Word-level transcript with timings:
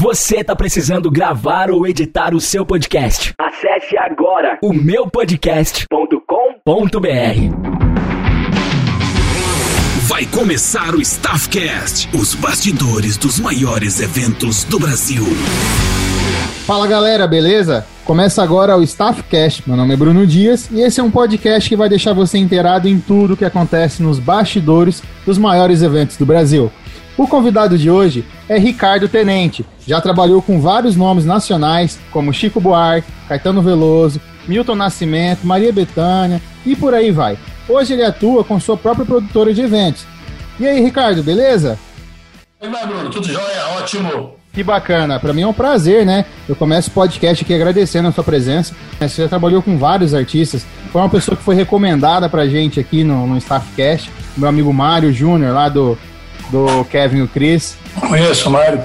Você 0.00 0.44
tá 0.44 0.54
precisando 0.54 1.10
gravar 1.10 1.72
ou 1.72 1.84
editar 1.84 2.32
o 2.32 2.40
seu 2.40 2.64
podcast? 2.64 3.34
Acesse 3.36 3.98
agora 3.98 4.56
o 4.62 4.72
meupodcast.com.br. 4.72 5.88
Vai 10.06 10.24
começar 10.26 10.94
o 10.94 11.00
Staffcast, 11.00 12.08
os 12.16 12.32
bastidores 12.36 13.16
dos 13.16 13.40
maiores 13.40 14.00
eventos 14.00 14.62
do 14.62 14.78
Brasil. 14.78 15.24
Fala 16.64 16.86
galera, 16.86 17.26
beleza? 17.26 17.84
Começa 18.04 18.40
agora 18.40 18.76
o 18.76 18.84
Staffcast. 18.84 19.64
Meu 19.66 19.76
nome 19.76 19.94
é 19.94 19.96
Bruno 19.96 20.24
Dias 20.24 20.70
e 20.70 20.80
esse 20.80 21.00
é 21.00 21.02
um 21.02 21.10
podcast 21.10 21.68
que 21.68 21.74
vai 21.74 21.88
deixar 21.88 22.12
você 22.12 22.38
inteirado 22.38 22.88
em 22.88 23.00
tudo 23.00 23.34
o 23.34 23.36
que 23.36 23.44
acontece 23.44 24.00
nos 24.00 24.20
bastidores 24.20 25.02
dos 25.26 25.38
maiores 25.38 25.82
eventos 25.82 26.16
do 26.16 26.24
Brasil. 26.24 26.70
O 27.18 27.26
convidado 27.26 27.76
de 27.76 27.90
hoje 27.90 28.24
é 28.48 28.56
Ricardo 28.56 29.08
Tenente. 29.08 29.66
Já 29.84 30.00
trabalhou 30.00 30.40
com 30.40 30.60
vários 30.60 30.94
nomes 30.94 31.24
nacionais, 31.24 31.98
como 32.12 32.32
Chico 32.32 32.60
Buarque, 32.60 33.10
Caetano 33.28 33.60
Veloso, 33.60 34.20
Milton 34.46 34.76
Nascimento, 34.76 35.44
Maria 35.44 35.72
Bethânia 35.72 36.40
e 36.64 36.76
por 36.76 36.94
aí 36.94 37.10
vai. 37.10 37.36
Hoje 37.68 37.94
ele 37.94 38.04
atua 38.04 38.44
com 38.44 38.60
sua 38.60 38.76
própria 38.76 39.04
produtora 39.04 39.52
de 39.52 39.60
eventos. 39.60 40.06
E 40.60 40.66
aí, 40.66 40.80
Ricardo, 40.80 41.20
beleza? 41.20 41.76
Oi, 42.60 42.68
Bruno, 42.86 43.10
tudo 43.10 43.26
jóia? 43.26 43.66
Ótimo. 43.76 44.34
Que 44.52 44.62
bacana, 44.62 45.18
para 45.18 45.32
mim 45.32 45.42
é 45.42 45.46
um 45.46 45.52
prazer, 45.52 46.06
né? 46.06 46.24
Eu 46.48 46.54
começo 46.54 46.88
o 46.88 46.92
podcast 46.92 47.44
aqui 47.44 47.52
agradecendo 47.52 48.06
a 48.06 48.12
sua 48.12 48.22
presença. 48.22 48.76
Você 49.00 49.22
já 49.22 49.28
trabalhou 49.28 49.60
com 49.60 49.76
vários 49.76 50.14
artistas, 50.14 50.64
foi 50.92 51.00
uma 51.00 51.10
pessoa 51.10 51.36
que 51.36 51.42
foi 51.42 51.56
recomendada 51.56 52.28
pra 52.28 52.46
gente 52.46 52.78
aqui 52.78 53.02
no, 53.02 53.26
no 53.26 53.36
Staffcast, 53.38 54.08
meu 54.36 54.48
amigo 54.48 54.72
Mário 54.72 55.12
Júnior, 55.12 55.52
lá 55.52 55.68
do, 55.68 55.98
do 56.50 56.84
Kevin 56.84 57.18
e 57.18 57.22
o 57.22 57.28
Chris. 57.28 57.76
Conheço, 58.00 58.50
Mário. 58.50 58.80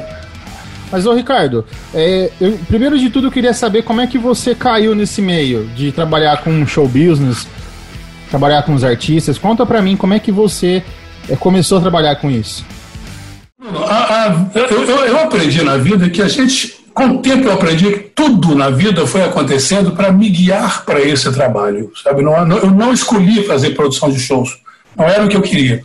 Mas, 0.92 1.08
ô 1.08 1.14
Ricardo, 1.14 1.66
é, 1.94 2.30
eu, 2.40 2.60
primeiro 2.68 3.00
de 3.00 3.10
tudo 3.10 3.28
eu 3.28 3.32
queria 3.32 3.54
saber 3.54 3.82
como 3.82 4.00
é 4.00 4.06
que 4.06 4.18
você 4.20 4.54
caiu 4.54 4.94
nesse 4.94 5.24
meio 5.24 5.66
de 5.76 5.92
trabalhar 5.92 6.44
com 6.44 6.66
show 6.68 6.88
business, 6.88 7.48
trabalhar 8.30 8.62
com 8.62 8.76
os 8.76 8.84
artistas. 8.84 9.40
Conta 9.40 9.66
pra 9.66 9.82
mim 9.82 9.98
como 9.98 10.14
é 10.14 10.20
que 10.20 10.32
você 10.32 10.84
é, 11.28 11.36
começou 11.36 11.80
a 11.80 11.82
trabalhar 11.82 12.18
com 12.18 12.30
isso. 12.30 12.64
A, 13.88 14.26
a, 14.26 14.46
eu, 14.54 15.06
eu, 15.06 15.20
aprendi 15.20 15.64
na 15.64 15.78
vida 15.78 16.10
que 16.10 16.22
a 16.22 16.28
gente, 16.28 16.76
com 16.94 17.06
o 17.06 17.22
tempo 17.24 17.48
eu 17.48 17.54
aprendi 17.54 17.92
que 17.92 18.00
tudo 18.14 18.54
na 18.54 18.70
vida 18.70 19.08
foi 19.08 19.24
acontecendo 19.24 19.94
para 19.94 20.12
me 20.12 20.30
guiar 20.30 20.84
para 20.86 21.02
esse 21.02 21.32
trabalho, 21.32 21.92
sabe? 22.04 22.22
Não, 22.22 22.46
não, 22.46 22.58
eu 22.58 22.70
não 22.70 22.94
escolhi 22.94 23.44
fazer 23.48 23.72
produção 23.72 24.12
de 24.12 24.20
shows, 24.20 24.60
não 24.96 25.06
era 25.08 25.26
o 25.26 25.30
que 25.30 25.38
eu 25.38 25.42
queria. 25.42 25.82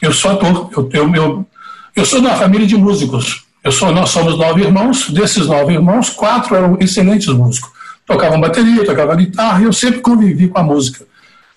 Eu 0.00 0.12
sou 0.12 0.30
ator, 0.32 0.70
eu, 0.76 0.88
eu, 0.92 1.14
eu, 1.14 1.46
eu 1.94 2.04
sou 2.04 2.20
de 2.20 2.26
uma 2.26 2.36
família 2.36 2.66
de 2.66 2.76
músicos. 2.76 3.44
Eu 3.62 3.70
sou, 3.70 3.92
nós 3.92 4.08
somos 4.08 4.38
nove 4.38 4.62
irmãos, 4.62 5.10
desses 5.10 5.46
nove 5.46 5.74
irmãos, 5.74 6.08
quatro 6.08 6.56
eram 6.56 6.78
excelentes 6.80 7.28
músicos. 7.28 7.70
Tocavam 8.06 8.40
bateria, 8.40 8.84
tocavam 8.84 9.16
guitarra, 9.16 9.60
e 9.60 9.64
eu 9.64 9.72
sempre 9.72 10.00
convivi 10.00 10.48
com 10.48 10.58
a 10.58 10.62
música. 10.62 11.04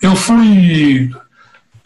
Eu 0.00 0.14
fui. 0.14 1.10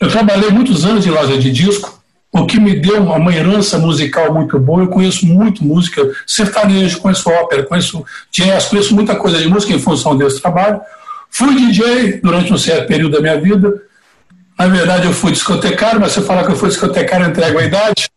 Eu 0.01 0.09
trabalhei 0.09 0.51
muitos 0.51 0.85
anos 0.85 1.07
em 1.07 1.11
loja 1.11 1.39
de 1.39 1.51
disco, 1.51 2.03
o 2.33 2.47
que 2.47 2.59
me 2.59 2.75
deu 2.75 3.03
uma 3.03 3.33
herança 3.33 3.79
musical 3.79 4.35
muito 4.35 4.59
boa. 4.59 4.83
Eu 4.83 4.89
conheço 4.89 5.27
muito 5.27 5.65
música 5.65 6.03
sertanejo, 6.27 6.99
conheço 6.99 7.31
ópera, 7.31 7.63
conheço 7.63 8.05
jazz, 8.31 8.67
conheço 8.67 8.95
muita 8.95 9.15
coisa 9.15 9.39
de 9.39 9.49
música 9.49 9.73
em 9.73 9.79
função 9.79 10.17
desse 10.17 10.41
trabalho. 10.41 10.81
Fui 11.31 11.55
DJ 11.55 12.21
durante 12.21 12.53
um 12.53 12.59
certo 12.59 12.89
período 12.89 13.13
da 13.13 13.21
minha 13.21 13.41
vida. 13.41 13.83
Na 14.59 14.67
verdade, 14.67 15.07
eu 15.07 15.13
fui 15.13 15.31
discotecário, 15.31 16.01
mas 16.01 16.13
se 16.13 16.19
eu 16.19 16.25
falar 16.25 16.45
que 16.45 16.51
eu 16.51 16.57
fui 16.57 16.69
discotecário, 16.69 17.27
eu 17.27 17.31
entrego 17.31 17.59
a 17.59 17.65
idade. 17.65 18.11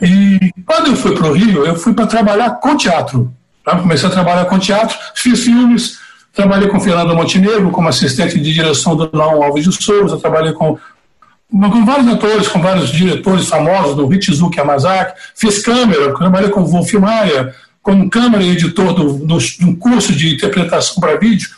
E 0.00 0.50
quando 0.64 0.88
eu 0.88 0.96
fui 0.96 1.14
para 1.14 1.26
o 1.26 1.32
Rio, 1.32 1.66
eu 1.66 1.76
fui 1.76 1.92
para 1.92 2.06
trabalhar 2.06 2.52
com 2.52 2.74
teatro. 2.74 3.30
Tá? 3.62 3.76
Comecei 3.76 4.08
a 4.08 4.12
trabalhar 4.12 4.46
com 4.46 4.58
teatro, 4.58 4.96
fiz 5.14 5.40
filmes, 5.40 5.98
trabalhei 6.32 6.68
com 6.68 6.80
Fernando 6.80 7.14
Montenegro 7.14 7.70
como 7.70 7.88
assistente 7.88 8.38
de 8.40 8.52
direção 8.52 8.96
do 8.96 9.10
Lão 9.12 9.42
Alves 9.42 9.64
de 9.64 9.84
Souza, 9.84 10.16
trabalhei 10.18 10.52
com 10.52 10.78
com 11.50 11.84
vários 11.84 12.08
atores, 12.08 12.46
com 12.46 12.60
vários 12.60 12.90
diretores 12.90 13.48
famosos, 13.48 13.96
do 13.96 14.12
Hitsuki 14.12 14.58
Yamazaki, 14.58 15.18
fiz 15.34 15.62
câmera, 15.62 16.14
trabalhei 16.14 16.50
com 16.50 16.62
Wolf 16.62 16.92
Maia, 16.94 17.54
como 17.82 18.10
câmera 18.10 18.42
e 18.42 18.50
editor 18.50 18.92
do, 18.92 19.14
do, 19.14 19.38
de 19.38 19.64
um 19.64 19.74
curso 19.74 20.12
de 20.12 20.34
interpretação 20.34 21.00
para 21.00 21.18
vídeo. 21.18 21.48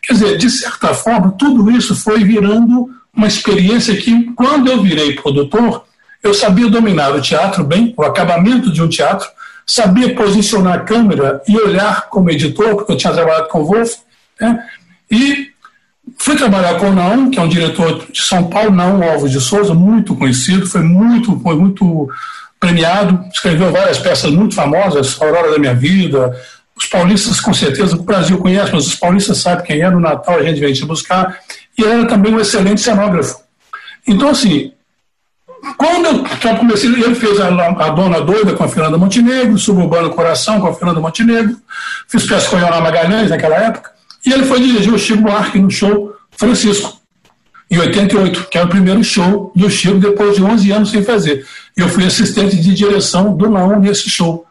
Quer 0.00 0.12
dizer, 0.12 0.38
de 0.38 0.48
certa 0.48 0.94
forma, 0.94 1.32
tudo 1.32 1.68
isso 1.68 1.96
foi 1.96 2.22
virando 2.22 2.90
uma 3.14 3.26
experiência 3.26 3.96
que, 3.96 4.32
quando 4.34 4.70
eu 4.70 4.82
virei 4.82 5.14
produtor, 5.14 5.84
eu 6.22 6.34
sabia 6.34 6.68
dominar 6.68 7.14
o 7.14 7.20
teatro 7.20 7.64
bem, 7.64 7.94
o 7.96 8.02
acabamento 8.02 8.72
de 8.72 8.82
um 8.82 8.88
teatro, 8.88 9.28
sabia 9.66 10.14
posicionar 10.14 10.74
a 10.74 10.80
câmera 10.80 11.42
e 11.48 11.56
olhar 11.56 12.08
como 12.08 12.30
editor, 12.30 12.76
porque 12.76 12.92
eu 12.92 12.96
tinha 12.96 13.12
trabalhado 13.12 13.48
com 13.48 13.60
o 13.60 13.64
Wolf, 13.64 13.94
né? 14.40 14.64
e 15.10 15.50
Fui 16.18 16.36
trabalhar 16.36 16.78
com 16.78 16.90
o 16.90 16.94
Naum, 16.94 17.30
que 17.30 17.38
é 17.38 17.42
um 17.42 17.48
diretor 17.48 18.06
de 18.10 18.22
São 18.22 18.44
Paulo, 18.48 18.70
Naum 18.70 19.02
Alves 19.02 19.30
de 19.30 19.40
Souza, 19.40 19.74
muito 19.74 20.14
conhecido, 20.14 20.66
foi 20.66 20.82
muito, 20.82 21.38
foi 21.40 21.54
muito 21.54 22.10
premiado, 22.58 23.24
escreveu 23.32 23.72
várias 23.72 23.98
peças 23.98 24.30
muito 24.30 24.54
famosas, 24.54 25.20
Aurora 25.20 25.50
da 25.50 25.58
Minha 25.58 25.74
Vida, 25.74 26.36
os 26.76 26.86
paulistas 26.86 27.40
com 27.40 27.54
certeza, 27.54 27.96
o 27.96 28.02
Brasil 28.02 28.38
conhece, 28.38 28.72
mas 28.72 28.86
os 28.86 28.94
paulistas 28.94 29.38
sabem 29.38 29.64
quem 29.64 29.82
é, 29.82 29.90
no 29.90 30.00
Natal 30.00 30.38
a 30.38 30.42
gente 30.42 30.60
vem 30.60 30.72
te 30.72 30.84
buscar, 30.84 31.38
e 31.78 31.84
era 31.84 32.06
também 32.06 32.34
um 32.34 32.40
excelente 32.40 32.80
cenógrafo. 32.80 33.40
Então, 34.06 34.30
assim, 34.30 34.72
quando 35.76 36.06
eu 36.06 36.56
comecei, 36.56 36.90
ele 36.90 37.14
fez 37.14 37.38
a, 37.40 37.48
a, 37.48 37.90
Dona 37.90 38.20
Doida 38.20 38.54
com 38.54 38.64
a 38.64 38.68
Fernanda 38.68 38.96
Montenegro, 38.96 39.58
Suburbano 39.58 40.10
Coração 40.10 40.60
com 40.60 40.68
a 40.68 40.74
Fernanda 40.74 41.00
Montenegro, 41.00 41.56
fiz 42.08 42.26
peça 42.26 42.48
com 42.48 42.56
a 42.56 42.60
Iona 42.60 42.80
Magalhães 42.80 43.30
naquela 43.30 43.56
época, 43.56 43.90
e 44.24 44.32
ele 44.32 44.44
foi 44.44 44.60
dirigir 44.60 44.92
o 44.92 44.98
Chico 44.98 45.22
Buarque 45.22 45.58
no 45.58 45.70
show 45.70 46.14
Francisco, 46.30 46.98
em 47.70 47.78
88, 47.78 48.48
que 48.50 48.58
era 48.58 48.66
o 48.66 48.70
primeiro 48.70 49.04
show 49.04 49.52
do 49.54 49.70
Chico 49.70 49.98
depois 49.98 50.36
de 50.36 50.42
11 50.42 50.72
anos 50.72 50.90
sem 50.90 51.02
fazer. 51.02 51.46
Eu 51.76 51.88
fui 51.88 52.04
assistente 52.04 52.56
de 52.56 52.74
direção 52.74 53.36
do 53.36 53.48
Não 53.48 53.78
nesse 53.78 54.10
show. 54.10 54.46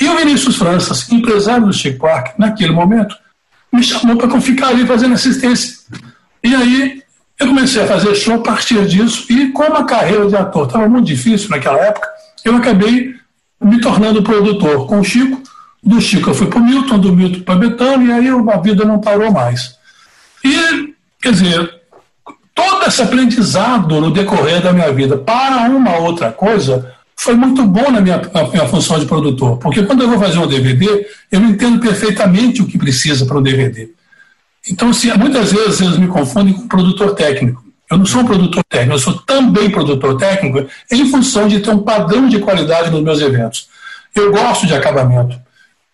E 0.00 0.08
o 0.08 0.16
Vinícius 0.16 0.56
Franças, 0.56 1.10
empresário 1.10 1.66
do 1.66 1.72
Chico 1.72 1.98
Buarque, 1.98 2.32
naquele 2.38 2.72
momento, 2.72 3.14
me 3.72 3.82
chamou 3.82 4.16
para 4.16 4.40
ficar 4.40 4.68
ali 4.68 4.86
fazendo 4.86 5.14
assistência. 5.14 5.73
E 6.44 6.54
aí 6.54 7.02
eu 7.40 7.48
comecei 7.48 7.82
a 7.82 7.86
fazer 7.86 8.14
show 8.14 8.34
a 8.34 8.38
partir 8.38 8.86
disso, 8.86 9.26
e 9.32 9.50
como 9.50 9.76
a 9.76 9.84
carreira 9.84 10.28
de 10.28 10.36
ator 10.36 10.66
estava 10.66 10.86
muito 10.86 11.06
difícil 11.06 11.48
naquela 11.48 11.78
época, 11.78 12.06
eu 12.44 12.54
acabei 12.54 13.14
me 13.60 13.80
tornando 13.80 14.22
produtor 14.22 14.86
com 14.86 15.00
o 15.00 15.04
Chico, 15.04 15.42
do 15.82 16.00
Chico 16.00 16.30
eu 16.30 16.34
fui 16.34 16.46
para 16.46 16.58
o 16.58 16.64
Milton, 16.64 16.98
do 16.98 17.16
Milton 17.16 17.40
para 17.40 17.56
Betânia, 17.56 18.08
e 18.08 18.12
aí 18.12 18.28
a 18.28 18.56
vida 18.58 18.84
não 18.84 19.00
parou 19.00 19.32
mais. 19.32 19.76
E, 20.44 20.94
quer 21.20 21.32
dizer, 21.32 21.80
todo 22.54 22.86
esse 22.86 23.02
aprendizado 23.02 24.00
no 24.00 24.10
decorrer 24.10 24.62
da 24.62 24.72
minha 24.72 24.92
vida 24.92 25.16
para 25.16 25.68
uma 25.70 25.96
outra 25.96 26.30
coisa 26.30 26.92
foi 27.16 27.34
muito 27.34 27.64
bom 27.64 27.90
na 27.90 28.00
minha, 28.00 28.20
na 28.32 28.46
minha 28.48 28.68
função 28.68 28.98
de 28.98 29.06
produtor, 29.06 29.56
porque 29.58 29.82
quando 29.82 30.02
eu 30.02 30.10
vou 30.10 30.18
fazer 30.18 30.38
um 30.38 30.46
DVD, 30.46 31.06
eu 31.32 31.40
entendo 31.40 31.80
perfeitamente 31.80 32.60
o 32.60 32.66
que 32.66 32.76
precisa 32.76 33.24
para 33.24 33.38
um 33.38 33.42
DVD. 33.42 33.88
Então, 34.70 34.92
se, 34.92 35.12
muitas 35.18 35.52
vezes 35.52 35.80
eles 35.80 35.98
me 35.98 36.08
confundem 36.08 36.54
com 36.54 36.66
produtor 36.68 37.14
técnico. 37.14 37.62
Eu 37.90 37.98
não 37.98 38.06
sou 38.06 38.22
um 38.22 38.24
produtor 38.24 38.64
técnico, 38.68 38.94
eu 38.94 38.98
sou 38.98 39.14
também 39.20 39.70
produtor 39.70 40.16
técnico 40.16 40.66
em 40.90 41.10
função 41.10 41.46
de 41.46 41.60
ter 41.60 41.70
um 41.70 41.78
padrão 41.78 42.28
de 42.28 42.38
qualidade 42.38 42.90
nos 42.90 43.02
meus 43.02 43.20
eventos. 43.20 43.68
Eu 44.14 44.32
gosto 44.32 44.66
de 44.66 44.74
acabamento. 44.74 45.38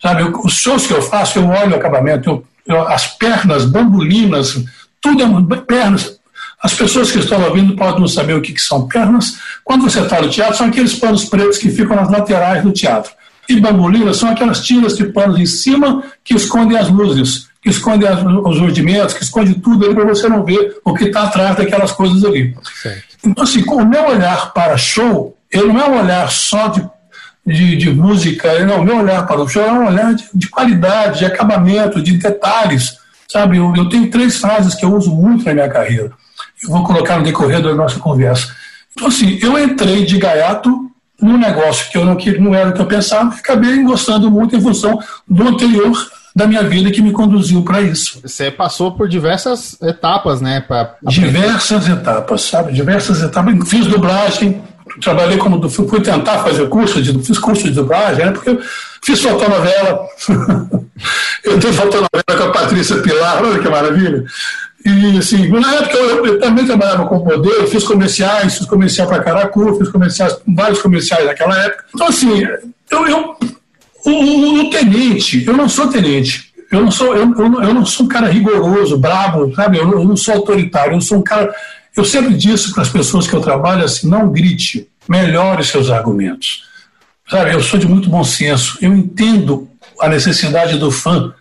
Sabe, 0.00 0.22
os 0.22 0.54
shows 0.54 0.86
que 0.86 0.94
eu 0.94 1.02
faço, 1.02 1.38
eu 1.38 1.46
olho 1.46 1.72
o 1.72 1.76
acabamento, 1.76 2.30
eu, 2.30 2.44
eu, 2.66 2.88
as 2.88 3.06
pernas, 3.06 3.64
bambolinas, 3.64 4.64
tudo 5.00 5.22
é 5.22 5.56
pernas. 5.56 6.18
As 6.62 6.74
pessoas 6.74 7.10
que 7.10 7.18
estão 7.18 7.42
ouvindo 7.42 7.74
podem 7.74 8.00
não 8.00 8.08
saber 8.08 8.34
o 8.34 8.40
que, 8.40 8.52
que 8.52 8.62
são 8.62 8.86
pernas. 8.86 9.38
Quando 9.64 9.82
você 9.82 10.00
está 10.00 10.20
no 10.20 10.28
teatro, 10.28 10.56
são 10.56 10.68
aqueles 10.68 10.94
panos 10.94 11.24
pretos 11.24 11.58
que 11.58 11.70
ficam 11.70 11.96
nas 11.96 12.10
laterais 12.10 12.62
do 12.62 12.70
teatro. 12.70 13.12
E 13.48 13.58
bambolinas 13.60 14.18
são 14.18 14.30
aquelas 14.30 14.60
tiras 14.60 14.96
de 14.96 15.04
panos 15.06 15.38
em 15.38 15.46
cima 15.46 16.04
que 16.22 16.34
escondem 16.34 16.78
as 16.78 16.88
luzes, 16.88 17.48
que 17.62 17.68
escondem 17.68 18.08
as, 18.08 18.22
os 18.22 18.58
rudimentos, 18.58 19.14
que 19.14 19.22
esconde 19.22 19.54
tudo 19.54 19.84
ali 19.84 19.94
para 19.94 20.04
você 20.04 20.28
não 20.28 20.44
ver 20.44 20.78
o 20.84 20.94
que 20.94 21.04
está 21.04 21.24
atrás 21.24 21.56
daquelas 21.56 21.92
coisas 21.92 22.24
ali. 22.24 22.56
Certo. 22.82 23.02
Então, 23.24 23.44
assim, 23.44 23.62
com 23.62 23.76
o 23.76 23.86
meu 23.86 24.06
olhar 24.06 24.52
para 24.52 24.76
show, 24.76 25.36
ele 25.50 25.72
não 25.72 25.80
é 25.80 25.88
um 25.88 26.00
olhar 26.00 26.30
só 26.30 26.68
de 26.68 26.82
de, 27.46 27.76
de 27.76 27.90
música, 27.90 28.64
não, 28.64 28.84
meu 28.84 28.98
olhar 28.98 29.26
para 29.26 29.40
o 29.40 29.48
show 29.48 29.62
é 29.62 29.72
um 29.72 29.86
olhar 29.86 30.14
de, 30.14 30.28
de 30.34 30.48
qualidade, 30.48 31.20
de 31.20 31.24
acabamento, 31.24 32.02
de 32.02 32.16
detalhes, 32.16 32.98
sabe? 33.28 33.56
Eu, 33.56 33.72
eu, 33.76 33.88
tenho 33.88 34.10
três 34.10 34.36
frases 34.36 34.74
que 34.74 34.84
eu 34.84 34.94
uso 34.94 35.10
muito 35.10 35.44
na 35.44 35.54
minha 35.54 35.68
carreira. 35.68 36.12
Eu 36.62 36.70
vou 36.70 36.84
colocar 36.84 37.18
no 37.18 37.24
decorrer 37.24 37.62
da 37.62 37.74
nossa 37.74 37.98
conversa. 37.98 38.54
Então, 38.92 39.08
assim, 39.08 39.38
eu 39.42 39.58
entrei 39.58 40.04
de 40.04 40.18
gaiato 40.18 40.90
num 41.20 41.38
negócio 41.38 41.90
que 41.90 41.98
eu 41.98 42.04
não, 42.04 42.16
que 42.16 42.38
não 42.38 42.54
era 42.54 42.70
o 42.70 42.72
que 42.72 42.80
eu 42.80 42.86
pensava 42.86 43.34
e 43.34 43.38
acabei 43.38 43.82
gostando 43.82 44.30
muito 44.30 44.56
em 44.56 44.60
função 44.60 44.98
do 45.28 45.48
anterior 45.48 45.92
da 46.34 46.46
minha 46.46 46.62
vida 46.62 46.90
que 46.90 47.02
me 47.02 47.12
conduziu 47.12 47.62
para 47.62 47.80
isso. 47.80 48.20
Você 48.22 48.50
passou 48.50 48.92
por 48.92 49.08
diversas 49.08 49.76
etapas, 49.82 50.40
né? 50.40 50.60
Pra... 50.60 50.94
Diversas 51.02 51.88
etapas, 51.88 52.42
sabe? 52.42 52.72
Diversas 52.72 53.22
etapas. 53.22 53.68
Fiz 53.68 53.86
dublagem, 53.86 54.62
trabalhei 55.00 55.38
como 55.38 55.68
fui 55.68 56.00
tentar 56.00 56.38
fazer 56.38 56.68
curso 56.68 57.02
de 57.02 57.12
fiz 57.22 57.38
curso 57.38 57.64
de 57.64 57.70
dublagem, 57.70 58.26
né, 58.26 58.32
porque 58.32 58.58
Fiz 59.02 59.20
fotonovela. 59.22 60.06
eu 61.44 61.58
tenho 61.58 61.72
fotonovela 61.72 62.24
com 62.26 62.42
a 62.42 62.52
Patrícia 62.52 62.96
Pilar, 62.98 63.42
olha 63.42 63.58
que 63.58 63.68
maravilha. 63.68 64.24
E 64.84 65.18
assim, 65.18 65.48
na 65.48 65.74
época 65.74 65.96
eu, 65.96 66.26
eu 66.26 66.40
também 66.40 66.64
trabalhava 66.64 67.06
com 67.06 67.18
modelo, 67.18 67.66
fiz 67.66 67.84
comerciais, 67.84 68.58
fiz 68.58 68.66
comercial 68.66 69.06
para 69.08 69.22
Caracu, 69.22 69.76
fiz 69.78 69.88
comerciais, 69.90 70.38
vários 70.46 70.80
comerciais 70.80 71.26
naquela 71.26 71.58
época. 71.58 71.84
Então, 71.94 72.06
assim, 72.06 72.42
eu, 72.90 73.06
eu 73.06 73.36
o, 74.04 74.10
o, 74.10 74.60
o, 74.60 74.70
tenente, 74.70 75.44
eu 75.46 75.56
não 75.56 75.68
sou 75.68 75.88
tenente. 75.88 76.50
Eu 76.70 76.82
não 76.82 76.90
sou, 76.90 77.16
eu, 77.16 77.34
eu, 77.36 77.62
eu 77.62 77.74
não 77.74 77.84
sou 77.84 78.06
um 78.06 78.08
cara 78.08 78.28
rigoroso, 78.28 78.96
brabo, 78.96 79.52
sabe? 79.54 79.78
Eu, 79.78 79.90
eu 79.90 80.04
não 80.04 80.16
sou 80.16 80.34
autoritário, 80.34 80.94
eu 80.94 81.00
sou 81.00 81.18
um 81.18 81.22
cara. 81.22 81.52
Eu 81.96 82.04
sempre 82.04 82.34
disse 82.34 82.72
para 82.72 82.82
as 82.82 82.88
pessoas 82.88 83.26
que 83.26 83.34
eu 83.34 83.40
trabalho 83.40 83.84
assim: 83.84 84.08
não 84.08 84.30
grite, 84.30 84.88
melhore 85.08 85.64
seus 85.64 85.90
argumentos. 85.90 86.64
Sabe, 87.28 87.52
eu 87.54 87.60
sou 87.60 87.78
de 87.78 87.86
muito 87.86 88.08
bom 88.08 88.24
senso, 88.24 88.78
eu 88.80 88.92
entendo 88.92 89.68
a 90.00 90.08
necessidade 90.08 90.76
do 90.78 90.90
fã, 90.90 91.32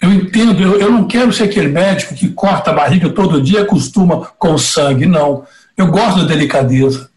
eu 0.00 0.12
entendo, 0.12 0.62
eu, 0.62 0.80
eu 0.80 0.90
não 0.90 1.06
quero 1.06 1.32
ser 1.32 1.44
aquele 1.44 1.68
médico 1.68 2.14
que 2.14 2.28
corta 2.28 2.70
a 2.70 2.74
barriga 2.74 3.10
todo 3.10 3.42
dia 3.42 3.60
e 3.60 3.62
acostuma 3.62 4.26
com 4.38 4.56
sangue, 4.56 5.06
não. 5.06 5.44
Eu 5.76 5.88
gosto 5.88 6.20
da 6.20 6.26
delicadeza. 6.26 7.10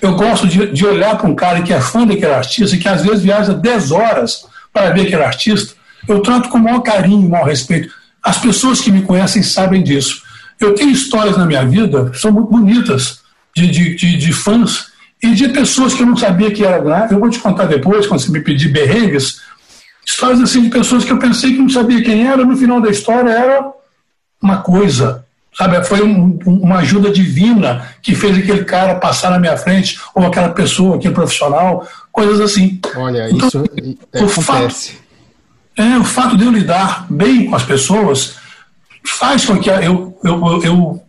Eu 0.00 0.14
gosto 0.14 0.46
de, 0.46 0.66
de 0.66 0.86
olhar 0.86 1.16
para 1.16 1.28
um 1.28 1.34
cara 1.34 1.62
que 1.62 1.72
é 1.72 1.80
fã 1.80 2.06
daquele 2.06 2.32
artista, 2.32 2.76
que 2.76 2.88
às 2.88 3.02
vezes 3.02 3.22
viaja 3.22 3.54
10 3.54 3.90
horas 3.90 4.46
para 4.72 4.90
ver 4.90 5.02
aquele 5.02 5.22
artista. 5.22 5.74
Eu 6.06 6.20
trato 6.20 6.48
com 6.48 6.58
o 6.58 6.62
maior 6.62 6.80
carinho, 6.80 7.26
o 7.26 7.30
maior 7.30 7.46
respeito. 7.46 7.92
As 8.22 8.38
pessoas 8.38 8.80
que 8.80 8.90
me 8.90 9.02
conhecem 9.02 9.42
sabem 9.42 9.82
disso. 9.82 10.22
Eu 10.60 10.74
tenho 10.74 10.90
histórias 10.90 11.36
na 11.36 11.46
minha 11.46 11.64
vida 11.64 12.12
são 12.14 12.30
muito 12.30 12.50
bonitas, 12.50 13.20
de, 13.56 13.70
de, 13.70 13.94
de, 13.94 14.16
de 14.16 14.32
fãs 14.32 14.86
e 15.22 15.32
de 15.34 15.48
pessoas 15.48 15.94
que 15.94 16.02
eu 16.02 16.06
não 16.06 16.16
sabia 16.16 16.50
que 16.50 16.64
era. 16.64 17.08
Eu 17.10 17.18
vou 17.18 17.30
te 17.30 17.38
contar 17.38 17.64
depois, 17.64 18.06
quando 18.06 18.20
você 18.20 18.30
me 18.30 18.40
pedir 18.40 18.68
berrengues, 18.68 19.40
Histórias 20.04 20.40
assim 20.40 20.62
de 20.62 20.68
pessoas 20.68 21.04
que 21.04 21.12
eu 21.12 21.18
pensei 21.18 21.52
que 21.52 21.58
não 21.58 21.68
sabia 21.68 22.02
quem 22.02 22.26
era, 22.26 22.44
no 22.44 22.56
final 22.56 22.80
da 22.80 22.90
história 22.90 23.30
era 23.30 23.72
uma 24.40 24.58
coisa. 24.58 25.23
Sabe, 25.56 25.84
foi 25.84 26.02
um, 26.02 26.36
uma 26.44 26.78
ajuda 26.78 27.10
divina 27.10 27.88
que 28.02 28.14
fez 28.14 28.36
aquele 28.36 28.64
cara 28.64 28.96
passar 28.96 29.30
na 29.30 29.38
minha 29.38 29.56
frente, 29.56 29.98
ou 30.12 30.26
aquela 30.26 30.48
pessoa, 30.48 30.96
aquele 30.96 31.14
profissional, 31.14 31.86
coisas 32.10 32.40
assim. 32.40 32.80
Olha, 32.96 33.30
então, 33.30 33.46
isso 33.46 33.58
o 33.58 34.26
acontece. 34.26 34.92
Fato, 34.92 35.04
é, 35.76 35.98
o 35.98 36.04
fato 36.04 36.36
de 36.36 36.44
eu 36.44 36.50
lidar 36.50 37.06
bem 37.08 37.46
com 37.46 37.54
as 37.54 37.62
pessoas 37.62 38.34
faz 39.06 39.44
com 39.44 39.58
que 39.58 39.70
eu, 39.70 40.18
eu, 40.24 40.62
eu 40.64 41.02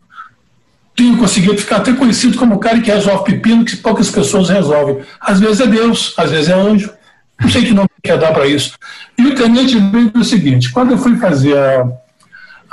tenha 0.96 1.18
conseguido 1.18 1.58
ficar 1.58 1.78
até 1.78 1.94
conhecido 1.94 2.38
como 2.38 2.56
o 2.56 2.60
cara 2.60 2.80
que 2.80 2.92
resolve 2.92 3.26
pepino 3.26 3.66
que 3.66 3.76
poucas 3.78 4.12
pessoas 4.12 4.50
resolvem. 4.50 5.00
Às 5.20 5.40
vezes 5.40 5.60
é 5.60 5.68
Deus, 5.68 6.14
às 6.18 6.30
vezes 6.30 6.50
é 6.50 6.54
anjo, 6.54 6.92
não 7.40 7.50
sei 7.50 7.66
que 7.66 7.74
nome 7.74 7.90
quer 8.04 8.18
dar 8.18 8.32
para 8.32 8.48
isso. 8.48 8.78
E 9.18 9.26
o 9.26 9.36
tenente 9.36 9.78
veio 9.78 10.12
o 10.16 10.24
seguinte: 10.24 10.72
quando 10.72 10.92
eu 10.92 10.98
fui 10.98 11.18
fazer 11.18 11.58
a, 11.58 11.88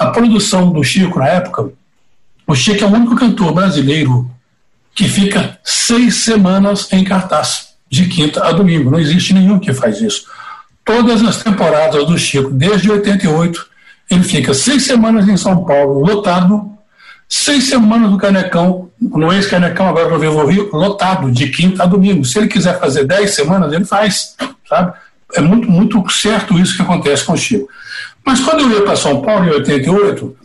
a 0.02 0.10
produção 0.10 0.70
do 0.72 0.82
Chico 0.82 1.18
na 1.18 1.28
época, 1.28 1.70
o 2.46 2.54
Chico 2.54 2.84
é 2.84 2.86
o 2.86 2.90
único 2.90 3.16
cantor 3.16 3.52
brasileiro 3.52 4.30
que 4.94 5.08
fica 5.08 5.58
seis 5.64 6.16
semanas 6.16 6.92
em 6.92 7.04
cartaz, 7.04 7.68
de 7.88 8.06
quinta 8.06 8.44
a 8.44 8.52
domingo. 8.52 8.90
Não 8.90 8.98
existe 8.98 9.32
nenhum 9.32 9.58
que 9.58 9.72
faz 9.72 10.00
isso. 10.00 10.26
Todas 10.84 11.22
as 11.22 11.42
temporadas 11.42 12.04
do 12.06 12.18
Chico, 12.18 12.50
desde 12.50 12.90
88, 12.90 13.66
ele 14.10 14.24
fica 14.24 14.52
seis 14.52 14.84
semanas 14.84 15.28
em 15.28 15.36
São 15.36 15.64
Paulo, 15.64 16.04
lotado, 16.04 16.72
seis 17.28 17.68
semanas 17.68 18.10
no 18.10 18.18
Canecão, 18.18 18.90
no 19.00 19.32
ex-Canecão, 19.32 19.88
agora 19.88 20.10
no 20.10 20.18
Vivo 20.18 20.44
Rio, 20.44 20.68
lotado, 20.72 21.30
de 21.30 21.48
quinta 21.48 21.84
a 21.84 21.86
domingo. 21.86 22.24
Se 22.24 22.38
ele 22.38 22.48
quiser 22.48 22.78
fazer 22.78 23.04
dez 23.04 23.34
semanas, 23.34 23.72
ele 23.72 23.84
faz, 23.84 24.36
sabe? 24.68 24.92
É 25.34 25.40
muito, 25.40 25.70
muito 25.70 26.04
certo 26.10 26.58
isso 26.58 26.76
que 26.76 26.82
acontece 26.82 27.24
com 27.24 27.32
o 27.32 27.38
Chico. 27.38 27.68
Mas 28.24 28.40
quando 28.40 28.60
eu 28.60 28.70
ia 28.70 28.82
para 28.82 28.96
São 28.96 29.20
Paulo, 29.20 29.46
em 29.46 29.50
88, 29.50 30.36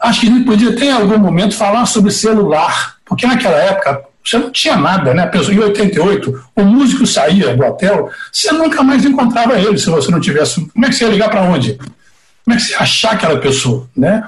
acho 0.00 0.20
que 0.20 0.26
a 0.26 0.30
gente 0.30 0.44
podia 0.44 0.74
ter 0.74 0.86
em 0.86 0.92
algum 0.92 1.18
momento 1.18 1.54
falar 1.54 1.86
sobre 1.86 2.10
celular, 2.10 2.96
porque 3.04 3.26
naquela 3.26 3.56
época 3.56 4.04
você 4.24 4.38
não 4.38 4.50
tinha 4.50 4.76
nada, 4.76 5.12
né? 5.12 5.30
Em 5.32 5.58
88, 5.58 6.44
o 6.56 6.62
músico 6.64 7.06
saía 7.06 7.54
do 7.54 7.62
hotel, 7.62 8.10
você 8.32 8.50
nunca 8.52 8.82
mais 8.82 9.04
encontrava 9.04 9.58
ele 9.58 9.76
se 9.76 9.90
você 9.90 10.10
não 10.10 10.20
tivesse. 10.20 10.66
Como 10.66 10.86
é 10.86 10.88
que 10.88 10.94
você 10.94 11.04
ia 11.04 11.10
ligar 11.10 11.28
para 11.28 11.42
onde? 11.42 11.74
Como 11.74 12.54
é 12.54 12.56
que 12.56 12.62
você 12.62 12.72
ia 12.72 12.80
achar 12.80 13.12
aquela 13.12 13.38
pessoa, 13.38 13.88
né? 13.94 14.24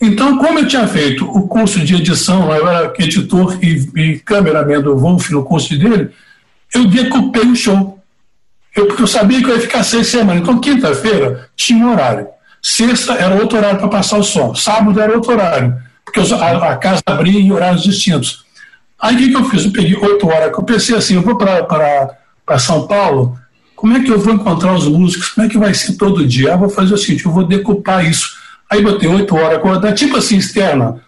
Então, 0.00 0.38
como 0.38 0.58
eu 0.58 0.66
tinha 0.66 0.86
feito 0.86 1.24
o 1.24 1.46
curso 1.46 1.80
de 1.80 1.96
edição, 1.96 2.54
eu 2.54 2.68
era 2.68 2.92
editor 2.98 3.58
e, 3.62 3.90
e 3.96 4.18
cameraman 4.20 4.80
do 4.80 4.96
Wolf 4.96 5.30
no 5.30 5.44
curso 5.44 5.78
dele, 5.78 6.10
eu 6.74 6.86
decupei 6.86 7.42
o 7.42 7.56
show. 7.56 7.99
Eu, 8.74 8.86
porque 8.86 9.02
eu 9.02 9.06
sabia 9.06 9.40
que 9.40 9.50
eu 9.50 9.54
ia 9.54 9.60
ficar 9.60 9.82
seis 9.82 10.06
semanas. 10.08 10.42
Então, 10.42 10.58
quinta-feira 10.58 11.48
tinha 11.56 11.84
um 11.84 11.92
horário. 11.92 12.28
Sexta 12.62 13.14
era 13.14 13.34
outro 13.34 13.58
horário 13.58 13.78
para 13.78 13.88
passar 13.88 14.18
o 14.18 14.22
som. 14.22 14.54
Sábado 14.54 15.00
era 15.00 15.14
outro 15.14 15.32
horário, 15.32 15.76
porque 16.04 16.20
a, 16.20 16.72
a 16.72 16.76
casa 16.76 17.02
abria 17.06 17.40
em 17.40 17.50
horários 17.50 17.82
distintos. 17.82 18.44
Aí 19.00 19.14
o 19.14 19.18
que, 19.18 19.30
que 19.30 19.36
eu 19.36 19.44
fiz? 19.44 19.64
Eu 19.64 19.72
peguei 19.72 19.96
oito 19.96 20.28
horas. 20.28 20.52
Eu 20.52 20.62
pensei 20.62 20.96
assim: 20.96 21.14
eu 21.14 21.22
vou 21.22 21.36
para 21.36 22.58
São 22.58 22.86
Paulo, 22.86 23.38
como 23.74 23.96
é 23.96 24.00
que 24.00 24.10
eu 24.10 24.18
vou 24.18 24.34
encontrar 24.34 24.74
os 24.74 24.86
músicos? 24.86 25.30
Como 25.30 25.46
é 25.46 25.50
que 25.50 25.56
vai 25.56 25.72
ser 25.72 25.94
todo 25.94 26.26
dia? 26.26 26.52
Ah, 26.52 26.56
vou 26.56 26.68
fazer 26.68 26.92
o 26.92 26.98
seguinte: 26.98 27.24
eu 27.24 27.32
vou 27.32 27.46
decupar 27.46 28.04
isso. 28.04 28.38
Aí 28.70 28.82
botei 28.82 29.08
oito 29.08 29.34
horas 29.34 29.58
acordar, 29.58 29.94
tipo 29.94 30.16
assim, 30.16 30.36
externa, 30.36 31.00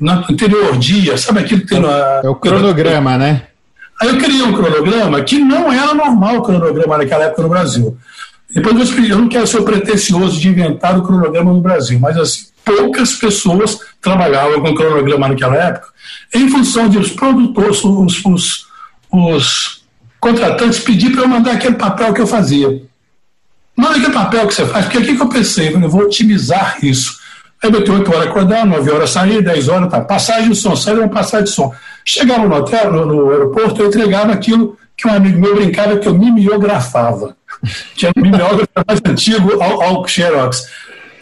no 0.00 0.10
anterior 0.12 0.78
dia, 0.78 1.18
sabe 1.18 1.40
aquilo 1.40 1.62
que 1.62 1.66
tem 1.66 1.80
na. 1.80 2.20
É 2.22 2.28
o 2.28 2.34
cronograma, 2.36 3.18
né? 3.18 3.48
Aí 4.02 4.08
eu 4.08 4.18
criei 4.18 4.42
um 4.42 4.52
cronograma 4.52 5.22
que 5.22 5.38
não 5.38 5.72
era 5.72 5.94
normal 5.94 6.38
o 6.38 6.42
cronograma 6.42 6.98
naquela 6.98 7.26
época 7.26 7.42
no 7.42 7.48
Brasil. 7.48 7.96
Depois 8.52 8.74
eu 8.74 8.82
expliquei, 8.82 9.12
eu 9.12 9.18
não 9.18 9.28
quero 9.28 9.46
ser 9.46 9.62
pretencioso 9.62 10.40
de 10.40 10.48
inventar 10.48 10.98
o 10.98 11.04
cronograma 11.04 11.52
no 11.52 11.60
Brasil, 11.60 12.00
mas 12.00 12.18
assim, 12.18 12.46
poucas 12.64 13.14
pessoas 13.14 13.78
trabalhavam 14.00 14.60
com 14.60 14.74
cronograma 14.74 15.28
naquela 15.28 15.54
época, 15.54 15.86
em 16.34 16.48
função 16.48 16.88
de 16.88 16.98
os 16.98 17.12
produtores, 17.12 17.84
os, 17.84 18.24
os, 18.24 18.66
os 19.12 19.84
contratantes 20.18 20.80
pedir 20.80 21.12
para 21.12 21.22
eu 21.22 21.28
mandar 21.28 21.52
aquele 21.52 21.76
papel 21.76 22.12
que 22.12 22.22
eu 22.22 22.26
fazia. 22.26 22.82
Manda 23.76 23.98
aquele 23.98 24.12
papel 24.12 24.48
que 24.48 24.54
você 24.54 24.66
faz, 24.66 24.86
porque 24.86 24.98
aqui 24.98 25.16
que 25.16 25.22
eu 25.22 25.28
pensei, 25.28 25.72
eu 25.72 25.88
vou 25.88 26.02
otimizar 26.02 26.78
isso. 26.82 27.20
Aí 27.62 27.70
eu 27.70 27.70
botei 27.70 27.94
8 27.94 28.12
horas 28.12 28.26
acordar, 28.26 28.66
9 28.66 28.90
horas 28.90 29.10
sair, 29.10 29.44
10 29.44 29.68
horas, 29.68 29.88
tá. 29.88 30.00
Passagem 30.00 30.50
de 30.50 30.56
som, 30.56 30.74
saída 30.74 31.02
uma 31.02 31.08
passagem 31.08 31.44
de 31.44 31.52
som. 31.52 31.72
Chegava 32.04 32.46
no 32.46 32.54
hotel, 32.54 32.92
no, 32.92 33.06
no, 33.06 33.30
aeroporto, 33.30 33.82
eu 33.82 33.88
entregava 33.88 34.32
aquilo 34.32 34.76
que 34.96 35.06
um 35.06 35.12
amigo 35.12 35.40
meu 35.40 35.54
brincava 35.54 35.96
que 35.96 36.08
eu 36.08 36.14
mimeografava. 36.14 37.36
Tinha 37.94 38.12
um 38.16 38.20
mimeógrafo 38.20 38.68
mais 38.86 39.00
antigo 39.06 39.62
ao, 39.62 39.82
ao 39.82 40.08
Xerox. 40.08 40.66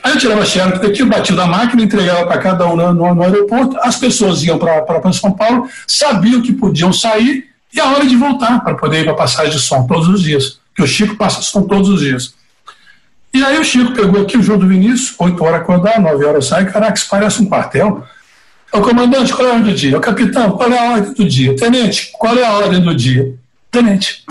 Aí 0.02 0.12
eu 0.12 0.18
tirava 0.18 0.44
xerox 0.46 0.80
daqui, 0.80 1.04
batia 1.04 1.36
da 1.36 1.46
máquina, 1.46 1.82
entregava 1.82 2.26
para 2.26 2.38
cada 2.38 2.66
um 2.66 2.76
no, 2.76 3.14
no, 3.14 3.22
aeroporto, 3.22 3.76
as 3.82 3.96
pessoas 3.96 4.42
iam 4.42 4.58
para 4.58 5.12
São 5.12 5.32
Paulo, 5.32 5.68
sabiam 5.86 6.40
que 6.40 6.52
podiam 6.52 6.92
sair 6.92 7.50
e 7.72 7.78
a 7.78 7.92
hora 7.92 8.06
de 8.06 8.16
voltar 8.16 8.64
para 8.64 8.74
poder 8.74 9.00
ir 9.00 9.04
para 9.04 9.14
passagem 9.14 9.52
de 9.52 9.60
som 9.60 9.86
todos 9.86 10.08
os 10.08 10.22
dias. 10.22 10.58
Porque 10.68 10.82
o 10.82 10.86
Chico 10.86 11.16
passa 11.16 11.42
som 11.42 11.62
todos 11.62 11.88
os 11.88 12.00
dias. 12.00 12.34
E 13.32 13.44
aí 13.44 13.58
o 13.58 13.64
Chico 13.64 13.92
pegou 13.92 14.22
aqui 14.22 14.36
o 14.36 14.42
João 14.42 14.58
do 14.58 14.66
Vinícius, 14.66 15.14
8 15.18 15.44
horas 15.44 15.60
acordar, 15.60 16.00
9 16.00 16.24
horas 16.24 16.46
sai, 16.46 16.66
caraca, 16.66 16.98
isso 16.98 17.08
parece 17.08 17.42
um 17.42 17.46
quartel. 17.46 18.04
É 18.72 18.78
o 18.78 18.82
comandante, 18.82 19.32
qual 19.32 19.48
é 19.48 19.50
a 19.50 19.54
ordem 19.54 19.72
do 19.72 19.76
dia? 19.76 19.98
O 19.98 20.00
capitão, 20.00 20.50
qual 20.52 20.70
é 20.70 20.78
a 20.78 20.92
ordem 20.92 21.12
do 21.14 21.24
dia? 21.28 21.56
Tenente, 21.56 22.10
qual 22.12 22.36
é 22.36 22.44
a 22.44 22.52
ordem 22.52 22.80
do 22.80 22.94
dia? 22.94 23.34
Tenente. 23.70 24.24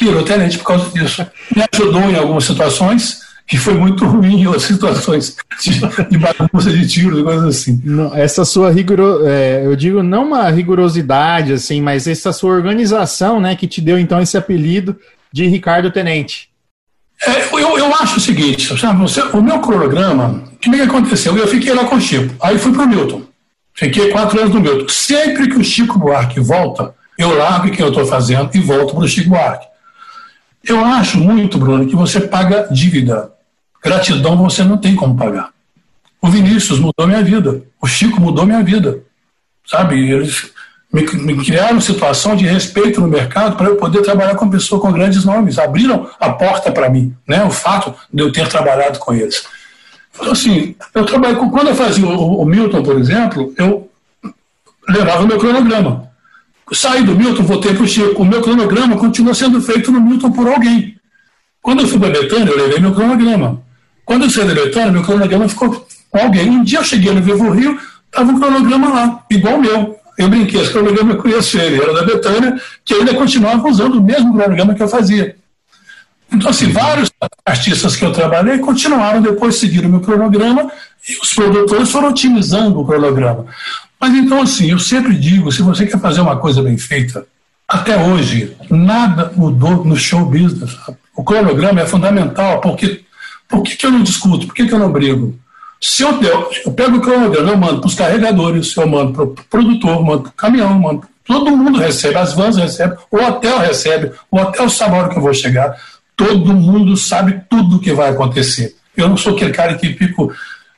Virou 0.00 0.22
tenente 0.22 0.58
por 0.58 0.64
causa 0.64 0.90
disso. 0.90 1.26
Me 1.54 1.64
ajudou 1.72 2.02
em 2.02 2.16
algumas 2.16 2.44
situações, 2.44 3.20
que 3.46 3.56
foi 3.56 3.74
muito 3.74 4.04
ruim 4.04 4.44
as 4.54 4.64
situações 4.64 5.36
de, 5.62 5.80
de 6.10 6.18
bagunça 6.18 6.70
de 6.70 6.86
tiros, 6.86 7.22
coisas 7.22 7.44
assim. 7.44 7.80
Não, 7.84 8.14
essa 8.14 8.44
sua 8.44 8.70
rigor, 8.72 9.22
é, 9.24 9.62
eu 9.64 9.76
digo 9.76 10.02
não 10.02 10.26
uma 10.26 10.50
rigorosidade 10.50 11.52
assim, 11.52 11.80
mas 11.80 12.08
essa 12.08 12.32
sua 12.32 12.52
organização, 12.52 13.40
né, 13.40 13.54
que 13.54 13.68
te 13.68 13.80
deu 13.80 13.98
então 13.98 14.20
esse 14.20 14.36
apelido 14.36 14.96
de 15.32 15.46
Ricardo 15.46 15.92
Tenente. 15.92 16.48
É, 17.24 17.46
eu, 17.52 17.78
eu 17.78 17.94
acho 17.94 18.18
o 18.18 18.20
seguinte, 18.20 18.78
sabe, 18.78 19.04
o 19.32 19.40
meu 19.40 19.60
cronograma, 19.60 20.44
o 20.52 20.56
que, 20.58 20.70
que 20.70 20.80
aconteceu? 20.80 21.36
Eu 21.36 21.46
fiquei 21.46 21.72
lá 21.72 21.84
com 21.84 21.96
o 21.96 22.00
Chico, 22.00 22.34
aí 22.40 22.58
fui 22.58 22.72
para 22.72 22.82
o 22.82 22.88
Milton. 22.88 23.22
Fiquei 23.76 24.10
quatro 24.10 24.40
anos 24.40 24.54
no 24.54 24.60
Milton. 24.60 24.88
Sempre 24.88 25.48
que 25.48 25.56
o 25.56 25.64
Chico 25.64 25.98
Buarque 25.98 26.40
volta, 26.40 26.94
eu 27.18 27.36
largo 27.36 27.70
quem 27.70 27.84
eu 27.84 27.90
estou 27.90 28.06
fazendo 28.06 28.50
e 28.54 28.58
volto 28.58 28.94
para 28.94 29.04
o 29.04 29.08
Chico 29.08 29.28
Buarque. 29.28 29.66
Eu 30.64 30.84
acho 30.84 31.18
muito, 31.18 31.58
Bruno, 31.58 31.86
que 31.86 31.94
você 31.94 32.20
paga 32.20 32.68
dívida. 32.70 33.30
Gratidão 33.84 34.36
você 34.36 34.64
não 34.64 34.78
tem 34.78 34.96
como 34.96 35.16
pagar. 35.16 35.50
O 36.20 36.28
Vinícius 36.28 36.78
mudou 36.80 37.06
minha 37.06 37.22
vida. 37.22 37.62
O 37.80 37.86
Chico 37.86 38.20
mudou 38.20 38.46
minha 38.46 38.62
vida. 38.62 39.00
Sabe? 39.64 40.10
Eles 40.10 40.50
me, 40.92 41.02
me 41.02 41.44
criaram 41.44 41.80
situação 41.80 42.34
de 42.34 42.46
respeito 42.46 43.00
no 43.00 43.06
mercado 43.06 43.56
para 43.56 43.68
eu 43.68 43.76
poder 43.76 44.00
trabalhar 44.02 44.34
com 44.34 44.48
pessoas 44.48 44.80
com 44.80 44.90
grandes 44.90 45.24
nomes. 45.24 45.58
Abriram 45.58 46.08
a 46.18 46.30
porta 46.30 46.72
para 46.72 46.88
mim, 46.88 47.14
né? 47.28 47.44
O 47.44 47.50
fato 47.50 47.94
de 48.12 48.22
eu 48.22 48.32
ter 48.32 48.48
trabalhado 48.48 48.98
com 48.98 49.12
eles. 49.12 49.46
Então, 50.18 50.32
assim, 50.32 50.74
eu 50.94 51.04
trabalho 51.04 51.36
com, 51.36 51.50
quando 51.50 51.68
eu 51.68 51.74
fazia 51.74 52.06
o, 52.06 52.40
o 52.40 52.44
Milton, 52.44 52.82
por 52.82 52.98
exemplo, 52.98 53.52
eu 53.56 53.88
levava 54.88 55.24
o 55.24 55.26
meu 55.26 55.38
cronograma. 55.38 56.10
Saí 56.72 57.02
do 57.02 57.14
Milton, 57.14 57.44
voltei 57.44 57.74
para 57.74 57.84
o 57.84 57.86
Chico. 57.86 58.22
O 58.22 58.24
meu 58.24 58.42
cronograma 58.42 58.96
continua 58.96 59.34
sendo 59.34 59.60
feito 59.60 59.92
no 59.92 60.00
Milton 60.00 60.32
por 60.32 60.48
alguém. 60.48 60.96
Quando 61.62 61.82
eu 61.82 61.88
fui 61.88 61.98
para 61.98 62.10
Betânia, 62.10 62.50
eu 62.50 62.56
levei 62.56 62.80
meu 62.80 62.94
cronograma. 62.94 63.62
Quando 64.04 64.24
eu 64.24 64.30
saí 64.30 64.46
da 64.46 64.54
Betânia, 64.54 64.92
meu 64.92 65.02
cronograma 65.02 65.48
ficou 65.48 65.86
com 66.10 66.18
alguém. 66.18 66.48
Um 66.48 66.64
dia 66.64 66.78
eu 66.78 66.84
cheguei 66.84 67.12
no 67.12 67.22
Vivo 67.22 67.50
Rio, 67.50 67.78
estava 68.06 68.30
um 68.30 68.40
cronograma 68.40 68.88
lá, 68.88 69.24
igual 69.30 69.56
o 69.56 69.60
meu. 69.60 69.98
Eu 70.18 70.28
brinquei, 70.28 70.60
esse 70.60 70.72
cronograma 70.72 71.12
eu 71.12 71.18
conheço 71.18 71.58
ele, 71.58 71.80
era 71.80 71.92
da 71.92 72.02
Betânia, 72.02 72.60
que 72.84 72.94
ainda 72.94 73.14
continuava 73.14 73.68
usando 73.68 73.96
o 73.96 74.02
mesmo 74.02 74.32
cronograma 74.32 74.74
que 74.74 74.82
eu 74.82 74.88
fazia. 74.88 75.36
Então, 76.32 76.50
assim, 76.50 76.70
vários 76.72 77.10
artistas 77.44 77.96
que 77.96 78.04
eu 78.04 78.12
trabalhei 78.12 78.58
continuaram 78.58 79.22
depois 79.22 79.56
seguindo 79.56 79.86
o 79.86 79.88
meu 79.88 80.00
cronograma 80.00 80.70
e 81.08 81.16
os 81.22 81.32
produtores 81.32 81.90
foram 81.90 82.08
otimizando 82.08 82.80
o 82.80 82.86
cronograma. 82.86 83.46
Mas 84.00 84.14
então, 84.14 84.42
assim, 84.42 84.70
eu 84.70 84.78
sempre 84.78 85.14
digo, 85.14 85.50
se 85.52 85.62
você 85.62 85.86
quer 85.86 86.00
fazer 86.00 86.20
uma 86.20 86.36
coisa 86.36 86.62
bem 86.62 86.76
feita, 86.76 87.26
até 87.68 87.96
hoje, 87.96 88.56
nada 88.70 89.32
mudou 89.34 89.84
no 89.84 89.96
show 89.96 90.24
business. 90.24 90.76
O 91.16 91.24
cronograma 91.24 91.80
é 91.80 91.86
fundamental, 91.86 92.60
porque 92.60 93.04
por 93.48 93.62
que, 93.62 93.76
que 93.76 93.86
eu 93.86 93.90
não 93.90 94.02
discuto? 94.02 94.46
Por 94.46 94.54
que, 94.54 94.66
que 94.66 94.74
eu 94.74 94.78
não 94.78 94.92
brigo? 94.92 95.38
Se 95.80 96.02
eu, 96.02 96.20
eu 96.64 96.72
pego 96.72 96.96
o 96.96 97.00
cronograma, 97.00 97.50
eu 97.50 97.56
mando 97.56 97.80
para 97.80 97.88
os 97.88 97.94
carregadores, 97.94 98.76
eu 98.76 98.86
mando 98.86 99.12
para 99.12 99.22
o 99.22 99.34
produtor, 99.50 100.04
mando 100.04 100.22
para 100.22 100.30
o 100.30 100.34
caminhão, 100.34 100.78
mando, 100.78 101.02
todo 101.24 101.56
mundo 101.56 101.78
recebe, 101.78 102.16
as 102.16 102.32
vans 102.32 102.56
recebem, 102.56 102.96
o 103.10 103.16
hotel 103.16 103.58
recebe, 103.58 104.12
o 104.30 104.38
hotel 104.38 104.70
sabe 104.70 104.94
a 104.94 104.98
hora 104.98 105.08
que 105.08 105.18
eu 105.18 105.22
vou 105.22 105.34
chegar, 105.34 105.76
todo 106.16 106.54
mundo 106.54 106.96
sabe 106.96 107.42
tudo 107.48 107.76
o 107.76 107.78
que 107.78 107.92
vai 107.92 108.10
acontecer. 108.10 108.74
Eu 108.96 109.08
não 109.08 109.16
sou 109.16 109.34
aquele 109.34 109.52
cara 109.52 109.74
que 109.74 109.92
fico 109.92 110.32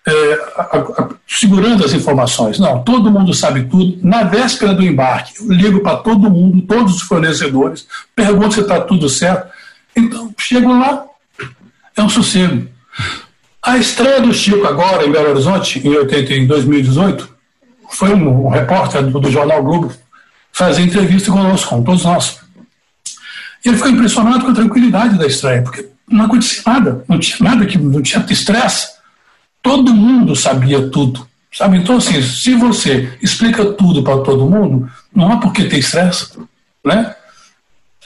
é, 0.07 0.35
a, 0.57 0.63
a, 0.63 1.09
segurando 1.27 1.85
as 1.85 1.93
informações. 1.93 2.59
Não, 2.59 2.83
todo 2.83 3.11
mundo 3.11 3.33
sabe 3.33 3.65
tudo. 3.65 3.99
Na 4.03 4.25
véspera 4.25 4.75
do 4.75 4.83
embarque, 4.83 5.35
eu 5.41 5.53
ligo 5.53 5.81
para 5.81 5.99
todo 5.99 6.31
mundo, 6.31 6.63
todos 6.63 6.97
os 6.97 7.03
fornecedores, 7.03 7.87
pergunto 8.17 8.55
se 8.55 8.61
está 8.61 8.81
tudo 8.81 9.09
certo. 9.09 9.49
Então, 9.95 10.33
chego 10.39 10.73
lá, 10.73 11.05
é 11.97 12.03
um 12.03 12.09
sossego. 12.09 12.67
A 13.63 13.77
estreia 13.77 14.21
do 14.21 14.33
Chico 14.33 14.67
agora 14.67 15.05
em 15.05 15.13
Belo 15.13 15.31
Horizonte, 15.31 15.87
em, 15.87 15.95
80, 15.95 16.35
em 16.35 16.47
2018, 16.47 17.29
foi 17.91 18.15
um, 18.15 18.47
um 18.47 18.49
repórter 18.49 19.03
do, 19.05 19.21
do, 19.21 19.31
Jornal 19.31 19.63
Globo 19.63 19.93
fazer 20.53 20.83
entrevista 20.83 21.31
conosco, 21.31 21.69
com 21.69 21.83
todos 21.83 22.05
nós. 22.05 22.41
E 23.69 23.71
ele 23.71 23.77
ficou 23.77 23.93
impressionado 23.93 24.47
com 24.47 24.51
a 24.51 24.55
tranquilidade 24.55 25.19
da 25.19 25.27
estreia, 25.27 25.61
porque 25.61 25.87
não 26.11 26.25
acontecia 26.25 26.63
nada, 26.67 27.05
não 27.07 27.19
tinha 27.19 27.51
nada 27.51 27.67
que 27.67 27.77
não 27.77 28.01
tinha 28.01 28.25
estresse. 28.31 28.89
Todo 29.63 29.93
mundo 29.93 30.35
sabia 30.35 30.89
tudo, 30.89 31.29
sabe? 31.53 31.77
Então, 31.77 31.99
assim, 31.99 32.23
se 32.23 32.55
você 32.55 33.13
explica 33.21 33.67
tudo 33.73 34.03
para 34.03 34.23
todo 34.23 34.49
mundo, 34.49 34.91
não 35.15 35.31
há 35.31 35.37
por 35.37 35.53
que 35.53 35.65
ter 35.65 35.81
estresse, 35.81 36.39
né? 36.83 37.15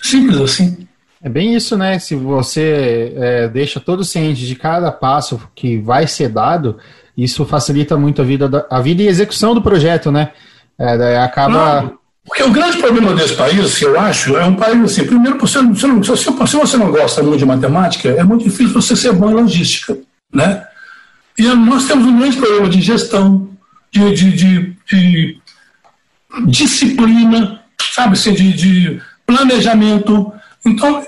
Simples 0.02 0.40
assim. 0.40 0.88
É 1.22 1.28
bem 1.28 1.54
isso, 1.54 1.76
né? 1.76 1.96
Se 2.00 2.16
você 2.16 3.14
é, 3.16 3.48
deixa 3.48 3.78
todo 3.78 4.02
ciente 4.02 4.44
de 4.44 4.56
cada 4.56 4.90
passo 4.90 5.40
que 5.54 5.78
vai 5.78 6.08
ser 6.08 6.28
dado, 6.28 6.76
isso 7.16 7.44
facilita 7.44 7.96
muito 7.96 8.20
a 8.20 8.24
vida, 8.24 8.48
da, 8.48 8.66
a 8.68 8.80
vida 8.80 9.00
e 9.00 9.06
execução 9.06 9.54
do 9.54 9.62
projeto, 9.62 10.10
né? 10.10 10.32
É, 10.76 11.18
acaba. 11.18 11.82
Não, 11.82 12.01
porque 12.24 12.42
o 12.42 12.50
grande 12.50 12.78
problema 12.78 13.14
desse 13.14 13.34
país, 13.34 13.80
eu 13.82 13.98
acho, 13.98 14.36
é 14.36 14.44
um 14.44 14.54
país 14.54 14.80
assim. 14.82 15.04
Primeiro, 15.04 15.38
você, 15.38 15.60
você 15.60 15.86
não, 15.86 16.02
se, 16.02 16.16
se 16.16 16.30
você 16.30 16.76
não 16.76 16.90
gosta 16.90 17.22
muito 17.22 17.38
de 17.38 17.44
matemática, 17.44 18.08
é 18.10 18.22
muito 18.22 18.44
difícil 18.44 18.72
você 18.72 18.94
ser 18.94 19.12
bom 19.12 19.30
em 19.30 19.34
logística, 19.34 19.98
né? 20.32 20.64
E 21.36 21.42
nós 21.48 21.86
temos 21.86 22.06
um 22.06 22.18
grande 22.18 22.36
problema 22.36 22.68
de 22.68 22.80
gestão, 22.80 23.48
de, 23.90 24.14
de, 24.14 24.32
de, 24.32 24.76
de 24.86 25.38
disciplina, 26.46 27.60
sabe 27.94 28.12
assim, 28.12 28.32
de, 28.32 29.00
planejamento. 29.26 30.32
Então, 30.64 31.04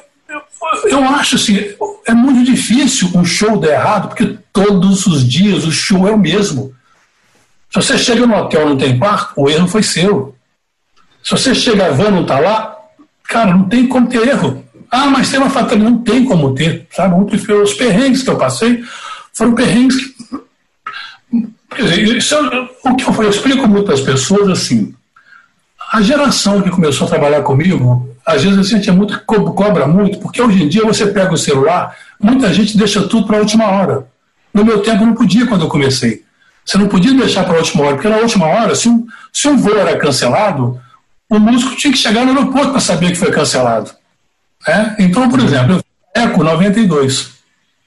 eu 0.85 1.05
acho 1.05 1.37
assim, 1.37 1.59
é 2.07 2.15
muito 2.15 2.45
difícil 2.45 3.11
um 3.15 3.25
show 3.25 3.59
dar 3.59 3.73
errado, 3.73 4.09
porque 4.09 4.39
todos 4.53 5.07
os 5.07 5.29
dias 5.29 5.65
o 5.65 5.73
show 5.73 6.09
é 6.09 6.11
o 6.11 6.19
mesmo. 6.19 6.75
Se 7.71 7.83
você 7.83 7.99
chega 7.99 8.27
no 8.27 8.37
hotel 8.37 8.63
e 8.63 8.69
não 8.71 8.77
tem 8.77 8.99
quarto, 8.99 9.33
o 9.37 9.51
erro 9.51 9.69
foi 9.69 9.83
seu. 9.83 10.35
Se 11.25 11.31
você 11.31 11.55
chega 11.55 11.87
a 11.87 11.91
van 11.91 12.11
não 12.11 12.23
está 12.23 12.39
lá, 12.39 12.77
cara, 13.25 13.53
não 13.53 13.65
tem 13.65 13.89
como 13.89 14.07
ter 14.07 14.29
erro. 14.29 14.63
Ah, 14.91 15.07
mas 15.07 15.31
tem 15.31 15.41
uma 15.41 15.49
fatalidade, 15.49 15.91
não 15.91 15.99
tem 16.03 16.25
como 16.25 16.55
ter, 16.55 16.87
sabe? 16.91 17.17
Muito. 17.17 17.35
Os 17.35 17.75
perrengues 17.75 18.23
que 18.23 18.31
eu 18.31 18.37
passei 18.37 18.85
foram 19.33 19.55
perrengues 19.55 19.97
que. 19.97 20.15
Quer 21.75 21.83
dizer, 21.83 22.17
isso, 22.17 22.37
o 22.85 22.95
que 22.95 23.05
eu, 23.05 23.23
eu 23.23 23.31
explico 23.31 23.67
muito 23.67 23.93
as 23.93 24.01
pessoas 24.01 24.49
assim. 24.49 24.95
A 25.93 26.01
geração 26.01 26.63
que 26.63 26.71
começou 26.71 27.07
a 27.07 27.11
trabalhar 27.11 27.43
comigo, 27.43 28.15
às 28.25 28.45
vezes 28.45 28.59
a 28.59 28.63
gente 28.63 28.89
é 28.89 28.93
muito, 28.93 29.21
cobra 29.25 29.87
muito, 29.87 30.19
porque 30.19 30.41
hoje 30.41 30.63
em 30.63 30.69
dia 30.69 30.85
você 30.85 31.07
pega 31.07 31.33
o 31.33 31.39
celular, 31.39 31.97
muita 32.21 32.53
gente 32.53 32.77
deixa 32.77 33.03
tudo 33.09 33.27
para 33.27 33.39
a 33.39 33.41
última 33.41 33.67
hora. 33.67 34.07
No 34.53 34.65
meu 34.65 34.81
tempo 34.83 35.05
não 35.05 35.15
podia 35.15 35.47
quando 35.47 35.63
eu 35.63 35.69
comecei. 35.69 36.23
Você 36.65 36.79
não 36.79 36.87
podia 36.87 37.13
deixar 37.13 37.45
para 37.45 37.55
a 37.55 37.59
última 37.59 37.85
hora, 37.85 37.95
porque 37.95 38.09
na 38.09 38.19
última 38.19 38.47
hora, 38.47 38.75
se 38.75 38.89
um, 38.89 39.07
se 39.33 39.49
um 39.49 39.57
voo 39.57 39.77
era 39.77 39.97
cancelado, 39.99 40.81
o 41.37 41.41
músico 41.41 41.77
tinha 41.77 41.93
que 41.93 41.99
chegar 41.99 42.25
no 42.25 42.33
aeroporto 42.33 42.71
para 42.71 42.81
saber 42.81 43.11
que 43.11 43.19
foi 43.19 43.31
cancelado. 43.31 43.91
Né? 44.67 44.97
Então, 44.99 45.29
por 45.29 45.41
exemplo, 45.41 45.83
a 46.15 46.21
Eco 46.21 46.43
92. 46.43 47.31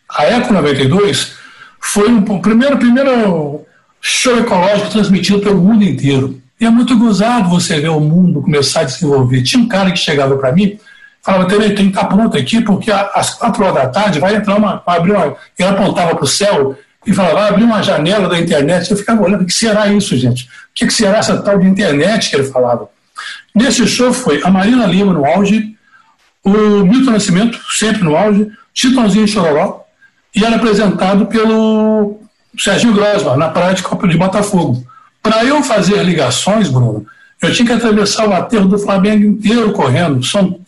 A 0.10 0.26
Eco 0.26 0.54
92 0.54 1.36
foi 1.80 2.12
o 2.14 2.40
primeiro, 2.40 2.78
primeiro 2.78 3.66
show 4.02 4.38
ecológico 4.38 4.92
transmitido 4.92 5.40
pelo 5.40 5.62
mundo 5.62 5.84
inteiro. 5.84 6.42
E 6.60 6.66
é 6.66 6.70
muito 6.70 6.98
gozado 6.98 7.50
você 7.50 7.80
ver 7.80 7.90
o 7.90 8.00
mundo 8.00 8.42
começar 8.42 8.82
a 8.82 8.86
desenvolver. 8.86 9.44
Tinha 9.44 9.62
um 9.62 9.68
cara 9.68 9.92
que 9.92 9.98
chegava 9.98 10.36
para 10.38 10.52
mim, 10.52 10.80
falava, 11.22 11.46
tem 11.48 11.74
que 11.76 11.82
estar 11.84 12.06
pronto 12.06 12.38
aqui, 12.38 12.62
porque 12.62 12.92
às 12.92 13.36
quatro 13.36 13.64
horas 13.64 13.76
da 13.76 13.90
tarde 13.90 14.20
vai 14.20 14.36
entrar 14.36 14.58
uma. 14.58 14.82
Vai 14.86 14.98
abrir 14.98 15.12
uma 15.12 15.36
ele 15.58 15.70
apontava 15.70 16.16
para 16.16 16.24
o 16.24 16.28
céu 16.28 16.76
e 17.06 17.14
falava, 17.14 17.36
vai 17.36 17.50
abrir 17.50 17.64
uma 17.64 17.84
janela 17.84 18.28
da 18.28 18.40
internet. 18.40 18.90
Eu 18.90 18.98
ficava 18.98 19.22
olhando, 19.22 19.44
o 19.44 19.46
que 19.46 19.54
será 19.54 19.88
isso, 19.88 20.18
gente? 20.18 20.46
O 20.46 20.50
que 20.74 20.90
será 20.90 21.20
essa 21.20 21.42
tal 21.42 21.60
de 21.60 21.68
internet 21.68 22.30
que 22.30 22.36
ele 22.36 22.46
falava? 22.46 22.90
Nesse 23.54 23.86
show 23.88 24.14
foi 24.14 24.42
a 24.44 24.50
Marina 24.50 24.86
Lima 24.86 25.14
no 25.14 25.26
auge, 25.26 25.76
o 26.44 26.50
Milton 26.84 27.12
Nascimento, 27.12 27.60
sempre 27.72 28.04
no 28.04 28.16
auge, 28.16 28.50
Titãozinho 28.74 29.28
Chororó, 29.28 29.84
e 30.36 30.46
era 30.46 30.56
apresentado 30.56 31.26
pelo 31.26 32.20
Serginho 32.58 32.94
Grossman, 32.94 33.38
na 33.38 33.50
praia 33.50 33.74
de 33.74 33.84
de 33.84 34.18
Botafogo. 34.18 34.86
Para 35.22 35.44
eu 35.44 35.62
fazer 35.64 36.04
ligações, 36.04 36.70
Bruno, 36.70 37.06
eu 37.42 37.54
tinha 37.54 37.66
que 37.66 37.74
atravessar 37.74 38.28
o 38.28 38.34
aterro 38.34 38.68
do 38.68 38.80
Flamengo 38.80 39.26
inteiro 39.26 39.74
correndo. 39.74 40.24
São 40.24 40.60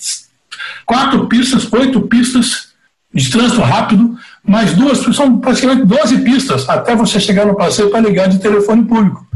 quatro 0.86 1.28
pistas, 1.28 1.72
oito 1.72 2.02
pistas 2.02 2.70
de 3.14 3.30
trânsito 3.30 3.62
rápido, 3.62 4.18
mais 4.44 4.74
duas, 4.74 5.00
são 5.16 5.40
praticamente 5.40 5.86
12 5.86 6.20
pistas 6.20 6.68
até 6.70 6.96
você 6.96 7.20
chegar 7.20 7.46
no 7.46 7.56
passeio 7.56 7.90
para 7.90 8.02
ligar 8.02 8.28
de 8.28 8.40
telefone 8.40 8.84
público. 8.86 9.29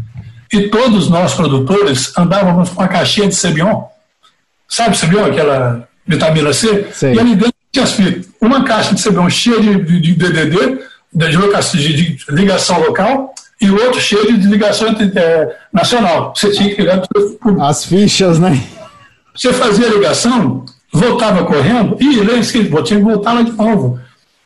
E 0.54 0.70
todos 0.70 1.10
nós, 1.10 1.34
produtores, 1.34 2.16
andávamos 2.16 2.70
com 2.70 2.84
a 2.84 2.88
caixinha 2.88 3.28
de 3.28 3.34
Sebion. 3.34 3.86
Sabe 4.70 4.96
Sebion, 4.96 5.26
aquela 5.26 5.88
vitamina 6.06 6.54
C? 6.54 6.88
Sim. 6.94 7.14
E 7.14 7.20
ali 7.20 7.36
dentro 7.36 7.54
tinha 7.72 8.22
Uma 8.40 8.64
caixa 8.64 8.94
de 8.94 9.02
Sebion 9.02 9.28
cheia 9.32 9.60
de, 9.60 9.84
de, 9.84 10.00
de 10.00 10.14
DDD, 10.14 10.80
de, 11.16 11.94
de, 11.94 12.26
ligação 12.30 12.80
local, 12.80 13.34
e 13.60 13.68
o 13.68 13.84
outro 13.84 14.00
cheio 14.00 14.38
de 14.38 14.48
ligação 14.48 14.90
é, 14.90 15.56
nacional. 15.74 16.34
Você 16.36 16.52
tinha 16.52 16.70
que 16.70 16.82
ligar 16.82 17.02
As 17.60 17.86
fichas, 17.86 18.38
né? 18.38 18.62
Você 19.36 19.52
fazia 19.54 19.88
a 19.88 19.90
ligação, 19.90 20.64
voltava 20.92 21.46
correndo, 21.46 21.98
e 22.00 22.20
ele 22.20 22.42
tinha 22.42 22.64
que 22.64 22.98
voltar 22.98 23.34
lá 23.34 23.42
de 23.42 23.52
novo. 23.54 24.00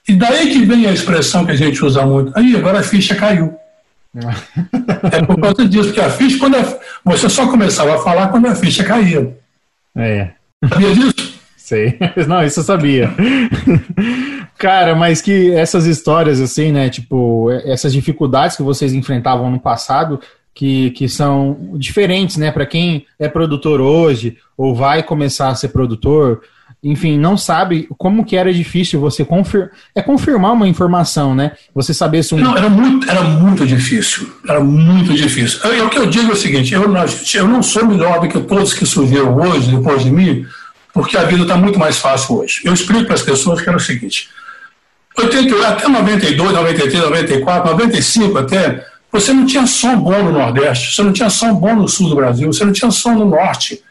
E 0.07 0.13
daí 0.13 0.51
que 0.51 0.63
vem 0.63 0.85
a 0.85 0.93
expressão 0.93 1.45
que 1.45 1.51
a 1.51 1.55
gente 1.55 1.83
usa 1.83 2.05
muito. 2.05 2.31
Aí, 2.33 2.55
agora 2.55 2.79
a 2.79 2.83
ficha 2.83 3.13
caiu. 3.13 3.53
É 5.11 5.25
por 5.25 5.39
causa 5.39 5.67
disso, 5.67 5.85
porque 5.85 6.01
a 6.01 6.09
ficha, 6.09 6.39
quando 6.39 6.55
a, 6.55 6.79
você 7.03 7.29
só 7.29 7.47
começava 7.47 7.95
a 7.95 7.99
falar 7.99 8.29
quando 8.29 8.47
a 8.47 8.55
ficha 8.55 8.83
caía. 8.83 9.37
É. 9.95 10.29
Sabia 10.67 10.93
disso? 10.93 11.37
Sei. 11.55 11.99
Não, 12.27 12.43
isso 12.43 12.61
eu 12.61 12.63
sabia. 12.63 13.09
Cara, 14.57 14.95
mas 14.95 15.21
que 15.21 15.51
essas 15.51 15.85
histórias, 15.85 16.39
assim, 16.39 16.71
né? 16.71 16.89
Tipo, 16.89 17.51
essas 17.65 17.93
dificuldades 17.93 18.55
que 18.55 18.63
vocês 18.63 18.93
enfrentavam 18.93 19.51
no 19.51 19.59
passado, 19.59 20.19
que, 20.53 20.91
que 20.91 21.07
são 21.07 21.73
diferentes, 21.73 22.37
né? 22.37 22.51
Para 22.51 22.65
quem 22.65 23.05
é 23.19 23.27
produtor 23.27 23.79
hoje 23.81 24.37
ou 24.57 24.73
vai 24.73 25.03
começar 25.03 25.49
a 25.49 25.55
ser 25.55 25.67
produtor, 25.67 26.41
enfim, 26.83 27.17
não 27.17 27.35
sabe 27.35 27.87
como 27.97 28.23
que 28.23 28.35
era 28.35 28.53
difícil 28.53 28.99
você 28.99 29.25
confir 29.25 29.71
é 29.95 30.01
confirmar 30.01 30.53
uma 30.53 30.67
informação, 30.67 31.33
né? 31.33 31.53
Você 31.73 31.93
saber 31.93 32.23
se 32.23 32.35
um... 32.35 32.37
Não, 32.37 32.55
era 32.55 32.69
muito, 32.69 33.09
era 33.09 33.23
muito 33.23 33.65
difícil. 33.65 34.31
Era 34.47 34.59
muito 34.59 35.13
difícil. 35.13 35.59
Eu, 35.71 35.87
o 35.87 35.89
que 35.89 35.97
eu 35.97 36.05
digo 36.05 36.29
é 36.29 36.33
o 36.33 36.37
seguinte: 36.37 36.73
eu, 36.73 36.83
eu 36.83 37.47
não 37.47 37.63
sou 37.63 37.85
melhor 37.85 38.19
do 38.19 38.27
que 38.27 38.39
todos 38.41 38.73
que 38.73 38.85
surgiram 38.85 39.35
hoje, 39.35 39.75
depois 39.75 40.03
de 40.03 40.11
mim, 40.11 40.45
porque 40.93 41.17
a 41.17 41.23
vida 41.23 41.41
está 41.41 41.57
muito 41.57 41.79
mais 41.79 41.97
fácil 41.97 42.37
hoje. 42.37 42.61
Eu 42.63 42.73
explico 42.73 43.05
para 43.05 43.15
as 43.15 43.23
pessoas 43.23 43.59
que 43.59 43.67
era 43.67 43.77
o 43.77 43.81
seguinte: 43.81 44.29
88, 45.17 45.65
até 45.65 45.87
92, 45.87 46.53
93, 46.53 47.03
94, 47.03 47.71
95 47.71 48.37
até, 48.37 48.85
você 49.11 49.33
não 49.33 49.47
tinha 49.47 49.65
som 49.65 49.97
bom 49.97 50.23
no 50.23 50.31
Nordeste, 50.31 50.95
você 50.95 51.01
não 51.01 51.11
tinha 51.11 51.29
som 51.29 51.55
bom 51.55 51.75
no 51.75 51.87
Sul 51.87 52.09
do 52.09 52.15
Brasil, 52.15 52.53
você 52.53 52.63
não 52.63 52.71
tinha 52.71 52.91
som 52.91 53.13
no 53.13 53.25
Norte. 53.25 53.81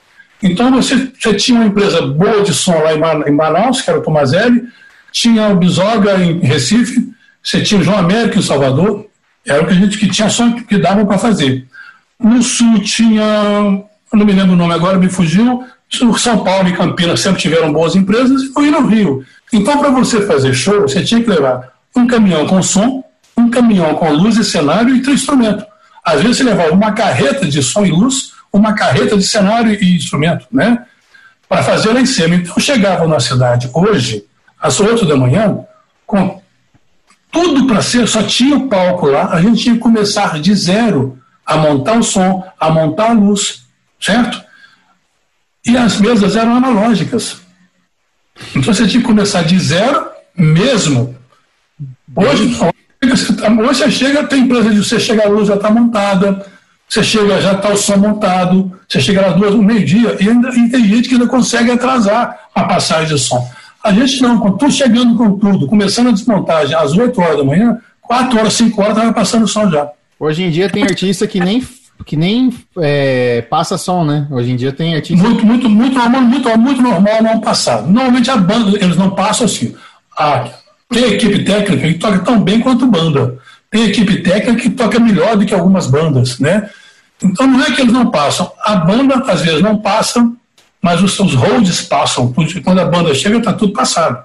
Então 0.43 0.71
você, 0.73 1.11
você 1.19 1.35
tinha 1.35 1.59
uma 1.59 1.67
empresa 1.67 2.03
boa 2.03 2.43
de 2.43 2.53
som 2.53 2.75
lá 2.75 2.95
em 3.27 3.33
Manaus, 3.33 3.81
que 3.81 3.91
era 3.91 3.99
o 3.99 4.03
Tomazelli, 4.03 4.63
tinha 5.11 5.49
o 5.49 5.57
Bisoga 5.57 6.15
em 6.23 6.41
Recife, 6.41 7.09
você 7.43 7.63
tinha 7.63 7.81
o 7.81 7.85
João 7.85 7.99
América 7.99 8.39
em 8.39 8.43
Salvador, 8.43 9.07
era 9.47 9.63
o 9.63 9.67
que 9.67 9.73
a 9.73 9.77
gente 9.77 9.99
que 9.99 10.09
tinha 10.09 10.29
só 10.29 10.51
que 10.51 10.77
dava 10.79 11.07
para 11.07 11.17
fazer. 11.17 11.67
No 12.19 12.43
sul 12.43 12.81
tinha, 12.81 13.25
não 14.13 14.27
me 14.27 14.33
lembro 14.33 14.53
o 14.53 14.57
nome 14.57 14.75
agora, 14.75 14.99
me 14.99 15.09
fugiu, 15.09 15.65
São 16.19 16.43
Paulo 16.43 16.69
e 16.69 16.77
Campinas 16.77 17.21
sempre 17.21 17.41
tiveram 17.41 17.73
boas 17.73 17.95
empresas 17.95 18.43
e 18.43 18.53
foi 18.53 18.71
no 18.71 18.87
Rio. 18.87 19.25
Então, 19.53 19.79
para 19.79 19.91
você 19.91 20.21
fazer 20.27 20.53
show, 20.53 20.83
você 20.83 21.05
tinha 21.05 21.23
que 21.23 21.31
levar 21.31 21.73
um 21.95 22.07
caminhão 22.07 22.47
com 22.47 22.63
som, 22.63 23.05
um 23.37 23.49
caminhão 23.49 23.95
com 23.95 24.11
luz 24.11 24.37
e 24.37 24.45
cenário 24.45 24.95
e 24.95 25.03
três 25.03 25.21
instrumentos. 25.21 25.65
Às 26.05 26.21
vezes 26.21 26.39
você 26.39 26.45
levava 26.45 26.73
uma 26.73 26.93
carreta 26.93 27.47
de 27.47 27.63
som 27.63 27.85
e 27.85 27.91
luz, 27.91 28.33
uma 28.57 28.75
carreta 28.75 29.17
de 29.17 29.25
cenário 29.25 29.73
e 29.73 29.97
instrumento, 29.97 30.47
né? 30.51 30.85
Para 31.49 31.63
fazer 31.63 31.93
lá 31.93 32.01
em 32.01 32.07
cima. 32.07 32.35
Então, 32.35 32.59
chegava 32.59 33.07
na 33.07 33.21
cidade 33.21 33.71
hoje, 33.73 34.25
às 34.61 34.81
oito 34.81 35.07
da 35.07 35.17
manhã, 35.17 35.59
com 36.07 36.41
tudo 37.31 37.67
para 37.67 37.83
ser, 37.83 38.09
só 38.09 38.23
tinha 38.23 38.57
o 38.57 38.69
palco 38.69 39.07
lá, 39.07 39.33
a 39.33 39.43
gente 39.43 39.63
tinha 39.63 39.75
que 39.75 39.81
começar 39.81 40.41
de 40.41 40.55
zero 40.55 41.19
a 41.45 41.57
montar 41.57 41.99
o 41.99 42.03
som, 42.03 42.45
a 42.59 42.71
montar 42.71 43.11
a 43.11 43.13
luz, 43.13 43.67
certo? 44.01 44.43
E 45.65 45.77
as 45.77 46.01
mesas 46.01 46.35
eram 46.35 46.57
analógicas. 46.57 47.41
Então 48.55 48.73
você 48.73 48.87
tinha 48.87 49.01
que 49.01 49.07
começar 49.07 49.43
de 49.43 49.59
zero 49.59 50.09
mesmo. 50.37 51.17
Hoje, 52.15 52.57
hoje 53.03 53.35
você 53.57 53.91
chega, 53.91 54.27
tem 54.27 54.41
empresa 54.41 54.71
de 54.71 54.83
você 54.83 54.99
chega 54.99 55.25
a 55.25 55.29
luz 55.29 55.49
já 55.49 55.55
está 55.55 55.71
montada, 55.71 56.45
você 56.89 57.03
chega, 57.03 57.41
já 57.41 57.53
está 57.53 57.71
o 57.71 57.77
som 57.77 57.97
montado, 57.97 58.73
você 58.89 59.01
chega 59.01 59.27
às 59.27 59.37
duas 59.37 59.55
meio-dia 59.55 60.17
e, 60.21 60.29
ainda, 60.29 60.49
e 60.51 60.69
tem 60.69 60.85
gente 60.85 61.09
que 61.09 61.15
ainda 61.15 61.27
consegue 61.27 61.71
atrasar 61.71 62.39
a 62.55 62.65
passagem 62.65 63.15
de 63.15 63.21
som. 63.21 63.47
A 63.83 63.93
gente 63.93 64.23
não, 64.23 64.39
quando 64.39 64.55
estou 64.55 64.71
chegando 64.71 65.17
com 65.17 65.39
tudo, 65.39 65.67
começando 65.67 66.09
a 66.09 66.13
desmontagem 66.13 66.75
às 66.75 66.93
8 66.93 67.21
horas 67.21 67.37
da 67.37 67.45
manhã, 67.45 67.79
4 68.03 68.39
horas, 68.39 68.53
5 68.55 68.81
horas 68.81 68.97
estava 68.97 69.13
passando 69.13 69.45
o 69.45 69.49
som 69.49 69.71
já. 69.71 69.89
Hoje 70.19 70.45
em 70.45 70.51
dia 70.51 70.71
tem 70.71 70.85
artista 70.85 71.27
que 71.27 71.41
nem, 71.41 71.63
que 72.05 72.17
nem 72.17 72.53
é, 72.79 73.43
passa 73.43 73.77
som, 73.77 74.05
né? 74.05 74.27
Hoje 74.31 74.51
em 74.53 74.57
dia 74.57 74.73
tem 74.73 74.95
artista. 74.95 75.23
Muito, 75.23 75.45
muito, 75.45 75.69
muito 75.69 75.99
normal, 75.99 76.23
muito, 76.23 76.59
muito 76.59 76.83
normal 76.83 77.23
não 77.23 77.41
passar. 77.41 77.83
Normalmente 77.83 78.31
a 78.31 78.37
banda, 78.37 78.79
eles 78.83 78.97
não 78.97 79.11
passam 79.11 79.47
assim. 79.47 79.75
Ah, 80.19 80.49
tem 80.89 81.13
equipe 81.13 81.45
técnica 81.45 81.89
que 81.89 81.95
toca 81.95 82.19
tão 82.21 82.41
bem 82.41 82.61
quanto 82.61 82.87
banda. 82.87 83.39
Tem 83.77 83.91
equipe 83.91 84.23
técnica 84.23 84.63
que 84.63 84.71
toca 84.71 84.99
melhor 84.99 85.37
do 85.37 85.45
que 85.45 85.53
algumas 85.53 85.87
bandas, 85.87 86.39
né? 86.39 86.71
Então 87.23 87.47
não 87.47 87.63
é 87.63 87.71
que 87.71 87.83
eles 87.83 87.93
não 87.93 88.11
passam. 88.11 88.51
A 88.65 88.75
banda, 88.77 89.17
às 89.31 89.43
vezes, 89.43 89.61
não 89.61 89.77
passa, 89.77 90.33
mas 90.81 91.03
os 91.03 91.15
seus 91.15 91.35
holds 91.35 91.83
passam. 91.83 92.35
Quando 92.65 92.79
a 92.79 92.87
banda 92.87 93.15
chega, 93.15 93.37
está 93.37 93.53
tudo 93.53 93.75
passado. 93.75 94.25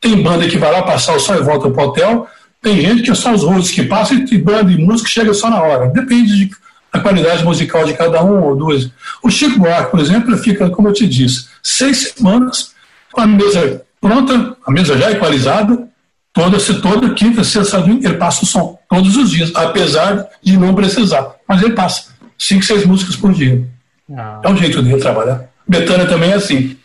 Tem 0.00 0.22
banda 0.22 0.46
que 0.46 0.56
vai 0.56 0.70
lá 0.70 0.82
passar 0.82 1.16
o 1.16 1.18
som 1.18 1.34
e 1.34 1.42
volta 1.42 1.68
para 1.70 1.82
o 1.82 1.88
hotel. 1.88 2.28
Tem 2.62 2.80
gente 2.80 3.02
que 3.02 3.10
é 3.10 3.14
só 3.16 3.32
os 3.32 3.42
holds 3.42 3.72
que 3.72 3.82
passam 3.82 4.16
e 4.30 4.38
banda 4.38 4.70
e 4.70 4.78
música 4.78 5.10
chega 5.10 5.34
só 5.34 5.50
na 5.50 5.60
hora. 5.60 5.88
Depende 5.88 6.46
de, 6.46 6.50
da 6.92 7.00
qualidade 7.00 7.42
musical 7.42 7.84
de 7.84 7.94
cada 7.94 8.22
um 8.22 8.44
ou 8.44 8.54
duas. 8.54 8.88
O 9.24 9.28
Chico 9.28 9.58
Buarque, 9.58 9.90
por 9.90 9.98
exemplo, 9.98 10.38
fica, 10.38 10.70
como 10.70 10.86
eu 10.86 10.92
te 10.92 11.04
disse, 11.04 11.48
seis 11.60 12.12
semanas 12.16 12.72
com 13.10 13.22
a 13.22 13.26
mesa 13.26 13.82
pronta, 14.00 14.56
a 14.64 14.70
mesa 14.70 14.96
já 14.96 15.10
equalizada, 15.10 15.88
toda, 16.34 16.58
toda 16.82 17.14
quinta, 17.14 17.44
sexta, 17.44 17.80
domingo, 17.80 18.04
ele 18.04 18.16
passa 18.16 18.42
o 18.42 18.46
som, 18.46 18.78
todos 18.90 19.16
os 19.16 19.30
dias, 19.30 19.52
apesar 19.54 20.28
de 20.42 20.58
não 20.58 20.74
precisar. 20.74 21.36
Mas 21.48 21.62
ele 21.62 21.72
passa 21.72 22.12
cinco, 22.36 22.64
seis 22.64 22.84
músicas 22.84 23.16
por 23.16 23.32
dia. 23.32 23.66
Ah. 24.14 24.40
É 24.42 24.48
um 24.50 24.56
jeito 24.56 24.82
dele 24.82 25.00
trabalhar. 25.00 25.48
Betânia 25.66 26.06
também 26.06 26.32
é 26.32 26.34
assim. 26.34 26.76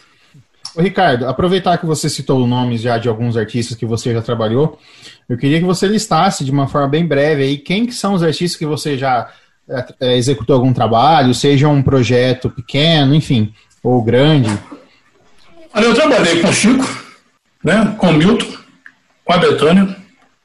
Ô, 0.76 0.82
Ricardo, 0.82 1.28
aproveitar 1.28 1.78
que 1.80 1.86
você 1.86 2.08
citou 2.08 2.46
nomes 2.46 2.82
já 2.82 2.98
de 3.00 3.10
alguns 3.10 3.36
artistas 3.36 3.76
que 3.76 3.88
você 3.88 4.14
já 4.14 4.22
trabalhou, 4.22 4.78
eu 5.28 5.36
queria 5.36 5.60
que 5.60 5.66
você 5.66 5.88
listasse 5.88 6.46
de 6.46 6.52
uma 6.52 6.68
forma 6.68 6.88
bem 6.88 7.06
breve 7.06 7.44
aí 7.44 7.58
quem 7.58 7.88
que 7.88 7.94
são 7.94 8.14
os 8.14 8.22
artistas 8.22 8.58
que 8.58 8.68
você 8.68 8.98
já 8.98 9.30
é, 9.68 9.86
é 10.00 10.18
executou 10.18 10.56
algum 10.56 10.72
trabalho, 10.72 11.34
seja 11.34 11.68
um 11.68 11.82
projeto 11.82 12.50
pequeno, 12.52 13.16
enfim, 13.16 13.52
ou 13.84 14.02
grande. 14.04 14.50
Olha, 15.74 15.86
eu 15.86 15.96
trabalhei 15.96 16.40
com 16.40 16.50
o 16.50 16.54
Chico, 16.54 17.04
né, 17.64 17.96
com 17.98 18.08
o 18.10 18.14
Milton, 18.14 18.59
com 19.30 19.34
a 19.34 19.38
Betânia, 19.38 19.96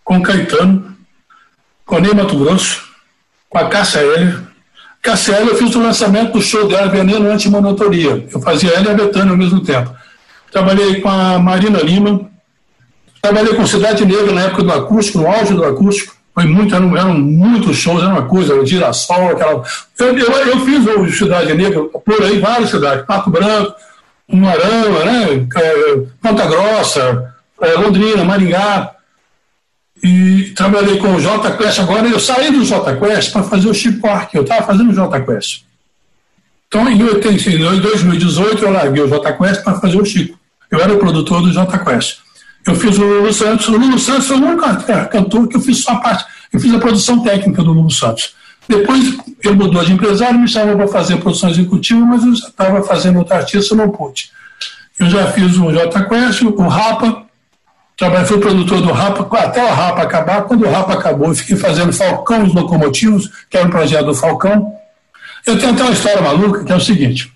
com 0.04 0.22
Caetano, 0.22 0.94
com 1.86 1.98
Ney 1.98 2.12
Mato 2.12 2.36
Grosso, 2.36 2.82
com 3.48 3.56
a 3.56 3.66
Cássia 3.66 4.00
Heller, 4.00 4.42
Cassiela, 5.00 5.52
eu 5.52 5.56
fiz 5.56 5.74
o 5.74 5.82
lançamento 5.82 6.34
do 6.34 6.42
show 6.42 6.68
dela, 6.68 6.88
Veneno 6.88 7.30
Antimonotoria. 7.30 8.28
Eu 8.30 8.40
fazia 8.42 8.72
ela 8.72 8.88
e 8.88 8.90
a 8.90 8.94
Betânia 8.94 9.30
ao 9.30 9.38
mesmo 9.38 9.62
tempo. 9.62 9.90
Trabalhei 10.52 11.00
com 11.00 11.08
a 11.08 11.38
Marina 11.38 11.78
Lima, 11.78 12.28
trabalhei 13.22 13.54
com 13.54 13.66
Cidade 13.66 14.04
Negra 14.04 14.32
na 14.32 14.42
época 14.42 14.62
do 14.64 14.72
acústico, 14.72 15.18
no 15.18 15.28
auge 15.28 15.54
do 15.54 15.64
acústico. 15.64 16.14
Foi 16.34 16.44
muito, 16.44 16.74
eram, 16.74 16.94
eram 16.94 17.14
muitos 17.14 17.78
shows, 17.78 18.02
era 18.02 18.12
uma 18.12 18.26
coisa, 18.26 18.54
o 18.54 18.66
Girassol, 18.66 19.30
aquela. 19.30 19.64
Eu, 19.98 20.18
eu, 20.18 20.30
eu 20.30 20.60
fiz 20.60 20.86
o 20.86 21.10
Cidade 21.10 21.54
Negra 21.54 21.84
por 21.84 22.22
aí, 22.22 22.38
várias 22.38 22.68
cidades, 22.68 23.06
Pato 23.06 23.30
Branco, 23.30 23.74
Marama, 24.28 25.04
né? 25.04 25.48
É, 25.56 26.02
Ponta 26.20 26.46
Grossa, 26.46 27.33
Londrina, 27.78 28.24
Maringá 28.24 28.94
e 30.02 30.52
trabalhei 30.56 30.98
com 30.98 31.14
o 31.14 31.20
J 31.20 31.56
Quest. 31.56 31.78
Agora 31.78 32.06
eu 32.06 32.20
saí 32.20 32.50
do 32.50 32.64
J 32.64 32.96
Quest 32.96 33.32
para 33.32 33.42
fazer 33.42 33.68
o 33.68 33.74
Chico 33.74 34.00
Park. 34.00 34.34
Eu 34.34 34.42
estava 34.42 34.66
fazendo 34.66 34.90
o 34.90 34.94
J 34.94 35.20
Quest. 35.20 35.62
Então, 36.68 36.88
em 36.88 36.98
2018, 36.98 38.64
eu 38.64 38.70
larguei 38.72 39.02
o 39.02 39.08
J 39.08 39.32
Quest 39.32 39.62
para 39.62 39.80
fazer 39.80 40.00
o 40.00 40.04
Chico. 40.04 40.38
Eu 40.70 40.80
era 40.80 40.92
o 40.92 40.98
produtor 40.98 41.40
do 41.40 41.52
J 41.52 41.78
Quest. 41.78 42.18
Eu 42.66 42.74
fiz 42.74 42.98
o 42.98 43.04
Lulu 43.04 43.32
Santos. 43.32 43.68
O 43.68 43.76
Lulu 43.76 43.98
Santos 43.98 44.26
foi 44.26 44.36
o 44.36 44.44
único 44.44 44.62
cantor 45.10 45.48
que 45.48 45.56
eu 45.56 45.60
fiz 45.60 45.82
só 45.82 45.92
a 45.92 45.96
parte. 45.96 46.24
Eu 46.52 46.58
fiz 46.58 46.74
a 46.74 46.78
produção 46.78 47.22
técnica 47.22 47.62
do 47.62 47.72
Lulu 47.72 47.90
Santos. 47.90 48.34
Depois 48.68 49.16
ele 49.44 49.54
mudou 49.54 49.84
de 49.84 49.92
empresário, 49.92 50.38
me 50.38 50.48
chamou 50.48 50.76
para 50.76 50.88
fazer 50.88 51.18
produção 51.18 51.50
executiva, 51.50 52.00
mas 52.00 52.24
eu 52.24 52.34
já 52.34 52.48
estava 52.48 52.82
fazendo 52.82 53.18
outro 53.18 53.34
artista, 53.34 53.74
não 53.74 53.90
pude. 53.90 54.30
Eu 54.98 55.10
já 55.10 55.30
fiz 55.32 55.56
o 55.56 55.70
J 55.70 56.04
Quest, 56.08 56.42
o 56.42 56.68
Rapa, 56.68 57.23
Trabalhei, 57.96 58.26
fui 58.26 58.38
produtor 58.38 58.80
do 58.82 58.92
Rapa, 58.92 59.38
até 59.38 59.62
o 59.62 59.72
Rapa 59.72 60.02
acabar. 60.02 60.42
Quando 60.42 60.66
o 60.66 60.70
Rapa 60.70 60.94
acabou, 60.94 61.28
eu 61.28 61.34
fiquei 61.34 61.56
fazendo 61.56 61.92
Falcão 61.92 62.44
os 62.44 62.52
Locomotivos, 62.52 63.30
que 63.48 63.56
era 63.56 63.66
um 63.66 63.70
projeto 63.70 64.06
do 64.06 64.14
Falcão. 64.14 64.74
Eu 65.46 65.58
tenho 65.58 65.72
até 65.72 65.82
uma 65.82 65.92
história 65.92 66.20
maluca, 66.20 66.64
que 66.64 66.72
é 66.72 66.76
o 66.76 66.80
seguinte. 66.80 67.32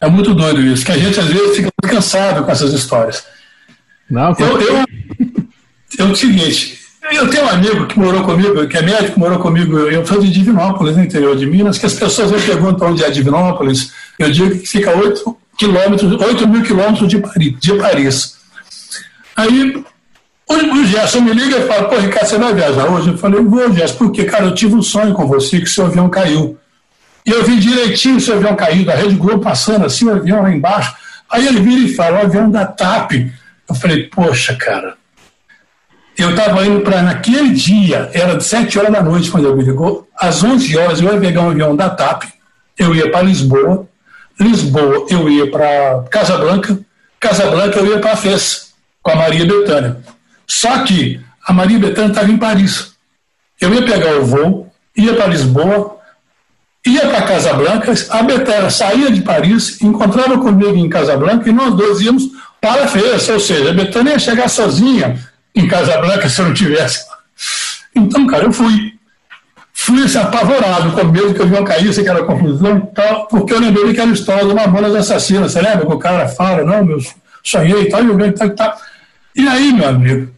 É 0.00 0.08
muito 0.08 0.34
doido 0.34 0.60
isso, 0.60 0.84
que 0.84 0.92
a 0.92 0.98
gente 0.98 1.18
às 1.18 1.26
vezes 1.26 1.56
fica 1.56 1.70
muito 1.82 1.94
cansado 1.94 2.44
com 2.44 2.50
essas 2.50 2.72
histórias. 2.72 3.24
Não, 4.08 4.34
eu, 4.38 4.60
eu, 4.60 4.84
é 5.98 6.04
o 6.04 6.14
seguinte, 6.14 6.78
eu 7.10 7.28
tenho 7.30 7.44
um 7.44 7.48
amigo 7.48 7.86
que 7.86 7.98
morou 7.98 8.22
comigo, 8.22 8.66
que 8.68 8.76
é 8.76 8.82
médico, 8.82 9.18
morou 9.18 9.38
comigo, 9.38 9.78
eu 9.78 10.04
sou 10.06 10.20
de 10.20 10.30
Divinópolis, 10.30 10.96
no 10.96 11.02
interior 11.02 11.34
de 11.34 11.46
Minas, 11.46 11.78
que 11.78 11.86
as 11.86 11.94
pessoas 11.94 12.30
me 12.30 12.40
perguntam 12.40 12.88
onde 12.88 13.02
é 13.02 13.10
Divinópolis, 13.10 13.92
eu 14.18 14.30
digo 14.30 14.50
que 14.58 14.66
fica 14.66 14.94
8 14.94 15.36
quilômetros, 15.56 16.20
8 16.20 16.46
mil 16.46 16.62
quilômetros 16.62 17.08
de 17.08 17.18
Paris. 17.18 17.54
De 17.58 17.74
Paris. 17.74 18.35
Aí 19.36 19.84
o, 20.48 20.54
o 20.54 20.84
Gerson 20.86 21.20
me 21.20 21.32
liga 21.32 21.58
e 21.58 21.66
fala, 21.66 21.88
pô, 21.88 21.96
Ricardo, 21.96 22.26
você 22.26 22.38
vai 22.38 22.54
viajar 22.54 22.90
hoje? 22.90 23.10
Eu 23.10 23.18
falei, 23.18 23.42
vou, 23.42 23.72
Gerson, 23.72 23.96
porque, 23.96 24.24
cara, 24.24 24.44
eu 24.46 24.54
tive 24.54 24.74
um 24.74 24.82
sonho 24.82 25.12
com 25.12 25.26
você 25.26 25.60
que 25.60 25.68
seu 25.68 25.86
avião 25.86 26.08
caiu. 26.08 26.58
E 27.24 27.30
eu 27.30 27.44
vi 27.44 27.58
direitinho 27.58 28.16
o 28.16 28.20
seu 28.20 28.36
avião 28.36 28.54
caiu, 28.54 28.84
da 28.84 28.94
Rede 28.94 29.16
Globo 29.16 29.40
passando 29.40 29.84
assim, 29.84 30.06
o 30.06 30.14
avião 30.14 30.42
lá 30.42 30.50
embaixo. 30.50 30.94
Aí 31.30 31.46
ele 31.46 31.60
vira 31.60 31.80
e 31.80 31.94
fala, 31.94 32.18
o 32.18 32.22
avião 32.22 32.50
da 32.50 32.64
TAP. 32.64 33.12
Eu 33.68 33.74
falei, 33.74 34.04
poxa, 34.04 34.54
cara. 34.54 34.94
Eu 36.16 36.30
estava 36.30 36.64
indo 36.64 36.80
para, 36.80 37.02
naquele 37.02 37.50
dia, 37.50 38.10
era 38.14 38.36
de 38.36 38.44
7 38.44 38.78
horas 38.78 38.92
da 38.92 39.02
noite 39.02 39.30
quando 39.30 39.48
ele 39.48 39.56
me 39.56 39.64
ligou, 39.64 40.08
às 40.16 40.42
11 40.42 40.78
horas 40.78 41.00
eu 41.00 41.12
ia 41.12 41.20
pegar 41.20 41.42
um 41.42 41.50
avião 41.50 41.76
da 41.76 41.90
TAP, 41.90 42.22
eu 42.78 42.94
ia 42.94 43.10
para 43.10 43.20
Lisboa, 43.20 43.86
Lisboa 44.40 45.06
eu 45.10 45.28
ia 45.28 45.50
para 45.50 46.04
Casablanca, 46.10 46.78
Casablanca 47.20 47.80
eu 47.80 47.86
ia 47.86 47.98
para 47.98 48.16
Fez 48.16 48.65
com 49.06 49.12
a 49.12 49.16
Maria 49.16 49.46
Bethânia. 49.46 49.98
Só 50.48 50.82
que 50.82 51.20
a 51.46 51.52
Maria 51.52 51.78
Bethânia 51.78 52.08
estava 52.08 52.28
em 52.28 52.36
Paris. 52.36 52.92
Eu 53.60 53.72
ia 53.72 53.82
pegar 53.82 54.16
o 54.16 54.24
voo, 54.26 54.72
ia 54.96 55.14
para 55.14 55.28
Lisboa, 55.28 55.98
ia 56.84 57.02
para 57.02 57.22
Casablanca, 57.22 57.94
a 58.10 58.22
Betânia 58.24 58.68
saía 58.68 59.08
de 59.12 59.20
Paris, 59.20 59.80
encontrava 59.80 60.38
comigo 60.38 60.74
em 60.74 60.88
Casablanca 60.88 61.48
e 61.48 61.52
nós 61.52 61.76
dois 61.76 62.00
íamos 62.00 62.24
para 62.60 62.82
a 62.82 62.88
festa, 62.88 63.34
ou 63.34 63.38
seja, 63.38 63.70
a 63.70 63.74
Betânia 63.74 64.10
ia 64.10 64.18
chegar 64.18 64.48
sozinha 64.48 65.16
em 65.54 65.68
Casablanca 65.68 66.28
se 66.28 66.40
eu 66.40 66.46
não 66.46 66.54
tivesse. 66.54 67.06
Então, 67.94 68.26
cara, 68.26 68.44
eu 68.44 68.52
fui. 68.52 68.96
Fui 69.72 70.02
assim, 70.02 70.18
apavorado, 70.18 70.90
com 70.92 71.04
medo 71.04 71.32
que 71.32 71.40
eu 71.40 71.46
uma 71.46 71.62
caíça, 71.62 72.00
aquela 72.00 72.24
confusão 72.24 72.78
e 72.78 72.94
tal, 72.94 73.26
porque 73.28 73.52
eu 73.52 73.60
lembrei 73.60 73.94
que 73.94 74.00
era 74.00 74.10
a 74.10 74.14
história 74.14 74.44
de 74.44 74.52
uma 74.52 74.66
banda 74.66 74.98
assassina. 74.98 75.48
Você 75.48 75.60
lembra 75.60 75.86
que 75.86 75.92
o 75.92 75.98
cara 75.98 76.26
fala, 76.26 76.64
não, 76.64 76.84
meu, 76.84 76.98
sonhei 77.44 77.82
e 77.82 77.88
tal, 77.88 78.02
e 78.02 78.08
eu 78.08 78.32
tal, 78.32 78.50
tal. 78.50 78.76
E 79.36 79.46
aí, 79.46 79.72
meu 79.72 79.88
amigo, 79.88 80.32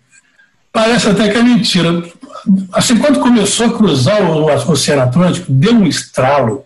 parece 0.73 1.09
até 1.09 1.29
que 1.29 1.39
é 1.39 1.43
mentira. 1.43 2.03
Assim, 2.73 2.97
quando 2.99 3.21
começou 3.21 3.67
a 3.67 3.73
cruzar 3.73 4.23
o, 4.23 4.45
o 4.45 4.73
Oceano 4.73 5.03
Atlântico, 5.03 5.53
deu 5.53 5.75
um 5.75 5.87
estralo, 5.87 6.65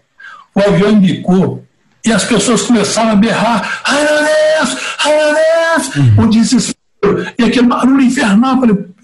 o 0.55 0.61
avião 0.61 0.90
embicou 0.92 1.64
e 2.05 2.12
as 2.12 2.25
pessoas 2.25 2.62
começaram 2.62 3.11
a 3.11 3.16
berrar, 3.16 3.81
Aranés, 3.85 4.77
Aranés, 4.99 5.97
uhum. 5.97 6.25
o 6.25 6.27
desespero 6.29 7.33
E 7.38 7.45
aquele 7.45 7.66
barulho 7.66 8.03
infernal, 8.03 8.61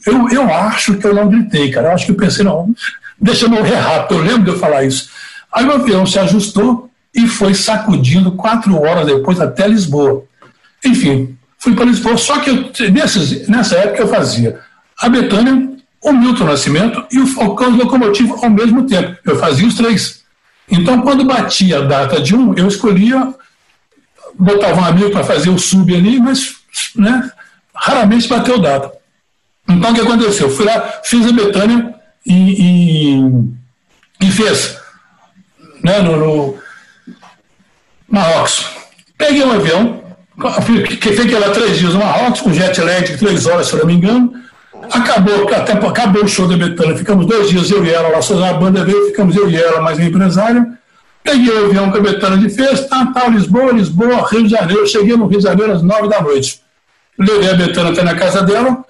eu, 0.06 0.28
eu 0.30 0.52
acho 0.52 0.94
que 0.94 1.06
eu 1.06 1.14
não 1.14 1.28
gritei, 1.28 1.70
cara. 1.70 1.88
Eu 1.88 1.92
acho 1.92 2.06
que 2.06 2.12
eu 2.12 2.16
pensei, 2.16 2.44
não, 2.44 2.74
deixa 3.20 3.44
eu 3.44 3.50
morrer 3.50 3.76
rápido. 3.76 4.18
Eu 4.18 4.24
lembro 4.24 4.44
de 4.44 4.50
eu 4.50 4.58
falar 4.58 4.84
isso. 4.84 5.10
Aí 5.52 5.64
o 5.64 5.72
avião 5.72 6.06
se 6.06 6.18
ajustou 6.18 6.90
e 7.14 7.26
foi 7.26 7.54
sacudindo 7.54 8.32
quatro 8.32 8.80
horas 8.80 9.06
depois 9.06 9.40
até 9.40 9.66
Lisboa. 9.66 10.24
Enfim, 10.84 11.37
fui 11.58 11.74
para 11.74 11.84
Lisboa. 11.84 12.16
Só 12.16 12.38
que 12.38 12.50
eu, 12.50 12.70
nesses, 12.92 13.48
nessa 13.48 13.76
época 13.76 14.02
eu 14.02 14.08
fazia 14.08 14.60
a 14.98 15.08
Betânia, 15.08 15.76
o 16.00 16.12
Milton 16.12 16.44
Nascimento 16.44 17.04
e 17.10 17.18
o 17.18 17.26
Falcão 17.26 17.70
Locomotivo 17.76 18.38
ao 18.42 18.50
mesmo 18.50 18.86
tempo. 18.86 19.16
Eu 19.24 19.38
fazia 19.38 19.66
os 19.66 19.74
três. 19.74 20.22
Então, 20.70 21.02
quando 21.02 21.24
batia 21.24 21.78
a 21.78 21.82
data 21.82 22.20
de 22.20 22.34
um, 22.34 22.54
eu 22.54 22.68
escolhia, 22.68 23.34
botava 24.34 24.80
um 24.80 24.84
amigo 24.84 25.10
para 25.10 25.24
fazer 25.24 25.50
o 25.50 25.58
sub 25.58 25.94
ali, 25.94 26.20
mas 26.20 26.56
né, 26.94 27.30
raramente 27.74 28.28
bateu 28.28 28.58
data. 28.58 28.92
Então, 29.68 29.90
o 29.90 29.94
que 29.94 30.00
aconteceu? 30.00 30.48
Eu 30.48 30.54
fui 30.54 30.64
lá, 30.64 31.00
fiz 31.04 31.26
a 31.26 31.32
Betânia 31.32 31.94
e, 32.24 33.16
e, 33.16 34.26
e 34.26 34.30
fez 34.30 34.78
né, 35.82 36.00
no, 36.00 36.16
no. 36.16 36.58
Peguei 39.16 39.44
um 39.44 39.52
avião, 39.52 40.07
que 40.38 41.12
fiquei 41.12 41.38
lá 41.38 41.50
três 41.50 41.78
dias 41.78 41.94
no 41.94 42.00
Marrocos, 42.00 42.40
com 42.40 42.52
jet 42.52 42.80
lag, 42.80 43.16
três 43.16 43.46
horas, 43.46 43.66
se 43.66 43.74
eu 43.74 43.80
não 43.80 43.86
me 43.86 43.94
engano. 43.94 44.32
Acabou, 44.90 45.48
até 45.52 45.72
acabou 45.72 46.24
o 46.24 46.28
show 46.28 46.46
da 46.46 46.56
Betânia, 46.56 46.96
ficamos 46.96 47.26
dois 47.26 47.50
dias, 47.50 47.70
eu 47.70 47.84
e 47.84 47.90
ela 47.90 48.08
lá, 48.08 48.22
só 48.22 48.42
a 48.42 48.54
banda 48.54 48.84
veio, 48.84 49.06
ficamos 49.06 49.36
eu 49.36 49.50
e 49.50 49.56
ela, 49.56 49.80
mais 49.80 49.98
um 49.98 50.02
empresário. 50.02 50.66
Peguei 51.22 51.52
o 51.52 51.66
avião 51.66 51.90
com 51.90 51.98
a 51.98 52.00
Betânia 52.00 52.38
de 52.38 52.48
festa, 52.48 52.88
tá, 52.88 53.06
tá, 53.06 53.28
Lisboa, 53.28 53.72
Lisboa, 53.72 54.26
Rio 54.30 54.44
de 54.44 54.50
Janeiro. 54.50 54.86
Cheguei 54.86 55.16
no 55.16 55.26
Rio 55.26 55.38
de 55.38 55.44
Janeiro 55.44 55.72
às 55.72 55.82
nove 55.82 56.08
da 56.08 56.22
noite. 56.22 56.62
Levei 57.18 57.50
a 57.50 57.54
Betânia 57.54 57.92
até 57.92 58.02
na 58.02 58.14
casa 58.14 58.42
dela, 58.42 58.84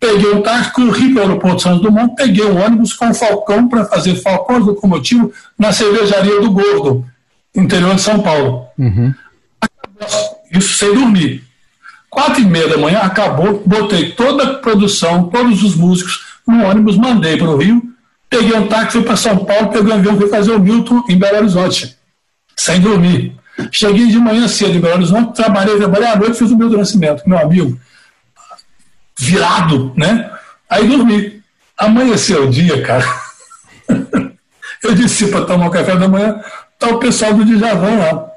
peguei 0.00 0.32
um 0.32 0.40
táxi, 0.40 0.72
corri 0.72 1.12
para 1.12 1.20
o 1.20 1.26
aeroporto 1.26 1.62
Santos 1.62 1.82
Dumont, 1.82 2.14
peguei 2.16 2.44
um 2.44 2.64
ônibus 2.64 2.94
com 2.94 3.10
o 3.10 3.14
Falcão 3.14 3.68
para 3.68 3.84
fazer 3.84 4.16
Falcão 4.16 4.58
locomotivo 4.58 5.30
na 5.58 5.72
cervejaria 5.72 6.40
do 6.40 6.50
Gordo, 6.50 7.04
interior 7.54 7.94
de 7.94 8.00
São 8.00 8.20
Paulo. 8.20 8.66
Uhum. 8.78 9.14
Isso 10.50 10.76
sem 10.76 10.94
dormir. 10.94 11.44
Quatro 12.08 12.40
e 12.40 12.44
meia 12.44 12.68
da 12.68 12.78
manhã 12.78 13.00
acabou, 13.00 13.62
botei 13.66 14.12
toda 14.12 14.42
a 14.44 14.54
produção, 14.54 15.28
todos 15.28 15.62
os 15.62 15.74
músicos 15.74 16.24
no 16.46 16.64
ônibus, 16.64 16.96
mandei 16.96 17.36
para 17.36 17.50
o 17.50 17.56
Rio, 17.56 17.82
peguei 18.30 18.56
um 18.56 18.66
táxi, 18.66 18.92
fui 18.92 19.02
para 19.02 19.16
São 19.16 19.44
Paulo, 19.44 19.68
peguei 19.68 19.92
um 19.92 19.96
avião, 19.96 20.16
fui 20.16 20.28
fazer 20.28 20.52
o 20.52 20.60
Milton 20.60 21.04
em 21.08 21.18
Belo 21.18 21.38
Horizonte, 21.38 21.96
sem 22.56 22.80
dormir. 22.80 23.34
Cheguei 23.70 24.06
de 24.06 24.18
manhã 24.18 24.46
cedo 24.48 24.76
em 24.76 24.80
Belo 24.80 24.94
Horizonte, 24.94 25.34
trabalhei, 25.34 25.76
trabalhei 25.76 26.08
à 26.08 26.16
noite, 26.16 26.38
fiz 26.38 26.50
o 26.50 26.56
Milton 26.56 26.78
Nascimento, 26.78 27.22
meu 27.26 27.38
amigo, 27.38 27.78
virado, 29.18 29.92
né? 29.96 30.30
Aí 30.70 30.86
dormi. 30.86 31.42
Amanheceu 31.76 32.44
o 32.44 32.50
dia, 32.50 32.82
cara. 32.82 33.04
Eu 34.82 34.94
disse 34.94 35.28
para 35.28 35.44
tomar 35.44 35.66
o 35.66 35.70
café 35.70 35.96
da 35.96 36.08
manhã, 36.08 36.40
tá 36.78 36.88
o 36.88 36.98
pessoal 36.98 37.34
do 37.34 37.44
Djavan 37.44 37.98
lá. 37.98 38.35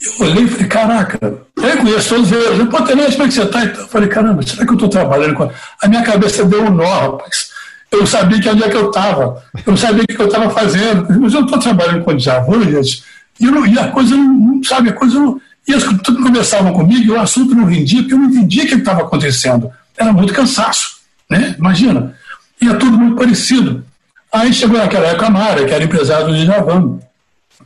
Eu 0.00 0.26
olhei 0.26 0.44
e 0.44 0.48
falei, 0.48 0.66
caraca, 0.66 1.18
eu 1.22 1.76
conheço 1.76 2.08
todos 2.08 2.32
eles. 2.32 2.68
Pô, 2.68 2.82
Tenente, 2.82 3.12
como 3.12 3.24
é 3.24 3.28
que 3.28 3.34
você 3.34 3.42
está? 3.42 3.64
Eu 3.64 3.88
falei, 3.88 4.08
caramba, 4.08 4.42
será 4.42 4.64
que 4.64 4.70
eu 4.70 4.74
estou 4.74 4.88
trabalhando 4.88 5.34
com. 5.34 5.50
A 5.82 5.88
minha 5.88 6.02
cabeça 6.02 6.44
deu 6.44 6.64
um 6.64 6.70
nó, 6.70 7.00
rapaz. 7.00 7.50
Eu 7.90 8.06
sabia 8.06 8.40
que 8.40 8.48
onde 8.48 8.62
é 8.62 8.70
que 8.70 8.76
eu 8.76 8.88
estava. 8.88 9.42
Eu 9.66 9.76
sabia 9.76 10.04
o 10.04 10.06
que 10.06 10.20
eu 10.20 10.26
estava 10.26 10.48
fazendo. 10.50 11.06
Mas 11.20 11.34
eu 11.34 11.42
estou 11.42 11.58
trabalhando 11.58 12.04
com 12.04 12.16
Djavan, 12.16 12.62
gente. 12.70 13.04
E, 13.38 13.44
eu, 13.44 13.66
e 13.66 13.78
a 13.78 13.88
coisa 13.88 14.16
não, 14.16 14.62
sabe, 14.62 14.90
a 14.90 14.92
coisa 14.92 15.18
não. 15.18 15.40
E 15.68 15.72
eles 15.72 15.84
tudo 16.02 16.22
conversavam 16.22 16.72
comigo 16.72 17.04
e 17.04 17.10
o 17.10 17.20
assunto 17.20 17.54
não 17.54 17.64
rendia, 17.64 18.00
porque 18.00 18.14
eu 18.14 18.18
não 18.18 18.30
entendia 18.30 18.64
o 18.64 18.66
que 18.68 18.74
estava 18.76 19.02
acontecendo. 19.02 19.70
Era 19.98 20.12
muito 20.12 20.32
cansaço, 20.32 20.98
né? 21.28 21.54
Imagina. 21.58 22.14
E 22.60 22.68
é 22.68 22.74
tudo 22.74 22.96
muito 22.96 23.16
parecido. 23.16 23.84
Aí 24.32 24.52
chegou 24.52 24.78
naquela 24.78 25.08
época 25.08 25.26
a 25.26 25.30
Mara, 25.30 25.64
que 25.64 25.74
era 25.74 25.84
empresária 25.84 26.26
do 26.26 26.34
Djavan. 26.34 26.98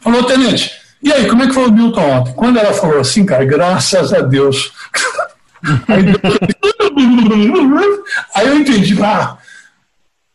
Falou, 0.00 0.24
Tenente, 0.24 0.72
e 1.04 1.12
aí, 1.12 1.28
como 1.28 1.42
é 1.42 1.46
que 1.46 1.52
foi 1.52 1.68
o 1.68 1.72
Milton 1.72 2.00
ontem? 2.00 2.32
Quando 2.32 2.58
ela 2.58 2.72
falou 2.72 2.98
assim, 2.98 3.26
cara, 3.26 3.44
graças 3.44 4.10
a 4.14 4.22
Deus. 4.22 4.72
aí, 5.86 6.02
aí 8.34 8.48
eu 8.48 8.58
entendi, 8.58 8.96
ah, 9.02 9.36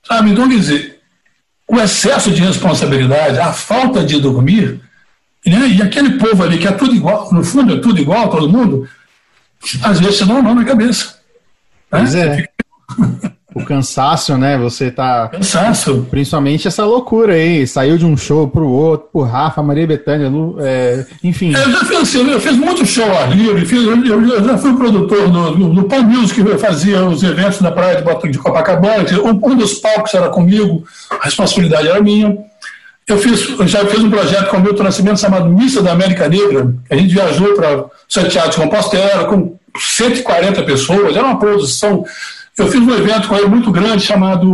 sabe, 0.04 0.30
então 0.30 0.48
quer 0.48 0.60
dizer, 0.60 1.02
o 1.68 1.80
excesso 1.80 2.30
de 2.32 2.42
responsabilidade, 2.42 3.40
a 3.40 3.52
falta 3.52 4.04
de 4.04 4.22
dormir, 4.22 4.80
né, 5.44 5.68
e 5.68 5.82
aquele 5.82 6.20
povo 6.20 6.44
ali 6.44 6.60
que 6.60 6.68
é 6.68 6.72
tudo 6.72 6.96
igual, 6.96 7.34
no 7.34 7.44
fundo 7.44 7.74
é 7.74 7.80
tudo 7.80 8.00
igual, 8.00 8.30
todo 8.30 8.48
mundo, 8.48 8.88
às 9.82 10.00
vezes 10.00 10.20
você 10.20 10.26
dá 10.26 10.36
um 10.36 10.44
nó 10.44 10.54
na 10.54 10.66
cabeça. 10.66 11.16
Né? 11.92 12.00
Pois 12.00 12.16
é. 12.16 12.48
o 13.62 13.66
cansaço, 13.66 14.38
né? 14.38 14.58
Você 14.58 14.92
tá. 14.92 15.30
Cansaço. 15.30 16.08
Principalmente 16.10 16.68
essa 16.68 16.86
loucura 16.86 17.34
aí. 17.34 17.66
Saiu 17.68 17.98
de 17.98 18.06
um 18.06 18.16
show 18.18 18.48
pro 18.48 18.68
outro, 18.68 19.10
pro 19.12 19.22
Rafa, 19.22 19.62
Maria 19.62 19.86
Bethânia, 19.86 20.30
Lu, 20.30 20.58
é, 20.60 21.06
enfim. 21.24 21.54
Eu 21.54 21.72
já 21.72 21.86
fiz 21.86 22.16
eu 22.16 22.40
fiz 22.40 22.58
muito 22.58 22.86
show 22.86 23.10
ao 23.12 23.32
livre, 23.32 23.66
fiz, 23.66 23.84
eu, 23.84 24.06
eu, 24.06 24.44
já 24.44 24.58
fui 24.58 24.76
produtor 24.76 25.30
do, 25.30 25.56
do, 25.56 25.70
do 25.74 25.84
Pan 25.84 26.04
Music, 26.04 26.40
eu 26.40 26.58
fazia 26.58 27.04
os 27.06 27.24
eventos 27.24 27.62
na 27.62 27.72
praia 27.72 28.02
de, 28.02 28.30
de 28.30 28.38
Copacabana, 28.38 29.06
um, 29.24 29.30
um 29.30 29.56
dos 29.56 29.76
palcos 29.76 30.14
era 30.14 30.30
comigo, 30.30 30.84
a 31.10 31.26
responsabilidade 31.26 31.88
era 31.88 32.02
minha. 32.02 32.38
Eu, 33.08 33.18
fiz, 33.18 33.50
eu 33.60 33.68
já 33.68 33.84
fiz 33.86 34.00
um 34.00 34.10
projeto 34.10 34.50
com 34.50 34.58
o 34.58 34.62
Milton 34.62 34.84
Nascimento 34.84 35.20
chamado 35.20 35.50
Missa 35.50 35.82
da 35.82 35.94
América 35.94 36.30
Negra. 36.30 36.72
A 36.90 36.96
gente 36.96 37.12
viajou 37.12 37.56
para 37.56 37.86
Santiago 38.08 38.50
de 38.52 38.58
Compostela 38.58 39.26
com 39.26 39.58
140 39.78 40.62
pessoas, 40.64 41.16
era 41.16 41.26
uma 41.26 41.40
produção 41.40 42.06
eu 42.62 42.72
fiz 42.72 42.82
um 42.82 42.94
evento 42.94 43.28
com 43.28 43.36
ele 43.36 43.48
muito 43.48 43.72
grande 43.72 44.04
chamado. 44.04 44.52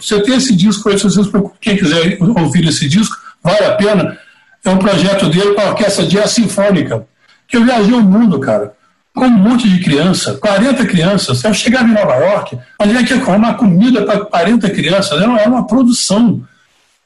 Você 0.00 0.20
tem 0.20 0.36
esse 0.36 0.54
disco 0.54 0.88
aí, 0.88 0.98
se 0.98 1.04
vocês, 1.04 1.26
quem 1.60 1.76
quiser 1.76 2.18
ouvir 2.20 2.66
esse 2.66 2.88
disco, 2.88 3.16
vale 3.42 3.64
a 3.64 3.72
pena. 3.72 4.18
É 4.64 4.70
um 4.70 4.78
projeto 4.78 5.28
dele 5.28 5.54
com 5.54 5.60
a 5.60 5.68
Orquestra 5.68 6.06
Jazz 6.06 6.32
Sinfônica. 6.32 7.06
Que 7.46 7.56
eu 7.56 7.64
viajei 7.64 7.94
o 7.94 8.02
mundo, 8.02 8.38
cara, 8.38 8.72
com 9.14 9.26
um 9.26 9.30
monte 9.30 9.68
de 9.68 9.82
criança, 9.82 10.34
40 10.34 10.84
crianças. 10.86 11.42
Eu 11.42 11.54
chegava 11.54 11.88
em 11.88 11.92
Nova 11.92 12.14
York, 12.14 12.58
onde 12.80 12.96
é 12.96 13.02
que 13.02 13.12
é 13.12 13.16
uma 13.16 13.54
comida 13.54 14.04
para 14.04 14.20
40 14.20 14.70
crianças? 14.70 15.20
Era 15.20 15.48
uma, 15.48 15.66
produção. 15.66 16.42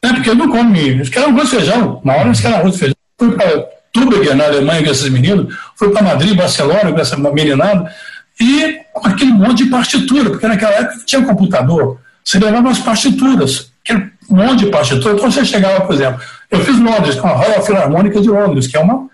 É 0.02 0.12
porque 0.12 0.30
eu 0.30 0.34
não 0.34 0.48
come. 0.48 0.78
Eles 0.80 1.08
querem 1.08 1.30
arroz 1.30 1.48
e 1.48 1.56
feijão. 1.56 2.00
Na 2.04 2.14
hora 2.14 2.26
eles 2.26 2.40
querem 2.40 2.56
arroz 2.56 2.74
e 2.74 2.78
feijão. 2.78 2.96
Fui 3.18 3.32
para 3.32 3.66
Tübingen, 3.92 4.34
na 4.34 4.44
Alemanha, 4.44 4.84
com 4.84 4.90
esses 4.90 5.08
meninos. 5.08 5.54
Fui 5.76 5.90
para 5.90 6.02
Madrid, 6.02 6.36
Barcelona, 6.36 6.92
com 6.92 7.00
essa 7.00 7.16
meninada 7.16 7.90
e 8.40 8.80
aquele 9.04 9.32
monte 9.32 9.64
de 9.64 9.70
partitura, 9.70 10.30
porque 10.30 10.46
naquela 10.46 10.72
época 10.72 11.02
tinha 11.04 11.22
computador, 11.22 12.00
você 12.24 12.38
levava 12.38 12.70
as 12.70 12.78
partituras, 12.78 13.72
aquele 13.82 14.10
monte 14.28 14.64
de 14.64 14.70
partitura. 14.70 15.14
Então 15.14 15.30
você 15.30 15.44
chegava, 15.44 15.82
por 15.82 15.94
exemplo, 15.94 16.20
eu 16.50 16.60
fiz 16.60 16.78
Londres, 16.78 17.16
com 17.16 17.28
a 17.28 17.32
Royal 17.32 17.62
Philharmonic 17.62 18.20
de 18.20 18.28
Londres, 18.28 18.66
que 18.66 18.76
é 18.76 18.80
uma, 18.80 19.08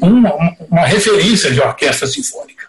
uma, 0.00 0.32
uma 0.70 0.86
referência 0.86 1.50
de 1.50 1.60
orquestra 1.60 2.06
sinfônica. 2.06 2.66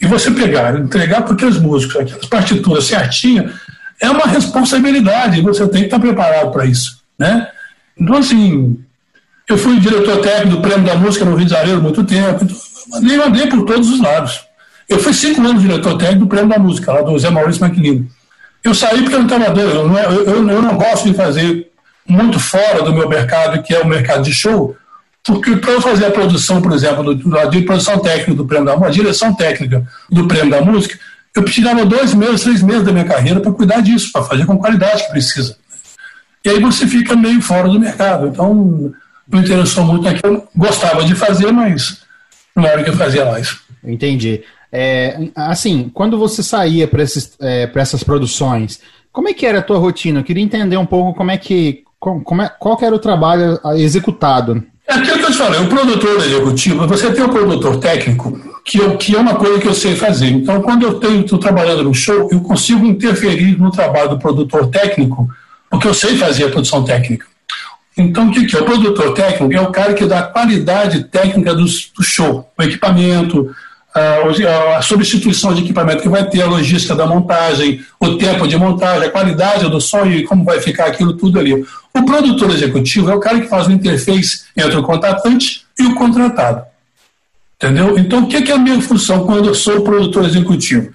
E 0.00 0.06
você 0.06 0.30
pegar, 0.30 0.78
entregar 0.78 1.22
para 1.22 1.34
aqueles 1.34 1.58
músicos 1.58 1.96
aquelas 1.96 2.26
partituras 2.26 2.84
certinhas, 2.84 3.52
é 4.00 4.10
uma 4.10 4.26
responsabilidade, 4.26 5.40
você 5.40 5.66
tem 5.68 5.80
que 5.80 5.86
estar 5.86 5.98
preparado 5.98 6.50
para 6.52 6.66
isso. 6.66 7.02
Né? 7.18 7.48
Então, 7.98 8.16
assim, 8.18 8.78
eu 9.48 9.56
fui 9.56 9.80
diretor 9.80 10.20
técnico 10.20 10.56
do 10.56 10.62
Prêmio 10.62 10.84
da 10.84 10.96
Música 10.96 11.24
no 11.24 11.34
Rio 11.34 11.46
de 11.46 11.52
Janeiro 11.52 11.78
há 11.78 11.82
muito 11.82 12.04
tempo, 12.04 12.44
então, 12.44 12.56
andei, 12.94 13.20
andei 13.20 13.46
por 13.46 13.64
todos 13.64 13.88
os 13.88 14.00
lados. 14.00 14.45
Eu 14.88 14.98
fui 14.98 15.12
cinco 15.12 15.40
anos 15.40 15.62
diretor 15.62 15.98
técnico 15.98 16.24
do 16.24 16.28
Prêmio 16.28 16.48
da 16.48 16.58
Música, 16.58 16.92
lá 16.92 17.02
do 17.02 17.18
Zé 17.18 17.30
Maurício 17.30 17.60
Maquilino. 17.60 18.08
Eu 18.62 18.74
saí 18.74 19.00
porque 19.02 19.14
eu 19.14 19.20
não 19.20 19.26
estava 19.26 19.50
doido, 19.50 19.70
eu, 19.70 19.96
eu, 19.96 20.24
eu, 20.24 20.50
eu 20.50 20.62
não 20.62 20.76
gosto 20.76 21.08
de 21.08 21.14
fazer 21.14 21.70
muito 22.08 22.38
fora 22.38 22.82
do 22.82 22.92
meu 22.92 23.08
mercado, 23.08 23.62
que 23.62 23.74
é 23.74 23.80
o 23.80 23.86
mercado 23.86 24.22
de 24.22 24.32
show, 24.32 24.76
porque 25.24 25.56
para 25.56 25.72
eu 25.72 25.80
fazer 25.80 26.06
a 26.06 26.10
produção, 26.10 26.62
por 26.62 26.72
exemplo, 26.72 27.14
do, 27.14 27.38
a 27.38 27.48
produção 27.48 27.98
técnica 27.98 28.34
do 28.34 28.46
Prêmio 28.46 28.66
da 28.66 28.72
Música, 28.72 28.88
a 28.88 28.92
direção 28.92 29.34
técnica 29.34 29.86
do 30.10 30.26
Prêmio 30.26 30.50
da 30.50 30.60
Música, 30.60 30.98
eu 31.34 31.42
precisava 31.42 31.84
dois 31.84 32.14
meses, 32.14 32.42
três 32.42 32.62
meses 32.62 32.84
da 32.84 32.92
minha 32.92 33.04
carreira 33.04 33.40
para 33.40 33.52
cuidar 33.52 33.80
disso, 33.80 34.10
para 34.12 34.22
fazer 34.22 34.46
com 34.46 34.56
qualidade 34.56 35.04
que 35.04 35.10
precisa. 35.10 35.56
E 36.44 36.48
aí 36.48 36.60
você 36.60 36.86
fica 36.86 37.16
meio 37.16 37.42
fora 37.42 37.68
do 37.68 37.78
mercado. 37.78 38.28
Então, 38.28 38.94
não 39.28 39.40
interessou 39.40 39.84
muito 39.84 40.04
naquilo. 40.04 40.46
Gostava 40.56 41.04
de 41.04 41.14
fazer, 41.14 41.52
mas 41.52 42.02
não 42.54 42.64
era 42.64 42.80
o 42.80 42.84
que 42.84 42.90
eu 42.90 42.96
fazia 42.96 43.24
mais. 43.24 43.58
Entendi. 43.84 44.44
É, 44.72 45.28
assim, 45.34 45.90
quando 45.92 46.18
você 46.18 46.42
saía 46.42 46.86
para 46.88 47.02
é, 47.40 47.70
essas 47.74 48.02
produções, 48.02 48.80
como 49.12 49.28
é 49.28 49.34
que 49.34 49.46
era 49.46 49.60
a 49.60 49.62
tua 49.62 49.78
rotina? 49.78 50.20
Eu 50.20 50.24
queria 50.24 50.42
entender 50.42 50.76
um 50.76 50.86
pouco 50.86 51.16
como 51.16 51.30
é 51.30 51.38
que. 51.38 51.84
Como 51.98 52.42
é, 52.42 52.48
qual 52.48 52.78
era 52.82 52.94
o 52.94 52.98
trabalho 52.98 53.58
executado. 53.76 54.62
É 54.86 54.94
aquilo 54.94 55.18
que 55.18 55.24
eu 55.24 55.32
te 55.32 55.38
falei, 55.38 55.60
o 55.60 55.66
produtor 55.66 56.24
executivo, 56.24 56.86
você 56.86 57.10
tem 57.10 57.24
o 57.24 57.28
produtor 57.28 57.78
técnico, 57.78 58.38
que, 58.64 58.78
eu, 58.78 58.96
que 58.96 59.16
é 59.16 59.18
uma 59.18 59.34
coisa 59.34 59.58
que 59.58 59.66
eu 59.66 59.74
sei 59.74 59.96
fazer. 59.96 60.28
Então, 60.28 60.62
quando 60.62 60.84
eu 60.84 61.20
estou 61.20 61.38
trabalhando 61.38 61.82
no 61.82 61.92
show, 61.94 62.28
eu 62.30 62.40
consigo 62.40 62.86
interferir 62.86 63.58
no 63.58 63.72
trabalho 63.72 64.10
do 64.10 64.18
produtor 64.18 64.68
técnico, 64.68 65.28
porque 65.68 65.88
eu 65.88 65.94
sei 65.94 66.16
fazer 66.16 66.44
a 66.44 66.50
produção 66.50 66.84
técnica. 66.84 67.26
Então, 67.98 68.28
o 68.28 68.30
que, 68.30 68.46
que 68.46 68.56
é? 68.56 68.60
O 68.60 68.64
produtor 68.64 69.14
técnico 69.14 69.52
é 69.52 69.60
o 69.60 69.72
cara 69.72 69.94
que 69.94 70.04
dá 70.04 70.20
a 70.20 70.24
qualidade 70.24 71.04
técnica 71.04 71.52
do, 71.52 71.64
do 71.64 72.02
show, 72.02 72.48
o 72.56 72.62
equipamento, 72.62 73.50
a, 73.96 74.78
a 74.78 74.82
substituição 74.82 75.54
de 75.54 75.62
equipamento 75.62 76.02
que 76.02 76.08
vai 76.08 76.28
ter, 76.28 76.42
a 76.42 76.46
logística 76.46 76.94
da 76.94 77.06
montagem, 77.06 77.80
o 77.98 78.16
tempo 78.16 78.46
de 78.46 78.56
montagem, 78.56 79.08
a 79.08 79.10
qualidade 79.10 79.68
do 79.70 79.80
som 79.80 80.04
e 80.04 80.24
como 80.24 80.44
vai 80.44 80.60
ficar 80.60 80.86
aquilo 80.86 81.14
tudo 81.14 81.38
ali. 81.38 81.64
O 81.94 82.04
produtor 82.04 82.50
executivo 82.50 83.10
é 83.10 83.14
o 83.14 83.20
cara 83.20 83.40
que 83.40 83.48
faz 83.48 83.66
o 83.66 83.72
interface 83.72 84.44
entre 84.56 84.76
o 84.76 84.82
contratante 84.82 85.64
e 85.78 85.84
o 85.84 85.94
contratado. 85.94 86.62
Entendeu? 87.56 87.98
Então, 87.98 88.24
o 88.24 88.28
que 88.28 88.36
é 88.36 88.54
a 88.54 88.58
minha 88.58 88.80
função 88.82 89.24
quando 89.24 89.48
eu 89.48 89.54
sou 89.54 89.80
produtor 89.80 90.26
executivo? 90.26 90.90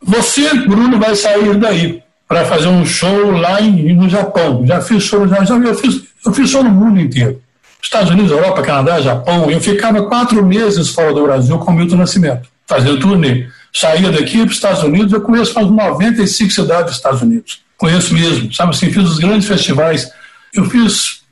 Você, 0.00 0.54
Bruno, 0.54 0.98
vai 0.98 1.16
sair 1.16 1.56
daí 1.56 2.02
para 2.28 2.44
fazer 2.44 2.68
um 2.68 2.86
show 2.86 3.32
lá 3.32 3.60
em, 3.60 3.94
no 3.94 4.08
Japão. 4.08 4.64
Já 4.64 4.80
fiz 4.80 5.02
show 5.02 5.26
no 5.26 5.28
Japão, 5.28 5.62
eu 5.62 5.74
fiz, 5.74 6.02
eu 6.24 6.32
fiz 6.32 6.48
show 6.48 6.62
no 6.62 6.70
mundo 6.70 7.00
inteiro. 7.00 7.40
Estados 7.82 8.10
Unidos, 8.10 8.30
Europa, 8.30 8.62
Canadá, 8.62 9.00
Japão. 9.00 9.50
Eu 9.50 9.60
ficava 9.60 10.06
quatro 10.06 10.44
meses 10.46 10.88
fora 10.90 11.12
do 11.12 11.24
Brasil 11.24 11.58
com 11.58 11.72
o 11.72 11.74
Milton 11.74 11.96
Nascimento, 11.96 12.48
fazendo 12.66 13.00
turnê. 13.00 13.48
Saía 13.72 14.10
daqui 14.10 14.38
para 14.38 14.46
os 14.46 14.52
Estados 14.52 14.82
Unidos, 14.82 15.12
eu 15.12 15.20
conheço 15.20 15.54
mais 15.54 15.68
95 15.68 16.50
cidades 16.50 16.84
dos 16.86 16.96
Estados 16.96 17.22
Unidos. 17.22 17.60
Conheço 17.76 18.14
mesmo, 18.14 18.52
sabe 18.52 18.70
assim, 18.70 18.92
fiz 18.92 19.02
os 19.02 19.18
grandes 19.18 19.48
festivais. 19.48 20.10
Eu 20.54 20.64
fiz, 20.66 21.22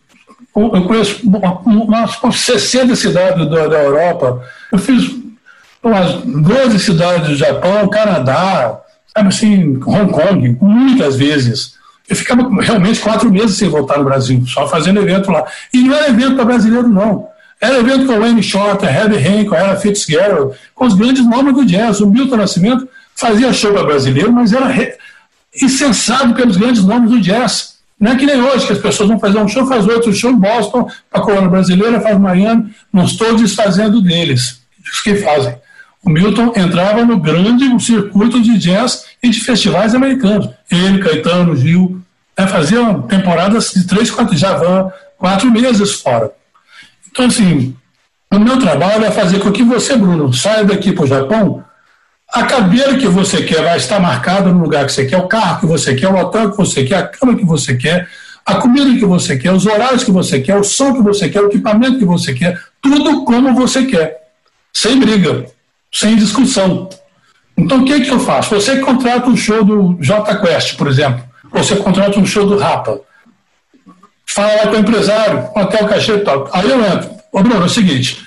eu 0.56 0.82
conheço 0.82 1.20
umas 1.24 2.40
60 2.40 2.96
cidades 2.96 3.48
da, 3.48 3.68
da 3.68 3.82
Europa. 3.82 4.42
Eu 4.72 4.78
fiz 4.78 5.10
umas 5.82 6.14
12 6.24 6.78
cidades 6.80 7.28
do 7.28 7.36
Japão, 7.36 7.88
Canadá, 7.88 8.80
sabe 9.14 9.28
assim, 9.28 9.76
Hong 9.86 10.12
Kong, 10.12 10.58
muitas 10.60 11.16
vezes. 11.16 11.78
Eu 12.11 12.16
ficava 12.16 12.42
realmente 12.61 12.99
quatro 12.99 13.31
meses 13.31 13.57
sem 13.57 13.68
voltar 13.68 13.99
no 13.99 14.05
Brasil, 14.05 14.44
só 14.44 14.66
fazendo 14.66 15.01
evento 15.01 15.31
lá. 15.31 15.46
E 15.73 15.79
não 15.79 15.94
era 15.94 16.09
evento 16.09 16.35
para 16.35 16.44
brasileiro, 16.44 16.88
não. 16.88 17.29
Era 17.61 17.79
evento 17.79 18.07
com 18.07 18.14
o 18.14 18.20
Wayne 18.20 18.42
Shorter, 18.42 18.88
Herbie 18.88 19.16
Hancock, 19.16 19.55
Ella 19.55 19.77
Fitzgerald, 19.77 20.57
com 20.75 20.87
os 20.87 20.94
grandes 20.94 21.25
nomes 21.25 21.55
do 21.55 21.64
jazz. 21.64 22.01
O 22.01 22.11
Milton 22.11 22.37
Nascimento 22.37 22.88
fazia 23.14 23.53
show 23.53 23.73
para 23.73 23.85
brasileiro, 23.85 24.33
mas 24.33 24.53
era 24.53 24.66
re... 24.66 24.92
pelos 26.35 26.57
grandes 26.57 26.83
nomes 26.85 27.11
do 27.11 27.20
jazz. 27.20 27.79
Não 28.01 28.12
é 28.12 28.16
que 28.16 28.27
nem 28.27 28.40
hoje, 28.40 28.66
que 28.66 28.73
as 28.73 28.79
pessoas 28.79 29.09
vão 29.09 29.20
fazer 29.20 29.38
um 29.38 29.46
show, 29.46 29.64
faz 29.66 29.87
outro 29.87 30.12
show 30.12 30.33
em 30.33 30.37
Boston, 30.37 30.90
para 31.11 31.20
a 31.20 31.25
colônia 31.25 31.51
brasileira, 31.51 32.01
faz 32.01 32.18
Miami, 32.18 32.75
não 32.92 33.05
estou 33.05 33.37
desfazendo 33.37 34.01
deles, 34.01 34.62
os 34.90 35.01
que 35.01 35.16
fazem. 35.16 35.55
O 36.03 36.09
Milton 36.09 36.53
entrava 36.57 37.05
no 37.05 37.20
grande 37.20 37.79
circuito 37.85 38.40
de 38.40 38.59
jazz 38.59 39.05
e 39.22 39.28
de 39.28 39.40
festivais 39.40 39.94
americanos. 39.94 40.48
Ele, 40.70 40.98
Caetano, 40.98 41.56
Gil, 41.56 42.00
né, 42.38 42.46
faziam 42.46 43.02
temporadas 43.02 43.72
de 43.72 43.87
três, 43.87 44.11
quatro, 44.11 44.37
Javan, 44.37 44.90
quatro 45.18 45.50
meses 45.50 45.94
fora. 45.94 46.30
Então, 47.11 47.26
assim, 47.26 47.76
o 48.33 48.38
meu 48.38 48.59
trabalho 48.59 49.04
é 49.04 49.11
fazer 49.11 49.40
com 49.40 49.52
que 49.52 49.62
você, 49.62 49.96
Bruno, 49.96 50.33
saia 50.33 50.64
daqui 50.64 50.92
para 50.92 51.04
o 51.04 51.09
Japão, 51.09 51.64
a 52.33 52.44
cadeira 52.44 52.96
que 52.96 53.09
você 53.09 53.42
quer 53.42 53.62
vai 53.62 53.76
estar 53.76 53.98
marcada 53.98 54.52
no 54.52 54.62
lugar 54.62 54.87
que 54.87 54.92
você 54.92 55.04
quer, 55.04 55.18
o 55.18 55.26
carro 55.26 55.61
que 55.61 55.66
você 55.66 55.94
quer, 55.94 56.09
o 56.09 56.16
hotel 56.16 56.50
que 56.50 56.56
você 56.56 56.85
quer, 56.85 56.96
a 56.96 57.06
cama 57.06 57.37
que 57.37 57.44
você 57.44 57.76
quer, 57.76 58.09
a 58.46 58.54
comida 58.54 58.98
que 58.98 59.04
você 59.04 59.37
quer, 59.37 59.52
os 59.52 59.66
horários 59.66 60.04
que 60.04 60.12
você 60.12 60.40
quer, 60.40 60.56
o 60.56 60.64
som 60.64 60.94
que 60.94 61.02
você 61.02 61.28
quer, 61.28 61.42
o 61.42 61.48
equipamento 61.48 61.98
que 61.98 62.04
você 62.04 62.33
quer, 62.33 62.59
tudo 62.80 63.24
como 63.24 63.52
você 63.54 63.85
quer, 63.85 64.28
sem 64.72 64.98
briga 64.98 65.46
sem 65.92 66.16
discussão. 66.16 66.88
Então, 67.61 67.83
o 67.83 67.85
que, 67.85 68.01
que 68.01 68.11
eu 68.11 68.20
faço? 68.20 68.55
Você 68.55 68.79
contrata 68.79 69.29
um 69.29 69.37
show 69.37 69.64
do 69.64 69.96
J 70.01 70.37
Quest, 70.37 70.77
por 70.77 70.88
exemplo, 70.88 71.23
você 71.53 71.77
contrata 71.77 72.18
um 72.18 72.27
show 72.27 72.46
do 72.46 72.57
Rapa, 72.57 73.01
fala 74.27 74.55
lá 74.55 74.66
com 74.68 74.77
o 74.77 74.79
empresário, 74.79 75.42
quanto 75.53 75.77
é 75.77 75.83
o 75.83 75.88
cachê 75.88 76.14
e 76.14 76.20
tal. 76.20 76.49
Aí 76.53 76.70
eu 76.70 76.85
entro. 76.85 77.11
Ô, 77.33 77.42
Bruno, 77.42 77.62
é 77.62 77.66
o 77.66 77.68
seguinte, 77.68 78.27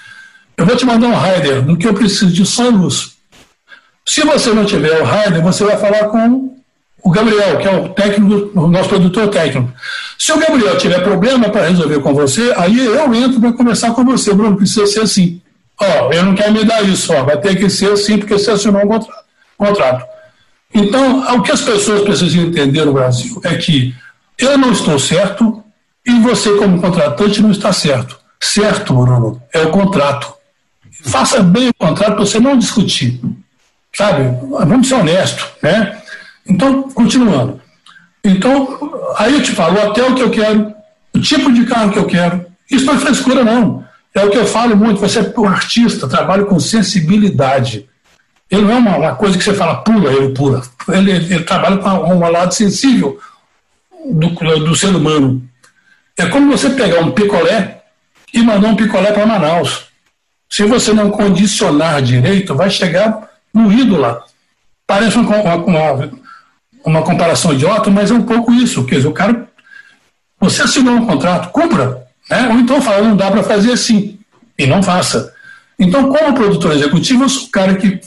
eu 0.57 0.65
vou 0.65 0.75
te 0.75 0.85
mandar 0.85 1.07
um 1.07 1.17
rider 1.17 1.61
do 1.61 1.77
que 1.77 1.87
eu 1.87 1.93
preciso 1.93 2.31
de 2.31 2.45
som 2.45 2.69
luz. 2.69 3.13
Se 4.05 4.21
você 4.21 4.51
não 4.53 4.65
tiver 4.65 5.01
o 5.01 5.05
rider, 5.05 5.41
você 5.41 5.63
vai 5.63 5.77
falar 5.77 6.05
com 6.05 6.53
o 7.03 7.11
Gabriel, 7.11 7.57
que 7.57 7.67
é 7.67 7.75
o 7.75 7.89
técnico, 7.89 8.59
o 8.59 8.67
nosso 8.67 8.89
produtor 8.89 9.27
técnico. 9.29 9.71
Se 10.17 10.31
o 10.31 10.37
Gabriel 10.37 10.77
tiver 10.77 11.01
problema 11.01 11.49
para 11.49 11.67
resolver 11.67 11.99
com 11.99 12.13
você, 12.13 12.53
aí 12.55 12.85
eu 12.85 13.13
entro 13.13 13.41
para 13.41 13.53
conversar 13.53 13.91
com 13.91 14.05
você. 14.05 14.33
Bruno, 14.33 14.55
precisa 14.55 14.85
ser 14.87 15.01
assim. 15.01 15.41
Ó, 15.79 16.11
eu 16.13 16.23
não 16.23 16.35
quero 16.35 16.53
me 16.53 16.63
dar 16.63 16.81
isso, 16.83 17.11
ó, 17.13 17.23
vai 17.23 17.37
ter 17.37 17.55
que 17.55 17.69
ser 17.69 17.91
assim, 17.91 18.17
porque 18.17 18.33
você 18.33 18.51
assinou 18.51 18.83
um 18.83 18.87
contrato. 18.87 19.22
Então, 20.73 21.35
o 21.35 21.41
que 21.41 21.51
as 21.51 21.61
pessoas 21.61 22.01
precisam 22.01 22.43
entender 22.43 22.83
no 22.85 22.93
Brasil 22.93 23.39
é 23.43 23.55
que 23.55 23.93
eu 24.37 24.57
não 24.57 24.71
estou 24.71 24.97
certo 24.97 25.63
e 26.05 26.19
você, 26.19 26.55
como 26.57 26.81
contratante, 26.81 27.41
não 27.41 27.51
está 27.51 27.71
certo. 27.71 28.19
Certo, 28.41 28.93
Bruno, 28.93 29.41
é 29.53 29.61
o 29.61 29.69
contrato. 29.69 30.33
Faça 31.03 31.41
bem 31.41 31.69
o 31.69 31.73
contrato 31.73 32.15
para 32.15 32.25
você 32.25 32.39
não 32.39 32.57
discutir. 32.57 33.21
Sabe? 33.95 34.23
Vamos 34.65 34.87
ser 34.87 34.95
honestos, 34.95 35.45
né? 35.61 36.01
Então, 36.47 36.83
continuando. 36.91 37.61
Então, 38.25 38.79
aí 39.17 39.33
eu 39.33 39.43
te 39.43 39.51
falo 39.51 39.77
o 39.77 39.87
hotel 39.87 40.15
que 40.15 40.21
eu 40.21 40.31
quero, 40.31 40.73
o 41.15 41.19
tipo 41.19 41.51
de 41.53 41.65
carro 41.65 41.91
que 41.91 41.99
eu 41.99 42.05
quero. 42.05 42.45
Isso 42.69 42.85
não 42.85 42.95
é 42.95 42.99
frescura, 42.99 43.43
não. 43.43 43.85
É 44.13 44.25
o 44.25 44.29
que 44.29 44.37
eu 44.37 44.45
falo 44.45 44.75
muito, 44.75 44.99
você 44.99 45.19
é 45.19 45.33
um 45.37 45.47
artista, 45.47 46.07
trabalha 46.07 46.45
com 46.45 46.59
sensibilidade. 46.59 47.87
Ele 48.49 48.61
não 48.61 48.71
é 48.71 48.75
uma, 48.75 48.97
uma, 48.97 49.15
coisa 49.15 49.37
que 49.37 49.43
você 49.43 49.53
fala 49.53 49.77
pula, 49.77 50.11
ele 50.11 50.33
pula. 50.33 50.61
Ele, 50.89 51.11
ele 51.11 51.43
trabalha 51.43 51.77
com 51.77 51.89
um 51.89 52.29
lado 52.29 52.53
sensível 52.53 53.19
do, 54.05 54.29
do 54.59 54.75
ser 54.75 54.95
humano. 54.95 55.41
É 56.17 56.27
como 56.27 56.51
você 56.51 56.69
pegar 56.69 56.99
um 56.99 57.11
picolé 57.11 57.81
e 58.33 58.41
mandar 58.41 58.67
um 58.67 58.75
picolé 58.75 59.11
para 59.11 59.25
Manaus. 59.25 59.85
Se 60.49 60.63
você 60.65 60.93
não 60.93 61.09
condicionar 61.09 62.01
direito, 62.01 62.53
vai 62.53 62.69
chegar 62.69 63.27
no 63.53 63.97
lá. 63.97 64.21
Parece 64.85 65.17
uma, 65.17 65.55
uma, 65.55 66.11
uma 66.85 67.01
comparação 67.01 67.53
idiota, 67.53 67.89
mas 67.89 68.11
é 68.11 68.13
um 68.13 68.23
pouco 68.23 68.53
isso. 68.53 68.85
Quer 68.85 68.97
dizer, 68.97 69.07
o 69.07 69.13
cara. 69.13 69.47
Você 70.39 70.61
assinou 70.61 70.95
um 70.95 71.05
contrato, 71.05 71.51
cumpra. 71.51 72.05
Né? 72.29 72.49
Ou 72.49 72.59
então 72.59 72.81
fala, 72.81 73.01
não 73.01 73.15
dá 73.15 73.31
para 73.31 73.43
fazer 73.43 73.71
assim, 73.71 74.19
e 74.57 74.67
não 74.67 74.83
faça. 74.83 75.33
Então, 75.79 76.09
como 76.09 76.33
produtor 76.33 76.73
executivo, 76.73 77.23
eu 77.23 77.29
sou 77.29 77.47
o 77.47 77.49
cara 77.49 77.75
que 77.75 77.99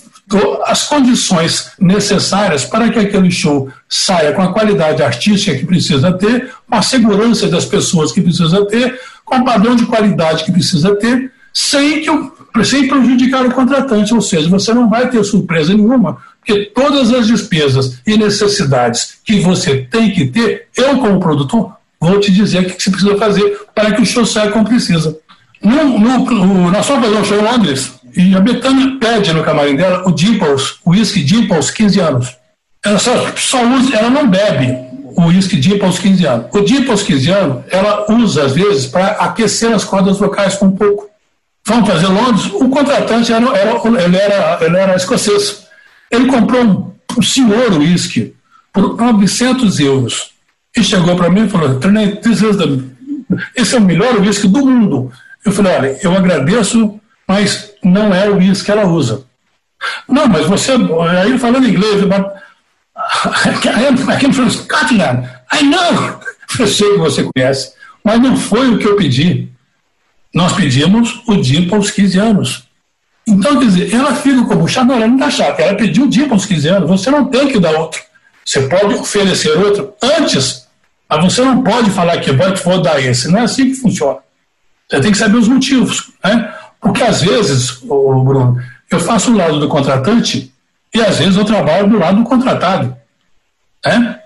as 0.65 0.89
condições 0.89 1.71
necessárias 1.79 2.65
para 2.65 2.89
que 2.91 2.99
aquele 2.99 3.31
show 3.31 3.69
saia 3.89 4.33
com 4.33 4.43
a 4.43 4.53
qualidade 4.53 5.03
artística 5.03 5.57
que 5.57 5.65
precisa 5.65 6.13
ter, 6.13 6.53
com 6.69 6.77
a 6.77 6.83
segurança 6.83 7.47
das 7.47 7.65
pessoas 7.65 8.11
que 8.11 8.21
precisa 8.21 8.67
ter, 8.67 8.99
com 9.25 9.37
o 9.37 9.45
padrão 9.45 9.77
de 9.77 9.87
qualidade 9.87 10.45
que 10.45 10.51
precisa 10.51 10.97
ter, 10.97 11.31
sem, 11.53 12.03
que, 12.03 12.65
sem 12.65 12.89
prejudicar 12.89 13.47
o 13.47 13.53
contratante. 13.53 14.13
Ou 14.13 14.21
seja, 14.21 14.49
você 14.49 14.75
não 14.75 14.91
vai 14.91 15.09
ter 15.09 15.23
surpresa 15.23 15.73
nenhuma, 15.73 16.19
porque 16.45 16.65
todas 16.75 17.13
as 17.13 17.29
despesas 17.29 18.01
e 18.05 18.17
necessidades 18.17 19.19
que 19.25 19.39
você 19.41 19.77
tem 19.77 20.11
que 20.11 20.27
ter, 20.27 20.67
eu, 20.77 20.99
como 20.99 21.21
produtor, 21.21 21.73
vou 22.01 22.19
te 22.19 22.33
dizer 22.33 22.63
o 22.63 22.65
que 22.65 22.83
você 22.83 22.91
precisa 22.91 23.17
fazer 23.17 23.61
para 23.73 23.93
que 23.93 24.03
o 24.03 24.07
show 24.07 24.27
saia 24.27 24.51
como 24.51 24.67
precisa. 24.67 25.17
No, 25.63 25.99
no, 25.99 26.71
nós 26.71 26.85
fomos 26.85 27.07
fazer 27.07 27.19
um 27.19 27.25
show 27.25 27.39
em 27.39 27.43
Londres 27.43 27.96
e 28.17 28.35
a 28.35 28.41
Betânia 28.41 28.97
pede 28.99 29.33
no 29.33 29.45
camarim 29.45 29.77
dela 29.77 30.03
o 30.07 30.13
Dimples, 30.13 30.77
o 30.85 30.91
whisky 30.91 31.23
Dimples 31.23 31.71
15 31.71 32.01
anos. 32.01 32.37
Ela 32.85 32.99
só, 32.99 33.13
só 33.37 33.65
usa, 33.67 33.97
ela 33.97 34.11
não 34.11 34.29
bebe 34.29 34.75
o 35.17 35.27
whisky 35.27 35.57
Dimples 35.57 35.99
15 35.99 36.27
anos. 36.27 36.47
O 36.53 36.61
Dimples 36.61 37.03
15 37.03 37.31
anos, 37.31 37.65
ela 37.71 38.11
usa 38.11 38.45
às 38.45 38.53
vezes 38.53 38.87
para 38.87 39.09
aquecer 39.09 39.73
as 39.73 39.85
cordas 39.85 40.19
vocais 40.19 40.55
com 40.55 40.67
um 40.67 40.77
pouco. 40.77 41.09
Vamos 41.67 41.89
fazer 41.89 42.07
Londres? 42.07 42.47
O 42.55 42.69
contratante 42.69 43.33
era, 43.33 43.47
era, 43.57 44.05
ele, 44.05 44.17
era, 44.17 44.59
ele 44.65 44.77
era 44.77 44.97
escocês. 44.97 45.67
Ele 46.11 46.27
comprou 46.27 46.63
um, 46.63 46.93
um 47.19 47.23
senhor 47.23 47.73
whisky 47.79 48.35
por 48.73 48.97
900 48.97 49.81
euros. 49.81 50.31
E 50.77 50.85
chegou 50.85 51.17
para 51.17 51.31
mim 51.31 51.47
e 51.47 51.49
falou: 51.49 51.81
esse 53.55 53.75
é 53.75 53.79
o 53.79 53.83
melhor 53.83 54.21
uísque 54.21 54.47
do 54.47 54.65
mundo. 54.65 55.11
Eu 55.45 55.53
falei: 55.53 55.73
olha, 55.73 55.99
eu 56.03 56.13
agradeço, 56.15 57.01
mas 57.27 57.73
não 57.87 58.15
é 58.15 58.29
o 58.29 58.37
uísque 58.37 58.67
que 58.67 58.73
ela 58.73 58.87
usa. 58.87 59.25
Não, 60.09 60.27
mas 60.27 60.47
você. 60.47 60.73
Aí 60.73 61.39
falando 61.39 61.69
inglês, 61.69 62.03
aqui 64.09 64.27
no 64.41 64.51
Scotland, 64.51 65.29
I 65.53 65.63
know. 65.65 66.21
Eu 66.59 66.67
sei 66.67 66.93
que 66.93 66.99
você 66.99 67.29
conhece, 67.35 67.73
mas 68.05 68.21
não 68.21 68.37
foi 68.37 68.71
o 68.71 68.79
que 68.79 68.87
eu 68.87 68.97
pedi. 68.97 69.49
Nós 70.33 70.53
pedimos 70.53 71.23
o 71.27 71.37
DIM 71.37 71.69
para 71.69 71.79
os 71.79 71.91
15 71.91 72.19
anos. 72.19 72.65
Então, 73.27 73.59
quer 73.59 73.67
dizer, 73.67 73.93
ela 73.93 74.15
fica 74.15 74.45
como 74.45 74.69
chata, 74.69 74.87
não, 74.87 74.95
ela 74.95 75.09
não 75.09 75.17
está 75.17 75.31
chata, 75.31 75.61
ela 75.61 75.75
pediu 75.75 76.05
o 76.05 76.09
DIM 76.09 76.29
para 76.29 76.37
os 76.37 76.47
15 76.47 76.69
anos, 76.69 76.89
você 76.89 77.11
não 77.11 77.27
tem 77.27 77.49
que 77.49 77.59
dar 77.59 77.73
outro. 77.73 78.01
Você 78.45 78.61
pode 78.69 78.95
oferecer 78.95 79.59
outro 79.59 79.93
antes 80.01 80.67
mas 81.09 81.25
você 81.25 81.43
não 81.43 81.63
pode 81.63 81.91
falar 81.91 82.19
que 82.19 82.33
vou 82.33 82.83
dar 82.83 83.01
esse. 83.01 83.29
Não 83.29 83.41
é 83.41 83.43
assim 83.43 83.67
que 83.67 83.75
funciona. 83.75 84.19
Você 84.89 85.01
tem 85.01 85.13
que 85.13 85.19
saber 85.19 85.37
os 85.37 85.49
motivos. 85.49 86.11
Né? 86.23 86.53
Porque 86.87 87.03
às 87.03 87.21
vezes, 87.21 87.83
ô 87.83 88.23
Bruno, 88.23 88.63
eu 88.89 89.01
faço 89.01 89.33
o 89.33 89.37
lado 89.37 89.59
do 89.59 89.69
contratante 89.69 90.53
e 90.95 91.01
às 91.01 91.19
vezes 91.19 91.37
eu 91.37 91.45
trabalho 91.45 91.91
do 91.91 91.99
lado 91.99 92.19
do 92.19 92.23
contratado. 92.23 92.97
Né? 93.85 94.21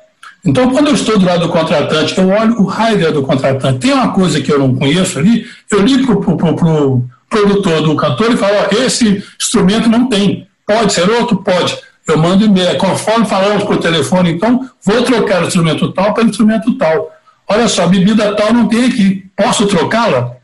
Então, 0.45 0.71
quando 0.71 0.89
eu 0.89 0.95
estou 0.95 1.19
do 1.19 1.25
lado 1.25 1.47
do 1.47 1.49
contratante, 1.49 2.19
eu 2.19 2.29
olho 2.29 2.61
o 2.61 2.67
rider 2.67 3.13
do 3.13 3.23
contratante. 3.23 3.79
Tem 3.79 3.95
uma 3.95 4.13
coisa 4.13 4.43
que 4.43 4.53
eu 4.53 4.59
não 4.59 4.75
conheço 4.75 5.19
ali, 5.19 5.47
eu 5.71 5.81
ligo 5.81 6.21
para 6.21 6.31
o 6.31 7.09
produtor 7.31 7.81
do 7.81 7.97
cantor 7.97 8.31
e 8.31 8.37
fala: 8.37 8.69
ó, 8.71 8.77
esse 8.77 9.25
instrumento 9.41 9.89
não 9.89 10.07
tem, 10.07 10.47
pode 10.67 10.93
ser 10.93 11.09
outro? 11.09 11.39
Pode. 11.39 11.79
Eu 12.07 12.19
mando 12.19 12.45
e-mail. 12.45 12.77
Conforme 12.77 13.25
falamos 13.25 13.65
por 13.65 13.79
telefone, 13.79 14.33
então, 14.33 14.69
vou 14.85 15.03
trocar 15.03 15.43
o 15.43 15.47
instrumento 15.47 15.91
tal 15.93 16.13
pelo 16.13 16.29
instrumento 16.29 16.77
tal. 16.77 17.11
Olha 17.49 17.69
só, 17.69 17.87
bebida 17.87 18.35
tal 18.37 18.53
não 18.53 18.69
tem 18.69 18.85
aqui. 18.85 19.25
Posso 19.35 19.67
trocá-la? 19.67 20.37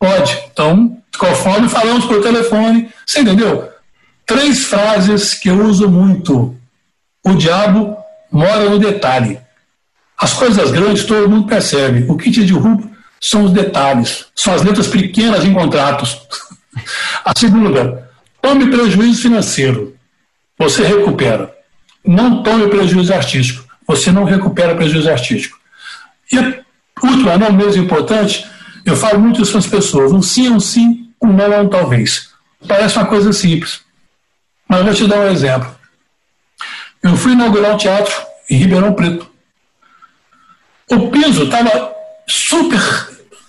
Pode. 0.00 0.36
Então, 0.52 0.97
conforme 1.18 1.68
falamos 1.68 2.06
por 2.06 2.22
telefone, 2.22 2.88
você 3.04 3.20
entendeu? 3.20 3.68
Três 4.24 4.64
frases 4.64 5.34
que 5.34 5.48
eu 5.48 5.64
uso 5.64 5.88
muito. 5.88 6.56
O 7.24 7.34
diabo 7.34 7.96
mora 8.30 8.70
no 8.70 8.78
detalhe. 8.78 9.40
As 10.16 10.32
coisas 10.32 10.70
grandes 10.70 11.04
todo 11.04 11.28
mundo 11.28 11.46
percebe. 11.46 12.06
O 12.08 12.16
que 12.16 12.30
te 12.30 12.44
derruba 12.44 12.88
são 13.20 13.44
os 13.44 13.52
detalhes, 13.52 14.26
são 14.34 14.54
as 14.54 14.62
letras 14.62 14.86
pequenas 14.86 15.44
em 15.44 15.52
contratos. 15.52 16.20
A 17.24 17.32
segunda, 17.36 18.08
tome 18.40 18.70
prejuízo 18.70 19.22
financeiro, 19.22 19.96
você 20.56 20.84
recupera. 20.84 21.52
Não 22.04 22.42
tome 22.42 22.68
prejuízo 22.68 23.12
artístico, 23.12 23.64
você 23.86 24.12
não 24.12 24.24
recupera 24.24 24.74
prejuízo 24.74 25.10
artístico. 25.10 25.58
E 26.30 26.38
a 26.38 26.54
última, 27.02 27.36
não 27.36 27.52
menos 27.52 27.76
importante, 27.76 28.46
eu 28.84 28.96
falo 28.96 29.18
muito 29.18 29.42
isso 29.42 29.52
para 29.52 29.60
as 29.60 29.66
pessoas: 29.66 30.12
um 30.12 30.22
sim 30.22 30.46
é 30.46 30.50
um 30.50 30.60
sim, 30.60 31.07
um 31.22 31.32
não 31.32 31.52
é 31.52 31.60
um 31.60 31.68
talvez. 31.68 32.30
Parece 32.66 32.96
uma 32.96 33.06
coisa 33.06 33.32
simples, 33.32 33.80
mas 34.68 34.80
eu 34.80 34.84
vou 34.86 34.94
te 34.94 35.06
dar 35.06 35.18
um 35.18 35.30
exemplo. 35.30 35.70
Eu 37.02 37.16
fui 37.16 37.32
inaugurar 37.32 37.74
um 37.74 37.76
teatro 37.76 38.14
em 38.50 38.56
Ribeirão 38.56 38.92
Preto. 38.92 39.30
O 40.90 41.10
piso 41.10 41.44
estava 41.44 41.92
super 42.26 42.80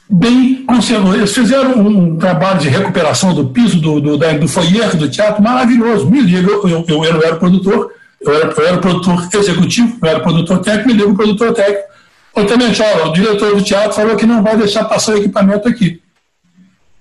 bem 0.10 0.66
conservado. 0.66 1.16
Eles 1.16 1.34
fizeram 1.34 1.80
um 1.80 2.18
trabalho 2.18 2.60
de 2.60 2.70
recuperação 2.70 3.34
do 3.34 3.50
piso 3.50 3.80
do, 3.80 4.00
do, 4.02 4.18
do 4.18 4.48
foyer 4.48 4.96
do 4.96 5.10
teatro 5.10 5.42
maravilhoso. 5.42 6.10
Me 6.10 6.22
liga, 6.22 6.50
eu, 6.50 6.68
eu, 6.68 6.86
eu, 6.88 7.24
era 7.24 7.36
produtor, 7.36 7.94
eu 8.20 8.34
era, 8.34 8.52
eu 8.52 8.68
era 8.68 8.78
produtor 8.78 9.28
executivo, 9.34 9.98
eu 10.02 10.10
era 10.10 10.20
produtor 10.20 10.60
técnico, 10.60 10.88
me 10.90 10.94
liga 10.96 11.10
o 11.10 11.16
produtor 11.16 11.54
técnico. 11.54 11.90
Ô, 12.36 12.44
Tenente, 12.44 12.82
o 12.82 13.12
diretor 13.12 13.56
do 13.56 13.64
teatro 13.64 13.94
falou 13.94 14.16
que 14.16 14.26
não 14.26 14.44
vai 14.44 14.56
deixar 14.58 14.86
passar 14.86 15.14
o 15.14 15.18
equipamento 15.18 15.68
aqui. 15.68 16.02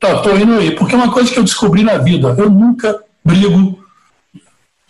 Tá, 0.00 0.14
estou 0.14 0.38
indo 0.38 0.54
aí. 0.54 0.72
Porque 0.72 0.94
é 0.94 0.98
uma 0.98 1.12
coisa 1.12 1.30
que 1.30 1.38
eu 1.38 1.44
descobri 1.44 1.82
na 1.82 1.98
vida. 1.98 2.34
Eu 2.38 2.50
nunca 2.50 2.98
brigo 3.24 3.82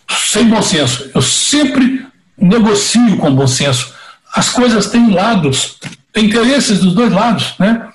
sem 0.09 0.49
bom 0.49 0.63
senso. 0.63 1.11
Eu 1.15 1.23
sempre 1.23 2.07
negocio 2.37 3.17
com 3.17 3.35
bom 3.35 3.47
senso. 3.47 3.95
As 4.35 4.51
coisas 4.51 4.89
têm 4.89 5.11
lados 5.13 5.79
tem 6.19 6.25
interesses 6.25 6.81
dos 6.81 6.95
dois 6.95 7.13
lados, 7.13 7.55
né? 7.59 7.89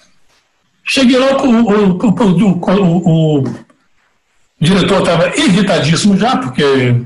Cheguei 0.86 1.18
lá, 1.18 1.38
o, 1.44 1.64
o, 1.64 3.40
o 3.40 3.44
diretor 4.60 5.00
estava 5.00 5.38
irritadíssimo 5.38 6.18
já, 6.18 6.38
porque 6.38 6.62
ele 6.62 7.04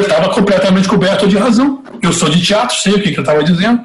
estava 0.00 0.32
completamente 0.32 0.88
coberto 0.88 1.26
de 1.26 1.36
razão. 1.36 1.82
Eu 2.00 2.12
sou 2.12 2.28
de 2.28 2.40
teatro, 2.40 2.76
sei 2.76 2.94
o 2.94 3.02
que, 3.02 3.10
que 3.12 3.18
eu 3.18 3.22
estava 3.22 3.42
dizendo. 3.42 3.82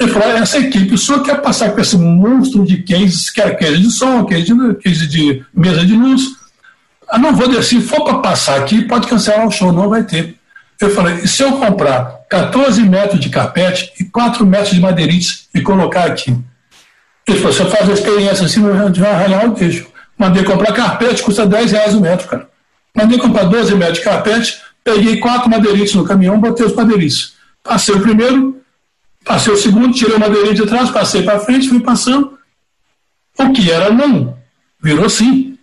Ele 0.00 0.10
falou: 0.10 0.28
essa 0.30 0.58
equipe 0.58 0.96
sua 0.96 1.22
quer 1.22 1.42
passar 1.42 1.72
com 1.72 1.80
esse 1.80 1.96
monstro 1.98 2.64
de 2.64 2.82
cases, 2.82 3.28
quer 3.28 3.56
case 3.58 3.78
de 3.78 3.90
som, 3.90 4.24
case 4.24 4.44
de, 4.44 4.74
case 4.76 5.06
de 5.06 5.44
mesa 5.52 5.84
de 5.84 5.94
luz. 5.94 6.22
Ah, 7.06 7.18
não 7.18 7.36
vou 7.36 7.48
descer, 7.48 7.64
se 7.64 7.80
for 7.82 8.02
para 8.04 8.18
passar 8.18 8.58
aqui, 8.58 8.82
pode 8.82 9.06
cancelar 9.06 9.46
o 9.46 9.50
show, 9.50 9.72
não 9.72 9.90
vai 9.90 10.02
ter. 10.04 10.36
Eu 10.80 10.88
falei: 10.90 11.26
se 11.26 11.42
eu 11.42 11.52
comprar 11.52 12.20
14 12.30 12.80
metros 12.82 13.20
de 13.20 13.28
carpete 13.28 13.92
e 14.00 14.04
4 14.04 14.46
metros 14.46 14.70
de 14.70 14.80
madeirites 14.80 15.48
e 15.54 15.60
colocar 15.60 16.04
aqui. 16.04 16.34
Ele 17.28 17.38
falou, 17.38 17.52
você 17.52 17.64
faz 17.66 17.88
a 17.88 17.92
experiência 17.92 18.46
assim, 18.46 18.62
vai 18.62 19.10
arranhar 19.10 19.46
o 19.46 19.54
deixo. 19.54 19.86
Mandei 20.16 20.42
comprar 20.42 20.72
carpete, 20.72 21.22
custa 21.22 21.46
10 21.46 21.72
reais 21.72 21.94
o 21.94 22.00
metro, 22.00 22.26
cara. 22.26 22.48
Mandei 22.96 23.18
comprar 23.18 23.44
12 23.44 23.74
metros 23.74 23.98
de 23.98 24.04
carpete, 24.04 24.58
peguei 24.82 25.18
quatro 25.18 25.50
madeirites 25.50 25.94
no 25.94 26.04
caminhão, 26.04 26.40
botei 26.40 26.66
os 26.66 26.74
madeirites. 26.74 27.34
Passei 27.62 27.94
o 27.94 28.00
primeiro, 28.00 28.59
passei 29.24 29.52
o 29.52 29.56
segundo, 29.56 29.92
tirei 29.92 30.16
o 30.16 30.20
madeirite 30.20 30.62
de 30.62 30.66
trás, 30.66 30.90
passei 30.90 31.22
para 31.22 31.40
frente, 31.40 31.68
fui 31.68 31.80
passando. 31.80 32.38
O 33.38 33.52
que 33.52 33.70
era 33.70 33.90
não, 33.90 34.36
virou 34.82 35.08
sim. 35.08 35.58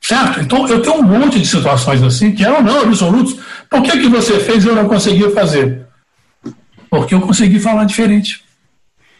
Certo? 0.00 0.40
Então, 0.40 0.66
eu 0.68 0.80
tenho 0.80 0.96
um 0.96 1.02
monte 1.02 1.38
de 1.38 1.46
situações 1.46 2.02
assim, 2.02 2.32
que 2.32 2.44
eram 2.44 2.62
não 2.62 2.82
absolutos. 2.82 3.36
Por 3.68 3.82
que, 3.82 3.98
que 3.98 4.08
você 4.08 4.38
fez 4.40 4.64
e 4.64 4.68
eu 4.68 4.74
não 4.74 4.88
consegui 4.88 5.28
fazer? 5.30 5.86
Porque 6.88 7.14
eu 7.14 7.20
consegui 7.20 7.60
falar 7.60 7.84
diferente. 7.84 8.42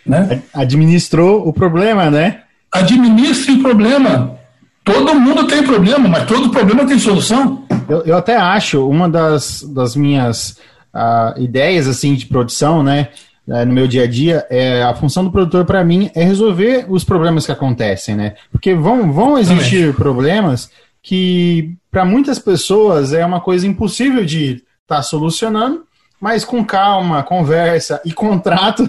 Né? 0.07 0.43
Administrou 0.55 1.47
o 1.47 1.53
problema, 1.53 2.11
né? 2.11 2.43
Administre 2.73 3.53
o 3.53 3.63
problema. 3.63 4.39
Todo 4.83 5.21
mundo 5.21 5.47
tem 5.47 5.63
problema, 5.63 6.09
mas 6.09 6.25
todo 6.27 6.49
problema 6.51 6.87
tem 6.87 6.99
solução. 6.99 7.67
Eu, 7.89 8.05
eu 8.05 8.17
até 8.17 8.37
acho, 8.37 8.89
uma 8.89 9.09
das, 9.09 9.63
das 9.63 9.95
minhas 9.95 10.57
uh, 10.95 11.41
ideias 11.41 11.87
assim 11.87 12.15
de 12.15 12.27
produção, 12.27 12.83
né? 12.83 13.09
Uh, 13.47 13.65
no 13.65 13.73
meu 13.73 13.87
dia 13.87 14.05
a 14.05 14.07
dia, 14.07 14.47
é, 14.51 14.83
a 14.83 14.95
função 14.95 15.25
do 15.25 15.31
produtor 15.31 15.65
para 15.65 15.85
mim 15.85 16.11
é 16.15 16.23
resolver 16.23 16.87
os 16.89 17.05
problemas 17.05 17.47
que 17.47 17.53
acontecem, 17.53 18.15
né? 18.15 18.35
Porque 18.53 18.75
vão, 18.75 19.13
vão 19.13 19.39
existir 19.39 19.81
Também. 19.81 19.93
problemas 19.95 20.71
que 21.03 21.75
para 21.91 22.05
muitas 22.05 22.39
pessoas 22.39 23.13
é 23.13 23.25
uma 23.25 23.41
coisa 23.41 23.67
impossível 23.67 24.25
de 24.25 24.63
estar 24.83 24.97
tá 24.97 25.03
solucionando, 25.03 25.85
mas 26.21 26.45
com 26.45 26.65
calma, 26.65 27.23
conversa 27.23 28.01
e 28.05 28.13
contrato 28.13 28.89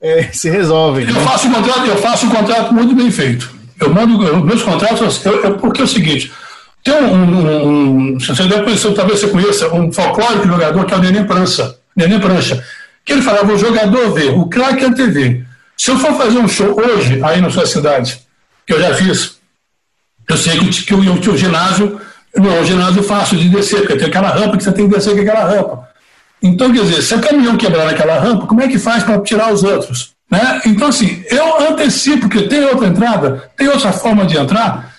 é, 0.00 0.24
se 0.32 0.48
resolvem. 0.50 1.06
Eu 1.06 1.14
né? 1.14 1.20
faço 1.24 1.48
um 1.48 1.52
contrato, 1.52 1.86
eu 1.86 1.96
faço 1.96 2.26
um 2.26 2.30
contrato 2.30 2.74
muito 2.74 2.94
bem 2.94 3.10
feito. 3.10 3.50
Eu 3.80 3.92
mando 3.92 4.22
eu, 4.22 4.44
meus 4.44 4.62
contratos, 4.62 5.24
eu, 5.24 5.42
eu, 5.42 5.58
porque 5.58 5.80
é 5.80 5.84
o 5.84 5.88
seguinte. 5.88 6.30
Tem 6.82 6.94
um, 6.94 7.14
um, 7.14 7.68
um, 8.14 8.18
você 8.18 8.44
deve 8.44 8.62
conhecer, 8.62 8.94
talvez 8.94 9.20
você 9.20 9.28
conheça, 9.28 9.68
um 9.74 9.92
folclórico 9.92 10.46
jogador 10.46 10.84
que 10.86 10.94
é 10.94 10.96
o 10.96 11.00
Neném 11.00 11.26
Prancha. 11.26 11.76
Neném 11.94 12.18
Prancha. 12.18 12.64
Que 13.04 13.12
ele 13.12 13.22
falava, 13.22 13.52
o 13.52 13.58
jogador 13.58 14.12
vê, 14.12 14.28
o 14.28 14.46
craque 14.46 14.84
é 14.84 14.92
TV. 14.92 15.44
Se 15.76 15.90
eu 15.90 15.98
for 15.98 16.14
fazer 16.14 16.38
um 16.38 16.48
show 16.48 16.78
hoje, 16.78 17.20
aí 17.22 17.40
na 17.40 17.50
sua 17.50 17.66
cidade, 17.66 18.20
que 18.66 18.72
eu 18.72 18.80
já 18.80 18.94
fiz, 18.94 19.38
eu 20.28 20.36
sei 20.36 20.58
que, 20.58 20.84
que, 20.84 20.94
o, 20.94 21.20
que 21.20 21.30
o 21.30 21.36
ginásio 21.36 22.00
não 22.36 22.52
é 22.54 22.60
um 22.60 22.64
ginásio 22.64 23.02
fácil 23.02 23.36
de 23.36 23.48
descer, 23.48 23.80
porque 23.80 23.96
tem 23.96 24.08
aquela 24.08 24.28
rampa 24.28 24.56
que 24.56 24.62
você 24.62 24.72
tem 24.72 24.88
que 24.88 24.94
descer 24.94 25.14
com 25.14 25.20
aquela 25.22 25.44
rampa. 25.44 25.88
Então, 26.42 26.72
quer 26.72 26.82
dizer, 26.82 27.02
se 27.02 27.14
o 27.14 27.20
caminhão 27.20 27.56
quebrar 27.56 27.86
naquela 27.86 28.18
rampa, 28.18 28.46
como 28.46 28.62
é 28.62 28.68
que 28.68 28.78
faz 28.78 29.02
para 29.02 29.20
tirar 29.20 29.52
os 29.52 29.62
outros? 29.62 30.12
Né? 30.30 30.60
Então, 30.64 30.88
assim, 30.88 31.22
eu 31.28 31.70
antecipo 31.70 32.28
que 32.28 32.42
tem 32.42 32.64
outra 32.64 32.86
entrada, 32.86 33.50
tem 33.56 33.68
outra 33.68 33.92
forma 33.92 34.24
de 34.24 34.38
entrar, 34.38 34.89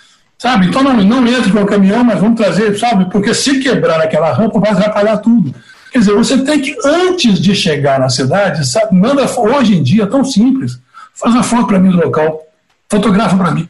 sabe? 0.42 0.68
Então, 0.68 0.82
não, 0.82 0.94
não 0.96 1.28
entre 1.28 1.52
com 1.52 1.62
o 1.62 1.66
caminhão, 1.66 2.04
mas 2.04 2.20
vamos 2.20 2.40
trazer, 2.40 2.78
sabe? 2.78 3.10
Porque 3.12 3.34
se 3.34 3.60
quebrar 3.60 4.00
naquela 4.00 4.32
rampa, 4.32 4.60
vai 4.60 4.72
atrapalhar 4.72 5.18
tudo. 5.18 5.54
Quer 5.92 6.00
dizer, 6.00 6.14
você 6.14 6.38
tem 6.40 6.60
que, 6.60 6.76
antes 6.84 7.40
de 7.40 7.54
chegar 7.54 8.00
na 8.00 8.10
cidade, 8.10 8.66
sabe? 8.66 8.96
Manda, 8.96 9.26
hoje 9.40 9.76
em 9.76 9.84
dia, 9.84 10.08
tão 10.08 10.24
simples, 10.24 10.80
faz 11.14 11.36
uma 11.36 11.44
foto 11.44 11.68
para 11.68 11.80
mim 11.80 11.92
do 11.92 11.98
local, 11.98 12.42
fotografa 12.90 13.38
para 13.38 13.52
mim 13.52 13.70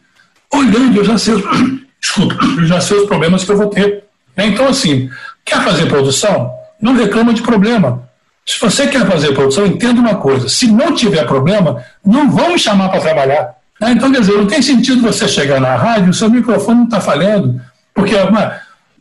olhando, 0.54 0.98
eu 0.98 1.04
já 1.04 1.18
sei, 1.18 1.34
os, 1.36 1.44
desculpa, 2.00 2.36
eu 2.58 2.66
já 2.66 2.82
sei 2.82 2.98
os 2.98 3.08
problemas 3.08 3.44
que 3.44 3.52
eu 3.52 3.58
vou 3.58 3.68
ter. 3.68 4.04
Né? 4.36 4.48
Então, 4.48 4.68
assim, 4.68 5.10
quer 5.46 5.64
fazer 5.64 5.88
produção? 5.88 6.54
Não 6.82 6.96
reclama 6.96 7.34
de 7.34 7.42
problema. 7.42 8.10
Se 8.46 8.60
você 8.60 8.88
quer 8.88 9.06
fazer 9.06 9.34
produção, 9.34 9.66
entenda 9.66 10.00
uma 10.00 10.16
coisa: 10.16 10.50
se 10.50 10.68
não 10.68 10.94
tiver 10.94 11.26
problema, 11.26 11.84
não 12.04 12.30
vão 12.30 12.50
me 12.50 12.60
chamar 12.60 12.90
para 12.90 13.00
trabalhar. 13.00 13.56
Né? 13.82 13.94
Então, 13.94 14.12
quer 14.12 14.22
dizer, 14.22 14.38
não 14.38 14.46
tem 14.46 14.62
sentido 14.62 15.02
você 15.02 15.28
chegar 15.28 15.60
na 15.60 15.76
rádio, 15.76 16.14
seu 16.14 16.30
microfone 16.30 16.78
não 16.78 16.86
está 16.86 17.02
falhando, 17.02 17.60
porque 17.96 18.16
uma, 18.16 18.54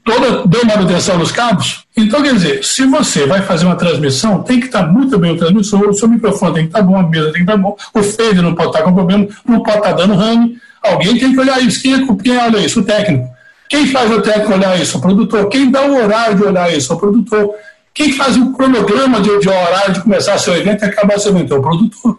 toda 0.03 0.47
deu 0.47 0.65
manutenção 0.65 1.19
nos 1.19 1.31
cabos. 1.31 1.85
Então, 1.95 2.23
quer 2.23 2.33
dizer, 2.33 2.65
se 2.65 2.87
você 2.87 3.27
vai 3.27 3.43
fazer 3.43 3.67
uma 3.67 3.77
transmissão, 3.77 4.43
tem 4.43 4.59
que 4.59 4.67
estar 4.67 4.85
tá 4.85 4.87
muito 4.87 5.19
bem 5.19 5.33
o 5.33 5.37
transmissor, 5.37 5.87
o 5.87 5.93
seu 5.93 6.09
microfone 6.09 6.55
tem 6.55 6.63
que 6.63 6.69
estar 6.71 6.81
tá 6.81 6.85
bom, 6.85 6.99
a 6.99 7.03
mesa 7.03 7.27
tem 7.27 7.33
que 7.35 7.41
estar 7.41 7.53
tá 7.53 7.59
bom, 7.59 7.77
o 7.95 8.03
fade 8.03 8.41
não 8.41 8.55
pode 8.55 8.69
estar 8.69 8.83
com 8.83 8.95
problema, 8.95 9.29
não 9.47 9.63
pode 9.63 9.77
estar 9.77 9.93
dando 9.93 10.15
rame. 10.15 10.57
Alguém 10.83 11.19
tem 11.19 11.33
que 11.33 11.39
olhar 11.39 11.61
isso. 11.61 11.83
Quem, 11.83 11.95
é, 11.95 12.07
quem 12.23 12.39
olha 12.39 12.59
isso? 12.59 12.81
O 12.81 12.85
técnico. 12.85 13.29
Quem 13.69 13.87
faz 13.87 14.11
o 14.11 14.23
técnico 14.23 14.55
olhar 14.55 14.81
isso? 14.81 14.97
O 14.97 15.01
produtor. 15.01 15.49
Quem 15.51 15.71
dá 15.71 15.83
o 15.83 15.95
horário 15.95 16.37
de 16.37 16.43
olhar 16.43 16.75
isso? 16.75 16.93
O 16.95 16.97
produtor. 16.97 17.55
Quem 17.93 18.13
faz 18.13 18.35
o 18.37 18.53
cronograma 18.53 19.21
de, 19.21 19.39
de 19.41 19.49
horário 19.49 19.93
de 19.93 20.01
começar 20.01 20.39
seu 20.39 20.57
evento 20.57 20.83
e 20.83 20.89
acabar 20.89 21.19
seu 21.19 21.33
evento? 21.33 21.55
É 21.55 21.59
o 21.59 21.63
produtor. 21.63 22.19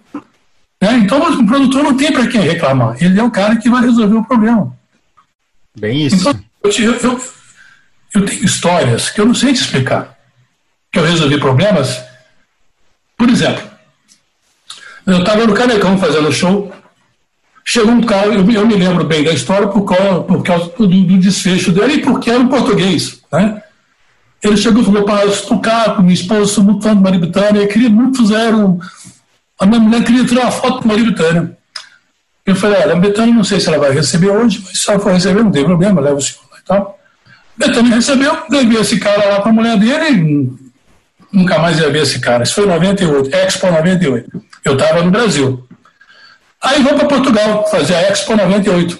Né? 0.81 0.93
Então, 0.95 1.19
o 1.19 1.45
produtor 1.45 1.83
não 1.83 1.95
tem 1.95 2.11
para 2.11 2.27
quem 2.27 2.41
reclamar. 2.41 2.95
Ele 2.99 3.19
é 3.19 3.23
o 3.23 3.31
cara 3.31 3.55
que 3.55 3.69
vai 3.69 3.81
resolver 3.83 4.15
o 4.15 4.25
problema. 4.25 4.75
Bem 5.77 6.07
isso. 6.07 6.15
Então, 6.15 6.39
eu, 6.63 6.93
eu, 6.95 7.21
eu 8.15 8.25
tenho 8.25 8.43
histórias 8.43 9.09
que 9.09 9.21
eu 9.21 9.25
não 9.25 9.35
sei 9.35 9.53
te 9.53 9.61
explicar. 9.61 10.17
Que 10.91 10.99
eu 10.99 11.05
resolvi 11.05 11.39
problemas. 11.39 12.01
Por 13.15 13.29
exemplo, 13.29 13.63
eu 15.05 15.19
estava 15.19 15.45
no 15.45 15.53
Canecão 15.53 15.97
fazendo 15.97 16.31
show 16.31 16.73
Chegou 17.63 17.93
um 17.93 18.01
cara, 18.01 18.27
eu, 18.27 18.49
eu 18.49 18.67
me 18.67 18.75
lembro 18.75 19.05
bem 19.05 19.23
da 19.23 19.31
história 19.31 19.67
por 19.67 19.83
causa, 19.83 20.21
por 20.21 20.43
causa 20.43 20.71
do, 20.77 20.87
do, 20.87 21.17
desfecho 21.17 21.71
dele 21.71 21.93
e 21.93 22.01
porque 22.01 22.29
era 22.29 22.39
um 22.39 22.47
português. 22.47 23.21
Né? 23.31 23.61
Ele 24.43 24.57
chegou 24.57 24.81
e 24.81 24.85
falou: 24.85 25.03
para 25.03 25.23
eu 25.23 25.29
estou 25.29 25.59
cá 25.59 25.91
com 25.91 26.01
minha 26.01 26.13
esposa, 26.13 26.45
sou 26.47 26.63
muito 26.63 26.83
fã 26.83 26.95
de 26.95 27.01
Maria 27.01 27.67
queria 27.67 27.89
muito 27.89 28.17
fazer 28.17 28.53
um. 28.55 28.79
A 29.61 29.65
minha 29.67 29.79
mulher 29.79 30.03
queria 30.03 30.25
tirar 30.25 30.41
uma 30.41 30.51
foto 30.51 30.81
com 30.81 30.87
Maria 30.87 31.05
Bethânia. 31.05 31.55
Eu 32.43 32.55
falei, 32.55 32.81
olha, 32.81 32.93
a 32.93 32.99
Betânia 32.99 33.31
não 33.31 33.43
sei 33.43 33.59
se 33.59 33.67
ela 33.67 33.77
vai 33.77 33.91
receber 33.91 34.31
hoje, 34.31 34.59
mas 34.65 34.81
se 34.81 34.89
ela 34.89 34.99
for 34.99 35.13
receber, 35.13 35.43
não 35.43 35.51
tem 35.51 35.63
problema, 35.63 36.01
leva 36.01 36.15
o 36.15 36.21
senhor 36.21 36.41
lá 36.51 36.57
e 36.57 36.63
tal. 36.63 36.99
Betânia 37.55 37.93
recebeu, 37.93 38.35
levei 38.49 38.81
esse 38.81 38.99
cara 38.99 39.23
lá 39.29 39.41
com 39.41 39.49
a 39.49 39.53
mulher 39.53 39.77
dele 39.77 40.09
e 40.09 40.51
nunca 41.31 41.59
mais 41.59 41.77
ia 41.77 41.91
ver 41.91 42.01
esse 42.01 42.19
cara. 42.19 42.41
Isso 42.41 42.55
foi 42.55 42.63
em 42.63 42.69
98, 42.69 43.35
Expo 43.35 43.67
98. 43.67 44.43
Eu 44.65 44.73
estava 44.73 45.03
no 45.03 45.11
Brasil. 45.11 45.67
Aí 46.59 46.81
vou 46.81 46.95
para 46.95 47.07
Portugal 47.07 47.67
fazer 47.69 47.93
a 47.93 48.01
Expo 48.09 48.35
98. 48.35 48.99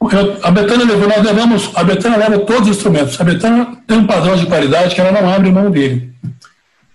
Eu, 0.00 0.38
a 0.44 0.50
Betânia 0.52 0.86
levou, 0.86 1.08
nós 1.08 1.24
levamos, 1.24 1.72
a 1.74 1.82
Betânia 1.82 2.18
leva 2.18 2.38
todos 2.38 2.68
os 2.68 2.76
instrumentos. 2.76 3.20
A 3.20 3.24
Betânia 3.24 3.66
tem 3.84 3.98
um 3.98 4.06
padrão 4.06 4.36
de 4.36 4.46
qualidade 4.46 4.94
que 4.94 5.00
ela 5.00 5.10
não 5.10 5.28
abre 5.28 5.50
mão 5.50 5.72
dele. 5.72 6.14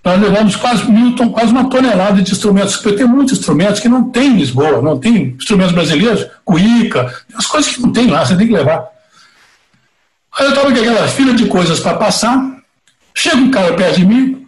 Nós 0.04 0.20
levamos 0.20 0.56
quase, 0.56 0.90
mil, 0.90 1.16
quase 1.32 1.52
uma 1.52 1.70
tonelada 1.70 2.22
de 2.22 2.32
instrumentos, 2.32 2.78
porque 2.78 2.98
tem 2.98 3.08
muitos 3.08 3.38
instrumentos 3.38 3.80
que 3.80 3.88
não 3.88 4.10
tem 4.10 4.30
em 4.30 4.38
Lisboa, 4.38 4.82
não 4.82 4.98
tem 4.98 5.36
instrumentos 5.38 5.74
brasileiros, 5.74 6.28
cuíca, 6.44 7.14
as 7.36 7.46
coisas 7.46 7.72
que 7.72 7.82
não 7.82 7.92
tem 7.92 8.08
lá, 8.08 8.26
você 8.26 8.36
tem 8.36 8.48
que 8.48 8.54
levar. 8.54 8.88
Aí 10.40 10.46
eu 10.46 10.50
estava 10.50 10.72
com 10.72 10.80
aquela 10.80 11.08
fila 11.08 11.34
de 11.34 11.46
coisas 11.46 11.80
para 11.80 11.98
passar, 11.98 12.58
chega 13.14 13.38
um 13.38 13.52
cara 13.52 13.74
perto 13.74 13.98
de 13.98 14.06
mim, 14.06 14.48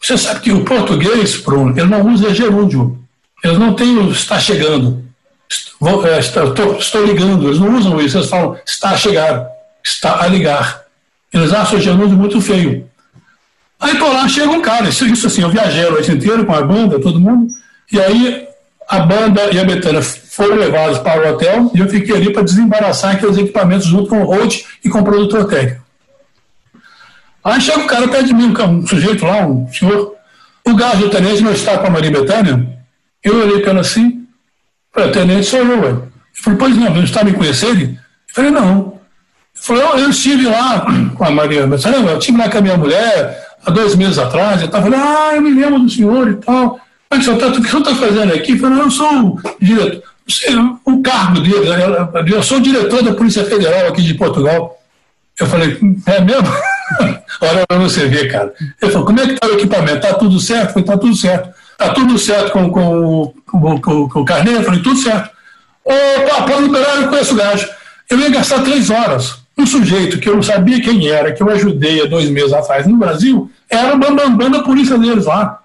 você 0.00 0.16
sabe 0.16 0.40
que 0.40 0.52
o 0.52 0.64
português, 0.64 1.36
Bruno, 1.42 1.78
ele 1.78 1.88
não 1.88 2.06
usa 2.12 2.34
gerúndio, 2.34 2.98
ele 3.44 3.58
não 3.58 3.74
tem 3.74 3.98
o 3.98 4.10
está 4.10 4.40
chegando, 4.40 5.04
é, 6.06 6.18
estou 6.18 7.04
ligando, 7.04 7.46
eles 7.46 7.58
não 7.58 7.76
usam 7.76 8.00
isso, 8.00 8.18
eles 8.18 8.30
falam 8.30 8.56
está 8.66 8.90
a 8.90 8.96
chegar, 8.96 9.46
está 9.84 10.22
a 10.22 10.26
ligar. 10.26 10.82
Eles 11.32 11.52
acham 11.52 11.78
o 11.78 11.82
gerúndio 11.82 12.16
muito 12.16 12.40
feio. 12.40 12.88
Aí 13.80 13.96
por 13.98 14.12
lá 14.12 14.26
chega 14.28 14.50
um 14.50 14.62
cara, 14.62 14.88
isso, 14.88 15.06
isso 15.06 15.26
assim, 15.26 15.42
eu 15.42 15.50
viajei 15.50 15.86
a 15.86 15.90
noite 15.90 16.10
inteira 16.10 16.44
com 16.44 16.54
a 16.54 16.62
banda, 16.62 16.98
todo 16.98 17.20
mundo, 17.20 17.48
e 17.92 18.00
aí 18.00 18.46
a 18.88 19.00
banda 19.00 19.50
e 19.52 19.58
a 19.58 19.64
Betânia 19.64 20.00
foram 20.02 20.56
levados 20.56 20.98
para 20.98 21.20
o 21.20 21.34
hotel 21.34 21.70
e 21.74 21.80
eu 21.80 21.88
fiquei 21.88 22.14
ali 22.14 22.32
para 22.32 22.42
desembaraçar 22.42 23.14
aqueles 23.14 23.36
equipamentos 23.36 23.86
junto 23.86 24.08
com 24.08 24.20
o 24.20 24.24
Road 24.24 24.64
e 24.84 24.88
com 24.88 25.00
o 25.00 25.04
produtor 25.04 25.46
técnico. 25.46 25.84
Aí 27.42 27.60
chega 27.60 27.78
um 27.78 27.86
cara 27.86 28.08
perto 28.08 28.26
de 28.26 28.34
mim, 28.34 28.54
um, 28.58 28.86
sujeito 28.86 29.24
lá, 29.24 29.46
um 29.46 29.70
senhor, 29.72 30.14
o 30.64 30.74
gás 30.74 30.98
do 30.98 31.10
tenente 31.10 31.42
não 31.42 31.52
está 31.52 31.78
com 31.78 31.86
a 31.86 31.90
Maria 31.90 32.10
Betânia? 32.10 32.76
Eu 33.22 33.40
olhei 33.40 33.60
para 33.60 33.70
ela 33.70 33.80
assim, 33.80 34.26
falei, 34.92 35.12
tenente 35.12 35.46
sou 35.46 35.60
eu, 35.60 35.80
ué. 35.80 35.88
Ele 35.88 36.42
falou, 36.42 36.58
pois 36.58 36.76
não, 36.76 36.94
não 36.94 37.04
está 37.04 37.24
me 37.24 37.32
conhecendo? 37.32 37.82
Eu 37.82 37.96
falei, 38.34 38.50
não. 38.50 39.00
Ele 39.54 39.64
falou, 39.64 39.82
eu, 39.82 39.98
eu 39.98 40.10
estive 40.10 40.46
lá 40.46 40.86
com 41.14 41.24
a 41.24 41.30
Maria 41.30 41.66
Betânia, 41.66 41.98
eu 41.98 42.18
estive 42.18 42.38
lá 42.38 42.48
com 42.48 42.58
a 42.58 42.60
minha 42.60 42.76
mulher, 42.76 43.45
há 43.66 43.70
dois 43.70 43.96
meses 43.96 44.18
atrás, 44.18 44.60
eu 44.60 44.66
estava 44.66 44.84
falando, 44.84 45.02
ah, 45.02 45.34
eu 45.34 45.42
me 45.42 45.50
lembro 45.50 45.80
do 45.80 45.90
senhor 45.90 46.30
e 46.30 46.34
tal. 46.36 46.80
Mas 47.10 47.24
senhor 47.24 47.38
tá, 47.38 47.48
o 47.48 47.52
que 47.52 47.60
o 47.60 47.64
senhor 47.64 47.82
está 47.82 47.94
fazendo 47.94 48.32
aqui? 48.32 48.52
Eu 48.52 48.58
falei, 48.58 48.80
eu 48.80 48.90
sou 48.90 49.10
o 49.10 49.40
diretor, 49.60 50.02
o 50.84 51.02
cargo 51.02 51.40
dele, 51.40 52.34
eu 52.34 52.42
sou 52.42 52.58
o 52.58 52.60
diretor 52.60 53.02
da 53.02 53.14
Polícia 53.14 53.44
Federal 53.44 53.88
aqui 53.88 54.02
de 54.02 54.14
Portugal. 54.14 54.80
Eu 55.38 55.46
falei, 55.46 55.78
é 56.06 56.20
mesmo? 56.20 56.48
Olha 57.42 57.66
para 57.66 57.78
você 57.78 58.06
ver, 58.06 58.30
cara. 58.30 58.54
Ele 58.80 58.90
falou, 58.90 59.06
como 59.06 59.20
é 59.20 59.26
que 59.26 59.32
está 59.34 59.46
o 59.46 59.52
equipamento? 59.52 59.96
Está 59.96 60.14
tudo 60.14 60.40
certo? 60.40 60.68
Falei, 60.68 60.82
está 60.82 60.96
tudo 60.96 61.16
certo. 61.16 61.54
Está 61.72 61.92
tudo 61.92 62.18
certo 62.18 62.52
com, 62.52 62.70
com, 62.70 63.34
com, 63.44 63.80
com, 63.80 64.08
com 64.08 64.20
o 64.20 64.24
carneiro? 64.24 64.64
Falei, 64.64 64.82
tudo 64.82 64.96
certo. 64.96 65.30
Opa, 65.84 66.42
pode 66.42 66.62
liberar, 66.62 67.02
eu 67.02 67.08
conheço 67.08 67.34
o 67.34 67.36
gajo. 67.36 67.68
Eu 68.08 68.18
ia 68.18 68.30
gastar 68.30 68.62
três 68.62 68.88
horas. 68.88 69.45
Um 69.58 69.66
sujeito 69.66 70.18
que 70.18 70.28
eu 70.28 70.34
não 70.34 70.42
sabia 70.42 70.80
quem 70.80 71.08
era, 71.08 71.32
que 71.32 71.42
eu 71.42 71.50
ajudei 71.50 72.02
há 72.02 72.06
dois 72.06 72.28
meses 72.28 72.52
atrás 72.52 72.86
no 72.86 72.96
Brasil, 72.96 73.50
era 73.70 73.94
o 73.94 73.98
bambambam 73.98 74.50
da 74.50 74.62
polícia 74.62 74.98
deles 74.98 75.24
lá. 75.24 75.62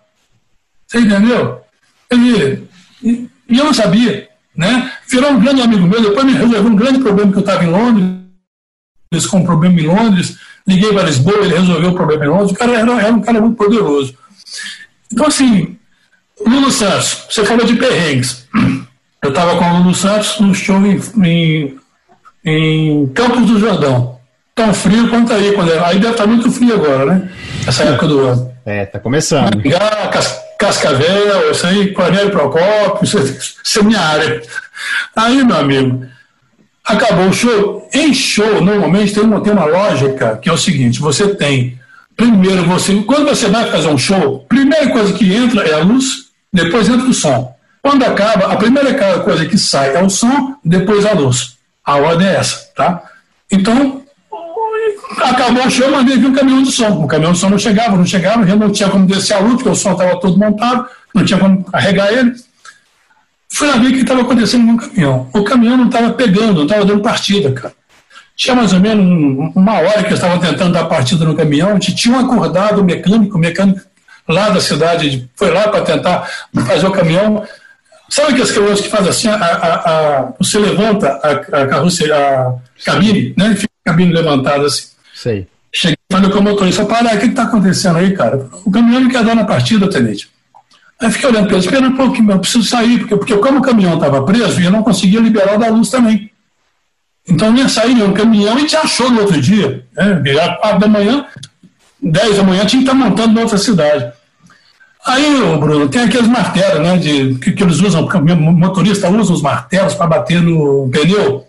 Você 0.87 0.99
entendeu? 0.99 1.61
Ele, 2.09 2.67
e, 3.03 3.29
eu 3.49 3.65
não 3.65 3.73
sabia. 3.73 4.29
Né? 4.55 4.91
Virou 5.09 5.31
um 5.31 5.39
grande 5.39 5.61
amigo 5.61 5.87
meu, 5.87 6.01
depois 6.01 6.25
me 6.25 6.33
resolveu 6.33 6.71
um 6.71 6.75
grande 6.75 6.99
problema 6.99 7.31
que 7.31 7.37
eu 7.37 7.41
estava 7.41 7.63
em 7.63 7.69
Londres, 7.69 9.27
com 9.29 9.39
um 9.39 9.45
problema 9.45 9.79
em 9.79 9.87
Londres, 9.87 10.37
liguei 10.67 10.93
para 10.93 11.03
Lisboa, 11.03 11.37
ele 11.37 11.57
resolveu 11.57 11.89
o 11.89 11.95
problema 11.95 12.25
em 12.25 12.29
Londres, 12.29 12.51
o 12.51 12.55
cara 12.55 12.73
era, 12.73 13.01
era 13.01 13.13
um 13.13 13.21
cara 13.21 13.41
muito 13.41 13.57
poderoso. 13.57 14.15
Então, 15.11 15.27
assim, 15.27 15.77
Lulu 16.45 16.71
Santos, 16.71 17.25
você 17.29 17.45
falou 17.45 17.65
de 17.65 17.75
perrengues. 17.75 18.47
Eu 19.23 19.29
estava 19.29 19.57
com 19.57 19.65
o 19.65 19.77
Lulu 19.77 19.95
Santos 19.95 20.39
no 20.39 20.53
show 20.53 20.77
em, 20.85 20.99
em, 21.23 21.79
em 22.43 23.07
Campos 23.07 23.45
do 23.45 23.59
Jordão. 23.59 24.19
Tão 24.53 24.73
frio 24.73 25.09
quanto 25.09 25.33
aí, 25.33 25.53
quando 25.53 25.71
aí 25.71 25.99
deve 25.99 26.11
estar 26.11 26.27
muito 26.27 26.51
frio 26.51 26.75
agora, 26.75 27.05
né? 27.05 27.29
Essa 27.65 27.83
época 27.83 28.07
do 28.07 28.19
ano. 28.19 28.51
É, 28.65 28.85
tá 28.85 28.99
começando. 28.99 29.55
Maringá, 29.55 30.07
Cas 30.07 30.39
Cascavel, 30.59 31.51
isso 31.51 31.65
aí, 31.65 31.91
Cornélio 31.91 32.29
Procópio, 32.29 33.03
isso, 33.03 33.17
isso 33.17 33.79
é 33.79 33.83
minha 33.83 33.99
área. 33.99 34.41
Aí, 35.15 35.43
meu 35.43 35.55
amigo, 35.55 36.05
acabou 36.85 37.29
o 37.29 37.33
show. 37.33 37.89
Em 37.93 38.13
show, 38.13 38.61
normalmente 38.61 39.13
tem 39.13 39.23
uma, 39.23 39.41
tem 39.41 39.53
uma 39.53 39.65
lógica 39.65 40.37
que 40.37 40.49
é 40.49 40.53
o 40.53 40.57
seguinte: 40.57 40.99
você 40.99 41.33
tem, 41.35 41.79
primeiro, 42.15 42.63
você, 42.65 42.93
quando 43.03 43.29
você 43.29 43.47
vai 43.47 43.71
fazer 43.71 43.87
um 43.87 43.97
show, 43.97 44.45
primeira 44.47 44.89
coisa 44.89 45.13
que 45.13 45.33
entra 45.33 45.67
é 45.67 45.73
a 45.73 45.79
luz, 45.79 46.27
depois 46.53 46.87
entra 46.87 47.07
o 47.07 47.13
som. 47.13 47.55
Quando 47.81 48.03
acaba, 48.03 48.53
a 48.53 48.55
primeira 48.57 49.19
coisa 49.21 49.45
que 49.45 49.57
sai 49.57 49.95
é 49.95 50.03
o 50.03 50.09
som, 50.09 50.55
depois 50.63 51.03
a 51.05 51.13
luz. 51.13 51.50
A 51.85 51.95
ordem 51.95 52.27
é 52.27 52.35
essa, 52.35 52.69
tá? 52.75 53.03
Então, 53.51 54.03
acabou 55.21 55.65
o 55.65 55.69
show, 55.69 55.89
mandei 55.91 56.17
vir 56.17 56.27
um 56.27 56.33
caminhão 56.33 56.63
de 56.63 56.71
som. 56.71 57.03
O 57.03 57.07
caminhão 57.07 57.33
de 57.33 57.39
som 57.39 57.49
não 57.49 57.57
chegava, 57.57 57.97
não 57.97 58.05
chegava, 58.05 58.45
já 58.45 58.55
não 58.55 58.71
tinha 58.71 58.89
como 58.89 59.05
descer 59.05 59.33
a 59.33 59.39
luz, 59.39 59.55
porque 59.55 59.69
o 59.69 59.75
som 59.75 59.93
estava 59.93 60.19
todo 60.19 60.37
montado, 60.37 60.87
não 61.13 61.25
tinha 61.25 61.39
como 61.39 61.63
carregar 61.65 62.11
ele. 62.13 62.33
Fui 63.53 63.67
lá 63.67 63.77
ver 63.77 63.87
o 63.87 63.91
que 63.91 64.01
estava 64.01 64.21
acontecendo 64.21 64.65
no 64.65 64.77
caminhão. 64.77 65.29
O 65.33 65.43
caminhão 65.43 65.77
não 65.77 65.87
estava 65.87 66.11
pegando, 66.11 66.53
não 66.53 66.63
estava 66.63 66.85
dando 66.85 67.01
partida, 67.01 67.51
cara. 67.51 67.73
Tinha 68.35 68.55
mais 68.55 68.73
ou 68.73 68.79
menos 68.79 69.51
uma 69.55 69.73
hora 69.73 70.03
que 70.03 70.11
eu 70.11 70.15
estava 70.15 70.39
tentando 70.39 70.73
dar 70.73 70.85
partida 70.85 71.25
no 71.25 71.35
caminhão, 71.35 71.77
tinha 71.77 72.19
acordado 72.19 72.79
o 72.79 72.83
mecânico, 72.83 73.37
o 73.37 73.39
mecânico 73.39 73.81
lá 74.27 74.49
da 74.49 74.61
cidade, 74.61 75.29
foi 75.35 75.51
lá 75.51 75.67
para 75.67 75.81
tentar 75.81 76.27
fazer 76.65 76.87
o 76.87 76.91
caminhão. 76.91 77.45
Sabe 78.11 78.33
aqueles 78.33 78.51
caminhões 78.51 78.81
que 78.81 78.89
fazem 78.89 79.09
assim, 79.09 79.27
a, 79.29 79.35
a, 79.35 80.19
a, 80.19 80.33
você 80.37 80.59
levanta 80.59 81.07
a, 81.23 81.61
a 81.61 81.67
carroceria, 81.67 82.13
a 82.13 82.55
cabine, 82.83 83.33
né? 83.37 83.55
Fica 83.55 83.71
a 83.85 83.89
cabine 83.89 84.11
levantada 84.11 84.65
assim. 84.65 84.87
Sei. 85.13 85.47
Cheguei 85.73 85.95
falei 86.11 86.29
com 86.29 86.39
o 86.39 86.43
motorista, 86.43 86.83
para, 86.83 87.15
o 87.15 87.17
que 87.17 87.27
está 87.27 87.43
acontecendo 87.43 87.99
aí, 87.99 88.13
cara? 88.13 88.49
O 88.65 88.69
caminhão 88.69 88.99
não 88.99 89.09
quer 89.09 89.23
dar 89.23 89.33
na 89.33 89.45
partida, 89.45 89.89
tenente. 89.89 90.29
Aí 90.99 91.09
fiquei 91.09 91.29
olhando 91.29 91.45
para 91.47 91.55
ele, 91.55 91.65
esperando 91.65 91.93
um 91.93 91.95
pouquinho, 91.95 92.31
eu 92.31 92.39
preciso 92.39 92.65
sair, 92.65 92.99
porque, 92.99 93.15
porque 93.15 93.37
como 93.37 93.59
o 93.59 93.61
caminhão 93.61 93.95
estava 93.95 94.25
preso, 94.25 94.59
eu 94.59 94.71
não 94.71 94.83
conseguia 94.83 95.21
liberar 95.21 95.55
o 95.55 95.57
da 95.57 95.69
luz 95.69 95.89
também. 95.89 96.29
Então 97.29 97.47
eu 97.47 97.55
ia 97.55 97.69
sair 97.69 97.95
no 97.95 98.13
caminhão 98.13 98.59
e 98.59 98.65
te 98.65 98.75
achou 98.75 99.09
no 99.09 99.21
outro 99.21 99.39
dia. 99.39 99.85
Né? 99.95 100.15
Virar 100.15 100.57
4 100.57 100.79
da 100.79 100.87
manhã, 100.89 101.25
10 102.03 102.35
da 102.35 102.43
manhã, 102.43 102.65
tinha 102.65 102.83
que 102.83 102.89
estar 102.89 102.93
montando 102.93 103.35
na 103.35 103.41
outra 103.41 103.57
cidade. 103.57 104.11
Aí, 105.05 105.57
Bruno, 105.57 105.89
tem 105.89 106.03
aqueles 106.03 106.27
martelos, 106.27 106.79
né, 106.79 106.97
de, 106.97 107.35
que, 107.35 107.51
que 107.51 107.63
eles 107.63 107.79
usam, 107.79 108.05
o 108.05 108.51
motorista 108.51 109.09
usa 109.09 109.33
os 109.33 109.41
martelos 109.41 109.95
para 109.95 110.07
bater 110.07 110.41
no 110.41 110.89
pneu. 110.89 111.47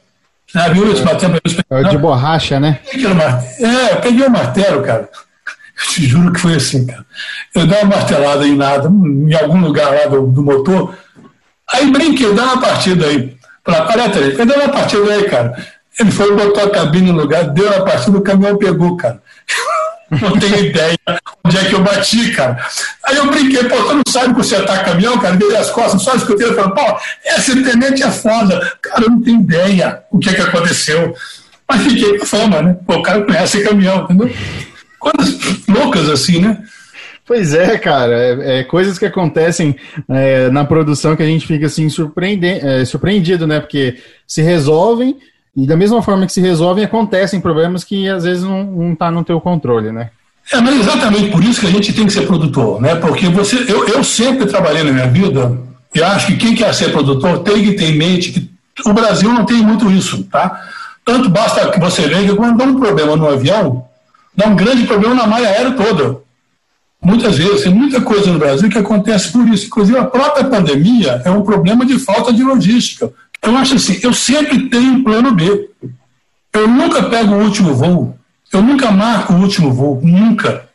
Já 0.55 0.69
viu 0.69 0.91
isso? 0.93 1.05
Batendo 1.05 1.39
é 1.71 1.83
de 1.85 1.99
borracha, 1.99 2.61
né? 2.61 2.81
É, 3.59 3.93
eu 3.93 3.97
peguei 3.97 4.27
o 4.27 4.31
martelo, 4.31 4.83
cara. 4.83 5.09
Eu 5.79 5.91
te 5.91 6.07
juro 6.07 6.33
que 6.33 6.41
foi 6.41 6.55
assim, 6.55 6.87
cara. 6.87 7.05
Eu 7.55 7.67
dei 7.67 7.79
uma 7.79 7.97
martelada 7.97 8.47
em 8.47 8.57
nada, 8.57 8.89
em 8.89 9.35
algum 9.35 9.61
lugar 9.61 9.91
lá 9.91 10.07
do, 10.07 10.27
do 10.27 10.43
motor. 10.43 10.95
Aí 11.73 11.91
brinquei, 11.91 12.35
dá 12.35 12.45
uma 12.45 12.61
partida 12.61 13.07
aí. 13.07 13.37
Falei, 13.65 13.81
olha, 13.81 14.19
ele 14.19 14.45
deu 14.45 14.57
uma 14.57 14.69
partida 14.69 15.13
aí, 15.13 15.25
cara. 15.25 15.67
Ele 15.99 16.11
foi, 16.11 16.35
botou 16.37 16.65
a 16.65 16.71
cabine 16.71 17.13
no 17.13 17.23
lugar, 17.23 17.45
deu 17.45 17.67
uma 17.67 17.85
partida, 17.85 18.19
o 18.19 18.23
caminhão 18.23 18.59
pegou, 18.59 18.97
cara. 18.97 19.22
Não 20.21 20.39
tenho 20.39 20.67
ideia 20.67 20.99
onde 21.43 21.57
é 21.57 21.65
que 21.65 21.75
eu 21.75 21.83
bati, 21.83 22.33
cara. 22.33 22.59
Aí 23.05 23.17
eu 23.17 23.31
brinquei, 23.31 23.65
pô, 23.65 23.77
tu 23.77 23.95
não 23.95 24.03
sabe 24.09 24.35
consertar 24.35 24.85
caminhão, 24.85 25.19
cara? 25.19 25.37
Dei 25.37 25.57
as 25.57 25.71
costas, 25.71 26.03
só 26.03 26.15
escutei 26.15 26.47
ele 26.47 26.55
falando, 26.55 26.75
pô, 26.75 26.99
esse 27.25 27.63
tenente 27.63 28.03
é 28.03 28.11
foda. 28.11 28.77
Cara, 28.83 29.05
eu 29.05 29.11
não 29.11 29.23
tenho 29.23 29.41
ideia 29.41 30.03
o 30.11 30.19
que 30.19 30.29
é 30.29 30.35
que 30.35 30.43
aconteceu. 30.43 31.15
Mas 31.69 31.83
fiquei 31.83 32.19
com 32.19 32.27
fama, 32.27 32.61
né? 32.61 32.77
Pô, 32.87 32.97
o 32.97 33.03
cara 33.03 33.23
conhece 33.23 33.63
caminhão, 33.63 34.05
entendeu? 34.05 34.31
Coisas 34.99 35.39
loucas 35.67 36.09
assim, 36.11 36.41
né? 36.41 36.59
Pois 37.25 37.55
é, 37.55 37.79
cara, 37.79 38.13
é, 38.13 38.59
é 38.59 38.65
coisas 38.65 38.99
que 38.99 39.07
acontecem 39.07 39.77
é, 40.11 40.51
na 40.51 40.65
produção 40.65 41.17
que 41.17 41.23
a 41.23 41.27
gente 41.27 41.47
fica 41.47 41.67
assim 41.67 41.89
surpreende, 41.89 42.47
é, 42.47 42.85
surpreendido, 42.85 43.47
né? 43.47 43.61
Porque 43.61 43.97
se 44.27 44.43
resolvem 44.43 45.17
e 45.57 45.67
da 45.67 45.77
mesma 45.77 46.03
forma 46.03 46.27
que 46.27 46.33
se 46.33 46.41
resolvem, 46.41 46.85
acontecem 46.85 47.41
problemas 47.41 47.85
que 47.85 48.09
às 48.09 48.25
vezes 48.25 48.43
não, 48.43 48.65
não 48.65 48.95
tá 48.95 49.11
no 49.11 49.23
teu 49.23 49.41
controle, 49.41 49.93
né? 49.93 50.11
É, 50.51 50.61
mas 50.61 50.81
exatamente 50.81 51.31
por 51.31 51.43
isso 51.45 51.61
que 51.61 51.67
a 51.67 51.71
gente 51.71 51.93
tem 51.93 52.07
que 52.07 52.13
ser 52.13 52.27
produtor, 52.27 52.81
né? 52.81 52.95
Porque 52.97 53.29
você, 53.29 53.71
eu, 53.71 53.87
eu 53.89 54.03
sempre 54.03 54.47
trabalhei 54.47 54.83
na 54.83 54.93
minha 54.93 55.09
vida 55.09 55.59
e 55.95 56.03
acho 56.03 56.29
que 56.29 56.37
quem 56.37 56.55
quer 56.55 56.73
ser 56.75 56.91
produtor 56.91 57.41
tem 57.41 57.63
que 57.63 57.73
ter 57.75 57.91
em 57.91 57.99
mente 57.99 58.33
que 58.33 58.89
o 58.89 58.93
Brasil 58.95 59.31
não 59.31 59.45
tem 59.45 59.59
muito 59.59 59.91
isso, 59.91 60.25
tá? 60.25 60.63
Tanto 61.05 61.29
basta 61.29 61.71
que 61.71 61.79
você 61.79 62.03
veja 62.03 62.31
que 62.31 62.37
quando 62.37 62.57
dá 62.57 62.65
um 62.65 62.79
problema 62.79 63.17
no 63.17 63.29
avião, 63.29 63.85
dá 64.35 64.47
um 64.47 64.57
grande 64.57 64.85
problema 64.85 65.15
na 65.15 65.27
malha 65.27 65.49
aérea 65.49 65.73
toda. 65.73 66.21
Muitas 67.03 67.37
vezes, 67.37 67.65
tem 67.65 67.75
muita 67.75 68.01
coisa 68.01 68.33
no 68.33 68.39
Brasil 68.39 68.69
que 68.71 68.79
acontece 68.79 69.33
por 69.33 69.47
isso. 69.49 69.67
Inclusive, 69.67 69.99
a 69.99 70.05
própria 70.05 70.45
pandemia 70.45 71.21
é 71.25 71.31
um 71.31 71.43
problema 71.43 71.85
de 71.85 71.99
falta 71.99 72.33
de 72.33 72.45
logística. 72.45 73.13
Eu 73.43 73.57
acho 73.57 73.75
assim, 73.75 73.99
eu 74.03 74.13
sempre 74.13 74.69
tenho 74.69 74.93
um 74.93 75.03
plano 75.03 75.33
B. 75.33 75.69
Eu 76.53 76.69
nunca 76.69 77.03
pego 77.05 77.35
o 77.35 77.43
último 77.43 77.75
voo. 77.75 78.17
Eu 78.53 78.63
nunca 78.63 78.91
marco 78.93 79.33
o 79.33 79.41
último 79.41 79.73
voo. 79.73 80.01
Nunca. 80.03 80.69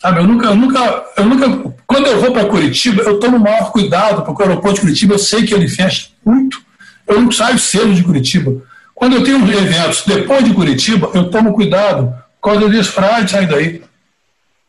Sabe, 0.00 0.20
eu 0.20 0.26
nunca, 0.26 0.48
eu 0.48 0.56
nunca, 0.56 1.04
eu 1.16 1.24
nunca. 1.24 1.74
Quando 1.86 2.06
eu 2.06 2.20
vou 2.20 2.32
para 2.32 2.44
Curitiba, 2.44 3.02
eu 3.04 3.18
tomo 3.18 3.38
maior 3.38 3.72
cuidado, 3.72 4.22
porque 4.22 4.42
o 4.42 4.46
aeroporto 4.46 4.74
de 4.74 4.80
Curitiba 4.82 5.14
eu 5.14 5.18
sei 5.18 5.46
que 5.46 5.54
ele 5.54 5.66
fecha 5.66 6.08
muito. 6.24 6.60
Eu 7.06 7.20
não 7.22 7.32
saio 7.32 7.58
cedo 7.58 7.94
de 7.94 8.02
Curitiba. 8.02 8.62
Quando 8.94 9.16
eu 9.16 9.24
tenho 9.24 9.38
eventos 9.50 10.04
depois 10.06 10.44
de 10.44 10.52
Curitiba, 10.52 11.10
eu 11.14 11.30
tomo 11.30 11.54
cuidado. 11.54 12.14
Quando 12.40 12.62
eu 12.62 12.70
disse, 12.70 12.90
Frade, 12.90 13.30
sai 13.30 13.46
daí. 13.46 13.82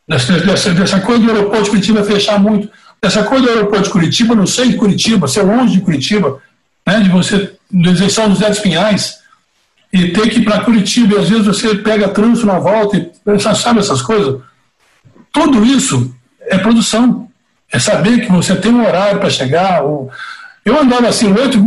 Dessa, 0.08 0.32
dessa, 0.40 0.70
dessa 0.70 1.00
coisa 1.00 1.22
do 1.22 1.30
aeroporto 1.30 1.64
de 1.64 1.70
Curitiba 1.70 2.04
fechar 2.04 2.38
muito. 2.38 2.70
Dessa 3.02 3.22
coisa 3.24 3.44
do 3.44 3.50
aeroporto 3.50 3.84
de 3.84 3.90
Curitiba, 3.90 4.34
não 4.34 4.46
sei 4.46 4.70
de 4.70 4.76
Curitiba, 4.76 5.28
ser 5.28 5.42
longe 5.42 5.74
de 5.74 5.80
Curitiba, 5.82 6.40
né, 6.86 7.00
de 7.00 7.08
você, 7.08 7.52
de 7.70 8.10
São 8.10 8.30
José 8.30 8.48
dos 8.48 8.60
Pinhais, 8.60 9.18
e 9.92 10.10
ter 10.10 10.28
que 10.28 10.40
ir 10.40 10.44
para 10.44 10.64
Curitiba, 10.64 11.14
e 11.14 11.18
às 11.18 11.28
vezes 11.28 11.46
você 11.46 11.74
pega 11.76 12.08
trânsito 12.08 12.46
na 12.46 12.58
volta, 12.58 12.96
e 12.96 13.10
sabe 13.38 13.80
essas 13.80 14.02
coisas. 14.02 14.40
Tudo 15.32 15.64
isso 15.64 16.14
é 16.42 16.58
produção. 16.58 17.28
É 17.70 17.78
saber 17.78 18.20
que 18.20 18.30
você 18.30 18.54
tem 18.54 18.72
um 18.72 18.86
horário 18.86 19.18
para 19.18 19.30
chegar. 19.30 19.82
Ou... 19.82 20.10
Eu 20.64 20.80
andava 20.80 21.08
assim, 21.08 21.32
oito, 21.32 21.58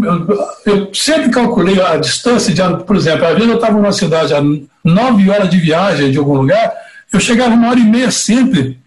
eu 0.65 0.93
sempre 0.93 1.29
calculei 1.29 1.81
a 1.81 1.97
distância, 1.97 2.53
de, 2.53 2.83
por 2.83 2.95
exemplo, 2.95 3.25
às 3.25 3.33
vezes 3.33 3.49
eu 3.49 3.55
estava 3.55 3.73
numa 3.73 3.91
cidade 3.91 4.33
a 4.33 4.41
nove 4.83 5.29
horas 5.29 5.49
de 5.49 5.57
viagem 5.57 6.11
de 6.11 6.17
algum 6.17 6.35
lugar, 6.35 6.73
eu 7.11 7.19
chegava 7.19 7.53
uma 7.53 7.69
hora 7.69 7.79
e 7.79 7.83
meia 7.83 8.11
sempre. 8.11 8.77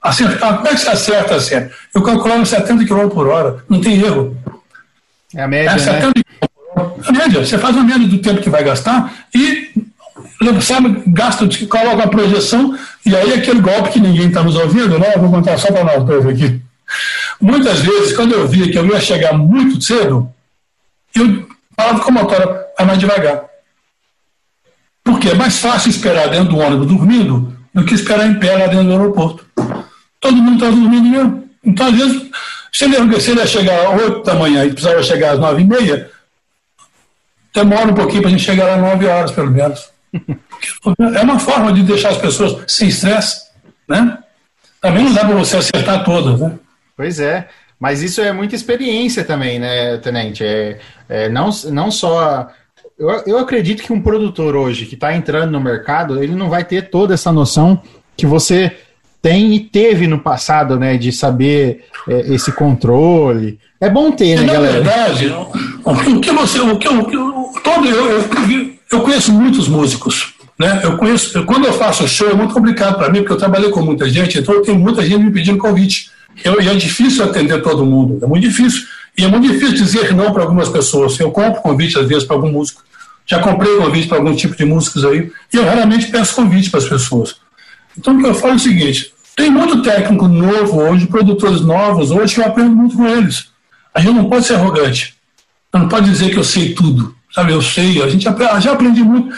Acertar, 0.00 0.56
como 0.56 0.66
é 0.66 0.70
que 0.70 0.80
você 0.80 0.88
acerta 0.88 1.36
assim? 1.36 1.54
Eu 1.94 2.02
calculava 2.02 2.44
70 2.44 2.84
km 2.84 3.08
por 3.08 3.28
hora, 3.28 3.64
não 3.68 3.80
tem 3.80 4.00
erro. 4.00 4.36
É 5.34 5.42
a 5.42 5.48
média, 5.48 5.70
é 5.70 5.78
70 5.78 6.06
né? 6.06 6.12
A 7.06 7.12
média, 7.12 7.44
você 7.44 7.58
faz 7.58 7.76
a 7.76 7.82
média 7.82 8.06
do 8.06 8.18
tempo 8.18 8.40
que 8.40 8.50
vai 8.50 8.62
gastar 8.62 9.12
e 9.34 9.72
sabe, 10.60 11.02
gasta, 11.06 11.48
coloca 11.66 12.04
a 12.04 12.08
projeção 12.08 12.76
e 13.04 13.14
aí 13.14 13.34
aquele 13.34 13.60
golpe 13.60 13.90
que 13.90 14.00
ninguém 14.00 14.28
está 14.28 14.42
nos 14.42 14.56
ouvindo, 14.56 14.98
né? 14.98 15.16
vou 15.16 15.30
contar 15.30 15.58
só 15.58 15.70
para 15.70 15.84
nós 15.84 16.04
dois 16.04 16.26
aqui. 16.26 16.60
Muitas 17.40 17.80
vezes, 17.80 18.14
quando 18.14 18.32
eu 18.32 18.46
via 18.46 18.70
que 18.70 18.78
eu 18.78 18.86
ia 18.86 19.00
chegar 19.00 19.32
muito 19.32 19.80
cedo, 19.80 20.28
eu 21.14 21.48
falava 21.76 22.00
com 22.00 22.10
a 22.10 22.12
motora, 22.12 22.66
vai 22.76 22.86
mais 22.86 22.98
devagar. 22.98 23.44
Porque 25.02 25.30
é 25.30 25.34
mais 25.34 25.58
fácil 25.58 25.90
esperar 25.90 26.28
dentro 26.28 26.50
do 26.50 26.58
ônibus 26.58 26.86
dormindo 26.86 27.56
do 27.74 27.84
que 27.84 27.94
esperar 27.94 28.26
em 28.26 28.38
pé 28.38 28.56
lá 28.56 28.66
dentro 28.66 28.84
do 28.84 28.92
aeroporto. 28.92 29.46
Todo 30.20 30.36
mundo 30.36 30.54
está 30.54 30.66
dormindo 30.66 31.08
mesmo. 31.08 31.48
Então, 31.64 31.86
às 31.86 31.94
vezes, 31.94 32.30
se 32.72 32.84
ele, 32.84 33.20
se 33.20 33.30
ele 33.30 33.40
ia 33.40 33.46
chegar 33.46 33.86
às 33.86 34.02
8 34.02 34.22
da 34.22 34.34
manhã 34.34 34.64
e 34.64 34.72
precisava 34.72 35.02
chegar 35.02 35.32
às 35.32 35.38
9 35.38 35.62
e 35.62 35.64
meia, 35.64 36.10
demora 37.54 37.90
um 37.90 37.94
pouquinho 37.94 38.22
para 38.22 38.28
a 38.28 38.32
gente 38.32 38.44
chegar 38.44 38.74
às 38.74 38.80
9 38.80 39.06
horas, 39.06 39.30
pelo 39.30 39.50
menos. 39.50 39.90
É 41.16 41.22
uma 41.22 41.40
forma 41.40 41.72
de 41.72 41.82
deixar 41.82 42.10
as 42.10 42.18
pessoas 42.18 42.62
sem 42.72 42.86
estresse, 42.86 43.48
né? 43.88 44.18
Também 44.80 45.04
não 45.04 45.12
dá 45.12 45.24
para 45.24 45.34
você 45.34 45.56
acertar 45.56 46.04
todas, 46.04 46.38
né? 46.38 46.56
Pois 46.96 47.18
é. 47.18 47.48
Mas 47.80 48.00
isso 48.00 48.20
é 48.20 48.30
muita 48.30 48.54
experiência 48.54 49.24
também, 49.24 49.58
né, 49.58 49.96
Tenente? 49.96 50.44
É, 50.44 50.78
é 51.08 51.28
não, 51.28 51.50
não 51.72 51.90
só 51.90 52.48
eu, 53.02 53.10
eu 53.26 53.38
acredito 53.38 53.82
que 53.82 53.92
um 53.92 54.00
produtor 54.00 54.54
hoje 54.54 54.86
que 54.86 54.94
está 54.94 55.14
entrando 55.14 55.50
no 55.50 55.60
mercado, 55.60 56.22
ele 56.22 56.36
não 56.36 56.48
vai 56.48 56.64
ter 56.64 56.88
toda 56.90 57.14
essa 57.14 57.32
noção 57.32 57.82
que 58.16 58.26
você 58.26 58.76
tem 59.22 59.54
e 59.54 59.60
teve 59.60 60.08
no 60.08 60.18
passado, 60.18 60.76
né, 60.76 60.98
de 60.98 61.12
saber 61.12 61.84
é, 62.08 62.34
esse 62.34 62.50
controle. 62.50 63.58
É 63.80 63.88
bom 63.88 64.10
ter, 64.10 64.40
né, 64.40 64.46
Na 64.46 64.52
galera? 64.52 64.80
Na 64.80 64.90
verdade, 64.90 65.34
o 65.84 66.20
que 66.20 66.32
você, 66.32 66.60
o 66.60 66.76
que, 66.76 66.88
o 66.88 67.04
que 67.04 67.60
todo 67.62 67.86
eu, 67.88 68.10
eu, 68.10 68.24
eu 68.90 69.00
conheço 69.00 69.32
muitos 69.32 69.68
músicos, 69.68 70.34
né? 70.58 70.80
Eu 70.82 70.96
conheço, 70.96 71.38
eu, 71.38 71.46
quando 71.46 71.66
eu 71.66 71.72
faço 71.72 72.06
show 72.08 72.28
é 72.28 72.34
muito 72.34 72.52
complicado 72.52 72.96
para 72.96 73.10
mim 73.10 73.20
porque 73.20 73.32
eu 73.32 73.38
trabalhei 73.38 73.70
com 73.70 73.80
muita 73.80 74.10
gente, 74.10 74.38
então 74.38 74.54
eu 74.54 74.62
tenho 74.62 74.78
muita 74.78 75.02
gente 75.02 75.22
me 75.22 75.30
pedindo 75.30 75.58
convite. 75.58 76.10
Eu, 76.44 76.60
e 76.60 76.68
é 76.68 76.74
difícil 76.74 77.24
atender 77.24 77.62
todo 77.62 77.86
mundo, 77.86 78.18
é 78.24 78.26
muito 78.26 78.42
difícil. 78.48 78.82
E 79.16 79.24
é 79.24 79.28
muito 79.28 79.46
difícil 79.46 79.74
dizer 79.74 80.14
não 80.14 80.32
para 80.32 80.42
algumas 80.42 80.70
pessoas. 80.70 81.20
Eu 81.20 81.30
compro 81.30 81.60
convite 81.60 81.98
às 81.98 82.08
vezes 82.08 82.24
para 82.24 82.34
algum 82.34 82.50
músico. 82.50 82.82
Já 83.26 83.40
comprei 83.40 83.76
convite 83.76 84.08
para 84.08 84.18
algum 84.18 84.34
tipo 84.34 84.56
de 84.56 84.64
músicos 84.64 85.04
aí, 85.04 85.30
e 85.52 85.56
eu 85.56 85.64
raramente 85.64 86.06
peço 86.06 86.34
convite 86.34 86.70
para 86.70 86.80
as 86.80 86.88
pessoas. 86.88 87.36
Então, 87.96 88.16
o 88.16 88.20
que 88.20 88.26
eu 88.26 88.34
falo 88.34 88.54
é 88.54 88.56
o 88.56 88.60
seguinte: 88.60 89.12
tem 89.36 89.50
muito 89.50 89.82
técnico 89.82 90.28
novo 90.28 90.80
hoje, 90.80 91.06
produtores 91.06 91.60
novos 91.60 92.10
hoje, 92.10 92.34
que 92.34 92.40
eu 92.40 92.46
aprendo 92.46 92.74
muito 92.74 92.96
com 92.96 93.06
eles. 93.06 93.48
A 93.94 94.00
gente 94.00 94.14
não 94.14 94.28
pode 94.28 94.46
ser 94.46 94.54
arrogante. 94.54 95.14
Não 95.72 95.88
pode 95.88 96.10
dizer 96.10 96.30
que 96.30 96.36
eu 96.36 96.44
sei 96.44 96.74
tudo. 96.74 97.14
Sabe, 97.32 97.52
eu 97.52 97.62
sei, 97.62 98.02
a 98.02 98.08
gente 98.08 98.24
já 98.24 98.72
aprendi 98.72 99.02
muito. 99.02 99.34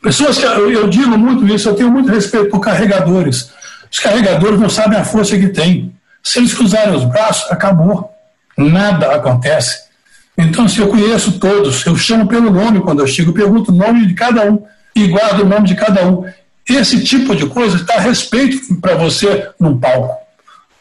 Pessoas 0.00 0.38
que 0.38 0.44
eu, 0.44 0.70
eu 0.70 0.88
digo 0.88 1.18
muito 1.18 1.46
isso, 1.52 1.68
eu 1.68 1.74
tenho 1.74 1.90
muito 1.90 2.08
respeito 2.08 2.50
por 2.50 2.60
carregadores. 2.60 3.50
Os 3.90 3.98
carregadores 3.98 4.60
não 4.60 4.68
sabem 4.68 4.98
a 4.98 5.04
força 5.04 5.36
que 5.36 5.48
tem. 5.48 5.92
Se 6.22 6.38
eles 6.38 6.54
cruzarem 6.54 6.94
os 6.94 7.04
braços, 7.04 7.50
acabou. 7.50 8.10
Nada 8.56 9.14
acontece. 9.14 9.84
Então, 10.38 10.68
se 10.68 10.78
eu 10.78 10.88
conheço 10.88 11.38
todos, 11.38 11.84
eu 11.84 11.96
chamo 11.96 12.26
pelo 12.26 12.50
nome 12.50 12.80
quando 12.80 13.00
eu 13.00 13.06
chego, 13.06 13.32
pergunto 13.32 13.72
o 13.72 13.74
nome 13.74 14.06
de 14.06 14.14
cada 14.14 14.50
um 14.50 14.64
e 14.94 15.06
guardo 15.08 15.40
o 15.40 15.48
nome 15.48 15.66
de 15.66 15.74
cada 15.74 16.06
um. 16.06 16.24
Esse 16.68 17.04
tipo 17.04 17.36
de 17.36 17.46
coisa 17.46 17.76
está 17.76 17.94
a 17.94 18.00
respeito 18.00 18.74
para 18.80 18.94
você 18.94 19.48
num 19.60 19.78
palco. 19.78 20.16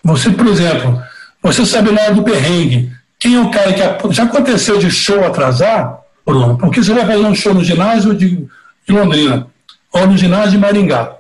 Você, 0.04 0.30
por 0.30 0.48
exemplo, 0.48 1.02
você 1.42 1.66
sabe 1.66 1.90
hora 1.90 2.14
do 2.14 2.24
perrengue, 2.24 2.92
quem 3.20 3.36
é 3.36 3.40
o 3.40 3.52
cara 3.52 3.74
que. 3.74 4.14
Já 4.14 4.24
aconteceu 4.24 4.78
de 4.78 4.90
show 4.90 5.26
atrasar, 5.26 6.00
Bruno? 6.26 6.58
Porque 6.58 6.84
você 6.84 6.94
vai 6.94 7.06
fazer 7.06 7.26
um 7.26 7.36
show 7.36 7.54
no 7.54 7.64
ginásio 7.64 8.14
de, 8.14 8.48
de 8.88 8.94
Londrina, 8.94 9.48
ou 9.92 10.08
no 10.08 10.18
ginásio 10.18 10.52
de 10.52 10.58
Maringá. 10.58 11.16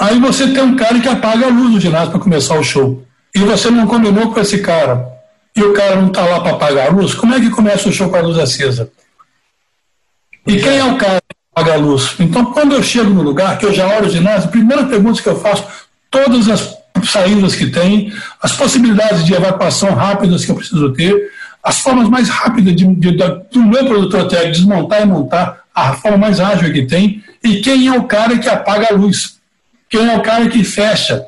Aí 0.00 0.18
você 0.18 0.48
tem 0.48 0.62
um 0.62 0.76
cara 0.76 0.98
que 1.00 1.08
apaga 1.08 1.46
a 1.46 1.50
luz 1.50 1.72
do 1.72 1.80
ginásio 1.80 2.10
para 2.10 2.20
começar 2.20 2.58
o 2.58 2.64
show. 2.64 3.04
E 3.34 3.38
você 3.40 3.70
não 3.70 3.86
combinou 3.86 4.32
com 4.32 4.40
esse 4.40 4.58
cara 4.58 5.12
e 5.54 5.62
o 5.62 5.72
cara 5.72 5.96
não 5.96 6.08
está 6.08 6.24
lá 6.24 6.40
para 6.40 6.52
apagar 6.52 6.88
a 6.88 6.90
luz, 6.90 7.14
como 7.14 7.34
é 7.34 7.40
que 7.40 7.50
começa 7.50 7.88
o 7.88 7.92
show 7.92 8.08
com 8.08 8.16
a 8.16 8.20
luz 8.20 8.38
acesa? 8.38 8.90
E 10.46 10.56
quem 10.56 10.78
é 10.78 10.84
o 10.84 10.96
cara 10.96 11.20
apaga 11.54 11.74
a 11.74 11.76
luz? 11.76 12.14
Então, 12.18 12.46
quando 12.46 12.74
eu 12.74 12.82
chego 12.82 13.10
no 13.10 13.22
lugar, 13.22 13.58
que 13.58 13.66
eu 13.66 13.72
já 13.72 13.86
olho 13.86 14.06
o 14.06 14.10
ginásio, 14.10 14.48
a 14.48 14.52
primeira 14.52 14.84
pergunta 14.84 15.22
que 15.22 15.28
eu 15.28 15.38
faço, 15.38 15.64
todas 16.10 16.48
as 16.48 16.76
saídas 17.04 17.54
que 17.54 17.70
tem, 17.70 18.12
as 18.42 18.52
possibilidades 18.52 19.24
de 19.24 19.34
evacuação 19.34 19.94
rápidas 19.94 20.44
que 20.44 20.50
eu 20.50 20.56
preciso 20.56 20.92
ter, 20.92 21.30
as 21.62 21.78
formas 21.78 22.08
mais 22.08 22.28
rápidas 22.28 22.74
de, 22.74 22.86
de, 22.86 23.10
de, 23.12 23.28
do 23.50 23.62
meu 23.62 23.84
produtor 23.86 24.26
técnico 24.28 24.52
desmontar 24.52 25.02
e 25.02 25.06
montar, 25.06 25.62
a 25.74 25.94
forma 25.94 26.18
mais 26.18 26.40
ágil 26.40 26.72
que 26.72 26.82
tem, 26.82 27.22
e 27.42 27.60
quem 27.60 27.86
é 27.86 27.92
o 27.92 28.04
cara 28.04 28.38
que 28.38 28.48
apaga 28.48 28.88
a 28.90 28.96
luz, 28.96 29.36
quem 29.88 30.08
é 30.08 30.16
o 30.16 30.22
cara 30.22 30.48
que 30.48 30.64
fecha, 30.64 31.26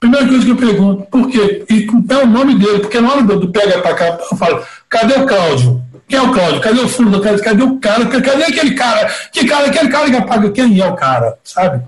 Primeira 0.00 0.28
coisa 0.28 0.44
que 0.44 0.52
eu 0.52 0.56
pergunto, 0.56 1.02
por 1.10 1.28
quê? 1.28 1.64
E 1.68 1.86
é 2.08 2.16
o 2.18 2.26
nome 2.26 2.54
dele, 2.54 2.78
porque 2.78 3.00
na 3.00 3.10
hora 3.10 3.22
do, 3.22 3.48
pega 3.48 3.80
para 3.80 3.94
cá, 3.94 4.18
eu 4.30 4.36
falo, 4.36 4.62
cadê 4.88 5.14
o 5.14 5.26
Cláudio? 5.26 5.82
Quem 6.08 6.18
é 6.18 6.22
o 6.22 6.32
Cláudio? 6.32 6.60
Cadê 6.60 6.80
o 6.80 6.86
do 6.86 7.20
Cláudio? 7.20 7.44
Cadê 7.44 7.62
o 7.62 7.78
cara? 7.78 8.06
Cadê 8.06 8.44
aquele 8.44 8.74
cara? 8.74 9.12
Que 9.30 9.46
cara? 9.46 9.66
Aquele 9.66 9.88
cara 9.90 10.10
que 10.10 10.16
apaga 10.16 10.50
quem 10.50 10.80
é 10.80 10.86
o 10.86 10.94
cara, 10.96 11.38
sabe? 11.44 11.84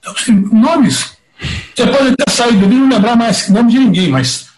Então, 0.00 0.12
assim, 0.12 0.32
nomes. 0.32 1.16
Você 1.74 1.86
pode 1.86 2.16
ter 2.16 2.30
saído 2.30 2.66
ali 2.66 2.74
e 2.74 2.78
não 2.78 2.88
lembrar 2.88 3.16
mais 3.16 3.48
nome 3.48 3.70
de 3.70 3.78
ninguém, 3.78 4.08
mas 4.10 4.48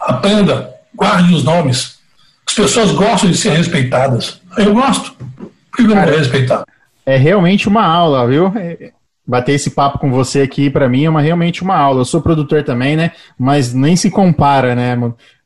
aprenda, 0.00 0.70
guarde 0.94 1.34
os 1.34 1.44
nomes. 1.44 1.98
As 2.46 2.54
pessoas 2.54 2.90
gostam 2.92 3.30
de 3.30 3.36
ser 3.36 3.50
respeitadas. 3.50 4.40
Eu 4.56 4.72
gosto. 4.72 5.12
Por 5.36 5.76
que 5.76 5.82
eu 5.82 5.88
não 5.88 6.02
vou 6.02 6.18
respeitar? 6.18 6.64
É 7.04 7.16
realmente 7.16 7.68
uma 7.68 7.84
aula, 7.84 8.26
viu? 8.26 8.52
É, 8.56 8.92
bater 9.26 9.52
esse 9.52 9.70
papo 9.70 9.98
com 9.98 10.10
você 10.10 10.40
aqui, 10.40 10.70
para 10.70 10.88
mim, 10.88 11.04
é 11.04 11.10
uma, 11.10 11.20
realmente 11.20 11.62
uma 11.62 11.76
aula. 11.76 12.00
Eu 12.00 12.04
sou 12.04 12.20
produtor 12.20 12.64
também, 12.64 12.96
né? 12.96 13.12
Mas 13.38 13.72
nem 13.72 13.94
se 13.94 14.10
compara, 14.10 14.74
né, 14.74 14.96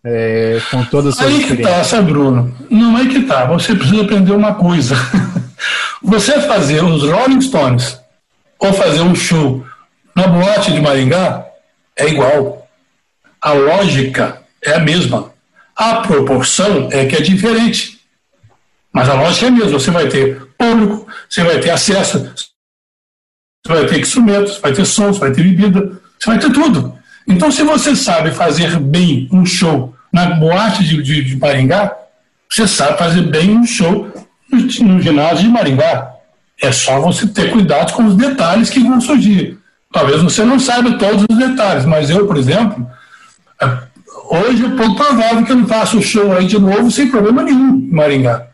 é, 0.09 0.61
com 0.71 0.85
todas 0.85 1.15
as 1.15 1.19
suas 1.19 1.35
Aí 1.35 1.45
que 1.45 1.63
tá, 1.63 1.83
sabe, 1.83 2.13
Bruno? 2.13 2.55
Não 2.71 2.97
é 2.97 3.07
que 3.09 3.23
tá. 3.23 3.45
Você 3.47 3.75
precisa 3.75 4.03
aprender 4.03 4.31
uma 4.31 4.55
coisa. 4.55 4.95
você 6.01 6.41
fazer 6.43 6.85
os 6.85 7.03
Rolling 7.03 7.41
Stones 7.41 7.99
ou 8.61 8.73
fazer 8.73 9.01
um 9.01 9.17
show 9.17 9.67
na 10.15 10.29
boate 10.29 10.73
de 10.73 10.81
Maringá 10.81 11.45
é 11.97 12.07
igual. 12.07 12.69
A 13.43 13.53
lógica 13.53 14.43
é 14.63 14.75
a 14.75 14.79
mesma. 14.79 15.33
A 15.75 15.97
proporção 15.97 16.89
é 16.93 17.05
que 17.07 17.17
é 17.17 17.21
diferente. 17.21 17.99
Mas 18.93 19.09
a 19.09 19.15
lógica 19.15 19.47
é 19.47 19.49
a 19.49 19.53
mesma. 19.53 19.73
Você 19.73 19.91
vai 19.91 20.09
ter 20.09 20.41
público, 20.57 21.09
você 21.29 21.43
vai 21.43 21.59
ter 21.59 21.71
acesso, 21.71 22.33
você 22.33 23.73
vai 23.75 23.87
ter 23.87 24.01
instrumentos, 24.01 24.59
vai 24.59 24.73
ter 24.73 24.85
sons, 24.85 25.19
vai 25.19 25.33
ter 25.33 25.43
bebida, 25.43 26.01
você 26.19 26.31
vai 26.31 26.39
ter 26.39 26.53
tudo. 26.53 26.97
Então, 27.27 27.51
se 27.51 27.65
você 27.65 27.97
sabe 27.97 28.31
fazer 28.31 28.79
bem 28.79 29.29
um 29.33 29.45
show 29.45 29.95
na 30.17 30.31
boate 30.31 30.83
de, 30.83 31.03
de, 31.03 31.23
de 31.23 31.37
Maringá, 31.37 31.95
você 32.49 32.67
sabe 32.67 32.97
fazer 32.97 33.21
bem 33.21 33.55
um 33.55 33.67
show 33.67 34.11
no, 34.51 34.59
no 34.61 35.03
ginásio 35.03 35.45
de 35.45 35.51
Maringá. 35.51 36.11
É 36.62 36.73
só 36.73 36.99
você 36.99 37.27
ter 37.27 37.51
cuidado 37.51 37.93
com 37.93 38.07
os 38.07 38.17
detalhes 38.17 38.71
que 38.71 38.81
vão 38.81 38.99
surgir. 38.99 39.59
Talvez 39.93 40.23
você 40.23 40.43
não 40.43 40.59
saiba 40.59 40.93
todos 40.93 41.27
os 41.29 41.37
detalhes, 41.37 41.85
mas 41.85 42.09
eu, 42.09 42.27
por 42.27 42.39
exemplo, 42.39 42.91
é, 43.61 43.79
hoje 44.31 44.64
é 44.64 44.69
pouco 44.71 44.97
provável 44.97 45.45
que 45.45 45.53
eu 45.53 45.57
não 45.57 45.67
faça 45.67 45.99
o 45.99 46.03
show 46.03 46.35
aí 46.35 46.47
de 46.47 46.59
novo 46.59 46.91
sem 46.91 47.11
problema 47.11 47.43
nenhum 47.43 47.77
em 47.77 47.95
Maringá. 47.95 48.47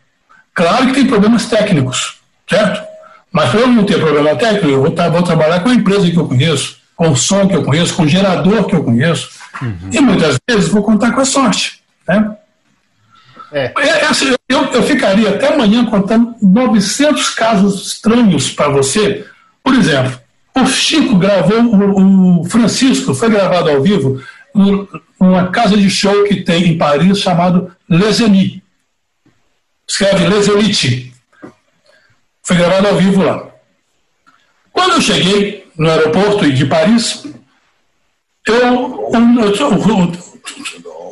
Claro 0.53 0.87
que 0.87 0.93
tem 0.95 1.07
problemas 1.07 1.45
técnicos, 1.45 2.17
certo? 2.49 2.83
Mas 3.31 3.49
para 3.49 3.61
eu 3.61 3.67
não 3.67 3.85
ter 3.85 4.01
problema 4.01 4.35
técnico, 4.35 4.67
eu 4.67 4.81
vou, 4.81 5.11
vou, 5.11 5.23
trabalhar 5.23 5.61
com 5.61 5.69
a 5.69 5.73
empresa 5.73 6.11
que 6.11 6.17
eu 6.17 6.27
conheço, 6.27 6.77
com 6.93 7.09
o 7.09 7.15
som 7.15 7.47
que 7.47 7.55
eu 7.55 7.63
conheço, 7.63 7.95
com 7.95 8.03
o 8.03 8.07
gerador 8.07 8.65
que 8.65 8.75
eu 8.75 8.83
conheço, 8.83 9.29
uhum. 9.61 9.89
e 9.91 9.99
muitas 9.99 10.37
vezes 10.49 10.69
vou 10.69 10.83
contar 10.83 11.11
com 11.11 11.21
a 11.21 11.25
sorte, 11.25 11.81
né? 12.07 12.37
É. 13.51 13.71
é, 13.77 13.87
é 13.87 14.05
assim, 14.07 14.33
eu, 14.49 14.63
eu 14.65 14.83
ficaria 14.83 15.29
até 15.29 15.53
amanhã 15.53 15.85
contando 15.85 16.35
900 16.41 17.29
casos 17.29 17.85
estranhos 17.85 18.49
para 18.49 18.69
você. 18.69 19.27
Por 19.63 19.75
exemplo, 19.75 20.19
o 20.55 20.65
Chico 20.65 21.15
gravou, 21.17 22.41
o, 22.41 22.43
Francisco 22.45 23.13
foi 23.13 23.29
gravado 23.29 23.69
ao 23.69 23.81
vivo 23.81 24.21
numa 25.19 25.49
casa 25.51 25.77
de 25.77 25.89
show 25.89 26.23
que 26.25 26.41
tem 26.41 26.69
em 26.69 26.77
Paris 26.77 27.19
chamado 27.19 27.71
Les 27.87 28.21
Amis. 28.21 28.59
Escreve 29.87 30.27
Les 30.27 30.47
Elite. 30.47 31.13
Foi 32.41 32.55
gravado 32.55 32.87
ao 32.87 32.97
vivo 32.97 33.21
lá. 33.21 33.49
Quando 34.71 34.93
eu 34.93 35.01
cheguei 35.01 35.67
no 35.77 35.89
aeroporto 35.89 36.51
de 36.51 36.65
Paris, 36.65 37.23
eu, 38.47 39.09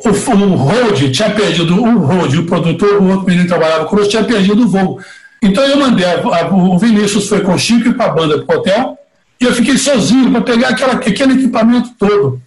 o, 0.04 0.08
o 0.34 0.54
Rode 0.56 1.10
tinha 1.10 1.30
perdido, 1.30 1.82
o 1.82 1.98
Rode, 1.98 2.38
o 2.38 2.46
produtor, 2.46 3.00
o 3.00 3.08
outro 3.08 3.26
menino 3.26 3.44
que 3.44 3.48
trabalhava 3.48 3.86
conosco, 3.86 4.10
tinha 4.10 4.24
perdido 4.24 4.64
o 4.64 4.68
voo. 4.68 5.00
Então 5.42 5.64
eu 5.64 5.78
mandei, 5.78 6.04
a, 6.04 6.20
a, 6.20 6.54
o 6.54 6.78
Vinícius 6.78 7.28
foi 7.28 7.40
com 7.40 7.54
o 7.54 7.58
Chico 7.58 7.88
e 7.88 7.94
com 7.94 8.02
a 8.02 8.08
banda 8.08 8.44
para 8.44 8.56
o 8.56 8.58
hotel, 8.58 8.98
e 9.40 9.44
eu 9.44 9.54
fiquei 9.54 9.78
sozinho 9.78 10.30
para 10.30 10.42
pegar 10.42 10.68
aquela, 10.68 10.92
aquele 10.92 11.34
equipamento 11.34 11.90
todo. 11.98 12.40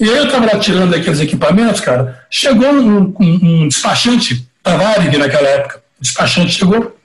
E 0.00 0.04
aí 0.04 0.16
eu 0.16 0.24
estava 0.24 0.46
lá 0.46 0.58
tirando 0.58 0.94
aqueles 0.94 1.20
equipamentos, 1.20 1.80
cara, 1.80 2.20
chegou 2.28 2.68
um, 2.68 3.14
um, 3.20 3.38
um 3.42 3.68
despachante 3.68 4.46
da 4.62 4.76
Varig 4.76 5.16
naquela 5.16 5.48
época, 5.48 5.82
o 5.98 6.02
despachante 6.02 6.50
chegou 6.50 6.96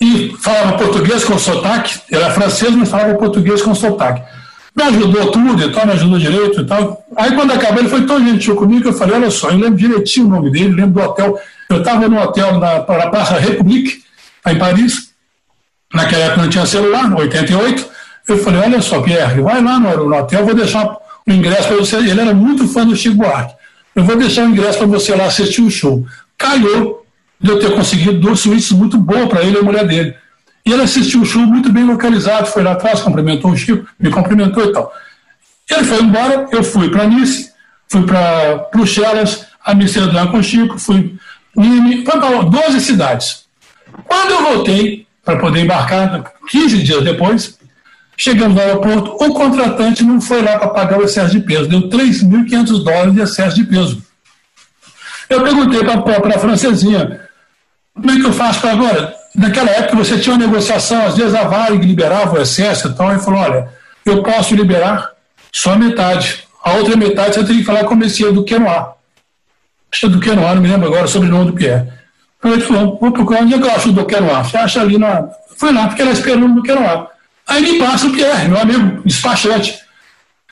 e 0.00 0.36
falava 0.38 0.76
português 0.76 1.24
com 1.24 1.38
sotaque, 1.38 2.00
era 2.10 2.30
francês, 2.30 2.72
mas 2.72 2.90
falava 2.90 3.14
português 3.14 3.62
com 3.62 3.74
sotaque 3.74 4.22
me 4.74 4.82
ajudou 4.84 5.30
tudo 5.30 5.62
e 5.62 5.72
tal, 5.72 5.86
me 5.86 5.92
ajudou 5.92 6.18
direito 6.18 6.60
e 6.62 6.66
tal. 6.66 7.04
Aí 7.16 7.34
quando 7.34 7.52
acabou, 7.52 7.80
ele 7.80 7.88
foi 7.88 8.06
tão 8.06 8.24
gentil 8.24 8.56
comigo 8.56 8.82
que 8.82 8.88
eu 8.88 8.92
falei, 8.92 9.16
olha 9.16 9.30
só, 9.30 9.50
eu 9.50 9.58
lembro 9.58 9.76
direitinho 9.76 10.26
o 10.26 10.30
nome 10.30 10.50
dele, 10.50 10.74
lembro 10.74 10.92
do 10.92 11.02
hotel. 11.02 11.38
Eu 11.68 11.78
estava 11.78 12.08
no 12.08 12.20
hotel 12.20 12.58
na, 12.58 12.78
na 12.78 13.10
Praça 13.10 13.38
République, 13.38 14.02
em 14.46 14.58
Paris, 14.58 15.12
naquela 15.92 16.24
época 16.24 16.42
não 16.42 16.48
tinha 16.48 16.66
celular, 16.66 17.10
em 17.10 17.14
88. 17.14 17.86
Eu 18.28 18.38
falei, 18.38 18.60
olha 18.60 18.80
só, 18.80 19.00
Pierre, 19.02 19.40
vai 19.42 19.62
lá 19.62 19.78
no, 19.78 20.14
hotel, 20.14 20.44
vou 20.44 20.54
deixar 20.54 20.86
o 20.86 21.32
ingresso 21.32 21.68
para 21.68 21.76
você. 21.76 21.96
Ele 21.96 22.20
era 22.20 22.34
muito 22.34 22.66
fã 22.68 22.86
do 22.86 22.96
Chico 22.96 23.16
Buarque. 23.16 23.54
Eu 23.94 24.04
vou 24.04 24.16
deixar 24.16 24.46
o 24.46 24.50
ingresso 24.50 24.78
para 24.78 24.86
você 24.86 25.14
lá 25.14 25.26
assistir 25.26 25.60
o 25.60 25.70
show. 25.70 26.06
Calhou 26.38 27.04
de 27.38 27.50
eu 27.50 27.58
ter 27.58 27.74
conseguido 27.74 28.18
duas 28.20 28.40
suítes 28.40 28.70
muito 28.70 28.96
boas 28.96 29.28
para 29.28 29.42
ele 29.42 29.56
e 29.56 29.60
a 29.60 29.62
mulher 29.62 29.86
dele. 29.86 30.14
E 30.64 30.72
ele 30.72 30.82
assistiu 30.82 31.22
o 31.22 31.26
show 31.26 31.42
muito 31.42 31.72
bem 31.72 31.84
localizado, 31.84 32.46
foi 32.46 32.62
lá 32.62 32.72
atrás, 32.72 33.00
cumprimentou 33.00 33.50
o 33.50 33.56
Chico, 33.56 33.86
me 33.98 34.10
cumprimentou 34.10 34.64
e 34.64 34.72
tal. 34.72 34.92
Ele 35.68 35.84
foi 35.84 36.02
embora, 36.02 36.48
eu 36.52 36.62
fui 36.62 36.90
para 36.90 37.06
Nice, 37.06 37.50
fui 37.88 38.04
para 38.04 38.68
Bruxelas, 38.72 39.46
Amsterdã 39.64 40.26
com 40.28 40.38
o 40.38 40.42
Chico, 40.42 40.78
fui 40.78 41.16
Nîmes, 41.56 42.04
foi 42.04 42.20
para 42.20 42.42
12 42.42 42.80
cidades. 42.80 43.44
Quando 44.06 44.30
eu 44.30 44.42
voltei 44.42 45.06
para 45.24 45.38
poder 45.38 45.60
embarcar, 45.60 46.32
15 46.48 46.82
dias 46.82 47.04
depois, 47.04 47.58
chegando 48.16 48.54
no 48.54 48.60
aeroporto, 48.60 49.12
o 49.12 49.34
contratante 49.34 50.04
não 50.04 50.20
foi 50.20 50.42
lá 50.42 50.58
para 50.58 50.68
pagar 50.68 50.98
o 50.98 51.04
excesso 51.04 51.32
de 51.32 51.40
peso, 51.40 51.68
deu 51.68 51.88
3.500 51.88 52.84
dólares 52.84 53.14
de 53.14 53.20
excesso 53.20 53.56
de 53.56 53.64
peso. 53.64 54.02
Eu 55.28 55.42
perguntei 55.42 55.80
para 55.84 56.36
a 56.36 56.38
francesinha, 56.38 57.20
como 57.94 58.10
é 58.10 58.14
que 58.16 58.26
eu 58.26 58.32
faço 58.32 58.60
para 58.60 58.72
agora? 58.72 59.21
Naquela 59.34 59.70
época 59.70 59.96
você 59.96 60.18
tinha 60.18 60.34
uma 60.34 60.46
negociação, 60.46 61.06
às 61.06 61.16
vezes 61.16 61.34
a 61.34 61.44
Varig 61.44 61.86
liberava 61.86 62.38
o 62.38 62.42
excesso 62.42 62.88
e 62.88 62.94
tal, 62.94 63.14
e 63.14 63.18
falou, 63.18 63.40
olha, 63.40 63.68
eu 64.04 64.22
posso 64.22 64.54
liberar 64.54 65.10
só 65.50 65.76
metade. 65.76 66.44
A 66.62 66.72
outra 66.74 66.96
metade 66.96 67.34
você 67.34 67.44
tem 67.44 67.58
que 67.58 67.64
falar 67.64 67.84
com 67.84 67.94
o 67.94 67.96
Messias 67.96 68.32
do 68.32 68.44
Quenoir. 68.44 68.88
Acho 69.92 70.06
é 70.06 70.08
do 70.08 70.20
Quenoir, 70.20 70.54
não 70.54 70.62
me 70.62 70.68
lembro 70.68 70.88
agora 70.88 71.04
o 71.04 71.08
sobrenome 71.08 71.46
do 71.46 71.52
Pierre. 71.52 71.88
Então 72.38 72.52
ele 72.52 72.62
falou, 72.62 72.98
vou 73.00 73.12
procurar 73.12 73.42
onde 73.42 73.54
é 73.54 73.58
que 73.58 73.64
eu 73.64 73.70
acho 73.70 73.88
o 73.88 73.92
do 73.92 74.04
Quenoir. 74.04 74.44
Você 74.44 74.56
acha 74.56 74.80
ali 74.80 74.98
na... 74.98 75.28
Foi 75.56 75.72
lá, 75.72 75.86
porque 75.86 76.02
ela 76.02 76.12
esperou 76.12 76.48
no 76.48 76.62
Quenoir. 76.62 77.06
Aí 77.46 77.62
me 77.62 77.78
passa 77.78 78.06
o 78.06 78.12
Pierre, 78.12 78.48
meu 78.48 78.58
amigo 78.58 79.02
despachante. 79.04 79.80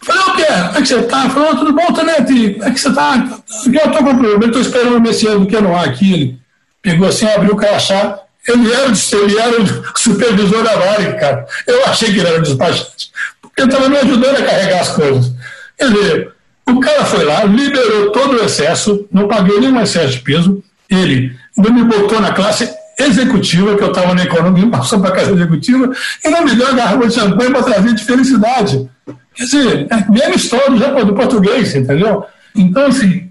Falei, 0.03 0.23
ô 0.23 0.31
Pierre, 0.33 0.63
como 0.67 0.79
é 0.79 0.81
que 0.81 0.89
você 0.89 1.03
tá? 1.03 1.31
Falou, 1.31 1.57
tudo 1.57 1.73
bom, 1.73 1.87
Tonete? 1.93 2.55
Como 2.55 2.65
é 2.65 2.71
que 2.71 2.81
você 2.81 2.93
tá? 2.93 3.29
Eu 3.67 3.93
tô 3.93 3.99
com 3.99 4.17
problema, 4.17 4.55
eu 4.55 4.61
esperando 4.61 4.97
o 4.97 5.01
Messias 5.01 5.39
do 5.39 5.47
Quenoir 5.47 5.89
aqui. 5.89 6.15
Ele 6.15 6.41
pegou 6.81 7.09
assim, 7.09 7.27
abriu 7.27 7.53
o 7.53 7.57
crachá, 7.57 8.19
ele 8.49 8.73
era, 8.73 8.87
ele 8.87 9.39
era 9.39 9.63
o 9.63 9.99
supervisor 9.99 10.63
da 10.63 10.77
Vale, 10.77 11.13
cara. 11.15 11.47
Eu 11.67 11.85
achei 11.85 12.13
que 12.13 12.19
ele 12.19 12.29
era 12.29 12.39
o 12.39 12.43
despachante, 12.43 13.11
porque 13.41 13.63
estava 13.63 13.89
me 13.89 13.97
ajudando 13.99 14.37
a 14.37 14.43
carregar 14.43 14.81
as 14.81 14.89
coisas. 14.91 15.33
Quer 15.79 15.93
dizer, 15.93 16.33
o 16.67 16.81
cara 16.81 17.05
foi 17.05 17.25
lá, 17.25 17.45
liberou 17.45 18.13
todo 18.13 18.35
o 18.35 18.45
excesso, 18.45 19.07
não 19.13 19.29
paguei 19.29 19.61
nenhum 19.61 19.81
excesso 19.81 20.15
de 20.15 20.21
peso, 20.21 20.63
ele 20.89 21.37
não 21.57 21.73
me 21.73 21.85
botou 21.85 22.21
na 22.21 22.33
classe 22.33 22.69
executiva, 22.99 23.77
que 23.77 23.83
eu 23.83 23.89
estava 23.89 24.15
na 24.15 24.25
economia, 24.25 24.69
passou 24.71 25.01
para 25.01 25.11
a 25.11 25.13
casa 25.13 25.33
executiva, 25.33 25.91
e 26.25 26.29
não 26.29 26.45
me 26.45 26.55
deu 26.55 26.69
a 26.69 26.73
garrafa 26.73 27.09
de 27.09 27.15
champanhe 27.15 27.51
para 27.51 27.63
trazer 27.63 27.95
de 27.95 28.05
felicidade. 28.05 28.89
Quer 29.35 29.45
dizer, 29.45 29.87
é 29.91 30.11
mesmo 30.11 30.35
história 30.35 30.77
já 30.77 30.91
do 30.91 31.15
português, 31.15 31.75
entendeu? 31.75 32.25
Então, 32.55 32.87
assim, 32.87 33.31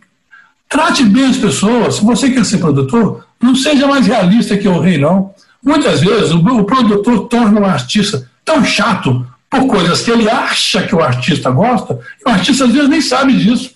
trate 0.68 1.04
bem 1.04 1.26
as 1.26 1.38
pessoas. 1.38 1.96
Se 1.96 2.06
você 2.06 2.30
quer 2.30 2.46
ser 2.46 2.58
produtor, 2.58 3.26
não 3.42 3.56
seja 3.56 3.88
mais 3.88 4.06
realista 4.06 4.58
que 4.58 4.68
o 4.68 4.80
rei, 4.80 4.98
não. 4.98 5.34
Muitas 5.64 6.02
vezes 6.02 6.32
o, 6.32 6.40
o 6.40 6.64
produtor 6.64 7.28
torna 7.28 7.60
um 7.60 7.66
artista 7.66 8.30
tão 8.44 8.64
chato 8.64 9.26
por 9.50 9.66
coisas 9.68 10.02
que 10.02 10.12
ele 10.12 10.30
acha 10.30 10.84
que 10.84 10.94
o 10.94 11.02
artista 11.02 11.50
gosta, 11.50 12.00
e 12.20 12.30
o 12.30 12.32
artista 12.32 12.66
às 12.66 12.72
vezes 12.72 12.90
nem 12.90 13.02
sabe 13.02 13.36
disso. 13.36 13.72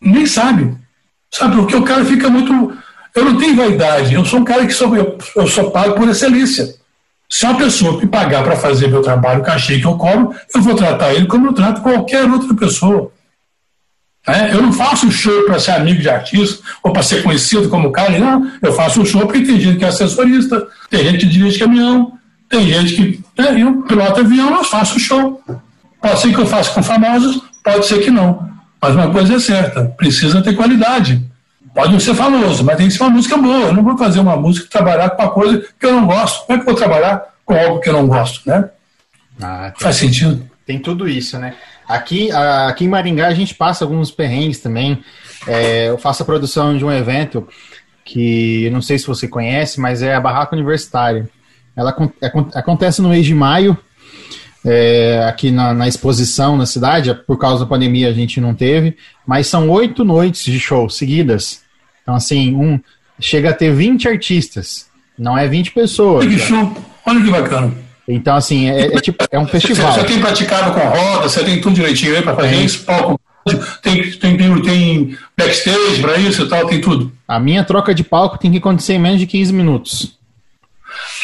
Nem 0.00 0.24
sabe. 0.24 0.76
Sabe, 1.30 1.56
porque 1.56 1.76
o 1.76 1.84
cara 1.84 2.04
fica 2.04 2.28
muito. 2.28 2.76
Eu 3.14 3.24
não 3.24 3.38
tenho 3.38 3.56
vaidade, 3.56 4.14
eu 4.14 4.24
sou 4.24 4.40
um 4.40 4.44
cara 4.44 4.66
que 4.66 4.72
sou, 4.72 4.94
eu, 4.96 5.18
eu 5.36 5.46
sou 5.46 5.70
pago 5.70 5.94
por 5.94 6.08
excelência. 6.08 6.74
Se 7.28 7.44
uma 7.44 7.56
pessoa 7.56 7.98
me 7.98 8.06
pagar 8.06 8.42
para 8.42 8.56
fazer 8.56 8.88
meu 8.88 9.02
trabalho, 9.02 9.40
o 9.40 9.44
cachê 9.44 9.78
que 9.78 9.86
eu 9.86 9.96
cobro, 9.96 10.34
eu 10.52 10.60
vou 10.60 10.74
tratar 10.74 11.14
ele 11.14 11.26
como 11.26 11.46
eu 11.46 11.52
trato 11.52 11.80
qualquer 11.80 12.24
outra 12.24 12.52
pessoa. 12.54 13.12
É, 14.26 14.52
eu 14.52 14.62
não 14.62 14.72
faço 14.72 15.10
show 15.10 15.44
para 15.44 15.58
ser 15.58 15.72
amigo 15.72 16.00
de 16.00 16.08
artista 16.08 16.62
ou 16.82 16.92
para 16.92 17.02
ser 17.02 17.22
conhecido 17.22 17.68
como 17.68 17.90
cara, 17.90 18.18
não. 18.18 18.50
Eu 18.62 18.72
faço 18.72 19.00
um 19.00 19.04
show 19.04 19.22
porque 19.22 19.40
tem 19.40 19.58
gente 19.58 19.78
que 19.78 19.84
é 19.84 19.88
assessorista, 19.88 20.66
tem 20.90 21.04
gente 21.04 21.26
que 21.26 21.32
dirige 21.32 21.58
caminhão, 21.58 22.12
tem 22.48 22.66
gente 22.66 22.94
que. 22.94 23.24
É, 23.42 23.62
eu 23.62 23.82
piloto 23.82 24.20
avião, 24.20 24.56
eu 24.56 24.64
faço 24.64 25.00
show. 25.00 25.42
Pode 26.00 26.20
ser 26.20 26.32
que 26.34 26.38
eu 26.38 26.46
faça 26.46 26.70
com 26.70 26.82
famosos, 26.82 27.42
pode 27.64 27.86
ser 27.86 28.00
que 28.00 28.10
não. 28.10 28.48
Mas 28.80 28.94
uma 28.94 29.10
coisa 29.10 29.36
é 29.36 29.40
certa: 29.40 29.84
precisa 29.96 30.42
ter 30.42 30.54
qualidade. 30.54 31.22
Pode 31.74 31.92
não 31.92 32.00
ser 32.00 32.14
famoso, 32.14 32.64
mas 32.64 32.76
tem 32.76 32.88
que 32.88 32.94
ser 32.94 33.02
uma 33.02 33.10
música 33.10 33.36
boa. 33.36 33.68
Eu 33.68 33.72
não 33.72 33.82
vou 33.84 33.96
fazer 33.96 34.18
uma 34.20 34.36
música 34.36 34.66
trabalhar 34.68 35.10
com 35.10 35.22
uma 35.22 35.30
coisa 35.30 35.64
que 35.78 35.86
eu 35.86 35.92
não 35.92 36.06
gosto. 36.06 36.44
Como 36.46 36.58
é 36.58 36.62
que 36.62 36.68
eu 36.68 36.72
vou 36.72 36.82
trabalhar 36.82 37.22
com 37.44 37.54
algo 37.54 37.80
que 37.80 37.88
eu 37.88 37.92
não 37.92 38.06
gosto, 38.08 38.40
né? 38.48 38.68
Ah, 39.40 39.72
Faz 39.78 39.96
sentido. 39.96 40.44
Tem 40.66 40.78
tudo 40.78 41.08
isso, 41.08 41.38
né? 41.38 41.54
Aqui, 41.90 42.30
aqui 42.30 42.84
em 42.84 42.88
Maringá 42.88 43.26
a 43.26 43.34
gente 43.34 43.52
passa 43.52 43.84
alguns 43.84 44.12
perrengues 44.12 44.60
também. 44.60 45.02
É, 45.44 45.88
eu 45.88 45.98
faço 45.98 46.22
a 46.22 46.26
produção 46.26 46.78
de 46.78 46.84
um 46.84 46.92
evento 46.92 47.48
que 48.04 48.70
não 48.70 48.80
sei 48.80 48.96
se 48.96 49.08
você 49.08 49.26
conhece, 49.26 49.80
mas 49.80 50.00
é 50.00 50.14
a 50.14 50.20
Barraca 50.20 50.54
Universitária. 50.54 51.28
Ela 51.74 51.92
é, 52.22 52.30
acontece 52.54 53.02
no 53.02 53.08
mês 53.08 53.26
de 53.26 53.34
maio, 53.34 53.76
é, 54.64 55.24
aqui 55.28 55.50
na, 55.50 55.74
na, 55.74 55.88
exposição 55.88 56.56
na 56.56 56.64
cidade. 56.64 57.12
Por 57.26 57.36
causa 57.38 57.64
da 57.64 57.68
pandemia 57.68 58.08
a 58.08 58.12
gente 58.12 58.40
não 58.40 58.54
teve, 58.54 58.96
mas 59.26 59.48
são 59.48 59.68
oito 59.68 60.04
noites 60.04 60.44
de 60.44 60.60
show 60.60 60.88
seguidas. 60.88 61.62
Então, 62.02 62.14
assim, 62.14 62.54
um 62.54 62.78
chega 63.18 63.50
a 63.50 63.52
ter 63.52 63.74
20 63.74 64.08
artistas, 64.08 64.86
não 65.18 65.36
é 65.36 65.48
20 65.48 65.72
pessoas. 65.72 66.24
Que 66.24 66.38
show, 66.38 66.72
olha 67.04 67.20
que 67.20 67.30
bacana. 67.30 67.89
Então, 68.12 68.34
assim, 68.36 68.68
é, 68.68 68.96
é 68.96 69.00
tipo, 69.00 69.24
é 69.30 69.38
um 69.38 69.46
festival. 69.46 69.92
Você, 69.92 70.00
você, 70.00 70.06
tem 70.06 70.20
praticado 70.20 70.72
com 70.72 70.80
roda, 70.80 71.28
você 71.28 71.44
tem 71.44 71.60
tudo 71.60 71.74
direitinho 71.74 72.16
aí 72.16 72.22
para 72.22 72.34
fazer 72.34 72.56
isso, 72.56 72.84
palco, 72.84 73.20
tem, 73.82 74.10
tem, 74.18 74.36
tem, 74.36 74.62
tem 74.62 75.18
backstage 75.36 76.00
para 76.00 76.16
isso 76.16 76.42
e 76.42 76.48
tal, 76.48 76.66
tem 76.66 76.80
tudo. 76.80 77.12
A 77.26 77.38
minha 77.38 77.64
troca 77.64 77.94
de 77.94 78.04
palco 78.04 78.38
tem 78.38 78.50
que 78.50 78.58
acontecer 78.58 78.94
em 78.94 78.98
menos 78.98 79.18
de 79.18 79.26
15 79.26 79.52
minutos. 79.52 80.18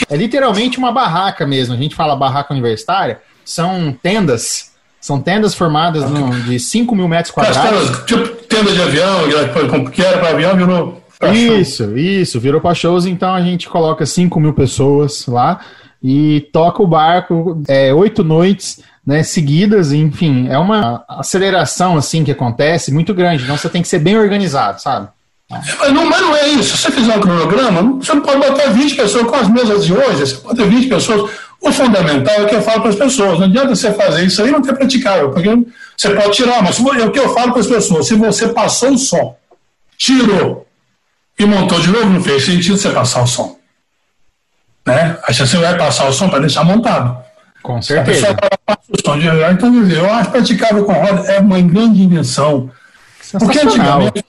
É 0.09 0.17
literalmente 0.17 0.79
uma 0.79 0.93
barraca 0.93 1.47
mesmo. 1.47 1.75
A 1.75 1.77
gente 1.77 1.95
fala 1.95 2.15
barraca 2.17 2.53
universitária, 2.53 3.21
são 3.45 3.93
tendas. 3.93 4.75
São 5.01 5.21
tendas 5.21 5.55
formadas 5.55 6.11
no, 6.11 6.31
de 6.43 6.59
5 6.59 6.97
mil 6.97 7.07
metros 7.07 7.33
quadrados. 7.33 8.05
tipo 8.07 8.27
tenda 8.47 8.73
de 8.73 8.83
avião, 8.83 9.91
que 9.93 10.03
era 10.03 10.19
para 10.19 10.31
avião, 10.31 10.57
virou. 10.57 11.03
Isso, 11.33 11.97
isso, 11.97 12.41
virou 12.41 12.61
para 12.61 12.75
shows, 12.75 13.07
então 13.07 13.35
a 13.35 13.41
gente 13.41 13.69
coloca 13.69 14.05
5 14.05 14.39
mil 14.41 14.53
pessoas 14.53 15.27
lá 15.27 15.61
e 16.09 16.41
toca 16.53 16.81
o 16.81 16.87
barco 16.87 17.61
é, 17.67 17.93
oito 17.93 18.23
noites 18.23 18.81
né, 19.05 19.25
seguidas, 19.25 19.93
enfim, 19.93 20.47
é 20.49 20.57
uma 20.57 21.05
aceleração 21.09 21.97
assim 21.97 22.23
que 22.23 22.31
acontece 22.31 22.93
muito 22.93 23.13
grande, 23.13 23.43
então 23.43 23.57
você 23.57 23.69
tem 23.69 23.83
que 23.83 23.89
ser 23.89 23.99
bem 23.99 24.17
organizado, 24.17 24.81
sabe? 24.81 25.09
Mas 25.51 25.93
não, 25.93 26.07
mas 26.07 26.21
não 26.21 26.37
é 26.37 26.49
isso. 26.49 26.77
Se 26.77 26.83
você 26.85 26.93
fizer 26.93 27.17
um 27.17 27.21
cronograma, 27.21 27.83
você 27.95 28.15
não 28.15 28.21
pode 28.21 28.39
botar 28.39 28.69
20 28.69 28.95
pessoas 28.95 29.27
com 29.27 29.35
as 29.35 29.49
mesas 29.49 29.85
de 29.85 29.93
hoje, 29.93 30.21
você 30.21 30.37
pode 30.37 30.57
ter 30.57 30.69
20 30.69 30.89
pessoas. 30.89 31.31
O 31.61 31.73
fundamental 31.73 32.35
é 32.35 32.45
que 32.45 32.55
eu 32.55 32.63
falo 32.63 32.83
para 32.83 32.91
as 32.91 32.97
pessoas. 32.97 33.39
Não 33.41 33.47
adianta 33.47 33.75
você 33.75 33.93
fazer 33.93 34.25
isso 34.25 34.43
aí 34.43 34.53
não 34.53 34.63
ter 34.63 34.75
praticável, 34.75 35.31
porque 35.31 35.49
você 35.97 36.11
pode 36.11 36.33
tirar, 36.33 36.63
mas 36.63 36.79
é 36.79 37.05
o 37.05 37.11
que 37.11 37.19
eu 37.19 37.33
falo 37.35 37.51
para 37.51 37.61
as 37.61 37.67
pessoas. 37.67 38.07
Se 38.07 38.15
você 38.15 38.49
passou 38.49 38.91
o 38.91 38.99
som, 38.99 39.37
tirou 39.97 40.67
e 41.37 41.45
montou 41.45 41.81
de 41.81 41.91
novo, 41.91 42.07
não 42.07 42.23
fez 42.23 42.45
sentido 42.45 42.77
você 42.77 42.91
passar 42.91 43.23
o 43.23 43.27
som. 43.27 43.56
Né? 44.87 45.19
Aí 45.27 45.35
você 45.35 45.57
vai 45.57 45.77
passar 45.77 46.09
o 46.09 46.13
som 46.13 46.29
para 46.29 46.39
deixar 46.39 46.65
montado. 46.65 47.19
Com 47.63 47.83
certeza. 47.83 48.37
o 48.89 49.05
som 49.05 49.19
de... 49.19 49.27
Então, 49.27 49.91
eu 49.91 50.15
acho 50.15 50.31
praticável 50.31 50.85
com 50.85 50.93
roda 50.93 51.21
é 51.33 51.41
uma 51.41 51.61
grande 51.61 52.03
invenção. 52.03 52.71
Porque 53.33 53.59
antigamente 53.59 54.25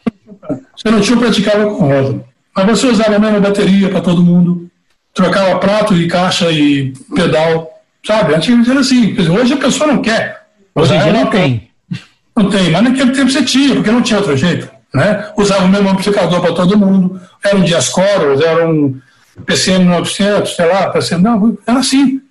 você 0.76 0.89
não 0.89 0.99
tinha 0.99 1.18
praticável 1.18 1.76
com 1.76 1.88
roda. 1.88 2.26
Mas 2.55 2.66
você 2.66 2.88
usava 2.88 3.16
a 3.16 3.20
mesma 3.20 3.39
bateria 3.39 3.89
para 3.89 4.01
todo 4.01 4.24
mundo, 4.24 4.68
trocava 5.14 5.60
prato 5.60 5.95
e 5.95 6.08
caixa 6.08 6.51
e 6.51 6.91
pedal, 7.14 7.70
sabe? 8.03 8.34
Antigamente 8.34 8.72
era 8.72 8.80
assim. 8.80 9.16
Hoje 9.30 9.53
a 9.53 9.58
pessoa 9.58 9.93
não 9.93 10.01
quer. 10.01 10.47
Hoje 10.74 10.95
em 10.95 10.99
dia 10.99 11.14
não 11.14 11.28
tem. 11.28 11.70
Não 12.36 12.49
tem, 12.49 12.72
mas 12.72 12.84
naquele 12.84 13.12
tempo 13.12 13.30
você 13.30 13.43
tinha, 13.43 13.76
porque 13.76 13.91
não 13.91 14.01
tinha 14.01 14.20
outro 14.20 14.36
jeito. 14.36 14.70
Né? 14.93 15.32
Usava 15.38 15.66
o 15.66 15.68
mesmo 15.68 15.89
amplificador 15.89 16.41
para 16.41 16.53
todo 16.53 16.78
mundo, 16.78 17.22
era 17.43 17.55
um 17.55 17.64
Diascoros, 17.64 18.41
era 18.41 18.68
um 18.68 18.99
PCM 19.46 19.86
900, 19.86 20.56
sei 20.56 20.66
lá, 20.66 20.90
PCM, 20.90 21.24
não, 21.24 21.58
era 21.66 21.80
assim. 21.80 22.22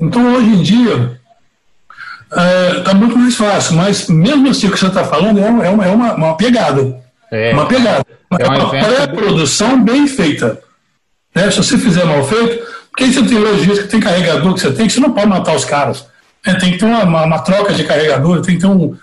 Então 0.00 0.34
hoje 0.34 0.48
em 0.48 0.62
dia 0.62 1.18
está 2.30 2.42
é, 2.42 2.80
tá 2.82 2.94
muito 2.94 3.18
mais 3.18 3.34
fácil, 3.34 3.74
mas 3.74 4.08
mesmo 4.08 4.48
assim 4.50 4.68
o 4.68 4.70
que 4.70 4.78
você 4.78 4.86
está 4.86 5.04
falando 5.04 5.40
é, 5.40 5.48
uma, 5.48 5.64
é 5.64 5.90
uma, 5.90 6.14
uma 6.14 6.36
pegada. 6.36 7.00
É. 7.30 7.52
Uma 7.52 7.66
pegada. 7.66 8.06
É 8.38 8.46
uma, 8.46 8.58
uma 8.58 8.70
pré-produção 8.70 9.82
bem 9.82 10.06
feita. 10.06 10.60
Né? 11.34 11.50
Se 11.50 11.58
você 11.58 11.78
fizer 11.78 12.04
mal 12.04 12.22
feito, 12.24 12.66
porque 12.90 13.04
aí 13.04 13.12
você 13.12 13.22
tem 13.22 13.38
logística, 13.38 13.88
tem 13.88 14.00
carregador 14.00 14.54
que 14.54 14.60
você 14.60 14.72
tem, 14.72 14.86
que 14.86 14.92
você 14.92 15.00
não 15.00 15.12
pode 15.12 15.28
matar 15.28 15.54
os 15.54 15.64
caras. 15.64 16.06
Né? 16.46 16.54
Tem 16.54 16.72
que 16.72 16.78
ter 16.78 16.84
uma, 16.84 17.04
uma, 17.04 17.24
uma, 17.24 17.38
troca 17.40 17.72
de 17.72 17.84
carregador, 17.84 18.42
tem 18.42 18.54
que 18.54 18.60
ter 18.60 18.66
um 18.66 18.96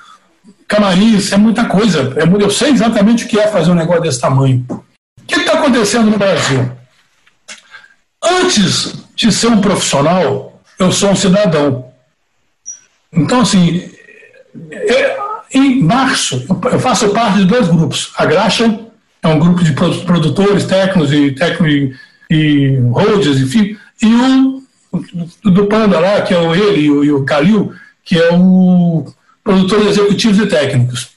camarim, 0.68 1.16
isso 1.16 1.34
é 1.34 1.38
muita 1.38 1.66
coisa. 1.66 2.14
É, 2.16 2.44
eu 2.44 2.50
sei 2.50 2.72
exatamente 2.72 3.26
o 3.26 3.28
que 3.28 3.40
é 3.40 3.48
fazer 3.48 3.72
um 3.72 3.76
negócio 3.76 4.04
desse 4.04 4.22
tamanho. 4.22 4.66
O 4.70 4.84
que 5.26 5.36
está 5.36 5.54
acontecendo 5.54 6.12
no 6.12 6.18
Brasil? 6.18 6.72
Antes 8.26 8.96
de 9.16 9.32
ser 9.32 9.48
um 9.48 9.62
profissional, 9.62 10.62
eu 10.80 10.92
sou 10.92 11.12
um 11.12 11.16
cidadão. 11.16 11.92
Então, 13.12 13.42
assim, 13.42 13.90
em 15.54 15.82
março, 15.82 16.46
eu 16.72 16.80
faço 16.80 17.10
parte 17.10 17.40
de 17.40 17.46
dois 17.46 17.68
grupos. 17.68 18.12
A 18.18 18.26
Graxa 18.26 18.80
é 19.22 19.28
um 19.28 19.40
grupo 19.40 19.64
de 19.64 19.74
produtores, 19.74 20.66
técnicos 20.66 21.14
e 21.14 21.32
técnicos 21.32 21.98
e 22.30 22.78
roads, 22.92 23.40
enfim, 23.40 23.78
e 24.02 24.14
o 25.46 25.50
do 25.52 25.66
Panda 25.68 26.00
lá, 26.00 26.22
que 26.22 26.34
é 26.34 26.40
o 26.40 26.54
ele 26.54 26.82
e 26.82 26.92
o, 26.92 27.04
e 27.04 27.12
o 27.12 27.24
Calil, 27.24 27.74
que 28.04 28.18
é 28.18 28.34
o 28.34 29.06
produtor 29.44 29.88
executivo 29.88 30.44
e 30.44 30.48
técnicos. 30.48 31.10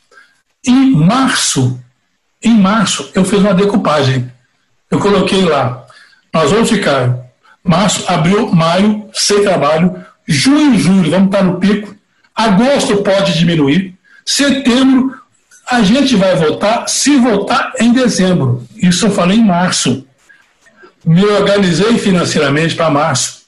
Em 0.66 0.92
março, 0.92 1.78
em 2.42 2.54
março, 2.58 3.10
eu 3.14 3.24
fiz 3.24 3.38
uma 3.40 3.54
decupagem. 3.54 4.30
Eu 4.90 4.98
coloquei 4.98 5.44
lá, 5.44 5.86
nós 6.32 6.50
vamos 6.50 6.70
ficar 6.70 7.18
março, 7.64 8.04
abril, 8.10 8.52
maio, 8.52 9.08
sem 9.12 9.42
trabalho, 9.42 9.94
junho 10.26 10.78
julho, 10.78 11.10
vamos 11.10 11.26
estar 11.26 11.42
no 11.42 11.58
pico, 11.58 11.94
agosto 12.34 12.96
pode 12.98 13.38
diminuir, 13.38 13.94
setembro 14.24 15.18
a 15.70 15.82
gente 15.82 16.16
vai 16.16 16.34
votar, 16.34 16.88
se 16.88 17.16
votar 17.18 17.72
em 17.78 17.92
dezembro. 17.92 18.66
Isso 18.74 19.06
eu 19.06 19.10
falei 19.10 19.38
em 19.38 19.44
março. 19.44 20.06
Me 21.04 21.24
organizei 21.24 21.98
financeiramente 21.98 22.74
para 22.74 22.90
março, 22.90 23.42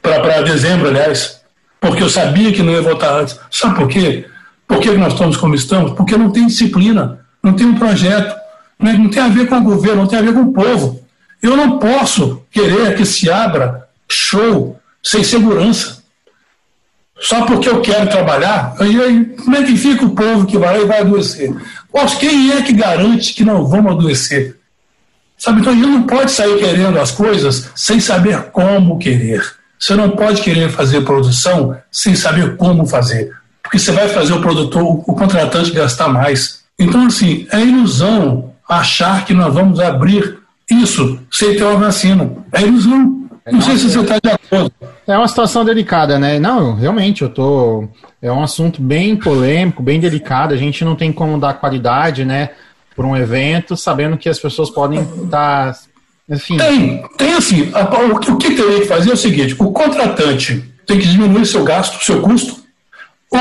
para 0.00 0.42
dezembro, 0.42 0.88
aliás, 0.88 1.40
porque 1.80 2.02
eu 2.02 2.08
sabia 2.08 2.52
que 2.52 2.62
não 2.62 2.72
ia 2.72 2.80
votar 2.80 3.20
antes. 3.20 3.38
Sabe 3.50 3.74
por 3.74 3.88
quê? 3.88 4.24
Por 4.66 4.78
que 4.78 4.90
nós 4.92 5.12
estamos 5.12 5.36
como 5.36 5.54
estamos? 5.54 5.92
Porque 5.92 6.16
não 6.16 6.30
tem 6.30 6.46
disciplina, 6.46 7.20
não 7.42 7.52
tem 7.52 7.66
um 7.66 7.74
projeto, 7.74 8.34
não 8.78 8.90
é, 8.90 9.08
tem 9.08 9.22
a 9.22 9.28
ver 9.28 9.48
com 9.48 9.56
o 9.56 9.62
governo, 9.62 10.02
não 10.02 10.08
tem 10.08 10.18
a 10.18 10.22
ver 10.22 10.32
com 10.32 10.42
o 10.42 10.52
povo. 10.52 11.03
Eu 11.44 11.58
não 11.58 11.78
posso 11.78 12.42
querer 12.50 12.96
que 12.96 13.04
se 13.04 13.30
abra 13.30 13.86
show 14.08 14.80
sem 15.02 15.22
segurança 15.22 16.02
só 17.20 17.44
porque 17.44 17.68
eu 17.68 17.82
quero 17.82 18.08
trabalhar, 18.08 18.74
aí, 18.80 18.98
aí, 18.98 19.24
como 19.36 19.54
é 19.54 19.62
que 19.62 19.76
fica 19.76 20.06
o 20.06 20.14
povo 20.14 20.46
que 20.46 20.56
vai 20.56 20.80
e 20.80 20.86
vai 20.86 21.02
adoecer? 21.02 21.54
Quem 22.18 22.50
é 22.50 22.62
que 22.62 22.72
garante 22.72 23.34
que 23.34 23.44
não 23.44 23.66
vamos 23.66 23.92
adoecer? 23.92 24.58
Sabe, 25.36 25.60
então 25.60 25.74
a 25.74 25.76
gente 25.76 25.86
não 25.86 26.02
pode 26.04 26.30
sair 26.32 26.58
querendo 26.58 26.98
as 26.98 27.10
coisas 27.10 27.70
sem 27.74 28.00
saber 28.00 28.50
como 28.50 28.98
querer. 28.98 29.44
Você 29.78 29.94
não 29.94 30.10
pode 30.12 30.40
querer 30.40 30.70
fazer 30.70 31.02
produção 31.02 31.76
sem 31.92 32.14
saber 32.14 32.56
como 32.56 32.86
fazer, 32.86 33.30
porque 33.62 33.78
você 33.78 33.92
vai 33.92 34.08
fazer 34.08 34.32
o 34.32 34.40
produtor, 34.40 34.82
o 34.82 35.14
contratante 35.14 35.72
gastar 35.72 36.08
mais. 36.08 36.64
Então, 36.78 37.06
assim, 37.06 37.46
é 37.52 37.60
ilusão 37.60 38.54
achar 38.66 39.26
que 39.26 39.34
nós 39.34 39.52
vamos 39.52 39.78
abrir 39.78 40.42
isso 40.70 41.20
sem 41.30 41.56
ter 41.56 41.64
uma 41.64 41.76
vacina. 41.76 42.30
É 42.52 42.62
ilusão. 42.62 43.24
Não 43.50 43.60
sei 43.60 43.76
se 43.76 43.90
você 43.90 44.00
está 44.00 44.18
de 44.18 44.30
acordo. 44.30 44.72
É 45.06 45.16
uma 45.16 45.28
situação 45.28 45.64
delicada, 45.64 46.18
né? 46.18 46.38
Não, 46.38 46.74
realmente, 46.74 47.22
eu 47.22 47.28
tô. 47.28 47.86
É 48.22 48.32
um 48.32 48.42
assunto 48.42 48.80
bem 48.80 49.16
polêmico, 49.16 49.82
bem 49.82 50.00
delicado. 50.00 50.54
A 50.54 50.56
gente 50.56 50.82
não 50.84 50.96
tem 50.96 51.12
como 51.12 51.38
dar 51.38 51.54
qualidade, 51.54 52.24
né, 52.24 52.50
para 52.96 53.06
um 53.06 53.14
evento, 53.14 53.76
sabendo 53.76 54.16
que 54.16 54.28
as 54.28 54.38
pessoas 54.38 54.70
podem 54.70 55.02
estar. 55.02 55.74
Tá, 55.74 55.78
enfim. 56.28 56.56
Tem, 56.56 57.04
tem 57.18 57.34
assim. 57.34 57.70
O 58.30 58.38
que 58.38 58.54
teria 58.54 58.80
que 58.80 58.86
fazer 58.86 59.10
é 59.10 59.12
o 59.14 59.16
seguinte: 59.16 59.54
o 59.58 59.72
contratante 59.72 60.64
tem 60.86 60.98
que 60.98 61.06
diminuir 61.06 61.44
seu 61.44 61.64
gasto, 61.64 62.02
seu 62.02 62.22
custo, 62.22 62.63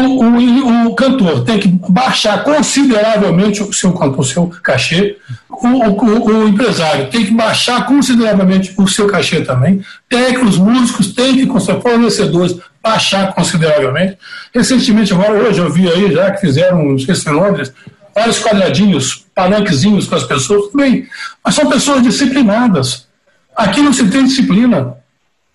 o, 0.02 0.24
o, 0.24 0.88
o, 0.88 0.96
cantor 0.96 1.44
tem 1.44 1.60
que 1.60 1.68
baixar 1.68 2.44
consideravelmente 2.44 3.62
o 3.62 3.72
seu, 3.72 3.92
o 3.92 4.24
seu 4.24 4.48
cachê, 4.48 5.18
o, 5.50 5.68
o, 5.68 6.48
empresário 6.48 7.10
tem 7.10 7.26
que 7.26 7.34
baixar 7.34 7.86
consideravelmente 7.86 8.74
o 8.78 8.88
seu 8.88 9.08
cachê 9.08 9.42
também, 9.42 9.84
técnicos, 10.10 10.58
músicos 10.58 11.14
têm 11.14 11.36
que, 11.36 11.82
fornecedores, 11.82 12.58
baixar 12.82 13.34
consideravelmente. 13.34 14.18
Recentemente, 14.54 15.14
agora, 15.14 15.34
hoje 15.34 15.60
eu 15.60 15.72
vi 15.72 15.88
aí 15.88 16.12
já 16.12 16.32
que 16.32 16.42
fizeram, 16.42 16.84
não 16.84 17.00
sei 17.00 17.16
se 17.16 17.30
em 17.30 17.34
Londres, 17.34 17.72
vários 18.14 18.40
quadradinhos, 18.40 19.26
palanquezinhos 19.34 20.08
com 20.08 20.16
as 20.16 20.24
pessoas, 20.24 20.72
bem, 20.74 21.08
mas 21.44 21.56
são 21.56 21.70
pessoas 21.70 22.02
disciplinadas. 22.04 23.08
Aqui 23.56 23.82
não 23.82 23.94
se 23.94 24.08
tem 24.08 24.26
disciplina. 24.26 24.98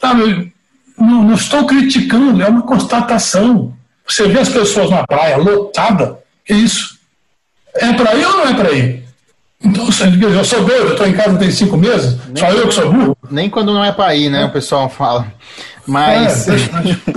Sabe? 0.00 0.52
Não, 0.96 1.24
não 1.24 1.34
estou 1.34 1.66
criticando, 1.66 2.42
é 2.42 2.48
uma 2.48 2.62
constatação. 2.62 3.76
Você 4.08 4.26
vê 4.28 4.38
as 4.40 4.48
pessoas 4.48 4.90
na 4.90 5.06
praia 5.06 5.36
lotada, 5.36 6.18
que 6.44 6.54
isso? 6.54 6.98
É 7.74 7.92
para 7.92 8.14
ir 8.14 8.24
ou 8.24 8.32
não 8.32 8.48
é 8.48 8.54
para 8.54 8.72
ir? 8.72 9.04
Então, 9.62 9.86
eu 9.86 10.44
sou 10.44 10.60
doido, 10.64 10.86
eu 10.86 10.92
estou 10.92 11.06
em 11.06 11.12
casa 11.12 11.36
tem 11.36 11.50
cinco 11.50 11.76
meses, 11.76 12.16
nem 12.28 12.36
só 12.36 12.50
eu 12.50 12.68
que 12.68 12.74
sou 12.74 12.92
burro. 12.92 13.16
Nem 13.28 13.50
quando 13.50 13.74
não 13.74 13.84
é 13.84 13.90
para 13.92 14.14
ir, 14.14 14.30
né? 14.30 14.42
É. 14.42 14.44
O 14.44 14.52
pessoal 14.52 14.88
fala. 14.88 15.26
Mas. 15.86 16.48
É, 16.48 16.52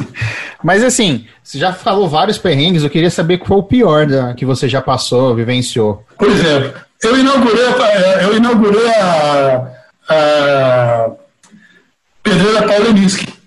mas 0.64 0.84
assim, 0.84 1.26
você 1.44 1.60
já 1.60 1.72
falou 1.72 2.10
vários 2.10 2.38
perrengues, 2.38 2.84
eu 2.84 2.90
queria 2.90 3.12
saber 3.12 3.38
qual 3.38 3.48
foi 3.48 3.58
o 3.58 3.64
pior 3.64 4.08
da, 4.08 4.34
que 4.34 4.46
você 4.46 4.68
já 4.68 4.82
passou, 4.82 5.36
vivenciou. 5.36 6.04
Por 6.18 6.30
exemplo, 6.30 6.74
eu 7.04 7.20
inaugurei, 7.20 7.66
eu 8.22 8.38
inaugurei 8.38 8.90
a, 8.96 9.68
a 10.10 11.12
Pedreira 12.24 12.68
Paulinisky. 12.68 13.41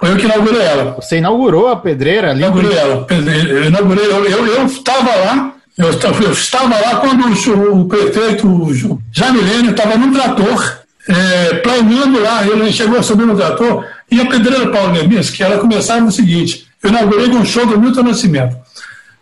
Foi 0.00 0.10
eu 0.10 0.16
que 0.16 0.24
inaugurei 0.24 0.62
ela. 0.62 0.92
Você 0.92 1.18
inaugurou 1.18 1.68
a 1.68 1.76
pedreira 1.76 2.30
ali? 2.30 2.40
Inaugurei 2.40 2.72
ela. 2.72 3.06
Eu 3.10 3.64
inaugurei, 3.64 4.06
eu, 4.06 4.24
eu, 4.24 4.46
eu 4.46 4.66
estava 4.66 5.14
lá, 5.14 5.52
eu, 5.76 5.88
eu, 5.88 6.32
estava 6.32 6.80
lá 6.80 6.96
quando 6.96 7.26
o, 7.26 7.80
o 7.82 7.84
prefeito 7.84 8.98
Jamilene 9.12 9.70
estava 9.70 9.98
no 9.98 10.10
trator, 10.10 10.78
é, 11.06 11.54
planejando 11.56 12.20
lá, 12.22 12.46
ele 12.46 12.72
chegou 12.72 12.98
a 12.98 13.02
subir 13.02 13.26
no 13.26 13.36
trator, 13.36 13.84
e 14.10 14.20
a 14.20 14.26
pedreira 14.26 14.70
Paulo 14.70 14.92
Nemes, 14.92 15.28
que 15.28 15.42
ela 15.42 15.58
começava 15.58 16.00
no 16.00 16.10
seguinte, 16.10 16.66
eu 16.82 16.88
inaugurei 16.88 17.28
um 17.28 17.44
show 17.44 17.66
do 17.66 17.78
Milton 17.78 18.02
Nascimento. 18.02 18.56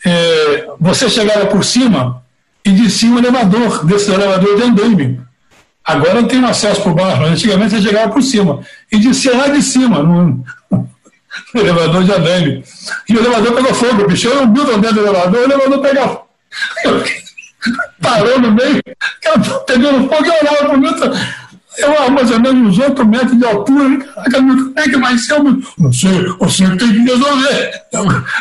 É, 0.07 0.69
você 0.79 1.11
chegava 1.11 1.47
por 1.47 1.65
cima 1.65 2.23
e 2.65 2.71
descia 2.71 3.11
um 3.11 3.19
elevador, 3.19 3.85
desse 3.85 4.13
elevador 4.13 4.57
de 4.57 4.63
andaime. 4.63 5.21
Agora 5.85 6.23
tem 6.25 6.45
acesso 6.45 6.83
por 6.83 6.95
baixo, 6.95 7.23
mas 7.23 7.31
antigamente 7.33 7.71
você 7.71 7.83
chegava 7.83 8.13
por 8.13 8.23
cima. 8.23 8.61
E 8.93 8.99
descia 8.99 9.35
lá 9.35 9.49
de 9.49 9.63
cima, 9.63 10.03
no, 10.03 10.45
no 11.55 11.61
elevador 11.61 12.05
de 12.05 12.13
andaime. 12.13 12.65
E 13.09 13.15
o 13.15 13.21
elevador 13.21 13.55
pegou 13.55 13.75
fogo, 13.75 14.07
bicho. 14.07 14.29
Eu 14.29 14.47
vi 14.53 14.65
dentro 14.65 14.95
do 14.95 15.01
elevador, 15.01 15.41
o 15.41 15.45
elevador 15.45 15.81
pegava. 15.81 16.23
Parou 18.01 18.39
no 18.39 18.53
meio, 18.53 18.83
pegando 19.67 20.09
fogo 20.09 20.27
e 20.27 20.31
olhava 20.31 20.69
pro 20.69 20.79
Milton. 20.79 21.13
Eu 21.79 22.03
a 22.03 22.11
mais 22.11 22.31
ou 22.31 22.41
menos 22.41 22.69
uns 22.69 22.85
8 22.85 23.07
metros 23.07 23.39
de 23.39 23.45
altura. 23.45 23.99
Caraca, 23.99 24.37
como 24.37 24.73
é 24.77 24.83
que 24.83 24.97
vai 24.97 25.19
ser? 25.19 25.43
Não 25.79 25.93
sei, 25.93 26.27
você 26.39 26.65
tem 26.77 26.93
que 26.93 26.99
resolver. 26.99 27.73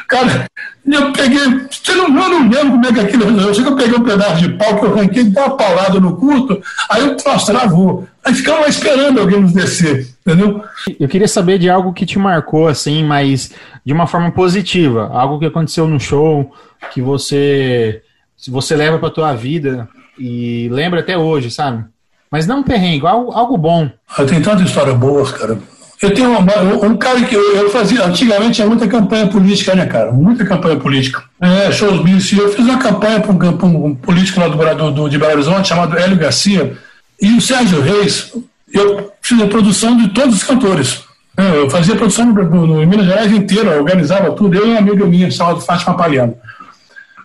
Cara, 0.08 0.48
eu 0.86 1.14
peguei, 1.14 1.40
você 1.70 1.94
não, 1.94 2.06
eu 2.08 2.30
não 2.30 2.50
lembro 2.50 2.72
como 2.72 2.86
é 2.86 2.94
que 2.94 3.00
aquilo 3.00 3.26
resolveu. 3.26 3.48
Eu 3.48 3.56
sei 3.56 3.64
que 3.64 3.70
eu 3.70 3.76
peguei 3.76 3.98
um 3.98 4.04
pedaço 4.04 4.38
de 4.38 4.50
pau 4.54 4.80
que 4.80 4.86
eu 4.86 4.94
arranquei, 4.94 5.24
dei 5.24 5.44
uma 5.44 5.56
paulada 5.56 6.00
no 6.00 6.16
curto, 6.16 6.62
aí 6.90 7.04
o 7.04 7.16
troço 7.16 7.46
travou. 7.48 8.08
Aí 8.24 8.34
ficava 8.34 8.62
lá 8.62 8.68
esperando 8.68 9.22
alguém 9.22 9.40
nos 9.40 9.54
descer, 9.54 10.08
entendeu? 10.26 10.62
Eu 11.00 11.08
queria 11.08 11.28
saber 11.28 11.60
de 11.60 11.70
algo 11.70 11.94
que 11.94 12.06
te 12.06 12.18
marcou, 12.20 12.68
assim, 12.68 13.04
mas 13.04 13.52
de 13.86 13.94
uma 13.94 14.08
forma 14.08 14.32
positiva. 14.32 15.10
Algo 15.14 15.40
que 15.40 15.46
aconteceu 15.46 15.88
no 15.88 16.00
show, 16.00 16.52
que 16.92 17.02
você, 17.02 18.02
se 18.36 18.52
você 18.52 18.76
leva 18.76 19.00
pra 19.00 19.10
tua 19.10 19.34
vida 19.34 19.88
e 20.20 20.68
lembra 20.72 21.02
até 21.02 21.18
hoje, 21.18 21.52
sabe? 21.52 21.86
Mas 22.32 22.46
não 22.46 22.60
um 22.60 22.64
perrengue, 22.64 23.06
algo, 23.06 23.32
algo 23.32 23.58
bom. 23.58 23.90
Ah, 24.18 24.26
tem 24.26 24.42
tanta 24.42 24.64
história 24.64 24.94
boa, 24.94 25.32
cara. 25.32 25.58
Eu 26.02 26.14
tenho 26.14 26.30
uma, 26.30 26.86
um 26.86 26.96
cara 26.96 27.24
que 27.24 27.36
eu, 27.36 27.56
eu, 27.56 27.70
fazia, 27.72 28.06
antigamente 28.06 28.56
tinha 28.56 28.68
muita 28.68 28.88
campanha 28.88 29.28
política, 29.28 29.74
né, 29.74 29.86
cara? 29.88 30.12
Muita 30.12 30.46
campanha 30.46 30.78
política. 30.78 31.24
É, 31.42 31.72
shows 31.72 32.04
bis. 32.04 32.32
Eu 32.34 32.52
fiz 32.52 32.64
uma 32.64 32.78
campanha 32.78 33.20
para 33.20 33.32
um, 33.32 33.86
um, 33.88 33.96
político 33.96 34.40
lá 34.40 34.48
do, 34.48 34.92
do, 34.92 35.10
de 35.10 35.18
Belo 35.18 35.34
Horizonte 35.34 35.70
chamado 35.70 35.98
Hélio 35.98 36.18
Garcia. 36.18 36.78
E 37.20 37.36
o 37.36 37.42
Sérgio 37.42 37.82
Reis, 37.82 38.32
eu 38.72 39.12
fiz 39.22 39.42
a 39.42 39.48
produção 39.48 39.98
de 39.98 40.10
todos 40.10 40.36
os 40.36 40.44
cantores. 40.44 41.02
É, 41.36 41.58
eu 41.58 41.70
fazia 41.70 41.96
produção 41.96 42.28
no, 42.28 42.44
no, 42.44 42.68
no 42.68 42.88
Minas 42.88 43.08
Gerais 43.08 43.32
inteiro, 43.32 43.76
organizava 43.76 44.32
tudo. 44.34 44.56
Eu 44.56 44.68
e 44.68 44.70
uma 44.72 44.80
amiga 44.80 45.06
minha, 45.06 45.32
chamada 45.32 45.62
Fátima 45.62 45.98
Paliano. 45.98 46.36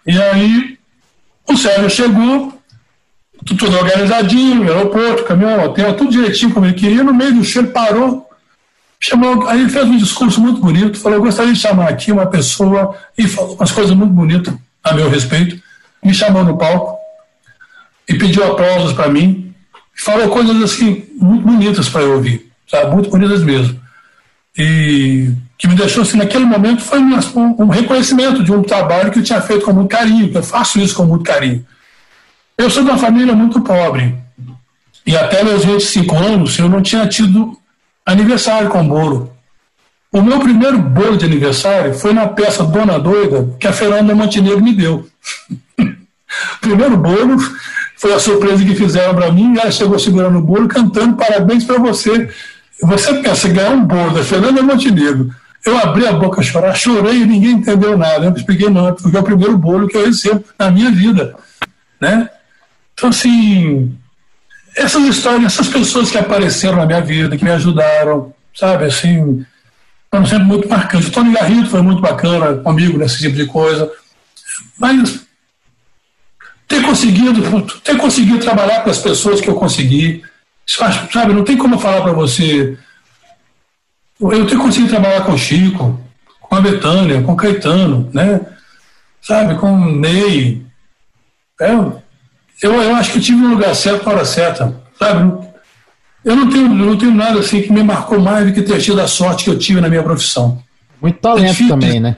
E 0.07 0.19
aí 0.21 0.79
o 1.47 1.57
Sérgio 1.57 1.91
chegou, 1.91 2.52
tudo 3.45 3.77
organizadinho, 3.77 4.63
aeroporto, 4.63 5.25
caminhão, 5.25 5.65
hotel, 5.65 5.95
tudo 5.95 6.11
direitinho 6.11 6.53
como 6.53 6.67
ele 6.67 6.75
queria. 6.75 7.03
No 7.03 7.15
meio 7.15 7.35
do 7.35 7.45
show, 7.45 7.63
ele 7.63 7.73
parou, 7.73 8.29
chamou, 9.01 9.49
aí 9.49 9.61
ele 9.61 9.69
fez 9.71 9.85
um 9.85 9.97
discurso 9.97 10.41
muito 10.41 10.61
bonito, 10.61 10.99
falou: 10.99 11.19
Eu 11.19 11.25
gostaria 11.25 11.53
de 11.53 11.59
chamar 11.59 11.89
aqui 11.89 12.13
uma 12.13 12.27
pessoa, 12.27 12.97
e 13.17 13.27
falou 13.27 13.55
umas 13.55 13.73
coisas 13.73 13.95
muito 13.95 14.13
bonitas 14.13 14.55
a 14.83 14.95
meu 14.95 15.11
respeito. 15.11 15.61
Me 16.03 16.15
chamou 16.15 16.45
no 16.45 16.57
palco 16.57 16.97
e 18.09 18.15
pediu 18.15 18.45
aplausos 18.45 18.93
para 18.93 19.09
mim, 19.09 19.55
falou 19.95 20.29
coisas 20.29 20.61
assim, 20.63 21.05
muito 21.17 21.47
bonitas 21.47 21.89
para 21.89 22.03
eu 22.03 22.15
ouvir, 22.15 22.51
sabe? 22.69 22.93
Muito 22.95 23.11
bonitas 23.11 23.43
mesmo. 23.43 23.81
E 24.57 25.33
que 25.57 25.69
me 25.69 25.77
deixou 25.77 26.03
assim, 26.03 26.19
naquele 26.19 26.45
momento, 26.45 26.83
foi 26.83 26.99
um, 26.99 27.15
um 27.59 27.69
reconhecimento 27.69 28.43
de 28.43 28.53
um 28.53 28.63
trabalho 28.63 29.13
que 29.13 29.21
eu 29.21 29.23
tinha 29.23 29.41
feito 29.41 29.65
com 29.65 29.73
muito 29.73 29.89
carinho, 29.89 30.29
que 30.29 30.37
eu 30.37 30.43
faço 30.43 30.81
isso 30.81 30.97
com 30.97 31.05
muito 31.05 31.25
carinho. 31.25 31.65
Eu 32.57 32.71
sou 32.71 32.85
de 32.85 32.91
uma 32.91 32.99
família 32.99 33.35
muito 33.35 33.61
pobre. 33.61 34.15
E 35.07 35.17
até 35.17 35.43
meus 35.43 35.65
25 35.65 36.17
anos 36.17 36.59
eu 36.59 36.69
não 36.69 36.83
tinha 36.83 37.07
tido 37.09 37.59
aniversário 38.07 38.69
com 38.69 38.87
bolo. 38.87 39.33
O 40.13 40.21
meu 40.21 40.39
primeiro 40.41 40.79
bolo 40.79 41.17
de 41.17 41.25
aniversário 41.25 41.95
foi 41.95 42.13
na 42.13 42.29
peça 42.29 42.65
Dona 42.65 42.99
Doida 42.99 43.57
que 43.59 43.67
a 43.67 43.73
Fernanda 43.73 44.15
Montenegro 44.15 44.63
me 44.63 44.75
deu. 44.75 45.09
primeiro 46.61 46.97
bolo 46.97 47.39
foi 47.97 48.13
a 48.13 48.19
surpresa 48.19 48.65
que 48.65 48.75
fizeram 48.75 49.15
para 49.15 49.31
mim, 49.31 49.55
e 49.55 49.61
ela 49.61 49.71
chegou 49.71 49.99
segurando 49.99 50.39
o 50.39 50.43
bolo, 50.43 50.69
cantando 50.69 51.17
parabéns 51.17 51.65
para 51.65 51.79
você. 51.79 52.29
Você 52.83 53.15
pensa 53.15 53.49
ganhar 53.49 53.71
um 53.71 53.85
bolo 53.85 54.11
da 54.11 54.25
Fernanda 54.25 54.61
Montenegro. 54.61 55.31
Eu 55.65 55.79
abri 55.79 56.07
a 56.07 56.13
boca 56.13 56.41
a 56.41 56.45
chorar, 56.45 56.75
chorei 56.75 57.23
e 57.23 57.27
ninguém 57.27 57.53
entendeu 57.53 57.97
nada. 57.97 58.27
Eu 58.27 58.33
expliquei, 58.33 58.69
não, 58.69 58.93
porque 58.93 59.17
é 59.17 59.21
o 59.21 59.23
primeiro 59.23 59.57
bolo 59.57 59.87
que 59.87 59.97
eu 59.97 60.05
recebo 60.05 60.45
na 60.59 60.71
minha 60.71 60.91
vida. 60.91 61.35
Né? 62.01 62.29
Então, 63.03 63.11
assim, 63.11 63.99
essas 64.77 65.03
histórias, 65.07 65.53
essas 65.53 65.67
pessoas 65.67 66.09
que 66.09 66.19
apareceram 66.19 66.77
na 66.77 66.87
minha 66.87 67.01
vida, 67.01 67.37
que 67.37 67.43
me 67.43 67.51
ajudaram, 67.51 68.33
sabe, 68.55 68.85
assim, 68.85 69.45
foram 70.09 70.25
sempre 70.25 70.45
muito 70.45 70.69
marcantes. 70.69 71.09
O 71.09 71.11
Tony 71.11 71.33
Garrido 71.33 71.69
foi 71.69 71.83
muito 71.83 72.01
bacana 72.01 72.55
comigo 72.63 72.97
nesse 72.97 73.19
tipo 73.19 73.35
de 73.35 73.45
coisa. 73.47 73.91
Mas 74.79 75.27
ter 76.69 76.81
conseguido, 76.83 77.63
ter 77.83 77.97
conseguido 77.97 78.39
trabalhar 78.39 78.85
com 78.85 78.91
as 78.91 78.99
pessoas 78.99 79.41
que 79.41 79.51
eu 79.51 79.57
consegui, 79.57 80.23
sabe, 80.65 81.35
não 81.35 81.43
tem 81.43 81.57
como 81.57 81.81
falar 81.81 82.03
para 82.03 82.13
você. 82.13 82.79
Eu 84.21 84.47
ter 84.47 84.59
conseguido 84.59 84.91
trabalhar 84.91 85.23
com 85.23 85.33
o 85.33 85.39
Chico, 85.39 86.01
com 86.41 86.55
a 86.55 86.61
Betânia, 86.61 87.21
com 87.21 87.33
o 87.33 87.37
Caetano, 87.37 88.09
né? 88.15 88.41
Sabe, 89.21 89.57
com 89.57 89.73
o 89.73 89.91
Ney. 89.91 90.65
É, 91.61 92.02
eu, 92.63 92.75
eu 92.75 92.95
acho 92.95 93.13
que 93.13 93.19
eu 93.19 93.23
tive 93.23 93.39
no 93.39 93.51
lugar 93.51 93.75
certo 93.75 94.05
na 94.05 94.13
hora 94.13 94.25
certa, 94.25 94.75
sabe? 94.99 95.53
Eu 96.25 96.37
não 96.37 96.49
tenho, 96.49 96.69
não 96.69 96.97
tenho 96.97 97.13
nada 97.13 97.41
assim 97.41 97.63
que 97.63 97.73
me 97.73 97.83
marcou 97.83 98.21
mais 98.21 98.47
do 98.47 98.53
que 98.53 98.63
ter 98.63 98.81
tido 98.81 99.01
a 99.01 99.09
sorte 99.09 99.45
que 99.45 99.51
eu 99.51 99.59
tive 99.59 99.81
na 99.81 99.89
minha 99.89 100.03
profissão. 100.03 100.63
Muito 101.01 101.19
talento 101.19 101.63
é 101.65 101.69
também, 101.69 102.01
né? 102.01 102.17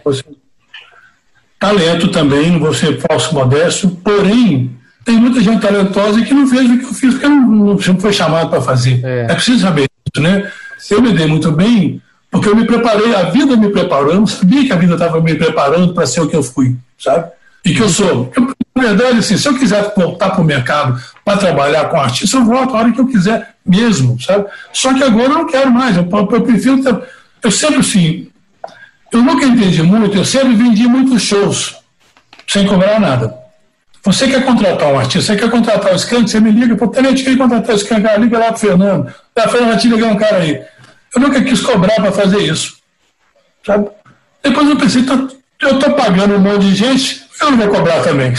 Talento 1.58 2.08
também, 2.08 2.50
não 2.50 2.60
vou 2.60 2.74
ser 2.74 3.00
falso 3.00 3.34
modesto, 3.34 3.88
porém, 4.04 4.76
tem 5.04 5.16
muita 5.16 5.40
gente 5.40 5.62
talentosa 5.62 6.20
que 6.22 6.34
não 6.34 6.46
fez 6.46 6.70
o 6.70 6.78
que 6.78 6.84
eu 6.84 6.92
fiz, 6.92 7.14
porque 7.14 7.28
não, 7.28 7.40
não, 7.50 7.74
não 7.74 8.00
foi 8.00 8.12
chamado 8.12 8.50
para 8.50 8.60
fazer. 8.60 9.00
É. 9.02 9.26
é 9.30 9.34
preciso 9.34 9.60
saber 9.60 9.86
isso, 10.06 10.22
né? 10.22 10.50
Eu 10.90 11.00
me 11.00 11.12
dei 11.12 11.26
muito 11.26 11.50
bem, 11.50 12.02
porque 12.30 12.48
eu 12.48 12.54
me 12.54 12.66
preparei, 12.66 13.14
a 13.14 13.30
vida 13.30 13.56
me 13.56 13.70
preparou, 13.70 14.10
eu 14.10 14.20
não 14.20 14.26
sabia 14.26 14.66
que 14.66 14.72
a 14.72 14.76
vida 14.76 14.94
estava 14.94 15.18
me 15.20 15.34
preparando 15.34 15.94
para 15.94 16.06
ser 16.06 16.20
o 16.20 16.28
que 16.28 16.36
eu 16.36 16.42
fui, 16.42 16.76
sabe? 16.98 17.30
E 17.64 17.74
que 17.74 17.80
eu 17.80 17.88
sou. 17.88 18.30
Eu, 18.36 18.54
na 18.74 18.82
verdade, 18.82 19.18
assim, 19.18 19.36
se 19.36 19.48
eu 19.48 19.58
quiser 19.58 19.92
voltar 19.96 20.30
para 20.30 20.40
o 20.40 20.44
mercado 20.44 21.00
para 21.24 21.38
trabalhar 21.38 21.88
com 21.88 22.00
artista, 22.00 22.36
eu 22.36 22.44
volto 22.44 22.74
a 22.74 22.80
hora 22.80 22.92
que 22.92 23.00
eu 23.00 23.06
quiser 23.06 23.54
mesmo, 23.64 24.20
sabe? 24.20 24.46
Só 24.72 24.92
que 24.92 25.02
agora 25.02 25.30
eu 25.30 25.38
não 25.38 25.46
quero 25.46 25.70
mais. 25.70 25.96
Eu, 25.96 26.06
eu 26.10 26.42
prefiro 26.42 26.82
ter, 26.82 27.02
Eu 27.42 27.50
sempre, 27.50 27.80
assim, 27.80 28.28
eu 29.12 29.22
nunca 29.22 29.46
entendi 29.46 29.82
muito, 29.82 30.16
eu 30.16 30.24
sempre 30.24 30.54
vendi 30.54 30.86
muitos 30.86 31.22
shows 31.22 31.76
sem 32.46 32.66
cobrar 32.66 33.00
nada. 33.00 33.34
Você 34.04 34.28
quer 34.28 34.44
contratar 34.44 34.92
um 34.92 34.98
artista, 34.98 35.32
você 35.32 35.40
quer 35.40 35.50
contratar 35.50 35.92
o 35.92 35.96
Skank, 35.96 36.28
você 36.28 36.38
me 36.38 36.50
liga, 36.50 36.76
pô, 36.76 36.88
Tenente, 36.88 37.24
quer 37.24 37.38
contratar 37.38 37.74
o 37.74 37.78
Skank, 37.78 38.06
ah, 38.06 38.18
liga 38.18 38.38
lá 38.38 38.46
pro 38.48 38.60
Fernando. 38.60 39.14
A 39.34 39.48
Fernanda 39.48 39.78
te 39.78 39.88
ligar 39.88 40.12
um 40.12 40.16
cara 40.16 40.38
aí. 40.38 40.62
Eu 41.14 41.20
nunca 41.22 41.42
quis 41.42 41.60
cobrar 41.60 41.94
para 41.94 42.12
fazer 42.12 42.40
isso. 42.40 42.76
Sabe? 43.64 43.88
Depois 44.42 44.68
eu 44.68 44.76
pensei, 44.76 45.04
tá, 45.04 45.26
eu 45.62 45.78
estou 45.78 45.94
pagando 45.94 46.34
um 46.34 46.40
monte 46.40 46.66
de 46.66 46.74
gente, 46.74 47.23
eu 47.40 47.50
não 47.50 47.58
vou 47.58 47.68
cobrar 47.68 48.02
também. 48.02 48.32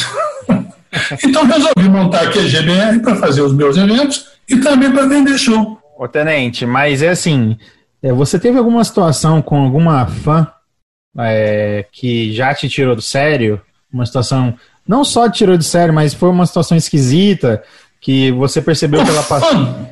então 1.24 1.46
resolvi 1.46 1.90
montar 1.90 2.22
aqui 2.22 2.40
a 2.40 2.48
GBR 2.48 3.00
para 3.00 3.16
fazer 3.16 3.42
os 3.42 3.54
meus 3.54 3.78
eventos 3.78 4.28
e 4.48 4.58
também 4.58 4.92
para 4.92 5.06
vender 5.06 5.38
show. 5.38 5.80
Ô, 5.98 6.08
Tenente, 6.08 6.66
mas 6.66 7.02
é 7.02 7.10
assim, 7.10 7.58
é, 8.04 8.12
você 8.12 8.38
teve 8.38 8.58
alguma 8.58 8.84
situação 8.84 9.42
com 9.42 9.58
alguma 9.58 10.06
fã 10.06 10.48
é, 11.18 11.86
que 11.92 12.34
já 12.34 12.54
te 12.54 12.70
tirou 12.70 12.96
do 12.96 13.02
sério? 13.02 13.62
Uma 13.92 14.06
situação, 14.06 14.54
não 14.88 15.04
só 15.04 15.30
te 15.30 15.38
tirou 15.38 15.58
do 15.58 15.64
sério, 15.64 15.94
mas 15.94 16.14
foi 16.14 16.30
uma 16.30 16.46
situação 16.46 16.78
esquisita 16.78 17.64
que 18.02 18.32
você 18.32 18.62
percebeu 18.62 19.02
o 19.02 19.04
que 19.04 19.10
ela 19.10 19.24
passou? 19.24 19.90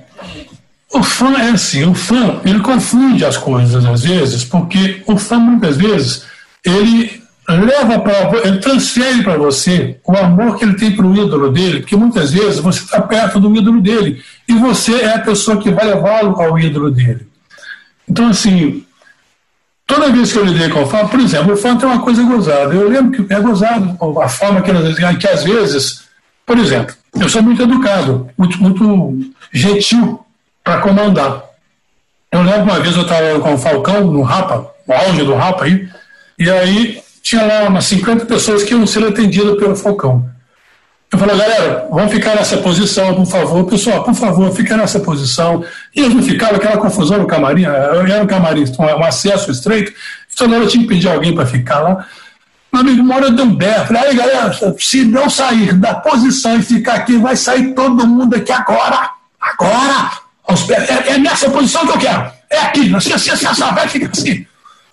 O 0.93 1.01
fã 1.01 1.33
é 1.39 1.49
assim, 1.49 1.85
o 1.85 1.95
fã, 1.95 2.39
ele 2.45 2.59
confunde 2.59 3.25
as 3.25 3.35
coisas 3.35 3.83
às 3.83 4.03
vezes, 4.03 4.43
porque 4.43 5.01
o 5.07 5.17
fã 5.17 5.39
muitas 5.39 5.75
vezes, 5.75 6.25
ele 6.63 7.22
leva 7.49 7.99
para 7.99 8.47
ele 8.47 8.59
transfere 8.59 9.21
para 9.21 9.37
você 9.37 9.97
o 10.05 10.15
amor 10.15 10.57
que 10.57 10.63
ele 10.63 10.75
tem 10.75 10.95
para 10.95 11.05
o 11.05 11.13
ídolo 11.13 11.51
dele, 11.51 11.81
porque 11.81 11.95
muitas 11.95 12.31
vezes 12.31 12.59
você 12.59 12.79
está 12.79 13.01
perto 13.01 13.39
do 13.39 13.53
ídolo 13.55 13.81
dele 13.81 14.23
e 14.47 14.53
você 14.53 15.01
é 15.01 15.15
a 15.15 15.19
pessoa 15.19 15.57
que 15.57 15.69
vai 15.69 15.85
levá-lo 15.85 16.39
ao 16.41 16.57
ídolo 16.57 16.89
dele. 16.89 17.27
Então, 18.07 18.29
assim, 18.29 18.85
toda 19.85 20.11
vez 20.11 20.31
que 20.31 20.39
eu 20.39 20.45
lidei 20.45 20.69
com 20.69 20.83
o 20.83 20.87
fã, 20.87 21.05
por 21.07 21.19
exemplo, 21.19 21.53
o 21.53 21.57
fã 21.57 21.75
tem 21.75 21.87
uma 21.87 22.01
coisa 22.01 22.23
gozada. 22.23 22.73
Eu 22.73 22.89
lembro 22.89 23.25
que 23.25 23.33
é 23.33 23.39
gozado 23.39 23.97
a 24.21 24.29
forma 24.29 24.61
que, 24.61 24.71
que 25.19 25.27
às 25.27 25.43
vezes, 25.43 26.03
por 26.45 26.57
exemplo, 26.57 26.95
eu 27.19 27.27
sou 27.27 27.43
muito 27.43 27.61
educado, 27.61 28.29
muito, 28.37 28.61
muito 28.61 29.33
gentil 29.51 30.25
para 30.63 30.79
comandar. 30.79 31.43
Eu 32.31 32.41
lembro 32.41 32.63
uma 32.63 32.79
vez 32.79 32.95
eu 32.95 33.03
estava 33.03 33.39
com 33.39 33.53
o 33.53 33.57
Falcão 33.57 34.11
no 34.11 34.21
Rapa, 34.21 34.71
no 34.87 34.95
auge 34.95 35.23
do 35.23 35.35
Rapa 35.35 35.65
aí, 35.65 35.87
e 36.39 36.49
aí 36.49 37.03
tinha 37.23 37.41
lá 37.41 37.69
umas 37.69 37.85
50 37.85 38.25
pessoas 38.25 38.63
que 38.63 38.73
iam 38.73 38.85
ser 38.85 39.03
atendidas 39.05 39.57
pelo 39.57 39.75
Falcão. 39.77 40.29
Eu 41.09 41.17
falei, 41.17 41.37
galera, 41.37 41.87
vamos 41.89 42.11
ficar 42.11 42.35
nessa 42.35 42.57
posição, 42.57 43.15
por 43.15 43.25
favor. 43.25 43.63
Pessoal, 43.65 44.03
por 44.03 44.13
favor, 44.13 44.51
fica 44.53 44.75
nessa 44.75 44.99
posição. 44.99 45.63
E 45.95 46.01
eles 46.01 46.13
não 46.13 46.21
ficavam, 46.21 46.55
aquela 46.57 46.77
confusão 46.77 47.19
no 47.19 47.25
camarim, 47.27 47.63
era 47.63 48.21
um 48.21 48.27
camarim, 48.27 48.65
um 48.77 49.03
acesso 49.03 49.49
estreito, 49.51 49.93
então 50.33 50.51
eu 50.53 50.67
tinha 50.67 50.83
que 50.83 50.89
pedir 50.89 51.07
alguém 51.07 51.33
para 51.33 51.45
ficar 51.45 51.79
lá. 51.79 52.05
Meu 52.73 52.81
amigo, 52.81 53.01
uma 53.01 53.15
hora 53.15 53.31
deu 53.31 53.45
um 53.45 53.55
berro. 53.55 53.85
Falei, 53.85 54.03
aí, 54.03 54.15
galera, 54.15 54.51
se 54.77 55.05
não 55.05 55.29
sair 55.29 55.73
da 55.73 55.93
posição 55.93 56.57
e 56.57 56.63
ficar 56.63 56.95
aqui, 56.95 57.15
vai 57.17 57.35
sair 57.35 57.73
todo 57.73 58.07
mundo 58.07 58.35
aqui 58.35 58.51
agora. 58.51 59.11
Agora! 59.39 60.11
É, 61.07 61.13
é 61.13 61.17
nessa 61.19 61.49
posição 61.49 61.85
que 61.85 61.93
eu 61.93 61.99
quero. 61.99 62.31
É 62.49 62.57
aqui, 62.57 62.93
assim, 62.93 63.13
assim, 63.13 63.29
assim, 63.29 63.45
assim 63.45 63.61
vai 63.61 63.87
ficar 63.87 64.09
assim. 64.09 64.45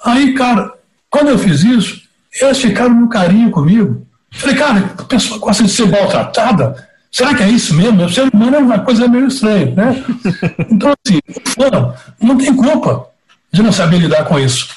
Aí, 0.05 0.35
cara, 0.35 0.71
quando 1.11 1.29
eu 1.29 1.39
fiz 1.39 1.65
isso, 1.65 2.00
elas 2.41 2.61
ficaram 2.61 2.95
no 2.95 3.09
carinho 3.09 3.51
comigo. 3.51 4.07
Falei, 4.31 4.57
cara, 4.57 4.95
a 4.99 5.03
pessoa 5.05 5.41
gosta 5.41 5.65
de 5.65 5.71
ser 5.71 5.87
maltratada. 5.87 6.89
Será 7.11 7.35
que 7.35 7.43
é 7.43 7.49
isso 7.49 7.75
mesmo? 7.75 8.05
O 8.05 8.09
ser 8.09 8.29
humano 8.33 8.57
é 8.57 8.59
uma 8.61 8.79
coisa 8.81 9.09
meio 9.09 9.27
estranha, 9.27 9.75
né? 9.75 10.05
Então, 10.71 10.93
assim, 11.05 11.19
o 11.29 11.49
fã 11.49 11.95
não 12.21 12.37
tem 12.37 12.55
culpa 12.55 13.09
de 13.53 13.63
não 13.63 13.73
saber 13.73 13.99
lidar 13.99 14.25
com 14.25 14.39
isso. 14.39 14.69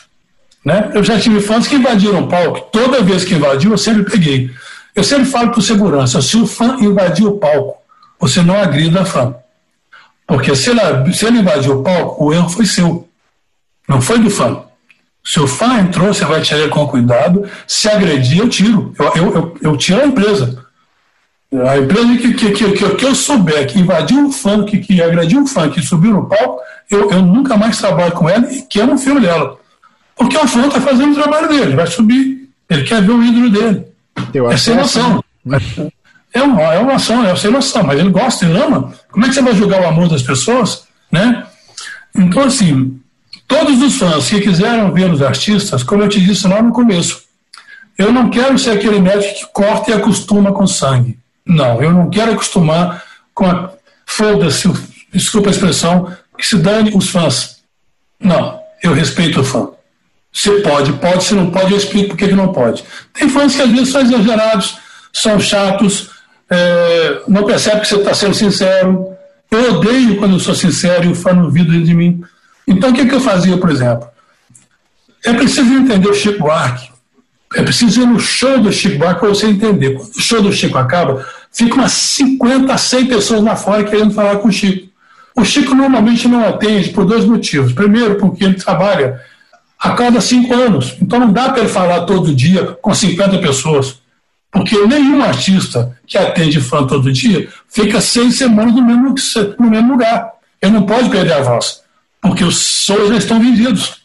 Né? 0.66 0.92
Eu 0.94 1.04
já 1.04 1.20
tive 1.20 1.42
fãs 1.42 1.68
que 1.68 1.76
invadiram 1.76 2.24
o 2.24 2.28
palco, 2.28 2.62
toda 2.72 3.04
vez 3.04 3.24
que 3.24 3.36
invadiu, 3.36 3.72
eu 3.72 3.78
sempre 3.78 4.04
peguei. 4.04 4.50
Eu 4.96 5.04
sempre 5.04 5.26
falo 5.26 5.52
para 5.52 5.62
segurança: 5.62 6.22
se 6.22 6.38
o 6.38 6.48
fã 6.48 6.78
invadir 6.80 7.26
o 7.26 7.38
palco, 7.38 7.78
você 8.20 8.42
não 8.42 8.56
agrida 8.56 9.02
a 9.02 9.06
fã. 9.06 9.36
Porque 10.26 10.56
se, 10.56 10.70
ela, 10.72 11.12
se 11.12 11.26
ele 11.26 11.40
invadiu 11.40 11.80
o 11.80 11.84
palco, 11.84 12.26
o 12.26 12.34
erro 12.34 12.50
foi 12.50 12.66
seu, 12.66 13.08
não 13.88 14.02
foi 14.02 14.20
do 14.20 14.30
fã. 14.30 14.64
Se 15.26 15.40
o 15.40 15.48
fã 15.48 15.80
entrou, 15.80 16.14
você 16.14 16.26
vai 16.26 16.42
tirar 16.42 16.68
com 16.70 16.86
cuidado. 16.88 17.50
Se 17.66 17.88
agredir, 17.88 18.40
eu 18.40 18.50
tiro. 18.50 18.94
Eu, 19.00 19.06
eu, 19.16 19.36
eu, 19.36 19.58
eu 19.62 19.78
tiro 19.78 20.02
a 20.02 20.06
empresa. 20.06 20.64
A 21.68 21.78
empresa 21.78 22.18
que, 22.18 22.34
que, 22.34 22.52
que, 22.52 22.72
que, 22.72 22.90
que 22.96 23.06
eu 23.06 23.14
souber 23.16 23.68
que 23.68 23.80
invadiu 23.80 24.28
o 24.28 24.32
fã, 24.32 24.66
que, 24.66 24.80
que 24.80 25.02
agrediu 25.02 25.44
o 25.44 25.48
fã, 25.48 25.70
que 25.70 25.82
subiu 25.82 26.12
no 26.12 26.26
palco, 26.26 26.60
eu, 26.90 27.12
eu 27.12 27.22
nunca 27.22 27.56
mais 27.56 27.78
trabalho 27.78 28.12
com 28.14 28.28
ela 28.28 28.52
e 28.52 28.64
quero 28.64 28.92
um 28.92 28.98
filme 28.98 29.22
dela. 29.22 29.58
Porque 30.16 30.36
o 30.36 30.48
fã 30.48 30.68
está 30.68 30.82
fazendo 30.82 31.12
o 31.12 31.22
trabalho 31.22 31.48
dele, 31.48 31.76
vai 31.76 31.88
subir. 31.88 32.50
Ele 32.70 32.84
quer 32.84 33.02
ver 33.02 33.12
o 33.12 33.24
ídolo 33.24 33.50
dele. 33.50 33.86
é 34.52 34.58
sem 34.58 34.76
noção. 34.76 35.24
É 36.34 36.42
uma, 36.42 36.62
é 36.74 36.80
uma 36.80 36.96
ação, 36.96 37.24
é 37.24 37.36
sem 37.36 37.52
noção, 37.52 37.84
mas 37.84 38.00
ele 38.00 38.10
gosta, 38.10 38.46
ele 38.46 38.58
ama. 38.60 38.92
Como 39.12 39.24
é 39.24 39.30
que 39.30 39.36
você 39.36 39.42
vai 39.42 39.54
julgar 39.54 39.82
o 39.82 39.88
amor 39.88 40.10
das 40.10 40.24
pessoas? 40.24 40.86
Né? 41.12 41.46
Então, 42.16 42.44
assim, 42.44 43.00
todos 43.54 43.82
os 43.84 43.98
fãs 43.98 44.30
que 44.30 44.42
quiseram 44.42 44.92
ver 44.92 45.12
os 45.12 45.22
artistas, 45.22 45.84
como 45.84 46.02
eu 46.02 46.10
te 46.10 46.20
disse 46.20 46.48
lá 46.48 46.60
no 46.60 46.72
começo, 46.72 47.22
eu 47.96 48.12
não 48.12 48.30
quero 48.32 48.58
ser 48.58 48.72
aquele 48.72 49.00
médico 49.00 49.36
que 49.36 49.54
corta 49.54 49.92
e 49.92 49.94
acostuma 49.94 50.52
com 50.52 50.66
sangue. 50.66 51.20
Não, 51.46 51.82
eu 51.82 51.92
não 51.92 52.10
quero 52.10 52.32
acostumar 52.32 53.04
com 53.34 53.46
a. 53.46 53.72
Foda-se, 54.06 54.72
desculpa 55.14 55.50
a 55.50 55.52
expressão, 55.52 56.12
que 56.38 56.46
se 56.46 56.58
dane 56.58 56.92
os 56.96 57.10
fãs. 57.10 57.62
Não, 58.20 58.60
eu 58.82 58.94
respeito 58.94 59.42
o 59.42 59.44
fã. 59.44 59.70
Se 60.32 60.50
pode, 60.62 60.94
pode, 60.94 61.24
se 61.24 61.36
não 61.36 61.52
pode, 61.52 61.72
eu 61.72 61.78
explico 61.78 62.10
por 62.10 62.18
que 62.18 62.32
não 62.32 62.52
pode. 62.52 62.84
Tem 63.14 63.30
fãs 63.30 63.56
que 63.56 63.62
às 63.62 63.70
vezes 63.70 63.90
são 63.90 64.02
exagerados, 64.02 64.78
são 65.12 65.40
chatos, 65.40 66.10
é, 66.50 67.22
não 67.28 67.44
percebe 67.44 67.82
que 67.82 67.88
você 67.88 67.98
está 67.98 68.16
sendo 68.16 68.34
sincero. 68.34 69.10
Eu 69.52 69.76
odeio 69.76 70.18
quando 70.18 70.34
eu 70.34 70.40
sou 70.40 70.56
sincero 70.56 71.06
e 71.06 71.10
o 71.10 71.16
fã 71.16 71.34
não 71.34 71.52
dentro 71.52 71.84
de 71.84 71.94
mim. 71.94 72.24
Então 72.68 72.92
o 72.92 72.94
que, 72.94 73.06
que 73.06 73.16
eu 73.16 73.20
fazia, 73.20 73.58
por 73.58 73.70
exemplo? 73.70 74.08
É 75.24 75.34
preciso 75.34 75.74
entender 75.74 76.08
o 76.08 76.14
Chico 76.14 76.40
Buarque. 76.40 76.92
É 77.56 77.62
preciso 77.62 78.02
ir 78.02 78.06
no 78.06 78.20
show 78.20 78.60
do 78.60 78.72
Chico 78.72 78.98
Buarque 78.98 79.20
para 79.20 79.30
você 79.30 79.48
entender. 79.48 79.96
Quando 79.96 80.12
o 80.12 80.22
show 80.22 80.42
do 80.42 80.52
Chico 80.52 80.78
acaba, 80.78 81.26
fica 81.52 81.76
umas 81.76 81.92
50, 81.92 82.78
100 82.78 83.06
pessoas 83.06 83.44
lá 83.44 83.56
fora 83.56 83.84
querendo 83.84 84.14
falar 84.14 84.38
com 84.38 84.48
o 84.48 84.52
Chico. 84.52 84.90
O 85.36 85.44
Chico 85.44 85.74
normalmente 85.74 86.28
não 86.28 86.48
atende 86.48 86.90
por 86.90 87.06
dois 87.06 87.26
motivos. 87.26 87.74
Primeiro, 87.74 88.16
porque 88.16 88.44
ele 88.44 88.56
trabalha 88.56 89.22
a 89.80 89.92
cada 89.92 90.22
cinco 90.22 90.54
anos. 90.54 90.96
Então 91.02 91.20
não 91.20 91.32
dá 91.32 91.50
para 91.50 91.60
ele 91.60 91.70
falar 91.70 92.02
todo 92.06 92.34
dia 92.34 92.78
com 92.82 92.94
50 92.94 93.40
pessoas. 93.40 94.02
Porque 94.50 94.78
nenhum 94.86 95.22
artista 95.22 95.98
que 96.06 96.18
atende 96.18 96.62
fã 96.62 96.86
todo 96.86 97.12
dia 97.12 97.50
fica 97.68 98.00
seis 98.00 98.38
semanas 98.38 98.76
no 98.76 98.84
mesmo, 98.84 99.16
no 99.60 99.70
mesmo 99.70 99.92
lugar. 99.94 100.32
Ele 100.62 100.72
não 100.72 100.84
pode 100.84 101.10
perder 101.10 101.34
a 101.34 101.42
voz, 101.42 101.82
porque 102.24 102.44
os 102.44 102.86
shows 102.86 103.10
já 103.10 103.18
estão 103.18 103.40
vendidos. 103.40 104.02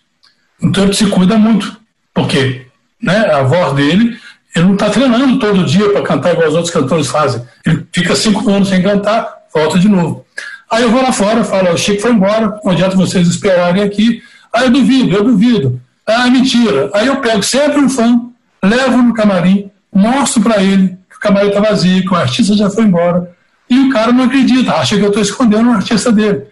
Então 0.62 0.84
ele 0.84 0.92
se 0.92 1.06
cuida 1.06 1.38
muito, 1.38 1.74
porque 2.12 2.66
né, 3.00 3.30
a 3.30 3.42
voz 3.42 3.72
dele, 3.74 4.18
ele 4.54 4.66
não 4.66 4.74
está 4.74 4.90
treinando 4.90 5.38
todo 5.38 5.64
dia 5.64 5.88
para 5.90 6.02
cantar 6.02 6.34
igual 6.34 6.48
os 6.48 6.54
outros 6.54 6.74
cantores 6.74 7.06
fazem. 7.06 7.42
Ele 7.64 7.86
fica 7.90 8.14
cinco 8.14 8.50
anos 8.50 8.68
sem 8.68 8.82
cantar, 8.82 9.26
volta 9.54 9.78
de 9.78 9.88
novo. 9.88 10.26
Aí 10.70 10.82
eu 10.82 10.90
vou 10.90 11.00
lá 11.00 11.12
fora, 11.12 11.42
falo, 11.44 11.72
o 11.72 11.78
Chico 11.78 12.02
foi 12.02 12.10
embora, 12.10 12.60
não 12.62 12.72
adianta 12.72 12.94
vocês 12.94 13.26
esperarem 13.26 13.82
aqui, 13.82 14.20
Aí 14.52 14.64
eu 14.64 14.70
duvido, 14.70 15.16
eu 15.16 15.24
duvido. 15.24 15.80
Ah, 16.06 16.28
mentira. 16.28 16.90
Aí 16.94 17.06
eu 17.06 17.16
pego 17.16 17.42
sempre 17.42 17.78
um 17.78 17.88
fã, 17.88 18.20
levo 18.62 18.98
no 18.98 19.14
camarim, 19.14 19.70
mostro 19.92 20.42
para 20.42 20.62
ele 20.62 20.96
que 21.08 21.16
o 21.16 21.20
camarim 21.20 21.48
está 21.48 21.60
vazio, 21.60 22.02
que 22.02 22.12
o 22.12 22.16
artista 22.16 22.54
já 22.54 22.70
foi 22.70 22.84
embora. 22.84 23.30
E 23.68 23.78
o 23.78 23.90
cara 23.90 24.12
não 24.12 24.24
acredita, 24.24 24.74
acha 24.74 24.96
que 24.96 25.02
eu 25.02 25.08
estou 25.08 25.22
escondendo 25.22 25.68
o 25.68 25.72
artista 25.72 26.10
dele. 26.10 26.46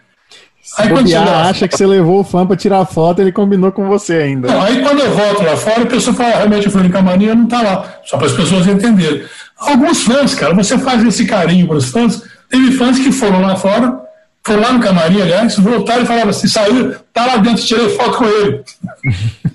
Aí 0.78 0.88
quando 0.88 1.14
acha 1.14 1.68
que 1.68 1.76
você 1.76 1.86
levou 1.86 2.20
o 2.20 2.24
fã 2.24 2.46
para 2.46 2.56
tirar 2.56 2.84
foto, 2.84 3.20
ele 3.20 3.32
combinou 3.32 3.70
com 3.70 3.86
você 3.86 4.14
ainda. 4.14 4.48
Não, 4.48 4.62
aí 4.62 4.82
quando 4.82 5.00
eu 5.00 5.10
volto 5.10 5.42
lá 5.42 5.56
fora, 5.56 5.82
a 5.82 5.86
pessoa 5.86 6.14
fala, 6.14 6.30
ah, 6.30 6.36
realmente 6.38 6.66
eu 6.66 6.72
fui 6.72 6.82
no 6.82 6.90
camarim, 6.90 7.26
não 7.26 7.44
está 7.44 7.62
lá. 7.62 7.94
Só 8.04 8.16
para 8.16 8.26
as 8.26 8.32
pessoas 8.32 8.66
entenderem. 8.66 9.22
Alguns 9.58 10.02
fãs, 10.02 10.34
cara, 10.34 10.54
você 10.54 10.76
faz 10.78 11.02
esse 11.04 11.24
carinho 11.24 11.66
para 11.66 11.76
os 11.76 11.88
fãs. 11.88 12.22
Teve 12.50 12.72
fãs 12.72 12.98
que 12.98 13.12
foram 13.12 13.40
lá 13.42 13.56
fora, 13.56 14.00
foi 14.42 14.56
lá 14.56 14.72
no 14.72 14.80
camarim, 14.80 15.22
aliás, 15.22 15.56
voltaram 15.56 16.02
e 16.02 16.06
falaram 16.06 16.30
assim, 16.30 16.48
saiu, 16.48 16.94
tá 17.12 17.26
lá 17.26 17.36
dentro, 17.38 17.64
tirei 17.64 17.88
foto 17.90 18.18
com 18.18 18.24
ele. 18.24 18.64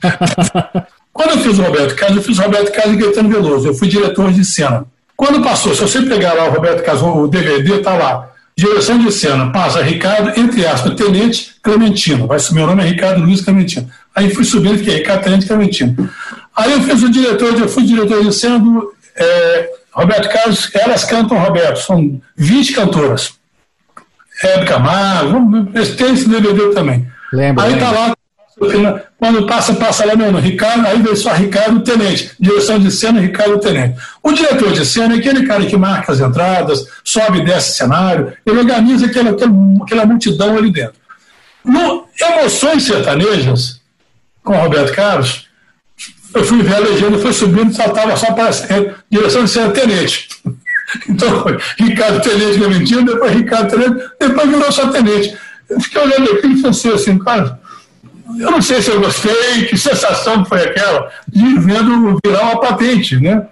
Quando 1.14 1.32
eu 1.32 1.38
fiz 1.40 1.60
o 1.60 1.62
Roberto 1.62 1.96
Carlos, 1.96 2.18
eu 2.18 2.24
fiz 2.24 2.40
o 2.40 2.42
Roberto 2.42 2.72
Carlos 2.72 2.96
e 2.96 2.98
Gaetano 2.98 3.30
Veloso, 3.30 3.68
eu 3.68 3.74
fui 3.74 3.88
diretor 3.88 4.32
de 4.32 4.44
cena. 4.44 4.86
Quando 5.16 5.44
passou, 5.44 5.76
se 5.76 5.82
você 5.82 6.02
pegar 6.02 6.34
lá 6.34 6.46
o 6.46 6.52
Roberto 6.52 6.84
Carlos, 6.84 7.04
o 7.04 7.28
DVD, 7.28 7.80
tá 7.80 7.94
lá, 7.94 8.31
direção 8.62 9.00
de 9.00 9.12
cena, 9.12 9.52
passa 9.52 9.82
Ricardo, 9.82 10.40
entre 10.40 10.66
aspas, 10.66 10.94
Tenente 10.94 11.56
Clementino, 11.64 12.28
vai 12.28 12.38
meu 12.52 12.68
nome 12.68 12.84
é 12.84 12.88
Ricardo 12.88 13.22
Luiz 13.22 13.42
Clementino. 13.42 13.90
Aí 14.16 14.30
fui 14.30 14.44
subindo, 14.44 14.78
fiquei 14.78 14.98
Ricardo 14.98 15.24
Tenente 15.24 15.48
Clementino. 15.48 16.10
Aí 16.56 16.72
eu 16.72 16.82
fiz 16.82 17.02
o 17.02 17.10
diretor, 17.10 17.58
eu 17.58 17.68
fui 17.68 17.84
diretor 17.84 18.24
de 18.24 18.32
cena 18.34 18.60
do 18.60 18.94
é, 19.16 19.70
Roberto 19.92 20.32
Carlos, 20.32 20.70
elas 20.76 21.04
cantam 21.04 21.40
Roberto, 21.40 21.78
são 21.78 22.22
20 22.38 22.74
cantoras. 22.74 23.34
Hebe 24.44 24.66
Camargo, 24.66 25.66
tem 25.98 26.14
esse 26.14 26.30
DVD 26.30 26.74
também. 26.74 27.08
Lembra, 27.34 27.64
aí 27.64 27.78
tá 27.78 27.92
lá, 27.92 28.14
quando 29.18 29.48
passa, 29.48 29.74
passa 29.74 30.06
lá 30.06 30.16
no 30.16 30.38
Ricardo, 30.38 30.86
aí 30.86 31.02
vem 31.02 31.16
só 31.16 31.34
Ricardo 31.34 31.82
Tenente, 31.82 32.32
direção 32.40 32.78
de 32.78 32.92
cena 32.92 33.20
Ricardo 33.20 33.60
Tenente. 33.60 34.00
O 34.22 34.32
diretor 34.32 34.72
de 34.72 34.86
cena 34.86 35.16
é 35.16 35.18
aquele 35.18 35.48
cara 35.48 35.66
que 35.66 35.76
marca 35.76 36.12
as 36.12 36.20
entradas, 36.20 36.86
sobe 37.04 37.40
e 37.40 37.46
desce 37.46 37.78
cenário, 37.78 38.34
ele 38.46 38.60
organiza 38.60 39.08
aquela, 39.08 39.32
aquela, 39.32 40.06
multidão 40.06 40.58
ali 40.58 40.72
dentro. 40.72 40.94
No 41.66 42.06
Emoções 42.20 42.84
Sertanejas, 42.84 43.82
com 44.44 44.56
Roberto 44.56 44.94
Carlos, 44.94 45.48
eu 46.34 46.44
fui 46.44 46.62
ver 46.62 46.76
a 46.76 46.80
legenda, 46.80 47.18
foi 47.18 47.34
subindo, 47.34 47.74
só 47.74 47.86
estava 47.86 48.16
só 48.16 48.32
para 48.34 48.52
direção 49.10 49.44
de 49.44 49.50
cena 49.50 49.72
Tenente. 49.72 50.30
Então, 51.08 51.46
Ricardo 51.80 52.22
Tenente 52.22 52.58
Clementino, 52.58 53.06
depois 53.06 53.32
Ricardo 53.32 53.70
Tenente, 53.70 54.10
depois 54.20 54.50
virou 54.50 54.72
só 54.74 54.90
Tenente. 54.90 55.38
Eu 55.70 55.80
fiquei 55.80 56.02
olhando 56.02 56.32
aquilo 56.34 56.54
e 56.54 56.62
pensei 56.62 56.94
assim, 56.94 57.18
cara, 57.18 57.61
eu 58.40 58.52
não 58.52 58.62
sei 58.62 58.82
se 58.82 58.90
eu 58.90 59.02
gostei, 59.02 59.66
que 59.68 59.78
sensação 59.78 60.46
foi 60.46 60.64
aquela 60.64 61.12
de 61.28 61.60
vendo 61.60 62.18
virar 62.24 62.44
uma 62.44 62.60
patente, 62.60 63.18
né? 63.18 63.48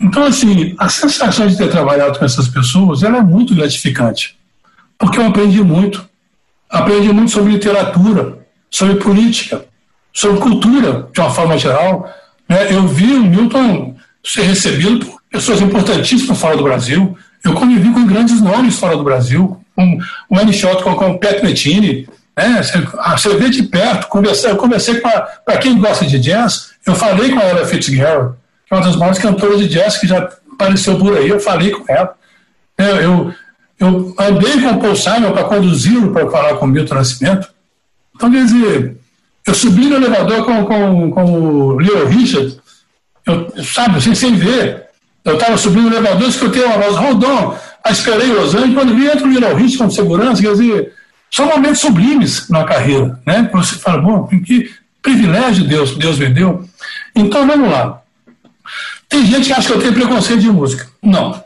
Então, 0.00 0.24
assim, 0.24 0.74
a 0.78 0.88
sensação 0.88 1.46
de 1.46 1.56
ter 1.56 1.70
trabalhado 1.70 2.18
com 2.18 2.24
essas 2.24 2.48
pessoas, 2.48 3.02
ela 3.02 3.18
é 3.18 3.22
muito 3.22 3.54
gratificante, 3.54 4.36
porque 4.98 5.18
eu 5.18 5.26
aprendi 5.26 5.62
muito. 5.62 6.08
Aprendi 6.68 7.12
muito 7.12 7.30
sobre 7.30 7.52
literatura, 7.52 8.46
sobre 8.70 8.96
política, 8.96 9.64
sobre 10.12 10.40
cultura, 10.40 11.08
de 11.12 11.20
uma 11.20 11.30
forma 11.30 11.58
geral. 11.58 12.10
Né? 12.48 12.74
Eu 12.74 12.88
vi 12.88 13.12
o 13.12 13.24
Milton 13.24 13.94
ser 14.24 14.42
recebido 14.42 15.04
por 15.04 15.20
pessoas 15.30 15.60
importantíssimas 15.60 16.38
fora 16.38 16.56
do 16.56 16.62
Brasil. 16.62 17.16
Eu 17.44 17.52
convivi 17.54 17.90
com 17.90 18.06
grandes 18.06 18.40
nomes 18.40 18.78
fora 18.78 18.96
do 18.96 19.04
Brasil, 19.04 19.60
com 19.76 19.98
o 20.30 20.38
Annie 20.38 20.58
com, 20.82 20.90
o 20.90 21.18
Pat 21.18 21.42
né? 22.36 22.62
Você, 22.62 23.36
vê 23.36 23.50
de 23.50 23.62
perto, 23.64 24.08
conversei, 24.08 24.50
eu 24.50 24.56
conversei 24.56 25.00
com 25.00 25.10
para 25.44 25.58
quem 25.58 25.78
gosta 25.78 26.06
de 26.06 26.18
jazz, 26.18 26.70
eu 26.86 26.94
falei 26.94 27.30
com 27.30 27.38
a 27.38 27.44
Ella 27.44 27.66
Fitzgerald, 27.66 28.34
que 28.66 28.74
é 28.74 28.76
uma 28.76 28.84
das 28.84 28.96
maiores 28.96 29.18
cantoras 29.18 29.58
de 29.58 29.68
jazz 29.68 29.98
que 29.98 30.06
já 30.06 30.28
apareceu 30.52 30.98
por 30.98 31.16
aí, 31.16 31.28
eu 31.28 31.40
falei 31.40 31.70
com 31.70 31.84
ela. 31.92 32.14
Eu, 32.78 32.96
eu, 32.96 33.34
eu 33.78 34.14
andei 34.18 34.60
com 34.60 34.70
o 34.70 34.80
Paul 34.80 34.96
Simon 34.96 35.32
para 35.32 35.44
conduzi-lo 35.44 36.12
para 36.12 36.30
falar 36.30 36.54
com 36.54 36.64
o 36.64 36.68
Milton 36.68 36.94
Nascimento. 36.94 37.48
Então, 38.14 38.30
quer 38.30 38.44
dizer, 38.44 38.96
eu 39.46 39.54
subi 39.54 39.86
no 39.86 39.96
elevador 39.96 40.44
com, 40.44 40.64
com, 40.64 41.10
com 41.10 41.24
o 41.24 41.76
Leo 41.78 42.06
Richard, 42.06 42.56
eu, 43.26 43.52
sabe, 43.62 43.98
assim, 43.98 44.14
sem 44.14 44.34
ver. 44.34 44.86
Eu 45.24 45.34
estava 45.34 45.56
subindo 45.56 45.88
o 45.88 45.92
elevador, 45.92 46.28
escutei 46.28 46.64
uma 46.64 46.78
voz, 46.78 46.96
Rodon, 46.96 47.56
aí 47.84 47.92
esperei 47.92 48.32
Los 48.32 48.54
Angeles, 48.54 48.74
quando 48.74 48.94
vi, 48.94 49.06
entra 49.06 49.24
o 49.24 49.28
Lionel 49.28 49.56
Rich 49.56 49.78
com 49.78 49.90
segurança, 49.90 50.42
quer 50.42 50.52
dizer, 50.52 50.94
são 51.32 51.46
momentos 51.46 51.80
sublimes 51.80 52.48
na 52.50 52.64
carreira, 52.64 53.18
né? 53.26 53.48
Você 53.54 53.76
fala, 53.76 54.02
bom, 54.02 54.26
que 54.26 54.70
privilégio 55.00 55.64
Deus, 55.64 55.96
Deus 55.96 56.18
me 56.18 56.28
deu. 56.28 56.68
Então, 57.16 57.46
vamos 57.46 57.70
lá. 57.70 58.02
Tem 59.08 59.24
gente 59.24 59.46
que 59.46 59.52
acha 59.52 59.66
que 59.66 59.74
eu 59.74 59.80
tenho 59.80 59.94
preconceito 59.94 60.40
de 60.40 60.50
música. 60.50 60.86
Não. 61.02 61.42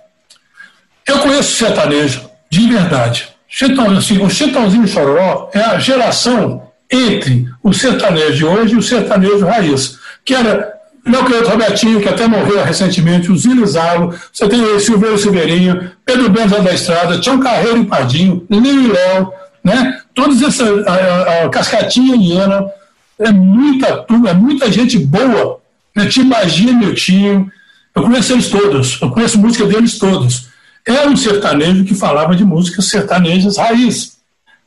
Eu 1.06 1.20
conheço 1.20 1.56
sertanejo, 1.56 2.28
de 2.50 2.68
verdade. 2.68 3.28
Chitão, 3.48 3.96
assim, 3.96 4.20
o 4.20 4.28
Chitãozinho 4.28 4.88
Chororó 4.88 5.50
é 5.54 5.60
a 5.60 5.78
geração 5.78 6.66
entre 6.90 7.48
o 7.62 7.72
sertanejo 7.72 8.34
de 8.34 8.44
hoje 8.44 8.74
e 8.74 8.78
o 8.78 8.82
sertanejo 8.82 9.46
raiz, 9.46 9.98
que 10.24 10.34
era 10.34 10.76
Léo 11.06 11.24
Cleito 11.24 11.48
Robertinho, 11.48 12.00
que 12.00 12.08
até 12.08 12.26
morreu 12.26 12.64
recentemente, 12.64 13.30
o 13.30 13.36
Zílio 13.36 13.66
Zalo, 13.66 14.12
você 14.32 14.48
tem 14.48 14.60
o 14.60 14.80
Silveiro 14.80 15.16
Silveirinho, 15.16 15.92
Pedro 16.04 16.28
Benza 16.28 16.60
da 16.60 16.72
Estrada, 16.72 17.20
Tião 17.20 17.38
Carreiro 17.38 17.78
e 17.78 17.86
Pardinho, 17.86 18.44
Lino 18.50 18.82
e 18.82 18.88
Léo, 18.88 19.32
né? 19.66 20.00
Todos 20.14 20.40
essa 20.42 20.64
a, 20.86 21.44
a, 21.44 21.48
Cascatinha 21.48 22.40
Ana, 22.40 22.70
é 23.18 23.32
muita 23.32 23.96
turma, 23.96 24.30
é 24.30 24.32
muita 24.32 24.70
gente 24.70 24.96
boa. 24.96 25.58
Né? 25.92 26.06
Tim 26.06 26.30
meu 26.72 26.94
tio, 26.94 27.50
eu 27.92 28.02
conheço 28.02 28.32
eles 28.34 28.48
todos, 28.48 28.96
eu 29.02 29.10
conheço 29.10 29.40
música 29.40 29.66
deles 29.66 29.98
todos. 29.98 30.50
Era 30.86 31.08
um 31.08 31.16
sertanejo 31.16 31.84
que 31.84 31.96
falava 31.96 32.36
de 32.36 32.44
músicas 32.44 32.84
sertanejas 32.84 33.56
raiz. 33.56 34.18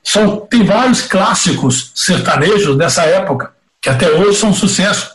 São, 0.03 0.41
tem 0.41 0.65
vários 0.65 1.03
clássicos 1.03 1.93
sertanejos 1.95 2.75
dessa 2.75 3.03
época, 3.03 3.53
que 3.81 3.89
até 3.89 4.09
hoje 4.09 4.37
são 4.37 4.49
um 4.49 4.53
sucesso. 4.53 5.11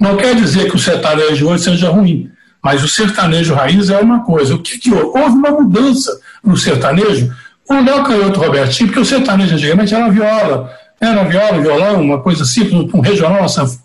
Não 0.00 0.16
quer 0.16 0.34
dizer 0.34 0.70
que 0.70 0.76
o 0.76 0.78
sertanejo 0.78 1.46
hoje 1.46 1.64
seja 1.64 1.90
ruim, 1.90 2.30
mas 2.62 2.82
o 2.82 2.88
sertanejo 2.88 3.52
raiz 3.52 3.90
é 3.90 3.98
uma 3.98 4.24
coisa. 4.24 4.54
O 4.54 4.62
que, 4.62 4.78
que 4.78 4.90
houve? 4.90 5.18
Houve 5.18 5.36
uma 5.36 5.50
mudança 5.50 6.18
no 6.42 6.56
sertanejo. 6.56 7.30
O 7.68 7.74
Léo 7.74 8.04
Canhoto 8.04 8.40
Robertinho, 8.40 8.88
porque 8.88 9.00
o 9.00 9.04
sertanejo 9.04 9.54
antigamente 9.54 9.94
era 9.94 10.08
viola, 10.10 10.70
era 11.00 11.24
viola, 11.24 11.60
violão, 11.60 12.00
uma 12.00 12.20
coisa 12.20 12.44
simples, 12.44 12.92
um 12.92 13.00
regional, 13.00 13.40
uma 13.40 13.48
sanfona. 13.48 13.84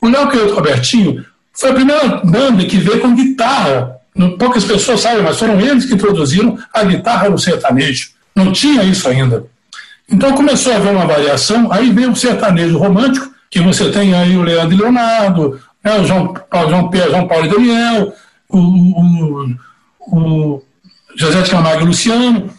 O 0.00 0.08
Léo 0.08 0.28
Canhoto 0.28 0.54
Robertinho 0.54 1.24
foi 1.52 1.70
a 1.70 1.74
primeira 1.74 2.08
banda 2.24 2.64
que 2.64 2.76
veio 2.76 3.00
com 3.00 3.14
guitarra. 3.14 3.96
Poucas 4.38 4.64
pessoas 4.64 5.00
sabem, 5.00 5.22
mas 5.22 5.38
foram 5.38 5.60
eles 5.60 5.84
que 5.84 5.94
introduziram 5.94 6.58
a 6.72 6.84
guitarra 6.84 7.28
no 7.28 7.38
sertanejo. 7.38 8.10
Não 8.34 8.52
tinha 8.52 8.82
isso 8.82 9.08
ainda. 9.08 9.44
Então 10.08 10.32
começou 10.34 10.72
a 10.72 10.76
haver 10.76 10.92
uma 10.92 11.06
variação, 11.06 11.72
aí 11.72 11.90
veio 11.90 12.12
o 12.12 12.16
sertanejo 12.16 12.78
romântico, 12.78 13.34
que 13.50 13.60
você 13.60 13.90
tem 13.90 14.14
aí 14.14 14.36
o 14.36 14.42
Leandro 14.42 14.76
Leonardo, 14.76 15.60
né, 15.82 15.98
o 15.98 16.04
João, 16.04 16.34
João, 16.68 16.88
Pedro, 16.88 17.10
João 17.10 17.28
Paulo 17.28 17.46
e 17.46 17.48
Daniel, 17.48 18.12
o, 18.48 18.58
o, 18.58 19.56
o 20.00 20.62
José 21.16 21.42
de 21.42 21.50
Camargo 21.50 21.82
e 21.82 21.86
Luciano. 21.86 22.50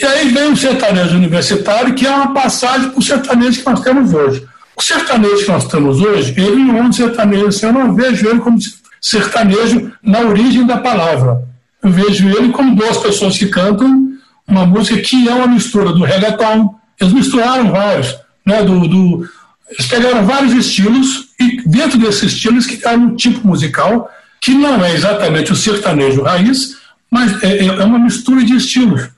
E 0.00 0.06
aí 0.06 0.28
vem 0.28 0.52
o 0.52 0.56
sertanejo 0.56 1.16
universitário, 1.16 1.94
que 1.94 2.06
é 2.06 2.10
uma 2.10 2.32
passagem 2.32 2.90
para 2.90 2.98
o 2.98 3.02
sertanejo 3.02 3.60
que 3.60 3.68
nós 3.68 3.80
temos 3.80 4.14
hoje. 4.14 4.46
O 4.76 4.82
sertanejo 4.82 5.44
que 5.44 5.50
nós 5.50 5.66
temos 5.66 6.00
hoje, 6.00 6.34
ele 6.36 6.56
não 6.56 6.78
é 6.78 6.82
um 6.82 6.92
sertanejo, 6.92 7.48
assim, 7.48 7.66
eu 7.66 7.72
não 7.72 7.94
vejo 7.94 8.28
ele 8.28 8.38
como 8.38 8.58
sertanejo 9.00 9.92
na 10.00 10.20
origem 10.20 10.64
da 10.64 10.78
palavra. 10.78 11.42
Eu 11.82 11.90
vejo 11.90 12.28
ele 12.28 12.50
como 12.50 12.76
duas 12.76 12.96
pessoas 12.98 13.36
que 13.36 13.46
cantam 13.46 14.08
uma 14.46 14.64
música 14.64 15.00
que 15.00 15.28
é 15.28 15.34
uma 15.34 15.46
mistura 15.46 15.92
do 15.92 16.04
reggaeton, 16.04 16.74
eles 17.00 17.12
misturaram 17.12 17.70
vários, 17.70 18.16
né, 18.46 18.62
do, 18.62 18.88
do 18.88 19.28
eles 19.70 19.86
pegaram 19.86 20.24
vários 20.24 20.54
estilos 20.54 21.28
e 21.38 21.60
dentro 21.68 21.98
desses 21.98 22.32
estilos 22.32 22.66
criaram 22.66 23.02
um 23.02 23.16
tipo 23.16 23.46
musical 23.46 24.10
que 24.40 24.54
não 24.54 24.82
é 24.82 24.94
exatamente 24.94 25.52
o 25.52 25.56
sertanejo 25.56 26.22
raiz, 26.22 26.76
mas 27.10 27.42
é, 27.42 27.58
é, 27.58 27.66
é 27.66 27.84
uma 27.84 27.98
mistura 27.98 28.42
de 28.42 28.54
estilos. 28.54 29.10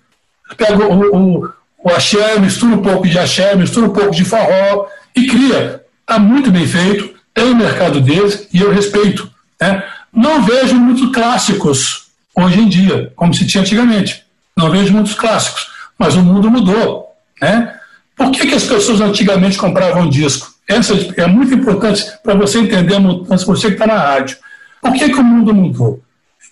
Pega 0.57 0.85
o, 0.87 1.17
o, 1.17 1.53
o 1.83 1.89
axé, 1.91 2.39
mistura 2.39 2.75
um 2.75 2.83
pouco 2.83 3.09
de 3.09 3.19
axé, 3.19 3.55
mistura 3.55 3.87
um 3.87 3.93
pouco 3.93 4.15
de 4.15 4.25
forró 4.25 4.87
e 5.15 5.27
cria. 5.27 5.83
Está 6.01 6.19
muito 6.19 6.51
bem 6.51 6.67
feito, 6.67 7.15
tem 7.33 7.55
mercado 7.55 8.01
deles 8.01 8.49
e 8.53 8.61
eu 8.61 8.73
respeito. 8.73 9.31
Né? 9.61 9.83
Não 10.13 10.43
vejo 10.43 10.75
muitos 10.75 11.13
clássicos 11.15 12.09
hoje 12.35 12.61
em 12.61 12.69
dia, 12.69 13.13
como 13.15 13.33
se 13.33 13.47
tinha 13.47 13.63
antigamente. 13.63 14.25
Não 14.57 14.71
vejo 14.71 14.93
muitos 14.93 15.15
clássicos, 15.15 15.69
mas 15.99 16.15
o 16.17 16.23
mundo 16.23 16.51
mudou. 16.51 17.07
Né? 17.41 17.75
Por 18.17 18.31
que, 18.31 18.47
que 18.47 18.55
as 18.55 18.65
pessoas 18.65 19.01
antigamente 19.01 19.57
compravam 19.57 20.09
disco? 20.09 20.53
Essa 20.69 20.95
é 21.17 21.27
muito 21.27 21.55
importante 21.55 22.05
para 22.23 22.35
você 22.35 22.59
entender 22.59 22.97
a 22.97 23.01
mudança, 23.01 23.47
você 23.47 23.69
que 23.69 23.73
está 23.73 23.87
na 23.87 23.99
rádio. 23.99 24.37
Por 24.81 24.93
que, 24.93 25.09
que 25.09 25.19
o 25.19 25.25
mundo 25.25 25.55
mudou? 25.55 26.03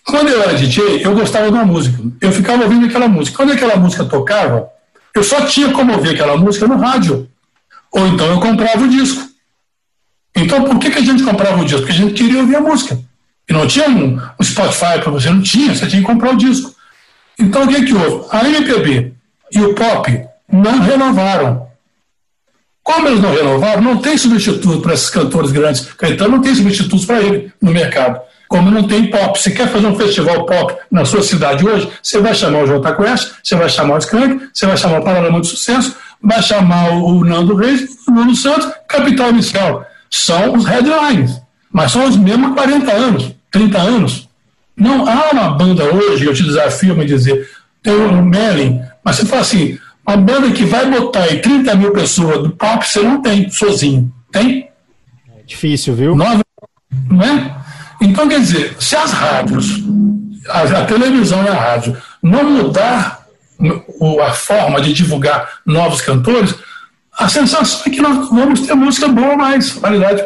Quando 0.05 0.29
eu 0.29 0.41
era 0.41 0.55
DJ, 0.55 1.05
eu 1.05 1.13
gostava 1.13 1.45
de 1.45 1.53
uma 1.53 1.65
música. 1.65 2.01
Eu 2.21 2.31
ficava 2.31 2.63
ouvindo 2.63 2.85
aquela 2.85 3.07
música. 3.07 3.37
Quando 3.37 3.51
aquela 3.51 3.75
música 3.75 4.05
tocava, 4.05 4.69
eu 5.15 5.23
só 5.23 5.45
tinha 5.45 5.71
como 5.71 5.93
ouvir 5.93 6.11
aquela 6.11 6.37
música 6.37 6.67
no 6.67 6.77
rádio. 6.77 7.29
Ou 7.91 8.07
então 8.07 8.27
eu 8.27 8.39
comprava 8.39 8.83
o 8.83 8.89
disco. 8.89 9.27
Então 10.35 10.63
por 10.63 10.79
que, 10.79 10.89
que 10.91 10.99
a 10.99 11.03
gente 11.03 11.23
comprava 11.23 11.61
o 11.61 11.65
disco? 11.65 11.81
Porque 11.81 11.93
a 11.93 11.95
gente 11.95 12.13
queria 12.13 12.39
ouvir 12.39 12.55
a 12.55 12.61
música. 12.61 12.99
E 13.49 13.53
não 13.53 13.65
tinha 13.65 13.89
um, 13.89 14.19
um 14.39 14.43
Spotify 14.43 14.99
para 15.01 15.11
você, 15.11 15.29
não 15.29 15.41
tinha, 15.41 15.73
você 15.73 15.87
tinha 15.87 16.01
que 16.01 16.07
comprar 16.07 16.33
o 16.33 16.37
disco. 16.37 16.73
Então 17.39 17.63
o 17.63 17.67
que, 17.67 17.85
que 17.85 17.93
houve? 17.93 18.27
A 18.31 18.47
MPB 18.47 19.13
e 19.51 19.61
o 19.61 19.73
pop 19.73 20.25
não 20.51 20.79
renovaram. 20.79 21.67
Como 22.83 23.07
eles 23.07 23.21
não 23.21 23.33
renovaram, 23.33 23.81
não 23.81 23.97
tem 23.97 24.17
substituto 24.17 24.81
para 24.81 24.93
esses 24.93 25.09
cantores 25.09 25.51
grandes. 25.51 25.81
Caetano 25.93 26.37
não 26.37 26.41
tem 26.41 26.55
substitutos 26.55 27.05
para 27.05 27.21
ele 27.21 27.51
no 27.61 27.71
mercado. 27.71 28.21
Como 28.49 28.71
não 28.71 28.83
tem 28.83 29.05
pop. 29.11 29.39
Se 29.39 29.51
quer 29.51 29.67
fazer 29.67 29.85
um 29.85 29.95
festival 29.95 30.43
pop 30.43 30.75
na 30.91 31.05
sua 31.05 31.21
cidade 31.21 31.65
hoje, 31.65 31.87
você 32.01 32.19
vai 32.19 32.33
chamar 32.33 32.63
o 32.63 32.67
Jota 32.67 32.95
Quest, 32.95 33.31
você 33.43 33.55
vai 33.55 33.69
chamar 33.69 33.95
o 33.95 33.97
Skank, 33.99 34.49
você 34.51 34.65
vai 34.65 34.75
chamar 34.75 34.99
o 34.99 35.03
Paralama 35.03 35.39
de 35.39 35.47
Sucesso, 35.47 35.95
vai 36.21 36.41
chamar 36.41 36.89
o 36.93 37.23
Nando 37.23 37.55
Reis, 37.55 37.87
o 38.07 38.11
Nuno 38.11 38.35
Santos, 38.35 38.67
Capital 38.87 39.29
Inicial. 39.29 39.85
São 40.09 40.55
os 40.55 40.65
headlines. 40.65 41.39
Mas 41.71 41.91
são 41.91 42.09
os 42.09 42.17
mesmos 42.17 42.55
40 42.55 42.91
anos, 42.91 43.35
30 43.51 43.77
anos. 43.77 44.27
Não 44.75 45.07
há 45.07 45.29
uma 45.31 45.51
banda 45.51 45.83
hoje, 45.83 46.25
eu 46.25 46.33
te 46.33 46.41
desafio 46.41 46.93
a 46.93 46.95
me 46.95 47.05
dizer, 47.05 47.47
tem 47.83 47.93
o 47.93 48.23
Melin, 48.23 48.81
mas 49.03 49.17
você 49.17 49.25
fala 49.25 49.41
assim, 49.41 49.77
a 50.03 50.17
banda 50.17 50.49
que 50.51 50.65
vai 50.65 50.89
botar 50.89 51.23
aí 51.23 51.39
30 51.39 51.75
mil 51.75 51.91
pessoas 51.91 52.41
do 52.41 52.49
pop, 52.49 52.83
você 52.83 52.99
não 53.01 53.21
tem 53.21 53.47
sozinho. 53.51 54.11
Tem? 54.31 54.69
É 55.37 55.43
difícil, 55.45 55.93
viu? 55.93 56.15
Nova, 56.15 56.41
não 57.07 57.21
é? 57.21 57.59
Então, 58.01 58.27
quer 58.27 58.39
dizer, 58.39 58.75
se 58.79 58.95
as 58.95 59.11
rádios, 59.11 59.83
a, 60.47 60.61
a 60.61 60.85
televisão 60.85 61.43
e 61.43 61.47
a 61.47 61.53
rádio, 61.53 61.97
não 62.21 62.43
mudar 62.49 63.25
a 64.21 64.31
forma 64.31 64.79
de 64.81 64.93
divulgar 64.93 65.59
novos 65.65 66.01
cantores, 66.01 66.55
a 67.17 67.27
sensação 67.27 67.81
é 67.85 67.89
que 67.89 68.01
nós 68.01 68.29
vamos 68.29 68.61
ter 68.61 68.73
música 68.73 69.07
boa 69.09 69.35
mais, 69.35 69.73
qualidade. 69.73 70.23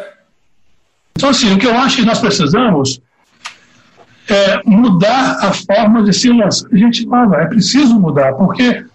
Então, 1.16 1.30
assim, 1.30 1.54
o 1.54 1.58
que 1.58 1.66
eu 1.66 1.76
acho 1.76 1.98
que 1.98 2.06
nós 2.06 2.20
precisamos 2.20 3.02
é 4.30 4.62
mudar 4.64 5.40
a 5.42 5.52
forma 5.54 6.04
de 6.04 6.14
se 6.14 6.30
lançar. 6.30 6.68
A 6.72 6.78
gente 6.78 7.08
fala, 7.08 7.42
é 7.42 7.46
preciso 7.48 8.00
mudar, 8.00 8.34
porque 8.34 8.86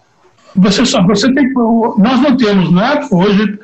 você 0.54 0.86
só, 0.86 1.02
você 1.02 1.32
tem 1.32 1.52
nós 1.52 2.20
não 2.20 2.36
temos 2.36 2.72
nada 2.72 3.06
hoje. 3.10 3.58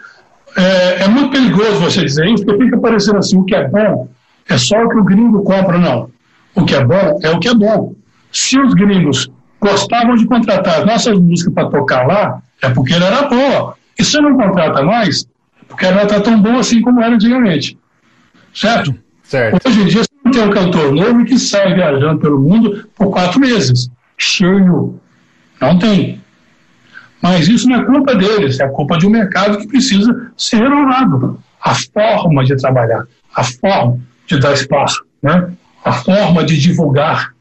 É, 0.57 1.03
é, 1.03 1.09
muito 1.09 1.31
perigoso 1.31 1.81
você 1.81 2.05
dizer 2.05 2.27
isso, 2.27 2.45
porque 2.45 2.65
fica 2.65 2.79
parecendo 2.79 3.19
assim: 3.19 3.37
o 3.37 3.45
que 3.45 3.55
é 3.55 3.67
bom 3.67 4.09
é 4.49 4.59
só 4.59 4.77
o 4.83 4.89
que 4.89 4.99
o 4.99 5.05
gringo 5.05 5.43
compra. 5.43 5.79
Não. 5.79 6.11
O 6.55 6.65
que 6.65 6.75
é 6.75 6.85
bom 6.85 7.19
é 7.23 7.31
o 7.31 7.41
que 7.41 7.49
é 7.49 7.55
bom. 7.55 7.95
Se 8.31 8.59
os 8.59 8.75
gringos 8.75 9.31
gostavam 9.61 10.15
de 10.15 10.27
contratar 10.27 10.85
nossas 10.85 11.19
músicas 11.19 11.55
para 11.55 11.71
tocar 11.71 12.07
lá, 12.07 12.43
é 12.63 12.69
porque 12.69 12.95
ela 12.95 13.07
era 13.07 13.29
boa. 13.29 13.77
E 13.99 14.05
se 14.05 14.21
não 14.21 14.37
contrata 14.37 14.83
mais, 14.83 15.27
é 15.61 15.65
porque 15.67 15.87
ela 15.87 16.03
está 16.03 16.21
tão 16.21 16.41
boa 16.41 16.61
assim 16.61 16.81
como 16.81 17.01
era 17.03 17.15
antigamente. 17.15 17.79
Certo? 18.53 18.95
certo? 19.23 19.66
Hoje 19.66 19.81
em 19.81 19.87
dia, 19.87 20.03
você 20.03 20.11
não 20.25 20.33
tem 20.33 20.43
um 20.43 20.51
cantor 20.51 20.93
novo 20.93 21.25
que 21.25 21.39
sai 21.39 21.75
viajando 21.75 22.21
pelo 22.21 22.41
mundo 22.41 22.89
por 22.95 23.11
quatro 23.11 23.41
meses. 23.41 23.91
Cheio. 24.16 25.01
Não 25.61 25.79
tem. 25.79 26.21
Mas 27.23 27.49
isso 27.49 27.69
não 27.69 27.81
é 27.81 27.85
culpa 27.85 28.15
deles, 28.15 28.61
é 28.61 28.69
culpa 28.69 28.99
de 28.99 29.07
um 29.07 29.11
mercado 29.11 29.59
que 29.59 29.66
precisa 29.66 30.31
ser 30.37 30.59
renovado. 30.59 31.39
A 31.61 31.75
forma 31.75 32.45
de 32.45 32.55
trabalhar, 32.57 33.07
a 33.35 33.43
forma 33.43 33.99
de 34.27 34.39
dar 34.39 34.53
espaço, 34.53 35.05
né? 35.23 35.53
a 35.85 35.93
forma 35.93 36.43
de 36.45 36.59
divulgar. 36.59 37.35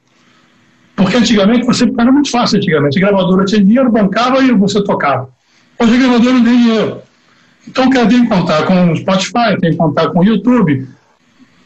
Porque 0.96 1.18
antigamente 1.18 1.66
você 1.66 1.92
era 1.98 2.12
muito 2.12 2.30
fácil, 2.30 2.58
antigamente. 2.58 2.98
A 2.98 3.08
gravadora 3.08 3.46
tinha 3.46 3.64
dinheiro, 3.64 3.92
bancava 3.92 4.44
e 4.44 4.52
você 4.52 4.84
tocava. 4.84 5.30
Hoje 5.80 5.96
a 5.96 5.98
gravadora 5.98 6.34
não 6.34 6.44
tem 6.44 6.58
dinheiro. 6.58 7.02
Então, 7.68 7.90
quer 7.90 8.08
tem 8.08 8.24
que 8.24 8.28
contar 8.28 8.64
com 8.66 8.92
o 8.92 8.98
Spotify, 8.98 9.58
tem 9.60 9.72
que 9.72 9.78
contar 9.78 10.10
com 10.10 10.20
o 10.20 10.24
YouTube. 10.24 10.88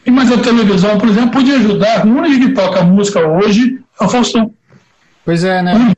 E 0.06 0.10
mas 0.10 0.30
a 0.30 0.38
televisão, 0.38 0.96
por 0.96 1.08
exemplo, 1.08 1.32
podia 1.32 1.56
ajudar. 1.56 2.06
O 2.06 2.10
único 2.10 2.46
que 2.46 2.54
toca 2.54 2.82
música 2.82 3.26
hoje 3.26 3.78
é 4.00 4.04
o 4.04 4.08
Faustão. 4.08 4.52
Pois 5.24 5.44
é, 5.44 5.60
né? 5.60 5.92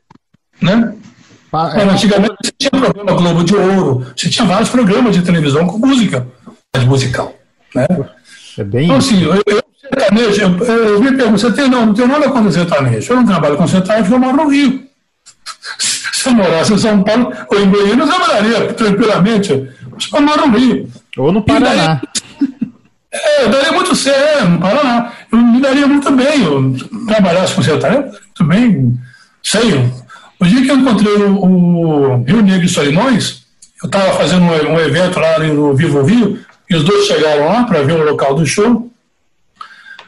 né? 0.61 0.93
É, 1.75 1.83
antigamente 1.83 2.35
você 2.43 2.51
tinha 2.57 2.71
programa 2.71 3.13
Globo 3.13 3.43
de 3.43 3.55
Ouro, 3.55 4.05
você 4.15 4.29
tinha 4.29 4.47
vários 4.47 4.69
programas 4.69 5.15
de 5.15 5.21
televisão 5.21 5.67
com 5.67 5.77
música, 5.77 6.25
musical. 6.85 7.33
Né? 7.75 7.85
É 8.57 8.63
bem 8.63 8.85
então, 8.85 8.97
assim, 8.97 9.23
eu, 9.23 9.41
eu 9.45 9.63
sertanejo, 9.79 10.41
eu, 10.41 10.65
eu, 10.65 11.01
me 11.01 11.15
pergunto, 11.15 11.39
você 11.39 11.51
tem, 11.51 11.69
não, 11.69 11.87
não 11.87 11.93
tem 11.93 12.07
nada 12.07 12.29
contra 12.29 12.51
sertanejo. 12.51 13.11
Eu 13.11 13.17
não 13.17 13.25
trabalho 13.25 13.57
com 13.57 13.67
sertanejo, 13.67 14.13
eu 14.13 14.19
moro 14.19 14.37
no 14.37 14.49
Rio. 14.49 14.83
Se 15.79 16.29
eu 16.29 16.33
morasse 16.33 16.73
em 16.73 16.77
São 16.77 17.01
Paulo 17.03 17.33
ou 17.49 17.59
em 17.59 17.69
Goiânia, 17.69 18.03
eu 18.03 18.19
moraria 18.19 18.73
tranquilamente. 18.73 19.51
Eu 19.51 20.21
moro 20.21 20.47
no 20.47 20.57
Rio. 20.57 20.89
Ou 21.17 21.31
no 21.31 21.41
Paraná. 21.41 22.01
é, 23.11 23.45
eu 23.45 23.49
daria 23.49 23.71
muito 23.71 23.95
certo, 23.95 24.49
no 24.49 24.59
Paraná. 24.59 25.11
Eu 25.31 25.37
me 25.39 25.59
daria 25.59 25.87
muito 25.87 26.11
bem. 26.11 26.43
Eu 26.43 26.75
trabalhasse 27.07 27.55
com 27.55 27.63
sertanejo, 27.63 28.03
muito 28.03 28.43
bem. 28.45 28.99
Sei, 29.41 29.91
o 30.41 30.45
dia 30.45 30.61
que 30.63 30.71
eu 30.71 30.77
encontrei 30.77 31.13
o, 31.13 31.45
o 31.45 32.23
Rio 32.23 32.41
Negro 32.41 32.65
e 32.65 32.69
Solimões, 32.69 33.43
eu 33.83 33.87
estava 33.87 34.13
fazendo 34.13 34.43
um, 34.43 34.73
um, 34.73 34.79
evento 34.79 35.19
lá 35.19 35.37
no 35.37 35.75
Vivo 35.75 36.01
Rio, 36.01 36.39
e 36.71 36.75
os 36.75 36.85
dois 36.85 37.05
chegaram 37.05 37.47
lá 37.47 37.65
para 37.65 37.81
ver 37.81 37.99
o 37.99 38.05
local 38.05 38.33
do 38.33 38.45
show. 38.45 38.89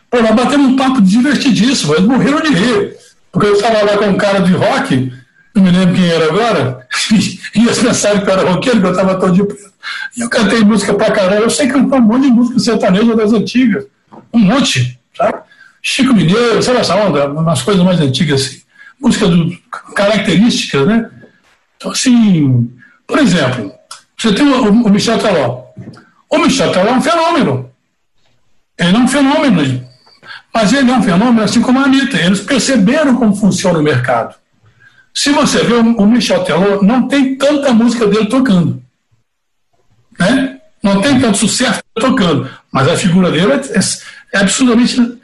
Pô, 0.09 0.21
nós 0.21 0.33
batemos 0.33 0.67
um 0.67 0.75
papo 0.77 1.01
divertidíssimo, 1.01 1.93
eles 1.93 2.05
morreram 2.05 2.39
de 2.39 2.53
rir. 2.53 2.95
Porque 3.29 3.47
eu 3.47 3.53
estava 3.53 3.83
lá 3.83 3.97
com 3.97 4.05
um 4.05 4.15
cara 4.15 4.39
de 4.39 4.53
rock, 4.53 5.11
não 5.53 5.61
me 5.61 5.71
lembro 5.71 5.95
quem 5.95 6.07
era 6.07 6.25
agora, 6.25 6.87
e 7.53 7.59
eles 7.59 7.79
pensaram 7.79 8.21
que 8.21 8.29
eu 8.29 8.33
era 8.33 8.49
roqueiro, 8.49 8.79
que 8.79 8.85
eu 8.85 8.91
estava 8.91 9.19
todo 9.19 9.33
de 9.33 9.43
preto. 9.43 9.73
E 10.15 10.21
eu 10.21 10.29
cantei 10.29 10.61
música 10.61 10.93
pra 10.93 11.11
caramba. 11.11 11.41
Eu 11.41 11.49
sei 11.49 11.67
cantar 11.67 11.97
um 11.97 12.01
monte 12.01 12.23
de 12.23 12.31
música 12.31 12.59
sertaneja 12.59 13.13
das 13.13 13.33
antigas. 13.33 13.85
Um 14.33 14.39
monte, 14.39 14.97
sabe? 15.17 15.39
Chico 15.81 16.13
Mineiro, 16.13 16.63
sabe 16.63 16.77
essa 16.77 16.95
onda? 16.95 17.27
Umas 17.27 17.61
coisas 17.61 17.83
mais 17.83 17.99
antigas 17.99 18.41
assim. 18.41 18.61
Música 19.01 19.27
do, 19.27 19.49
né? 20.85 21.09
Então, 21.75 21.91
assim, 21.91 22.71
por 23.05 23.19
exemplo, 23.19 23.73
você 24.17 24.33
tem 24.33 24.47
o, 24.47 24.69
o 24.69 24.89
Michel 24.89 25.17
Teló. 25.17 25.63
O 26.33 26.39
Michel 26.39 26.71
Teló 26.71 26.89
é 26.89 26.93
um 26.93 27.01
fenômeno. 27.01 27.69
Ele 28.75 28.97
é 28.97 28.99
um 28.99 29.07
fenômeno 29.07 29.83
mas 30.53 30.71
ele 30.71 30.89
é 30.89 30.93
um 30.95 31.01
fenômeno 31.01 31.43
assim 31.43 31.61
como 31.61 31.79
a 31.79 31.83
Anitta. 31.83 32.17
Eles 32.17 32.41
perceberam 32.41 33.15
como 33.15 33.35
funciona 33.35 33.77
o 33.79 33.83
mercado. 33.83 34.35
Se 35.13 35.31
você 35.31 35.63
vê 35.63 35.73
o 35.73 36.05
Michel 36.07 36.43
Teló, 36.43 36.81
não 36.81 37.07
tem 37.07 37.35
tanta 37.35 37.71
música 37.71 38.07
dele 38.07 38.25
tocando. 38.25 38.81
Né? 40.19 40.59
Não 40.81 41.01
tem 41.01 41.19
tanto 41.19 41.37
sucesso 41.37 41.81
tocando. 41.95 42.49
Mas 42.71 42.87
a 42.87 42.97
figura 42.97 43.31
dele 43.31 43.51
é, 43.51 43.55
é, 43.55 43.79
é 44.33 44.37
absolutamente 44.39 45.19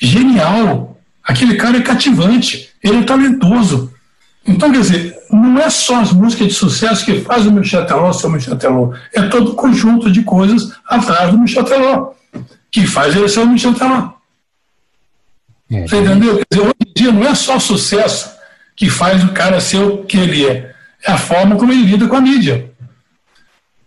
genial. 0.00 0.96
Aquele 1.24 1.56
cara 1.56 1.78
é 1.78 1.82
cativante. 1.82 2.70
Ele 2.82 2.98
é 2.98 3.02
talentoso. 3.02 3.92
Então, 4.46 4.70
quer 4.70 4.80
dizer, 4.80 5.15
não 5.30 5.58
é 5.58 5.68
só 5.70 6.00
as 6.00 6.12
músicas 6.12 6.48
de 6.48 6.54
sucesso 6.54 7.04
que 7.04 7.20
faz 7.20 7.46
o 7.46 7.52
Michel 7.52 7.86
Teló 7.86 8.12
ser 8.12 8.26
o 8.26 8.30
Michel 8.30 8.56
Teló. 8.56 8.92
É 9.14 9.22
todo 9.22 9.52
o 9.52 9.54
conjunto 9.54 10.10
de 10.10 10.22
coisas 10.22 10.72
atrás 10.86 11.30
do 11.30 11.38
Michel 11.38 11.64
Teló 11.64 12.12
que 12.70 12.86
faz 12.86 13.16
ele 13.16 13.28
ser 13.28 13.40
o 13.40 13.46
Michel 13.46 13.74
Teló. 13.74 14.10
É, 15.70 15.82
Você 15.82 15.96
entendeu? 15.96 16.36
Quer 16.36 16.46
dizer, 16.50 16.62
hoje 16.62 16.74
em 16.86 16.92
dia 16.94 17.12
não 17.12 17.26
é 17.26 17.34
só 17.34 17.58
sucesso 17.58 18.30
que 18.76 18.90
faz 18.90 19.24
o 19.24 19.32
cara 19.32 19.60
ser 19.60 19.78
o 19.78 20.04
que 20.04 20.18
ele 20.18 20.46
é, 20.46 20.74
é 21.06 21.12
a 21.12 21.16
forma 21.16 21.56
como 21.56 21.72
ele 21.72 21.84
lida 21.84 22.06
com 22.06 22.16
a 22.16 22.20
mídia. 22.20 22.70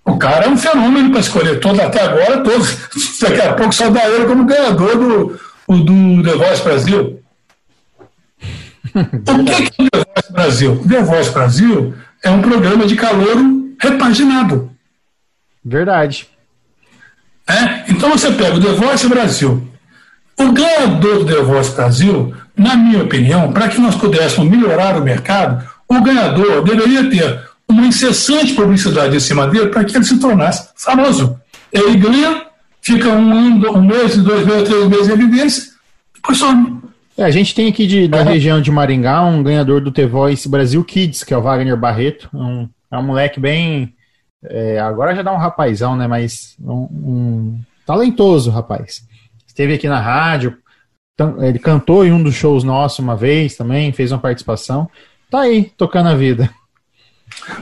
O 0.03 0.17
cara 0.17 0.45
é 0.45 0.49
um 0.49 0.57
fenômeno 0.57 1.11
para 1.11 1.19
escolher 1.19 1.59
todo, 1.59 1.79
até 1.79 2.01
agora, 2.01 2.43
todos. 2.43 2.77
Daqui 3.21 3.41
a 3.41 3.53
pouco 3.53 3.73
só 3.73 3.89
dá 3.89 4.09
ele 4.09 4.25
como 4.25 4.45
ganhador 4.45 4.97
do, 4.97 5.39
do 5.83 6.23
The 6.23 6.35
Voice 6.35 6.63
Brasil. 6.63 7.18
O 8.95 9.43
que 9.43 9.51
é 9.51 9.83
o 9.83 9.89
The 9.89 10.05
Voice 10.13 10.33
Brasil? 10.33 10.71
O 10.73 10.87
The 10.87 11.01
Voice 11.01 11.31
Brasil 11.31 11.93
é 12.23 12.29
um 12.29 12.41
programa 12.41 12.85
de 12.85 12.95
calor 12.95 13.37
repaginado. 13.81 14.71
Verdade. 15.63 16.27
É? 17.47 17.91
Então 17.91 18.11
você 18.11 18.31
pega 18.31 18.55
o 18.55 18.61
The 18.61 18.73
Voice 18.73 19.07
Brasil, 19.07 19.67
o 20.37 20.51
ganhador 20.51 21.23
do 21.23 21.25
The 21.25 21.41
Voice 21.41 21.75
Brasil, 21.75 22.33
na 22.55 22.75
minha 22.75 23.03
opinião, 23.03 23.51
para 23.51 23.67
que 23.67 23.81
nós 23.81 23.95
pudéssemos 23.95 24.49
melhorar 24.49 24.97
o 24.97 25.03
mercado, 25.03 25.67
o 25.87 26.01
ganhador 26.01 26.63
deveria 26.63 27.09
ter 27.09 27.41
uma 27.67 27.85
incessante 27.85 28.53
publicidade 28.53 29.15
em 29.15 29.19
cima 29.19 29.47
dele 29.47 29.67
para 29.67 29.83
que 29.83 29.95
ele 29.95 30.05
se 30.05 30.19
tornasse 30.19 30.69
famoso. 30.75 31.39
Ele 31.71 31.97
ganha, 31.97 32.45
fica 32.81 33.09
um, 33.09 33.69
um 33.69 33.83
mês, 33.83 34.17
dois 34.17 34.45
meses, 34.45 34.69
três 34.69 34.87
meses 34.87 35.09
em 35.09 35.13
evidência, 35.13 35.63
depois 36.15 36.37
some. 36.37 36.78
É, 37.19 37.25
a 37.25 37.31
gente 37.31 37.53
tem 37.53 37.67
aqui 37.67 37.85
de, 37.85 38.07
da 38.07 38.23
região 38.23 38.61
de 38.61 38.71
Maringá 38.71 39.21
um 39.25 39.43
ganhador 39.43 39.81
do 39.81 39.91
The 39.91 40.05
Voice 40.05 40.47
Brasil 40.47 40.81
Kids, 40.85 41.21
que 41.21 41.33
é 41.33 41.37
o 41.37 41.41
Wagner 41.41 41.75
Barreto. 41.75 42.29
Um, 42.33 42.69
é 42.89 42.97
um 42.97 43.03
moleque 43.03 43.41
bem. 43.41 43.93
É, 44.41 44.79
agora 44.79 45.13
já 45.13 45.21
dá 45.21 45.33
um 45.33 45.37
rapazão, 45.37 45.97
né? 45.97 46.07
Mas 46.07 46.55
um, 46.61 46.87
um 46.89 47.59
talentoso 47.85 48.49
rapaz 48.49 49.03
esteve 49.45 49.73
aqui 49.73 49.89
na 49.89 49.99
rádio, 49.99 50.57
ele 51.41 51.59
cantou 51.59 52.05
em 52.05 52.13
um 52.13 52.23
dos 52.23 52.35
shows 52.35 52.63
nossos 52.63 52.99
uma 52.99 53.17
vez 53.17 53.57
também, 53.57 53.91
fez 53.91 54.13
uma 54.13 54.19
participação. 54.19 54.89
Tá 55.29 55.41
aí, 55.41 55.73
tocando 55.75 56.07
a 56.07 56.15
vida. 56.15 56.49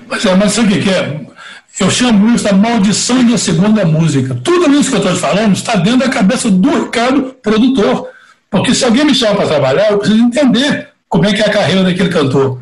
Mas, 0.07 0.23
é, 0.23 0.35
mas 0.35 0.51
sabe 0.51 0.77
o 0.77 0.83
que 0.83 0.89
é? 0.91 1.25
Eu 1.79 1.89
chamo 1.89 2.29
isso 2.29 2.43
da 2.43 2.53
maldição 2.53 3.25
da 3.27 3.39
segunda 3.39 3.83
música. 3.87 4.35
Tudo 4.35 4.71
isso 4.75 4.91
que 4.91 4.97
eu 4.97 4.99
estou 4.99 5.15
te 5.15 5.19
falando 5.19 5.55
está 5.55 5.75
dentro 5.77 6.01
da 6.01 6.09
cabeça 6.09 6.51
do 6.51 6.83
Ricardo, 6.83 7.35
produtor. 7.41 8.15
Porque 8.49 8.73
se 8.73 8.85
alguém 8.85 9.05
me 9.05 9.13
chama 9.13 9.35
para 9.35 9.47
trabalhar, 9.47 9.91
eu 9.91 9.97
preciso 9.97 10.23
entender 10.23 10.89
como 11.09 11.25
é 11.25 11.33
que 11.33 11.41
é 11.41 11.45
a 11.45 11.51
carreira 11.51 11.83
daquele 11.83 12.09
cantor. 12.09 12.59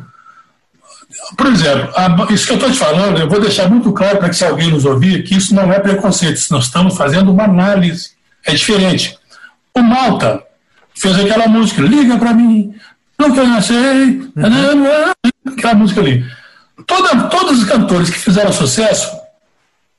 Por 1.36 1.46
exemplo, 1.46 1.92
a, 1.96 2.32
isso 2.32 2.46
que 2.46 2.52
eu 2.52 2.56
estou 2.56 2.70
te 2.70 2.78
falando, 2.78 3.18
eu 3.18 3.28
vou 3.28 3.40
deixar 3.40 3.68
muito 3.70 3.92
claro 3.92 4.18
para 4.18 4.28
que 4.28 4.36
se 4.36 4.44
alguém 4.44 4.70
nos 4.70 4.84
ouvir, 4.84 5.22
que 5.22 5.36
isso 5.36 5.54
não 5.54 5.72
é 5.72 5.78
preconceito, 5.78 6.40
nós 6.50 6.64
estamos 6.64 6.96
fazendo 6.96 7.32
uma 7.32 7.44
análise. 7.44 8.10
É 8.44 8.52
diferente. 8.52 9.18
O 9.74 9.80
Malta 9.80 10.42
fez 10.94 11.18
aquela 11.18 11.46
música, 11.46 11.82
liga 11.82 12.16
para 12.18 12.32
mim, 12.32 12.74
nunca 13.18 13.44
nascei, 13.44 14.28
aquela 15.46 15.74
música 15.74 16.00
ali. 16.00 16.24
Toda, 16.86 17.24
todos 17.24 17.58
os 17.58 17.64
cantores 17.64 18.10
que 18.10 18.18
fizeram 18.18 18.52
sucesso 18.52 19.08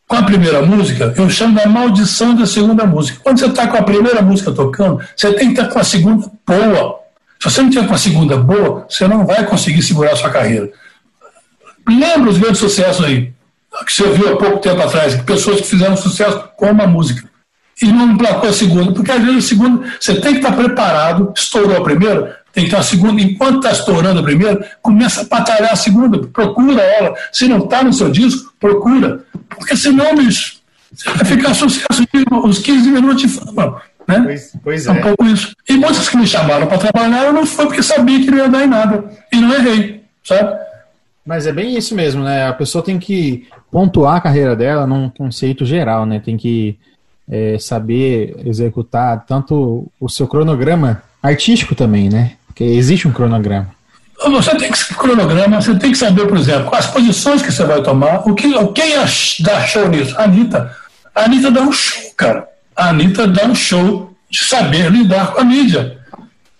com 0.08 0.16
a 0.16 0.24
primeira 0.24 0.62
música, 0.62 1.14
eu 1.18 1.30
chamo 1.30 1.56
da 1.56 1.68
maldição 1.68 2.34
da 2.34 2.46
segunda 2.46 2.86
música. 2.86 3.20
Quando 3.22 3.40
você 3.40 3.48
está 3.48 3.68
com 3.68 3.78
a 3.78 3.84
primeira 3.84 4.22
música 4.22 4.54
tocando, 4.54 5.02
você 5.16 5.34
tem 5.34 5.54
que 5.54 5.60
estar 5.60 5.72
com 5.72 5.80
a 5.80 5.84
segunda 5.84 6.32
boa. 6.48 7.00
Se 7.40 7.52
você 7.52 7.62
não 7.62 7.70
tiver 7.70 7.88
com 7.88 7.94
a 7.94 7.98
segunda 7.98 8.38
boa, 8.38 8.86
você 8.90 9.08
não 9.08 9.26
vai 9.26 9.46
conseguir 9.46 9.82
segurar 9.82 10.14
a 10.14 10.16
sua 10.16 10.30
carreira. 10.30 10.72
Lembra 11.88 12.30
os 12.30 12.38
grandes 12.38 12.60
sucessos 12.60 13.06
aí, 13.06 13.34
que 13.86 13.92
você 13.92 14.10
viu 14.10 14.34
há 14.34 14.38
pouco 14.38 14.60
tempo 14.60 14.82
atrás, 14.82 15.16
pessoas 15.22 15.62
que 15.62 15.68
fizeram 15.68 15.98
sucesso 15.98 16.42
com 16.56 16.72
uma 16.72 16.88
música 16.88 17.28
e 17.82 17.86
não 17.86 18.14
emplacou 18.14 18.50
a 18.50 18.54
segunda, 18.54 18.92
porque 18.92 19.12
às 19.12 19.22
vezes 19.22 19.46
a 19.46 19.48
segunda 19.48 19.94
você 20.00 20.20
tem 20.20 20.34
que 20.34 20.40
estar 20.40 20.56
preparado, 20.56 21.32
estourou 21.36 21.78
a 21.78 21.84
primeira, 21.84 22.40
tem 22.52 22.64
que 22.64 22.70
estar 22.70 22.80
a 22.80 22.84
segunda, 22.84 23.22
enquanto 23.22 23.58
está 23.58 23.72
estourando 23.72 24.20
a 24.20 24.24
primeira, 24.24 24.72
começa 24.82 25.22
a 25.22 25.26
batalhar 25.26 25.72
a 25.72 25.76
segunda, 25.76 26.18
procura 26.28 26.82
ela. 26.82 27.14
Se 27.32 27.48
não 27.48 27.60
está 27.60 27.84
no 27.84 27.94
seu 27.94 28.10
disco, 28.10 28.52
procura, 28.60 29.24
porque 29.50 29.76
senão, 29.76 30.16
bicho, 30.16 30.58
você 30.94 31.10
vai 31.10 31.26
ficar 31.26 31.54
sucesso 31.54 32.04
uns 32.44 32.60
15 32.60 32.90
minutos 32.90 33.22
de 33.22 33.28
fama. 33.28 33.82
Né? 34.08 34.22
Pois, 34.24 34.54
pois 34.64 34.88
é. 34.88 34.90
é. 34.90 34.94
um 34.94 35.02
pouco 35.02 35.26
isso. 35.26 35.54
E 35.68 35.74
muitos 35.74 36.08
que 36.08 36.18
me 36.18 36.26
chamaram 36.26 36.66
para 36.66 36.78
trabalhar, 36.78 37.26
eu 37.26 37.34
não 37.34 37.46
foi 37.46 37.66
porque 37.66 37.84
sabia 37.84 38.20
que 38.20 38.32
não 38.32 38.38
ia 38.38 38.50
dar 38.50 38.64
em 38.64 38.68
nada. 38.68 39.04
E 39.32 39.38
não 39.38 39.54
errei, 39.54 40.04
sabe? 40.24 40.58
Mas 41.26 41.46
é 41.46 41.52
bem 41.52 41.78
isso 41.78 41.94
mesmo, 41.94 42.24
né? 42.24 42.48
A 42.48 42.54
pessoa 42.54 42.84
tem 42.84 42.98
que 42.98 43.48
pontuar 43.70 44.16
a 44.16 44.22
carreira 44.22 44.56
dela 44.56 44.88
num 44.88 45.10
conceito 45.10 45.66
geral, 45.66 46.06
né? 46.06 46.22
Tem 46.24 46.38
que 46.38 46.78
é, 47.30 47.60
saber 47.60 48.36
executar 48.46 49.26
tanto 49.26 49.92
o 50.00 50.08
seu 50.08 50.26
cronograma 50.26 51.04
artístico 51.22 51.76
também, 51.76 52.10
né? 52.10 52.38
Porque 52.48 52.64
existe 52.64 53.08
um 53.08 53.12
cronograma. 53.12 53.76
Você 54.26 54.56
tem 54.56 54.72
que 54.72 54.96
cronograma, 54.96 55.62
você 55.62 55.76
tem 55.76 55.92
que 55.92 55.98
saber, 55.98 56.28
por 56.28 56.38
exemplo, 56.38 56.74
as 56.74 56.88
posições 56.88 57.42
que 57.42 57.52
você 57.52 57.64
vai 57.64 57.82
tomar, 57.84 58.28
o 58.28 58.34
que, 58.34 58.52
quem 58.74 58.96
dá 59.42 59.62
show 59.62 59.88
nisso? 59.88 60.16
A 60.18 60.24
Anitta. 60.24 60.76
A 61.14 61.26
Anitta 61.26 61.52
dá 61.52 61.62
um 61.62 61.72
show, 61.72 62.02
cara. 62.18 62.48
A 62.76 62.90
Anitta 62.90 63.28
dá 63.28 63.46
um 63.46 63.56
show 63.56 64.14
de 64.30 64.44
saber 64.44 64.92
lidar 64.92 65.34
com 65.34 65.42
a 65.42 65.46
mídia. 65.46 65.98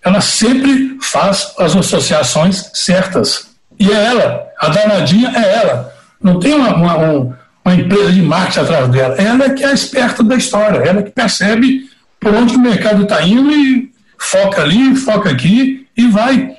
Ela 0.04 0.20
sempre 0.20 0.96
faz 1.02 1.52
as 1.58 1.76
associações 1.76 2.70
certas. 2.72 3.48
E 3.78 3.90
é 3.90 4.04
ela, 4.06 4.46
a 4.58 4.68
danadinha 4.68 5.32
é 5.34 5.62
ela. 5.62 5.92
Não 6.22 6.40
tem 6.40 6.54
uma, 6.54 6.74
uma, 6.74 6.98
um, 6.98 7.32
uma 7.64 7.74
empresa 7.74 8.12
de 8.12 8.22
marketing 8.22 8.60
atrás 8.60 8.88
dela. 8.88 9.14
Ela 9.16 9.44
é 9.44 9.50
que 9.50 9.64
é 9.64 9.68
a 9.68 9.72
esperta 9.72 10.22
da 10.22 10.36
história, 10.36 10.78
ela 10.78 11.00
é 11.00 11.02
que 11.02 11.10
percebe 11.10 11.88
por 12.18 12.34
onde 12.34 12.56
o 12.56 12.58
mercado 12.58 13.02
está 13.02 13.22
indo 13.22 13.50
e 13.52 13.92
foca 14.18 14.62
ali, 14.62 14.96
foca 14.96 15.30
aqui 15.30 15.86
e 15.96 16.08
vai. 16.08 16.56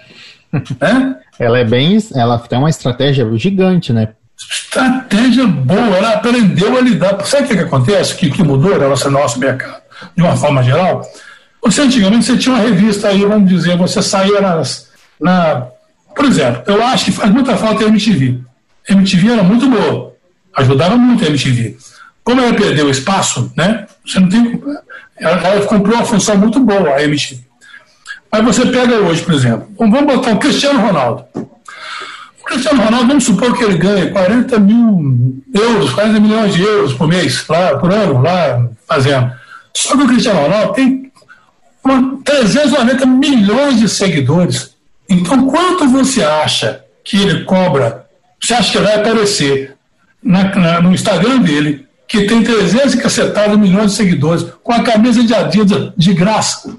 Né? 0.79 1.15
Ela 1.37 1.59
é 1.59 1.63
bem. 1.63 1.97
Ela 2.13 2.37
tem 2.39 2.59
uma 2.59 2.69
estratégia 2.69 3.27
gigante, 3.37 3.93
né? 3.93 4.09
Estratégia 4.37 5.45
boa, 5.45 5.97
ela 5.97 6.13
aprendeu 6.13 6.77
a 6.77 6.81
lidar. 6.81 7.25
Sabe 7.25 7.43
o 7.43 7.47
que, 7.47 7.57
que 7.57 7.63
acontece? 7.63 8.15
Que, 8.15 8.31
que 8.31 8.43
mudou 8.43 8.79
no 8.79 8.89
nosso, 8.89 9.11
nosso 9.11 9.39
mercado, 9.39 9.81
de 10.15 10.23
uma 10.23 10.35
forma 10.35 10.63
geral? 10.63 11.01
Você 11.61 11.81
antigamente 11.81 12.25
você 12.25 12.37
tinha 12.37 12.55
uma 12.55 12.63
revista 12.63 13.09
aí, 13.09 13.25
vamos 13.25 13.49
dizer, 13.49 13.77
você 13.77 14.01
saía 14.01 14.39
nas, 14.39 14.89
na. 15.19 15.67
Por 16.15 16.25
exemplo, 16.25 16.63
eu 16.67 16.81
acho 16.83 17.05
que 17.05 17.11
faz 17.11 17.29
muita 17.31 17.57
falta 17.57 17.83
a 17.83 17.87
MTV. 17.87 18.39
A 18.89 18.93
MTV 18.93 19.31
era 19.33 19.43
muito 19.43 19.69
boa 19.69 20.09
ajudava 20.55 20.97
muito 20.97 21.23
a 21.23 21.27
MTV. 21.27 21.77
Como 22.23 22.41
ela 22.41 22.53
perdeu 22.53 22.89
espaço, 22.89 23.51
né? 23.55 23.87
Você 24.05 24.19
não 24.19 24.29
tem. 24.29 24.61
Ela, 25.17 25.47
ela 25.47 25.65
cumpriu 25.65 25.95
uma 25.95 26.05
função 26.05 26.37
muito 26.37 26.59
boa, 26.59 26.95
a 26.95 27.03
MTV. 27.03 27.41
Mas 28.31 28.45
você 28.45 28.65
pega 28.67 28.95
hoje, 28.97 29.21
por 29.23 29.33
exemplo, 29.33 29.67
vamos 29.77 30.05
botar 30.05 30.31
o 30.31 30.37
Cristiano 30.37 30.79
Ronaldo. 30.79 31.25
O 31.35 32.45
Cristiano 32.45 32.83
Ronaldo, 32.83 33.07
vamos 33.07 33.23
supor 33.23 33.57
que 33.57 33.63
ele 33.63 33.77
ganhe 33.77 34.11
40 34.11 34.59
mil 34.59 35.43
euros, 35.53 35.91
40 35.91 36.19
milhões 36.19 36.53
de 36.53 36.61
euros 36.61 36.93
por 36.93 37.07
mês, 37.07 37.45
lá, 37.47 37.77
por 37.77 37.91
ano, 37.91 38.21
lá 38.21 38.67
fazendo. 38.87 39.31
Só 39.73 39.95
que 39.95 40.03
o 40.03 40.07
Cristiano 40.07 40.41
Ronaldo 40.41 40.73
tem 40.73 41.11
uma, 41.83 42.19
390 42.23 43.05
milhões 43.05 43.79
de 43.79 43.89
seguidores. 43.89 44.75
Então, 45.09 45.47
quanto 45.47 45.87
você 45.87 46.23
acha 46.23 46.83
que 47.03 47.17
ele 47.17 47.43
cobra? 47.45 48.05
Você 48.41 48.53
acha 48.53 48.71
que 48.71 48.77
vai 48.77 48.95
aparecer 48.95 49.75
na, 50.23 50.55
na, 50.55 50.81
no 50.81 50.93
Instagram 50.93 51.39
dele, 51.39 51.85
que 52.07 52.25
tem 52.25 52.43
300 52.43 52.93
e 52.93 52.97
cacetados 52.97 53.57
milhões 53.57 53.91
de 53.91 53.97
seguidores, 53.97 54.45
com 54.63 54.73
a 54.73 54.83
camisa 54.83 55.23
de 55.23 55.33
Adidas 55.33 55.91
de 55.97 56.13
graça. 56.13 56.75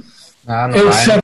Ah, 0.47 0.69
não 0.69 0.77
eu, 0.77 0.91
vai. 0.91 1.20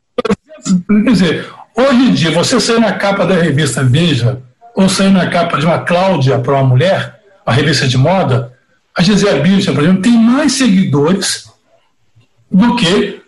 Quer 1.05 1.13
dizer, 1.13 1.47
hoje 1.75 2.03
em 2.03 2.13
dia, 2.13 2.31
você 2.31 2.61
sair 2.61 2.81
na 2.81 2.93
capa 2.93 3.27
da 3.27 3.35
revista 3.35 3.83
Veja, 3.83 4.41
ou 4.75 4.89
sair 4.89 5.11
na 5.11 5.29
capa 5.29 5.59
de 5.59 5.67
uma 5.67 5.79
Cláudia 5.81 6.39
para 6.39 6.55
uma 6.55 6.65
mulher, 6.65 7.21
uma 7.47 7.55
revista 7.55 7.87
de 7.87 7.97
moda, 7.97 8.53
a 8.95 9.03
Gisele 9.03 9.41
Bündchen, 9.41 9.75
por 9.75 9.83
exemplo, 9.85 10.03
tem 10.03 10.17
mais 10.17 10.53
seguidores 10.53 11.51
do 12.51 12.77
que 12.77 13.21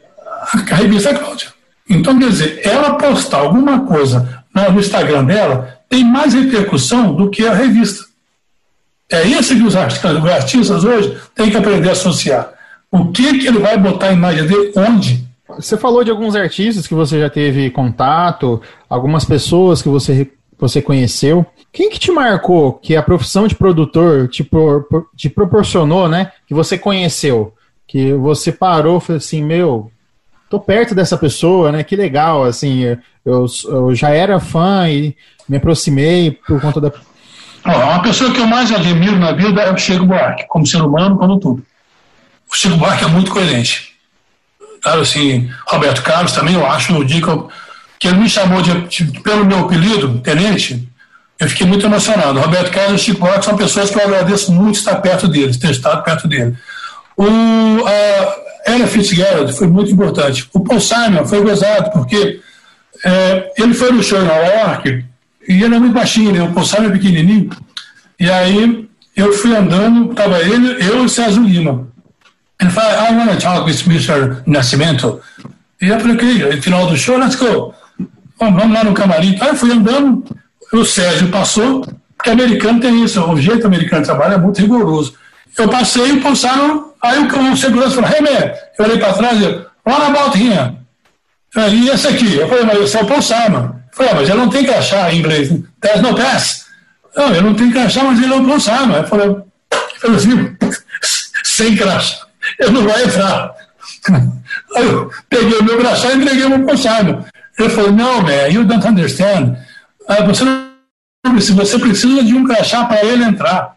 a 0.70 0.74
revista 0.74 1.14
Cláudia. 1.14 1.48
Então, 1.88 2.18
quer 2.18 2.28
dizer, 2.28 2.60
ela 2.64 2.94
postar 2.94 3.38
alguma 3.38 3.80
coisa 3.86 4.44
no 4.54 4.80
Instagram 4.80 5.24
dela 5.24 5.78
tem 5.88 6.04
mais 6.04 6.34
repercussão 6.34 7.14
do 7.14 7.30
que 7.30 7.46
a 7.46 7.54
revista. 7.54 8.04
É 9.10 9.22
isso 9.22 9.54
que 9.54 9.62
os 9.62 9.74
artistas 9.74 10.84
hoje 10.84 11.16
têm 11.34 11.50
que 11.50 11.56
aprender 11.56 11.88
a 11.88 11.92
associar. 11.92 12.50
O 12.90 13.10
que, 13.10 13.38
que 13.38 13.46
ele 13.46 13.58
vai 13.58 13.76
botar 13.78 14.08
a 14.08 14.12
imagem 14.12 14.46
dele 14.46 14.72
onde? 14.76 15.27
Você 15.56 15.76
falou 15.78 16.04
de 16.04 16.10
alguns 16.10 16.36
artistas 16.36 16.86
que 16.86 16.94
você 16.94 17.18
já 17.20 17.30
teve 17.30 17.70
contato, 17.70 18.60
algumas 18.88 19.24
pessoas 19.24 19.80
que 19.80 19.88
você, 19.88 20.30
você 20.58 20.82
conheceu. 20.82 21.46
Quem 21.72 21.88
que 21.88 21.98
te 21.98 22.10
marcou 22.10 22.74
que 22.74 22.94
a 22.94 23.02
profissão 23.02 23.46
de 23.46 23.54
produtor 23.54 24.28
te, 24.28 24.44
pro, 24.44 24.86
te 25.16 25.28
proporcionou, 25.30 26.08
né? 26.08 26.32
Que 26.46 26.54
você 26.54 26.76
conheceu? 26.76 27.54
Que 27.86 28.12
você 28.12 28.52
parou 28.52 28.98
e 28.98 29.00
falou 29.00 29.16
assim, 29.16 29.42
meu, 29.42 29.90
tô 30.50 30.60
perto 30.60 30.94
dessa 30.94 31.16
pessoa, 31.16 31.72
né? 31.72 31.82
Que 31.82 31.96
legal, 31.96 32.44
assim, 32.44 32.82
eu, 33.24 33.46
eu 33.68 33.94
já 33.94 34.10
era 34.10 34.38
fã 34.38 34.88
e 34.88 35.16
me 35.48 35.56
aproximei 35.56 36.32
por 36.46 36.60
conta 36.60 36.80
da. 36.80 36.92
Uma 37.64 38.02
pessoa 38.02 38.32
que 38.32 38.40
eu 38.40 38.46
mais 38.46 38.70
admiro 38.70 39.18
na 39.18 39.32
vida 39.32 39.62
é 39.62 39.72
o 39.72 39.78
Chico 39.78 40.06
Buarque, 40.06 40.46
como 40.48 40.66
ser 40.66 40.82
humano, 40.82 41.16
como 41.16 41.38
tudo. 41.38 41.62
O 42.50 42.56
Chico 42.56 42.76
Buarque 42.76 43.04
é 43.04 43.08
muito 43.08 43.30
coerente. 43.30 43.97
Claro, 44.88 45.02
assim, 45.02 45.50
Roberto 45.66 46.02
Carlos 46.02 46.32
também, 46.32 46.54
eu 46.54 46.66
acho, 46.66 46.94
no 46.94 47.04
dia 47.04 47.20
que, 47.20 47.28
eu, 47.28 47.50
que 47.98 48.08
ele 48.08 48.20
me 48.20 48.28
chamou 48.28 48.62
de, 48.62 49.04
pelo 49.20 49.44
meu 49.44 49.58
apelido, 49.58 50.18
tenente, 50.20 50.88
eu 51.38 51.46
fiquei 51.46 51.66
muito 51.66 51.84
emocionado. 51.84 52.40
Roberto 52.40 52.70
Carlos 52.70 53.02
e 53.02 53.04
Chico 53.04 53.20
Buarque 53.20 53.44
são 53.44 53.54
pessoas 53.54 53.90
que 53.90 53.98
eu 53.98 54.02
agradeço 54.02 54.50
muito 54.50 54.76
estar 54.76 54.96
perto 54.96 55.28
deles, 55.28 55.58
ter 55.58 55.72
estado 55.72 56.02
perto 56.02 56.26
dele. 56.26 56.56
O, 57.18 57.26
a, 57.86 58.72
Ella 58.72 58.86
Fitzgerald 58.86 59.52
foi 59.52 59.66
muito 59.66 59.92
importante. 59.92 60.48
O 60.54 60.60
Paul 60.60 60.80
Simon 60.80 61.26
foi 61.26 61.42
gozado, 61.42 61.90
porque 61.90 62.40
é, 63.04 63.52
ele 63.58 63.74
foi 63.74 63.92
no 63.92 64.02
show 64.02 64.22
em 64.22 64.24
Nova 64.24 64.46
York 64.46 65.04
e 65.46 65.62
ele 65.62 65.74
é 65.74 65.78
muito 65.78 65.92
baixinho, 65.92 66.32
né? 66.32 66.42
o 66.42 66.52
Paul 66.54 66.64
Simon 66.64 66.86
é 66.86 66.92
pequenininho. 66.92 67.50
E 68.18 68.30
aí 68.30 68.88
eu 69.14 69.34
fui 69.34 69.54
andando, 69.54 70.12
estava 70.12 70.40
ele, 70.40 70.82
eu 70.82 71.02
e 71.02 71.04
o 71.04 71.08
César 71.10 71.42
Lima. 71.42 71.87
Ele 72.60 72.70
falou, 72.70 72.90
I 72.90 73.14
want 73.14 73.30
to 73.30 73.40
talk 73.40 73.64
with 73.64 73.86
Mr. 73.86 74.42
Nascimento. 74.46 75.20
E 75.80 75.88
eu 75.88 76.00
falei, 76.00 76.16
ok, 76.16 76.56
no 76.56 76.62
final 76.62 76.86
do 76.86 76.96
show, 76.96 77.16
let's 77.16 77.36
go. 77.36 77.72
Vamos 78.38 78.72
lá 78.72 78.84
no 78.84 78.94
camarim. 78.94 79.38
Aí 79.40 79.48
eu 79.48 79.56
fui 79.56 79.72
andando, 79.72 80.24
o 80.72 80.84
Sérgio 80.84 81.28
passou, 81.28 81.86
porque 82.16 82.30
americano 82.30 82.80
tem 82.80 83.04
isso, 83.04 83.22
o 83.22 83.40
jeito 83.40 83.66
americano 83.66 84.02
de 84.02 84.08
trabalhar 84.08 84.34
é 84.34 84.38
muito 84.38 84.60
rigoroso. 84.60 85.14
Eu 85.56 85.68
passei 85.68 86.12
e 86.12 86.20
pulsaram, 86.20 86.92
aí 87.02 87.18
o, 87.18 87.56
segurança 87.56 88.02
falou, 88.02 88.10
hey 88.10 88.20
man, 88.20 88.52
eu 88.78 88.84
olhei 88.84 88.98
para 88.98 89.12
trás 89.12 89.40
e 89.40 89.44
eu, 89.44 89.66
what 89.86 90.02
about 90.02 90.38
him? 90.38 90.78
E 91.56 91.88
esse 91.88 92.06
aqui? 92.06 92.36
Eu 92.36 92.48
falei, 92.48 92.64
mas 92.64 92.80
esse 92.80 92.96
é 92.96 93.02
o 93.02 93.06
Paul 93.06 93.22
Simon. 93.22 93.74
Eu 93.90 93.96
falei, 93.96 94.12
ah, 94.12 94.14
mas 94.16 94.28
ele 94.28 94.38
não 94.38 94.50
tem 94.50 94.64
que 94.64 94.70
achar 94.70 95.12
em 95.12 95.18
inglês. 95.18 95.48
There's 95.80 96.02
no 96.02 96.14
pass. 96.14 96.66
Não, 97.16 97.34
eu 97.34 97.42
não 97.42 97.54
tenho 97.54 97.72
que 97.72 97.78
achar, 97.78 98.04
mas 98.04 98.22
ele 98.22 98.32
é 98.32 98.36
o 98.36 98.46
Paul 98.46 98.60
Simon. 98.60 98.96
Eu 98.96 99.06
falei, 99.06 99.26
eu 99.26 99.44
falei 100.00 100.16
assim, 100.16 100.56
sem 101.42 101.76
crachá, 101.76 102.27
eu 102.58 102.70
não 102.70 102.82
vou 102.82 102.98
entrar. 102.98 103.54
Aí 104.76 104.86
eu 104.86 105.10
peguei 105.28 105.58
o 105.58 105.64
meu 105.64 105.78
crachá 105.78 106.12
e 106.12 106.16
entreguei 106.16 106.44
o 106.44 106.64
Paul 106.64 106.76
Simon. 106.76 107.24
Ele 107.58 107.68
falou, 107.70 107.92
não, 107.92 108.22
man, 108.22 108.48
you 108.50 108.64
don't 108.64 108.86
understand. 108.86 109.56
Ah, 110.08 110.22
você 110.22 110.44
você 111.52 111.78
precisa 111.78 112.22
de 112.22 112.34
um 112.34 112.46
crachá 112.46 112.84
para 112.84 113.04
ele 113.04 113.24
entrar. 113.24 113.76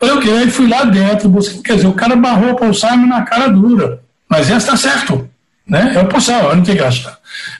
Eu 0.00 0.18
que 0.18 0.50
fui 0.50 0.68
lá 0.68 0.84
dentro, 0.84 1.28
busquei, 1.28 1.62
quer 1.62 1.76
dizer, 1.76 1.86
o 1.86 1.92
cara 1.92 2.16
barrou 2.16 2.50
o 2.50 2.56
Paul 2.56 2.74
Simon 2.74 3.06
na 3.06 3.22
cara 3.22 3.48
dura. 3.48 4.00
Mas 4.28 4.48
esse 4.48 4.58
está 4.58 4.76
certo. 4.76 5.28
Né? 5.66 5.92
É 5.94 6.00
o 6.00 6.08
Paul 6.08 6.20
Simon, 6.20 6.56
não 6.56 6.62
tem 6.62 6.76
crachá. 6.76 7.16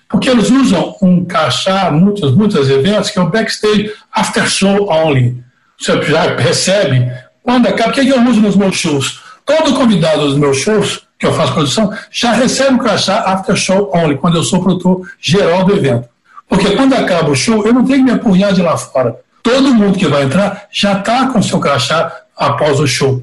Porque 0.09 0.29
eles 0.29 0.51
usam 0.51 0.97
um 1.01 1.25
crachá, 1.25 1.91
muitos, 1.91 2.35
muitos 2.35 2.69
eventos, 2.69 3.11
que 3.11 3.19
é 3.19 3.23
o 3.23 3.31
backstage 3.31 3.93
after 4.13 4.49
show 4.49 4.91
only. 4.91 5.43
Você 5.79 6.03
já 6.03 6.37
recebe. 6.37 7.11
Quando 7.43 7.69
acaba, 7.69 7.91
o 7.91 7.93
que, 7.93 8.01
é 8.01 8.05
que 8.05 8.11
eu 8.11 8.23
uso 8.23 8.41
nos 8.41 8.57
meus 8.57 8.77
shows? 8.77 9.21
Todo 9.57 9.75
convidado 9.75 10.27
dos 10.27 10.39
meus 10.39 10.57
shows, 10.57 11.03
que 11.19 11.27
eu 11.27 11.33
faço 11.35 11.53
produção, 11.53 11.93
já 12.11 12.33
recebe 12.33 12.77
o 12.77 12.79
crachá 12.79 13.19
after 13.27 13.55
show 13.55 13.91
only, 13.95 14.17
quando 14.17 14.37
eu 14.37 14.43
sou 14.43 14.63
produtor 14.63 15.07
geral 15.21 15.65
do 15.65 15.77
evento. 15.77 16.09
Porque 16.49 16.71
quando 16.71 16.95
acaba 16.95 17.31
o 17.31 17.37
show, 17.37 17.67
eu 17.67 17.75
não 17.75 17.85
tenho 17.85 17.99
que 17.99 18.05
me 18.05 18.11
apurrar 18.13 18.55
de 18.55 18.63
lá 18.63 18.79
fora. 18.79 19.17
Todo 19.43 19.75
mundo 19.75 19.99
que 19.99 20.07
vai 20.07 20.23
entrar 20.23 20.69
já 20.73 20.99
está 20.99 21.27
com 21.27 21.43
seu 21.43 21.61
crachá 21.61 22.11
após 22.37 22.81
o 22.81 22.87
show. 22.87 23.23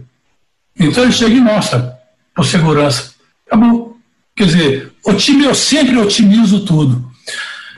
Então 0.80 1.04
ele 1.04 1.12
chega 1.12 1.34
e 1.34 1.42
mostra, 1.42 1.98
por 2.36 2.46
segurança. 2.46 3.12
Acabou. 3.48 3.98
Quer 4.36 4.46
dizer, 4.46 4.94
o 5.06 5.14
time 5.14 5.46
eu 5.46 5.56
sempre 5.56 5.98
otimizo 5.98 6.64
tudo. 6.64 7.10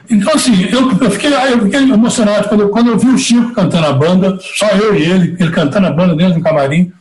Então, 0.09 0.33
assim, 0.33 0.67
eu, 0.69 0.91
eu, 0.91 1.11
fiquei, 1.11 1.33
eu 1.33 1.61
fiquei 1.63 1.79
emocionado 1.79 2.49
quando, 2.49 2.67
quando 2.67 2.89
eu 2.89 2.97
vi 2.97 3.07
o 3.07 3.17
Chico 3.17 3.53
cantando 3.53 3.87
a 3.87 3.93
banda, 3.93 4.37
só 4.41 4.67
eu 4.71 4.93
e 4.93 5.03
ele, 5.03 5.37
ele 5.39 5.51
cantando 5.51 5.87
a 5.87 5.91
banda 5.91 6.15
dentro 6.15 6.35
do 6.35 6.43
camarim. 6.43 6.91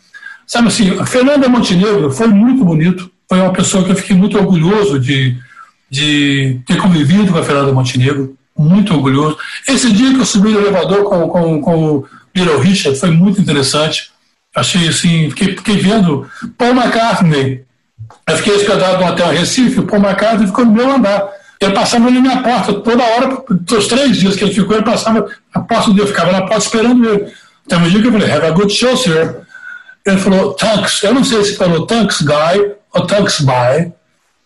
Sabe 0.50 0.66
assim, 0.66 0.98
a 0.98 1.06
Fernanda 1.06 1.48
Montenegro 1.48 2.10
foi 2.10 2.26
muito 2.26 2.64
bonito, 2.64 3.08
foi 3.28 3.38
uma 3.38 3.52
pessoa 3.52 3.84
que 3.84 3.92
eu 3.92 3.94
fiquei 3.94 4.16
muito 4.16 4.36
orgulhoso 4.36 4.98
de, 4.98 5.36
de 5.88 6.60
ter 6.66 6.76
convivido 6.76 7.32
com 7.32 7.38
a 7.38 7.44
Fernanda 7.44 7.72
Montenegro, 7.72 8.36
muito 8.58 8.92
orgulhoso. 8.92 9.38
Esse 9.68 9.92
dia 9.92 10.12
que 10.12 10.18
eu 10.18 10.24
subi 10.24 10.48
no 10.48 10.58
elevador 10.58 11.04
com, 11.04 11.28
com, 11.28 11.60
com 11.60 11.84
o 11.84 12.06
Little 12.34 12.58
Richard 12.58 12.98
foi 12.98 13.12
muito 13.12 13.40
interessante. 13.40 14.10
Achei 14.52 14.88
assim, 14.88 15.30
fiquei, 15.30 15.56
fiquei 15.56 15.76
vendo 15.76 16.28
Paul 16.58 16.72
McCartney. 16.72 17.62
Eu 18.28 18.36
fiquei 18.38 18.56
hospedado 18.56 19.04
no 19.04 19.08
hotel 19.08 19.28
Recife, 19.28 19.78
o 19.78 19.86
Paul 19.86 20.02
McCartney 20.02 20.48
ficou 20.48 20.64
no 20.64 20.72
meu 20.72 20.90
andar. 20.90 21.28
Ele 21.60 21.74
passava 21.74 22.10
na 22.10 22.20
minha 22.20 22.42
porta 22.42 22.72
toda 22.72 23.04
hora, 23.04 23.44
os 23.78 23.86
três 23.86 24.16
dias 24.16 24.34
que 24.34 24.42
ele 24.42 24.54
ficou, 24.54 24.74
ele 24.74 24.84
passava 24.84 25.28
a 25.54 25.60
porta 25.60 25.92
dele, 25.92 26.08
ficava 26.08 26.32
na 26.32 26.40
porta 26.40 26.58
esperando 26.58 27.08
ele. 27.08 27.32
Então, 27.64 27.78
um 27.78 27.88
dia 27.88 28.02
que 28.02 28.08
eu 28.08 28.12
falei, 28.12 28.32
have 28.32 28.46
a 28.46 28.50
good 28.50 28.72
show, 28.72 28.96
sir. 28.96 29.48
Ele 30.06 30.18
falou, 30.18 30.54
thanks. 30.54 31.02
Eu 31.02 31.14
não 31.14 31.24
sei 31.24 31.44
se 31.44 31.56
falou 31.56 31.86
thanks, 31.86 32.22
guy, 32.22 32.74
ou 32.92 33.06
thanks, 33.06 33.40
bye. 33.40 33.92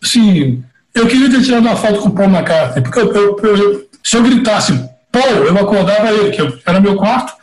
Assim, 0.03 0.63
eu 0.93 1.07
queria 1.07 1.29
ter 1.29 1.43
tirado 1.43 1.63
uma 1.63 1.75
foto 1.75 1.99
com 1.99 2.09
o 2.09 2.11
Paul 2.11 2.29
McCartney, 2.29 2.83
porque 2.83 2.99
eu, 2.99 3.13
eu, 3.13 3.37
eu, 3.43 3.89
se 4.03 4.15
eu 4.15 4.23
gritasse 4.23 4.73
Paul, 5.11 5.45
eu 5.45 5.57
acordava 5.57 6.11
ele, 6.11 6.31
que 6.31 6.61
era 6.65 6.79
meu 6.79 6.95
quarto, 6.95 7.33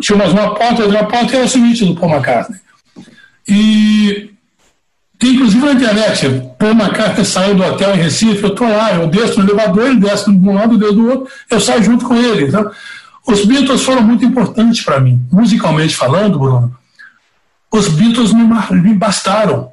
tinha 0.00 0.18
mais 0.18 0.32
uma 0.32 0.54
porta, 0.54 0.82
outra 0.82 1.04
porta, 1.04 1.32
e 1.32 1.36
era 1.36 1.44
o 1.46 1.48
seguinte 1.48 1.84
do 1.84 1.94
Paul 1.94 2.12
McCartney. 2.12 2.58
E 3.46 4.30
tem 5.18 5.34
inclusive 5.34 5.64
na 5.64 5.72
internet, 5.72 6.50
Paul 6.58 6.72
McCartney 6.72 7.24
saiu 7.24 7.54
do 7.54 7.64
hotel 7.64 7.94
em 7.94 8.02
Recife, 8.02 8.42
eu 8.42 8.50
estou 8.50 8.68
lá, 8.68 8.94
eu 8.94 9.06
desço 9.06 9.40
no 9.40 9.48
elevador, 9.48 9.86
ele 9.86 10.00
desce 10.00 10.30
de 10.30 10.48
um 10.48 10.54
lado, 10.54 10.82
eu 10.82 10.92
do 10.92 11.08
outro, 11.08 11.32
eu 11.50 11.60
saio 11.60 11.82
junto 11.82 12.04
com 12.06 12.16
ele. 12.16 12.48
Então, 12.48 12.70
os 13.26 13.44
Beatles 13.44 13.82
foram 13.82 14.02
muito 14.02 14.24
importantes 14.24 14.84
para 14.84 15.00
mim, 15.00 15.22
musicalmente 15.32 15.96
falando, 15.96 16.38
Bruno. 16.38 16.76
Os 17.74 17.88
Beatles 17.88 18.32
me, 18.32 18.44
me 18.70 18.94
bastaram, 18.94 19.72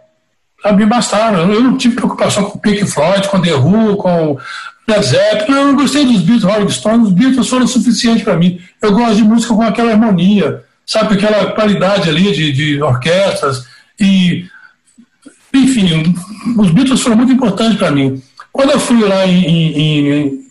me 0.76 0.86
bastaram. 0.88 1.54
Eu 1.54 1.62
não 1.62 1.78
tive 1.78 1.98
preocupação 1.98 2.46
com 2.46 2.58
Pink 2.58 2.84
Floyd, 2.88 3.28
com 3.28 3.40
The 3.40 3.54
Who, 3.54 3.96
com 3.98 4.40
Led 4.88 5.06
Zeppelin, 5.06 5.56
eu 5.56 5.68
não 5.68 5.76
gostei 5.76 6.04
dos 6.04 6.24
Beatles, 6.24 6.44
Rolling 6.44 6.70
Stones, 6.70 7.08
os 7.10 7.14
Beatles 7.14 7.48
foram 7.48 7.68
suficientes 7.68 8.24
para 8.24 8.36
mim. 8.36 8.60
Eu 8.82 8.92
gosto 8.92 9.18
de 9.18 9.24
música 9.24 9.54
com 9.54 9.62
aquela 9.62 9.92
harmonia, 9.92 10.64
sabe, 10.84 11.14
aquela 11.14 11.52
qualidade 11.52 12.10
ali 12.10 12.32
de, 12.32 12.52
de 12.52 12.82
orquestras 12.82 13.68
e 14.00 14.48
enfim, 15.54 16.16
os 16.58 16.72
Beatles 16.72 17.02
foram 17.02 17.18
muito 17.18 17.34
importantes 17.34 17.78
para 17.78 17.92
mim. 17.92 18.20
Quando 18.52 18.72
eu 18.72 18.80
fui 18.80 19.00
lá 19.02 19.28
em, 19.28 19.46
em, 19.46 20.12
em 20.12 20.42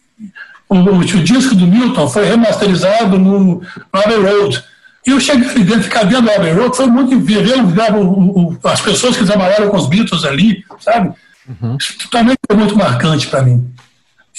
o, 0.68 0.76
o, 0.76 1.04
disco 1.04 1.56
do 1.56 1.66
Milton 1.66 2.08
foi 2.08 2.26
remasterizado 2.26 3.18
no, 3.18 3.40
no 3.40 3.62
Abbey 3.92 4.18
Road. 4.18 4.69
E 5.06 5.10
eu 5.10 5.20
cheguei 5.20 5.48
ali 5.48 5.64
dentro, 5.64 5.84
ficar 5.84 6.04
vendo 6.04 6.26
o 6.26 6.30
Abbey 6.30 6.52
Road, 6.52 6.76
foi 6.76 6.86
muito 6.86 7.18
ver, 7.20 7.42
ver 7.42 7.94
o, 7.94 8.58
as 8.64 8.80
pessoas 8.80 9.16
que 9.16 9.24
trabalharam 9.24 9.68
com 9.68 9.76
os 9.76 9.88
Beatles 9.88 10.24
ali, 10.24 10.62
sabe? 10.78 11.12
Uhum. 11.48 11.76
Isso 11.78 12.08
também 12.10 12.36
foi 12.46 12.56
muito 12.56 12.76
marcante 12.76 13.26
para 13.26 13.42
mim. 13.42 13.72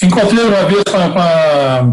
Encontrei 0.00 0.44
uma 0.44 0.64
vez 0.64 0.82
com 0.84 0.96
a, 0.96 1.84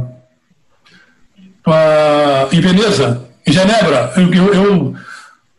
com 1.63 1.71
a, 1.71 2.47
em 2.51 2.61
Veneza, 2.61 3.27
em 3.45 3.51
Genebra. 3.51 4.13
Eu, 4.15 4.33
eu, 4.33 4.53
eu 4.53 4.95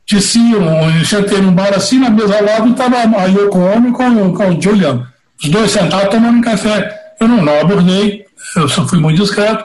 disse, 0.06 0.38
eu 0.52 1.04
sentei 1.04 1.40
num 1.40 1.52
bar 1.52 1.74
assim, 1.74 1.98
na 1.98 2.10
mesa 2.10 2.36
ao 2.36 2.44
lado 2.44 2.70
estava 2.70 2.96
a 2.96 3.24
Yoko 3.24 3.58
Ono 3.58 3.92
com, 3.92 4.32
com 4.32 4.48
o 4.50 4.62
Julian. 4.62 5.06
Os 5.42 5.48
dois 5.48 5.70
sentados 5.70 6.10
tomando 6.10 6.38
um 6.38 6.42
café. 6.42 7.14
Eu 7.20 7.28
não, 7.28 7.42
não 7.42 7.60
abordei, 7.60 8.24
eu 8.56 8.68
só 8.68 8.86
fui 8.86 8.98
muito 8.98 9.20
discreto. 9.20 9.64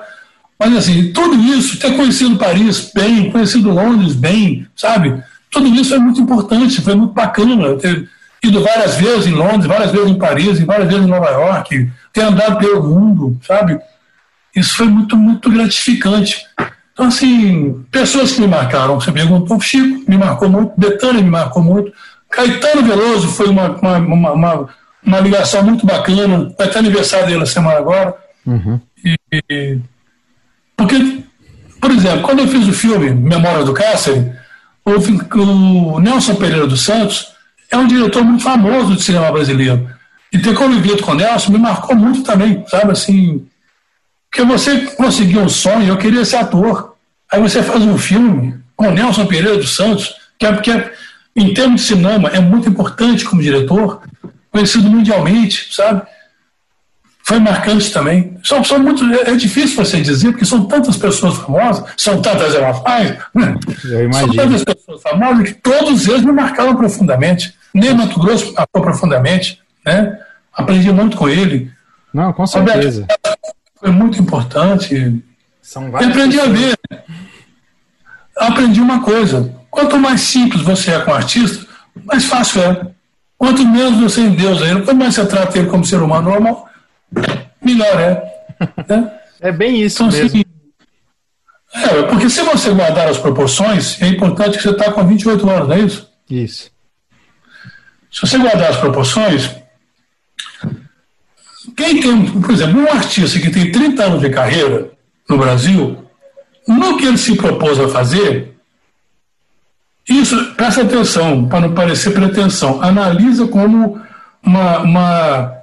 Mas 0.58 0.76
assim, 0.76 1.12
tudo 1.12 1.36
isso, 1.36 1.80
ter 1.80 1.96
conhecido 1.96 2.38
Paris 2.38 2.92
bem, 2.94 3.32
conhecido 3.32 3.72
Londres 3.72 4.14
bem, 4.14 4.66
sabe? 4.76 5.22
Tudo 5.52 5.68
isso 5.68 5.94
é 5.94 6.00
muito 6.00 6.22
importante, 6.22 6.82
foi 6.82 6.96
muito 6.96 7.14
bacana. 7.14 7.76
Ter, 7.78 8.08
ido 8.48 8.64
várias 8.64 8.96
vezes 8.96 9.28
em 9.28 9.34
Londres, 9.34 9.66
várias 9.66 9.92
vezes 9.92 10.10
em 10.10 10.18
Paris, 10.18 10.60
várias 10.60 10.88
vezes 10.88 11.06
em 11.06 11.10
Nova 11.10 11.30
York, 11.30 11.92
ter 12.14 12.22
andado 12.22 12.60
pelo 12.60 12.84
mundo, 12.84 13.38
sabe? 13.42 13.80
Isso 14.56 14.76
foi 14.76 14.88
muito, 14.88 15.18
muito 15.18 15.50
gratificante. 15.50 16.46
Então, 16.94 17.08
assim, 17.08 17.84
pessoas 17.92 18.32
que 18.32 18.42
me 18.42 18.48
marcaram, 18.48 19.00
você 19.00 19.12
perguntou, 19.12 19.60
Chico 19.60 20.10
me 20.10 20.18
marcou 20.18 20.48
muito, 20.48 20.74
Betânia 20.78 21.22
me 21.22 21.30
marcou 21.30 21.62
muito, 21.62 21.92
Caetano 22.30 22.84
Veloso 22.84 23.28
foi 23.30 23.50
uma, 23.50 23.70
uma, 23.72 23.98
uma, 23.98 24.70
uma, 25.04 25.20
ligação 25.20 25.64
muito 25.64 25.86
bacana, 25.86 26.54
vai 26.58 26.70
ter 26.70 26.80
aniversário 26.80 27.28
dele 27.28 27.40
na 27.40 27.46
semana 27.46 27.78
agora. 27.78 28.16
Uhum. 28.46 28.80
E, 29.04 29.80
porque, 30.76 31.24
por 31.80 31.92
exemplo, 31.92 32.22
quando 32.22 32.40
eu 32.40 32.48
fiz 32.48 32.68
o 32.68 32.74
filme 32.74 33.12
Memória 33.12 33.64
do 33.64 33.74
Cárcere, 33.74 34.32
o 34.86 36.00
Nelson 36.00 36.36
Pereira 36.36 36.68
dos 36.68 36.84
Santos 36.84 37.28
é 37.72 37.78
um 37.78 37.88
diretor 37.88 38.24
muito 38.24 38.44
famoso 38.44 38.96
de 38.96 39.04
cinema 39.04 39.32
brasileiro. 39.32 39.90
E 40.32 40.40
ter 40.40 40.54
convivido 40.54 41.02
com 41.02 41.12
o 41.12 41.16
Nelson 41.16 41.52
me 41.52 41.58
marcou 41.58 41.96
muito 41.96 42.24
também, 42.24 42.64
sabe, 42.68 42.92
assim, 42.92 43.48
porque 44.30 44.44
você 44.46 44.80
conseguiu 44.96 45.42
um 45.42 45.50
sonho, 45.50 45.88
eu 45.88 45.98
queria 45.98 46.26
ser 46.26 46.38
ator. 46.38 46.96
Aí 47.32 47.40
você 47.40 47.64
faz 47.64 47.82
um 47.84 47.98
filme 47.98 48.56
com 48.76 48.92
Nelson 48.92 49.26
Pereira 49.26 49.58
dos 49.58 49.76
Santos, 49.76 50.14
que 50.38 50.46
é, 50.46 50.58
que 50.58 50.72
é, 50.72 50.94
em 51.36 51.54
termos 51.54 51.82
de 51.82 51.88
cinema, 51.88 52.30
é 52.30 52.40
muito 52.40 52.68
importante 52.68 53.24
como 53.24 53.42
diretor, 53.42 54.02
conhecido 54.52 54.90
mundialmente, 54.90 55.74
sabe? 55.74 56.02
Foi 57.26 57.40
marcante 57.40 57.92
também. 57.92 58.38
São, 58.44 58.64
são 58.64 58.78
muito, 58.78 59.04
é, 59.12 59.32
é 59.32 59.36
difícil 59.36 59.84
você 59.84 60.00
dizer, 60.00 60.32
porque 60.32 60.46
são 60.46 60.66
tantas 60.66 60.96
pessoas 60.96 61.36
famosas, 61.38 61.84
são 61.98 62.22
tantas 62.22 62.54
elefais, 62.54 63.18
né? 63.34 63.56
são 64.14 64.30
tantas 64.30 64.64
pessoas 64.64 65.02
famosas 65.02 65.50
que 65.50 65.56
todos 65.56 66.08
eles 66.08 66.22
me 66.22 66.32
marcaram 66.32 66.76
profundamente. 66.76 67.56
Nem 67.74 67.96
Mato 67.96 68.20
Grosso 68.20 68.54
marcou 68.54 68.80
profundamente, 68.80 69.60
né? 69.84 70.20
Aprendi 70.54 70.92
muito 70.92 71.18
com 71.18 71.28
ele. 71.28 71.72
Não, 72.14 72.32
com 72.32 72.46
certeza. 72.46 73.08
Foi 73.76 73.90
muito 73.90 74.22
importante. 74.22 75.20
São 75.64 75.90
e 75.90 76.06
aprendi 76.06 76.38
pessoas. 76.38 76.48
a 76.48 76.54
ver. 76.54 76.80
Aprendi 78.38 78.80
uma 78.80 79.02
coisa: 79.02 79.52
quanto 79.72 79.98
mais 79.98 80.22
simples 80.22 80.62
você 80.62 80.92
é 80.92 81.00
com 81.00 81.10
o 81.10 81.16
artista, 81.16 81.66
mais 82.04 82.26
fácil 82.26 82.62
é. 82.62 82.88
Quanto 83.36 83.68
menos 83.68 84.00
você 84.00 84.22
endeusa 84.22 84.66
ele, 84.66 84.84
quanto 84.84 84.98
mais 84.98 85.16
você 85.16 85.26
trata 85.26 85.58
ele 85.58 85.68
como 85.68 85.84
ser 85.84 86.02
humano 86.02 86.30
normal, 86.30 86.65
melhor 87.62 88.00
é. 88.00 88.36
Né? 88.88 89.12
É 89.42 89.52
bem 89.52 89.82
isso 89.82 90.02
então, 90.02 90.18
mesmo. 90.18 90.28
Assim, 90.28 90.46
é, 91.76 92.04
porque 92.04 92.30
se 92.30 92.42
você 92.42 92.72
guardar 92.72 93.10
as 93.10 93.18
proporções, 93.18 94.02
é 94.02 94.08
importante 94.08 94.58
que 94.58 94.64
você 94.64 94.72
está 94.72 94.92
com 94.92 95.06
28 95.06 95.50
anos, 95.50 95.68
não 95.68 95.76
é 95.76 95.80
isso? 95.82 96.10
Isso. 96.30 96.72
Se 98.10 98.22
você 98.22 98.38
guardar 98.38 98.72
as 98.72 98.78
proporções, 98.78 99.52
quem 101.76 102.00
tem, 102.00 102.42
por 102.42 102.52
exemplo, 102.52 102.80
um 102.80 102.90
artista 102.90 103.40
que 103.40 103.52
tem 103.52 103.72
30 103.72 104.04
anos 104.04 104.22
de 104.22 104.30
carreira 104.30 104.92
no 105.30 105.38
Brasil, 105.38 106.06
no 106.66 106.98
que 106.98 107.06
ele 107.06 107.18
se 107.18 107.36
propôs 107.36 107.78
a 107.80 107.90
fazer, 107.90 108.56
isso, 110.08 110.54
presta 110.54 110.84
atenção, 110.84 111.48
para 111.48 111.62
não 111.62 111.74
parecer 111.74 112.12
pretensão, 112.12 112.82
analisa 112.82 113.48
como 113.48 114.00
uma, 114.42 114.80
uma, 114.80 115.55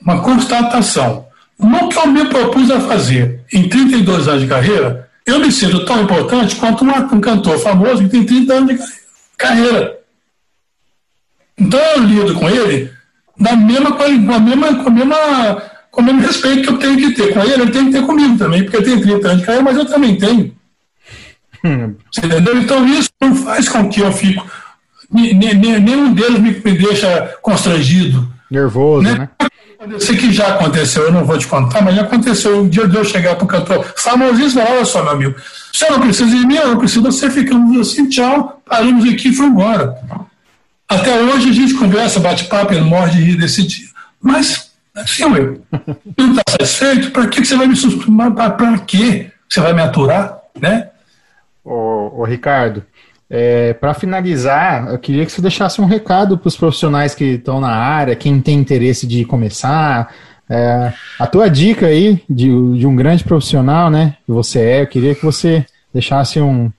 uma 0.00 0.22
constatação. 0.22 1.26
No 1.58 1.88
que 1.88 1.98
eu 1.98 2.06
me 2.06 2.24
propus 2.26 2.70
a 2.70 2.80
fazer 2.80 3.40
em 3.52 3.68
32 3.68 4.28
anos 4.28 4.42
de 4.42 4.48
carreira, 4.48 5.10
eu 5.26 5.38
me 5.38 5.52
sinto 5.52 5.84
tão 5.84 6.02
importante 6.02 6.56
quanto 6.56 6.84
um 6.84 7.20
cantor 7.20 7.58
famoso 7.58 8.04
que 8.04 8.08
tem 8.08 8.24
30 8.24 8.52
anos 8.52 8.76
de 8.76 8.84
carreira. 9.36 9.98
Então 11.58 11.78
eu 11.78 12.02
lido 12.04 12.34
com 12.34 12.48
ele 12.48 12.90
da 13.38 13.54
mesma, 13.56 13.92
com, 13.92 14.02
a 14.02 14.08
mesma, 14.08 14.74
com, 14.82 14.88
a 14.88 14.90
mesma, 14.90 15.62
com 15.90 16.00
o 16.00 16.04
mesmo 16.04 16.20
respeito 16.20 16.62
que 16.62 16.68
eu 16.70 16.78
tenho 16.78 16.96
que 16.96 17.14
ter 17.14 17.32
com 17.32 17.40
ele, 17.40 17.62
ele 17.62 17.70
tem 17.70 17.86
que 17.86 17.92
ter 17.92 18.06
comigo 18.06 18.38
também, 18.38 18.62
porque 18.62 18.76
eu 18.78 18.84
tenho 18.84 19.00
30 19.00 19.28
anos 19.28 19.40
de 19.40 19.46
carreira, 19.46 19.64
mas 19.64 19.76
eu 19.76 19.84
também 19.84 20.16
tenho. 20.16 20.54
Você 22.10 22.24
entendeu? 22.24 22.58
Então 22.58 22.86
isso 22.86 23.10
não 23.20 23.34
faz 23.34 23.68
com 23.68 23.88
que 23.88 24.00
eu 24.00 24.12
fico. 24.12 24.46
Nenhum 25.10 26.14
deles 26.14 26.38
me, 26.38 26.50
me 26.52 26.78
deixa 26.78 27.36
constrangido. 27.42 28.26
Nervoso, 28.50 29.02
né? 29.02 29.14
né? 29.14 29.28
Sei 29.98 30.14
que 30.14 30.30
já 30.30 30.48
aconteceu, 30.48 31.04
eu 31.04 31.12
não 31.12 31.24
vou 31.24 31.38
te 31.38 31.46
contar, 31.46 31.80
mas 31.80 31.96
já 31.96 32.02
aconteceu 32.02 32.60
um 32.60 32.68
dia 32.68 32.86
de 32.86 32.94
eu 32.94 33.04
chegar 33.04 33.34
para 33.34 33.44
o 33.44 33.48
cantor 33.48 33.82
famosíssimo, 33.96 34.62
olha 34.62 34.84
só, 34.84 35.02
meu 35.02 35.12
amigo, 35.12 35.34
você 35.72 35.88
não 35.88 36.00
precisa 36.00 36.36
de 36.36 36.46
mim, 36.46 36.56
eu 36.56 36.68
não 36.68 36.78
preciso 36.78 37.00
de 37.00 37.06
você, 37.06 37.30
ficamos 37.30 37.80
assim, 37.80 38.06
tchau, 38.06 38.60
paramos 38.66 39.08
aqui 39.08 39.28
e 39.28 39.34
foi 39.34 39.46
embora. 39.46 39.96
Até 40.86 41.18
hoje 41.22 41.48
a 41.48 41.52
gente 41.52 41.74
conversa, 41.74 42.20
bate 42.20 42.44
papo, 42.44 42.74
ele 42.74 42.82
morre 42.82 43.12
de 43.12 43.22
rir 43.22 43.36
desse 43.36 43.66
dia. 43.66 43.88
Mas, 44.20 44.70
assim, 44.94 45.22
eu 45.22 45.62
não 46.18 46.30
está 46.32 46.42
satisfeito? 46.50 47.10
Para 47.12 47.26
que 47.28 47.42
você 47.42 47.56
vai 47.56 47.66
me 47.66 47.76
suspender? 47.76 48.30
Para 48.32 48.78
quê? 48.80 49.30
Você 49.48 49.60
vai 49.60 49.72
me 49.72 49.80
aturar, 49.80 50.40
né? 50.60 50.90
Ô, 51.64 52.20
ô 52.20 52.24
Ricardo, 52.24 52.84
é, 53.30 53.72
para 53.74 53.94
finalizar, 53.94 54.88
eu 54.88 54.98
queria 54.98 55.24
que 55.24 55.30
você 55.30 55.40
deixasse 55.40 55.80
um 55.80 55.86
recado 55.86 56.36
para 56.36 56.48
os 56.48 56.56
profissionais 56.56 57.14
que 57.14 57.24
estão 57.34 57.60
na 57.60 57.70
área, 57.70 58.16
quem 58.16 58.40
tem 58.40 58.58
interesse 58.58 59.06
de 59.06 59.24
começar. 59.24 60.12
É, 60.48 60.92
a 61.18 61.26
tua 61.26 61.48
dica 61.48 61.86
aí 61.86 62.22
de, 62.28 62.48
de 62.78 62.86
um 62.86 62.96
grande 62.96 63.22
profissional, 63.22 63.88
né? 63.88 64.16
Que 64.26 64.32
você 64.32 64.58
é, 64.58 64.82
eu 64.82 64.86
queria 64.88 65.14
que 65.14 65.24
você 65.24 65.64
deixasse 65.94 66.40
um, 66.40 66.72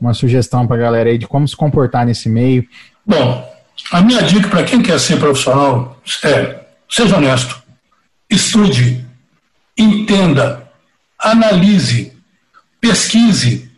uma 0.00 0.14
sugestão 0.14 0.66
para 0.66 0.76
a 0.76 0.80
galera 0.80 1.10
aí 1.10 1.18
de 1.18 1.26
como 1.26 1.48
se 1.48 1.56
comportar 1.56 2.06
nesse 2.06 2.28
meio, 2.28 2.64
Bom, 3.04 3.52
a 3.90 4.00
minha 4.00 4.22
dica 4.22 4.48
para 4.48 4.62
quem 4.62 4.80
quer 4.80 4.98
ser 5.00 5.18
profissional 5.18 6.00
é: 6.24 6.60
seja 6.88 7.16
honesto, 7.16 7.62
estude, 8.30 9.04
entenda, 9.76 10.70
analise, 11.18 12.12
pesquise, 12.80 13.71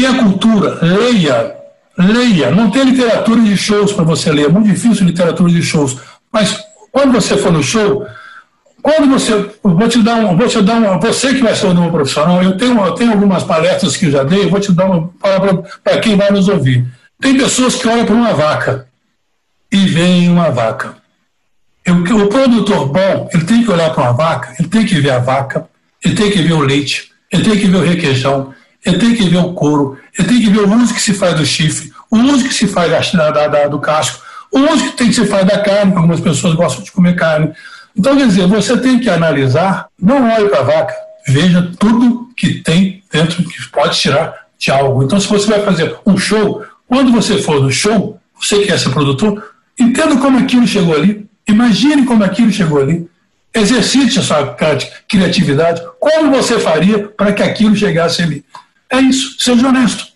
tenha 0.00 0.22
cultura, 0.22 0.78
leia, 0.82 1.54
leia. 1.98 2.50
Não 2.50 2.70
tem 2.70 2.84
literatura 2.84 3.40
de 3.40 3.56
shows 3.56 3.92
para 3.92 4.04
você 4.04 4.32
ler, 4.32 4.46
é 4.46 4.48
muito 4.48 4.68
difícil 4.68 5.06
literatura 5.06 5.50
de 5.50 5.62
shows. 5.62 5.98
Mas 6.32 6.64
quando 6.90 7.12
você 7.12 7.36
for 7.36 7.52
no 7.52 7.62
show, 7.62 8.06
quando 8.82 9.10
você. 9.10 9.50
Vou 9.62 9.88
te 9.88 10.02
dar 10.02 10.16
um. 10.16 10.36
Vou 10.36 10.48
te 10.48 10.62
dar 10.62 10.76
um 10.76 10.98
você 10.98 11.34
que 11.34 11.42
vai 11.42 11.54
ser 11.54 11.66
um 11.66 11.90
profissional, 11.90 12.42
eu 12.42 12.56
tenho, 12.56 12.78
eu 12.84 12.92
tenho 12.92 13.12
algumas 13.12 13.44
palestras 13.44 13.96
que 13.96 14.06
eu 14.06 14.10
já 14.10 14.22
dei, 14.22 14.44
eu 14.44 14.50
vou 14.50 14.60
te 14.60 14.72
dar 14.72 14.86
uma 14.86 15.10
para 15.84 16.00
quem 16.00 16.16
vai 16.16 16.30
nos 16.30 16.48
ouvir. 16.48 16.86
Tem 17.20 17.36
pessoas 17.36 17.76
que 17.76 17.86
olham 17.86 18.06
para 18.06 18.14
uma 18.14 18.32
vaca 18.32 18.86
e 19.70 19.86
veem 19.86 20.30
uma 20.30 20.50
vaca. 20.50 20.96
O 21.86 22.26
produtor 22.28 22.86
bom, 22.86 23.28
ele 23.32 23.44
tem 23.44 23.64
que 23.64 23.70
olhar 23.70 23.92
para 23.92 24.04
uma 24.04 24.12
vaca, 24.12 24.54
ele 24.58 24.68
tem 24.68 24.86
que 24.86 24.94
ver 25.00 25.10
a 25.10 25.18
vaca, 25.18 25.68
ele 26.04 26.14
tem 26.14 26.30
que 26.30 26.40
ver 26.40 26.52
o 26.52 26.60
leite, 26.60 27.10
ele 27.32 27.42
tem 27.42 27.58
que 27.58 27.66
ver 27.66 27.76
o 27.76 27.82
requeijão, 27.82 28.54
ele 28.84 28.98
tem 28.98 29.14
que 29.14 29.28
ver 29.28 29.38
o 29.38 29.52
couro, 29.52 29.98
ele 30.18 30.28
tem 30.28 30.40
que 30.40 30.50
ver 30.50 30.60
o 30.60 30.74
uso 30.74 30.94
que 30.94 31.02
se 31.02 31.12
faz 31.12 31.34
do 31.34 31.44
chifre, 31.44 31.92
o 32.10 32.16
uso 32.16 32.48
que 32.48 32.54
se 32.54 32.66
faz 32.66 33.12
da, 33.12 33.30
da, 33.30 33.48
da, 33.48 33.68
do 33.68 33.78
casco, 33.78 34.22
o 34.50 34.58
uso 34.58 34.90
que 34.90 34.96
tem 34.96 35.08
que 35.08 35.14
se 35.14 35.26
faz 35.26 35.46
da 35.46 35.58
carne, 35.58 35.94
algumas 35.94 36.20
pessoas 36.20 36.54
gostam 36.54 36.82
de 36.82 36.90
comer 36.90 37.14
carne. 37.14 37.52
Então, 37.96 38.16
quer 38.16 38.26
dizer, 38.26 38.46
você 38.46 38.76
tem 38.76 38.98
que 38.98 39.08
analisar, 39.08 39.86
não 40.00 40.30
olhe 40.30 40.48
para 40.48 40.60
a 40.60 40.64
vaca, 40.64 40.94
veja 41.26 41.70
tudo 41.78 42.28
que 42.36 42.54
tem 42.54 43.02
dentro 43.12 43.42
que 43.44 43.68
pode 43.68 43.98
tirar 43.98 44.34
de 44.58 44.70
algo. 44.70 45.02
Então, 45.02 45.20
se 45.20 45.28
você 45.28 45.46
vai 45.46 45.62
fazer 45.62 45.96
um 46.06 46.16
show, 46.16 46.64
quando 46.88 47.12
você 47.12 47.38
for 47.38 47.62
no 47.62 47.70
show, 47.70 48.18
você 48.40 48.60
que 48.60 48.72
é 48.72 48.78
ser 48.78 48.90
produtor, 48.90 49.52
entenda 49.78 50.16
como 50.16 50.38
aquilo 50.38 50.66
chegou 50.66 50.94
ali, 50.94 51.26
imagine 51.46 52.04
como 52.04 52.24
aquilo 52.24 52.50
chegou 52.50 52.80
ali, 52.80 53.08
exercite 53.54 54.18
a 54.18 54.22
sua 54.22 54.56
criatividade, 55.08 55.82
como 55.98 56.30
você 56.30 56.58
faria 56.58 57.08
para 57.08 57.32
que 57.32 57.42
aquilo 57.42 57.74
chegasse 57.76 58.22
ali. 58.22 58.44
É 58.90 58.98
isso, 59.00 59.36
seja 59.38 59.68
honesto. 59.68 60.08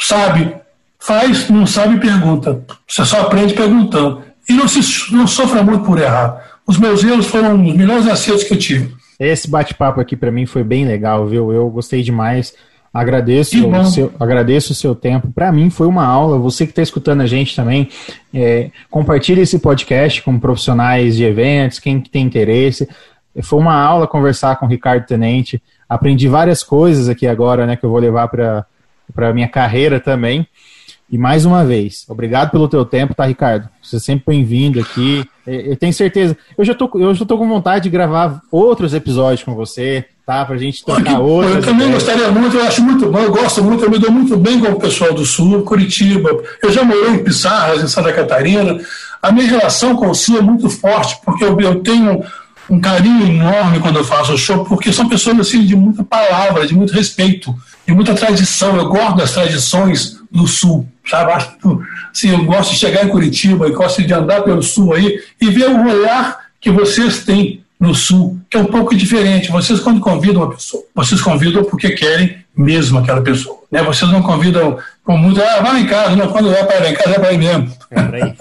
Sabe, 0.00 0.54
faz, 0.98 1.48
não 1.50 1.66
sabe, 1.66 2.00
pergunta. 2.00 2.64
Você 2.88 3.04
só 3.04 3.20
aprende 3.20 3.54
perguntando. 3.54 4.22
E 4.48 4.52
não, 4.52 4.66
se, 4.66 5.14
não 5.14 5.26
sofra 5.26 5.62
muito 5.62 5.84
por 5.84 5.98
errar. 5.98 6.60
Os 6.66 6.78
meus 6.78 7.04
erros 7.04 7.26
foram 7.26 7.54
os 7.54 7.74
melhores 7.74 8.06
acertos 8.06 8.44
que 8.44 8.54
eu 8.54 8.58
tive. 8.58 8.94
Esse 9.20 9.48
bate-papo 9.48 10.00
aqui 10.00 10.16
para 10.16 10.32
mim 10.32 10.46
foi 10.46 10.64
bem 10.64 10.86
legal, 10.86 11.26
viu? 11.26 11.52
Eu 11.52 11.68
gostei 11.68 12.02
demais. 12.02 12.54
Agradeço 12.92 13.68
o, 13.68 13.84
seu, 13.86 14.12
agradeço 14.20 14.72
o 14.72 14.74
seu 14.74 14.94
tempo. 14.94 15.30
Para 15.32 15.50
mim 15.50 15.68
foi 15.68 15.86
uma 15.86 16.06
aula. 16.06 16.38
Você 16.38 16.64
que 16.64 16.70
está 16.70 16.80
escutando 16.80 17.22
a 17.22 17.26
gente 17.26 17.54
também, 17.54 17.88
é, 18.32 18.70
compartilhe 18.88 19.40
esse 19.40 19.58
podcast 19.58 20.22
com 20.22 20.38
profissionais 20.38 21.16
de 21.16 21.24
eventos, 21.24 21.80
quem 21.80 22.00
tem 22.00 22.24
interesse. 22.24 22.88
Foi 23.42 23.58
uma 23.58 23.74
aula 23.74 24.06
conversar 24.06 24.56
com 24.56 24.66
o 24.66 24.68
Ricardo 24.68 25.06
Tenente. 25.06 25.60
Aprendi 25.88 26.28
várias 26.28 26.62
coisas 26.62 27.08
aqui 27.08 27.26
agora, 27.26 27.66
né, 27.66 27.76
que 27.76 27.84
eu 27.84 27.90
vou 27.90 27.98
levar 27.98 28.28
para 28.28 28.66
a 29.16 29.32
minha 29.32 29.48
carreira 29.48 30.00
também. 30.00 30.46
E 31.10 31.18
mais 31.18 31.44
uma 31.44 31.64
vez, 31.64 32.04
obrigado 32.08 32.50
pelo 32.50 32.66
teu 32.66 32.84
tempo, 32.84 33.14
tá, 33.14 33.26
Ricardo? 33.26 33.68
Você 33.82 33.96
é 33.96 33.98
sempre 34.00 34.24
bem-vindo 34.26 34.80
aqui. 34.80 35.24
Eu 35.46 35.76
tenho 35.76 35.92
certeza. 35.92 36.36
Eu 36.56 36.64
já, 36.64 36.74
tô, 36.74 36.90
eu 36.94 37.14
já 37.14 37.24
tô 37.26 37.36
com 37.36 37.46
vontade 37.46 37.84
de 37.84 37.90
gravar 37.90 38.40
outros 38.50 38.94
episódios 38.94 39.44
com 39.44 39.54
você, 39.54 40.06
tá? 40.26 40.44
Pra 40.44 40.56
gente 40.56 40.84
tocar 40.84 41.20
outra. 41.20 41.50
Eu 41.50 41.60
também 41.60 41.88
ideias. 41.88 42.02
gostaria 42.02 42.32
muito, 42.32 42.56
eu 42.56 42.64
acho 42.64 42.82
muito 42.82 43.10
bom, 43.10 43.18
eu 43.18 43.30
gosto 43.30 43.62
muito, 43.62 43.84
eu 43.84 43.90
me 43.90 43.98
dou 43.98 44.10
muito 44.10 44.36
bem 44.36 44.58
com 44.58 44.72
o 44.72 44.80
pessoal 44.80 45.12
do 45.12 45.24
Sul, 45.26 45.62
Curitiba. 45.62 46.30
Eu 46.62 46.72
já 46.72 46.82
morei 46.82 47.10
em 47.10 47.22
Pissarras, 47.22 47.82
em 47.82 47.86
Santa 47.86 48.12
Catarina. 48.12 48.80
A 49.22 49.30
minha 49.30 49.46
relação 49.46 49.94
com 49.94 50.08
o 50.08 50.14
Sul 50.14 50.38
é 50.38 50.42
muito 50.42 50.70
forte, 50.70 51.20
porque 51.24 51.44
eu, 51.44 51.60
eu 51.60 51.80
tenho 51.80 52.24
um 52.68 52.80
carinho 52.80 53.26
enorme 53.26 53.80
quando 53.80 53.96
eu 53.96 54.04
faço 54.04 54.32
o 54.32 54.38
show, 54.38 54.64
porque 54.64 54.92
são 54.92 55.08
pessoas 55.08 55.38
assim 55.40 55.64
de 55.64 55.76
muita 55.76 56.02
palavra, 56.02 56.66
de 56.66 56.74
muito 56.74 56.92
respeito, 56.92 57.54
de 57.86 57.92
muita 57.92 58.14
tradição. 58.14 58.76
Eu 58.76 58.88
gosto 58.88 59.16
das 59.16 59.32
tradições 59.32 60.18
do 60.30 60.46
Sul, 60.46 60.88
sabe? 61.08 61.32
Assim, 61.32 62.30
eu 62.30 62.44
gosto 62.44 62.72
de 62.72 62.78
chegar 62.78 63.04
em 63.04 63.08
Curitiba, 63.08 63.66
eu 63.66 63.74
gosto 63.74 64.02
de 64.02 64.12
andar 64.12 64.42
pelo 64.42 64.62
Sul 64.62 64.94
aí 64.94 65.20
e 65.40 65.50
ver 65.50 65.68
o 65.68 65.86
olhar 65.86 66.38
que 66.60 66.70
vocês 66.70 67.24
têm 67.24 67.62
no 67.78 67.94
Sul, 67.94 68.40
que 68.48 68.56
é 68.56 68.60
um 68.60 68.66
pouco 68.66 68.94
diferente. 68.94 69.50
Vocês, 69.50 69.80
quando 69.80 70.00
convidam 70.00 70.42
uma 70.42 70.50
pessoa, 70.50 70.82
vocês 70.94 71.20
convidam 71.20 71.64
porque 71.64 71.90
querem 71.90 72.43
mesmo 72.56 72.98
aquela 72.98 73.20
pessoa. 73.20 73.58
Né? 73.70 73.82
Vocês 73.82 74.10
não 74.10 74.22
convidam 74.22 74.78
com 75.02 75.16
muito, 75.16 75.40
ah, 75.42 75.60
vai 75.60 75.80
em 75.80 75.86
casa, 75.86 76.16
não, 76.16 76.28
quando 76.28 76.52
é 76.52 76.64
para 76.64 76.88
em 76.88 76.94
casa, 76.94 77.16
é 77.16 77.18
para 77.18 77.32
ir 77.32 77.38
mesmo. 77.38 77.72
É 77.90 78.34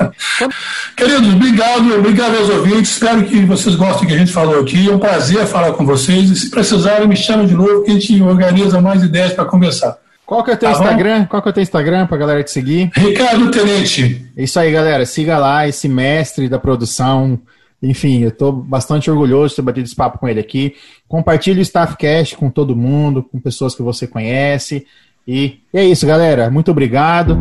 Queridos, 0.95 1.33
obrigado, 1.33 1.93
obrigado 1.97 2.37
aos 2.37 2.49
ouvintes, 2.49 2.91
espero 2.91 3.23
que 3.23 3.43
vocês 3.45 3.75
gostem 3.75 4.03
do 4.03 4.07
que 4.07 4.13
a 4.13 4.17
gente 4.17 4.31
falou 4.31 4.61
aqui, 4.61 4.89
é 4.89 4.93
um 4.93 4.99
prazer 4.99 5.45
falar 5.45 5.73
com 5.73 5.85
vocês, 5.85 6.29
e 6.29 6.35
se 6.35 6.49
precisarem, 6.49 7.07
me 7.07 7.15
chamem 7.15 7.47
de 7.47 7.53
novo, 7.53 7.83
que 7.83 7.91
a 7.91 7.93
gente 7.95 8.21
organiza 8.21 8.79
mais 8.79 9.03
ideias 9.03 9.33
para 9.33 9.45
conversar. 9.45 9.97
Qual 10.25 10.43
que 10.43 10.51
é 10.51 10.53
o 10.53 10.57
teu 10.57 10.69
tá 10.69 10.75
Instagram? 10.75 11.19
Bom? 11.21 11.27
Qual 11.27 11.41
que 11.41 11.49
é 11.49 11.51
o 11.51 11.53
teu 11.53 11.63
Instagram 11.63 12.07
pra 12.07 12.17
galera 12.17 12.43
te 12.43 12.51
seguir? 12.51 12.89
Ricardo 12.95 13.51
Tenente. 13.51 14.25
É 14.37 14.43
isso 14.43 14.57
aí, 14.57 14.71
galera. 14.71 15.05
Siga 15.05 15.37
lá 15.37 15.67
esse 15.67 15.89
mestre 15.89 16.47
da 16.47 16.57
produção, 16.57 17.39
enfim, 17.83 18.21
eu 18.21 18.29
estou 18.29 18.53
bastante 18.53 19.11
orgulhoso 19.11 19.49
de 19.49 19.55
ter 19.57 19.61
batido 19.61 19.85
esse 19.85 19.95
papo 19.95 20.17
com 20.17 20.27
ele 20.27 20.39
aqui. 20.39 20.73
Compartilhe 21.07 21.59
o 21.59 21.61
Staffcast 21.61 22.37
com 22.37 22.49
todo 22.49 22.75
mundo, 22.75 23.21
com 23.21 23.39
pessoas 23.39 23.75
que 23.75 23.81
você 23.81 24.07
conhece. 24.07 24.87
E 25.27 25.59
é 25.73 25.83
isso, 25.83 26.07
galera. 26.07 26.49
Muito 26.49 26.71
obrigado. 26.71 27.37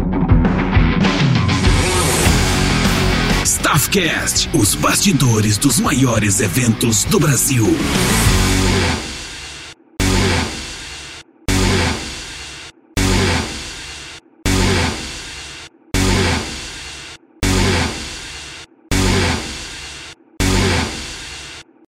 Staffcast, 3.44 4.50
os 4.52 4.74
bastidores 4.74 5.56
dos 5.58 5.78
maiores 5.78 6.40
eventos 6.40 7.04
do 7.04 7.20
Brasil. 7.20 7.64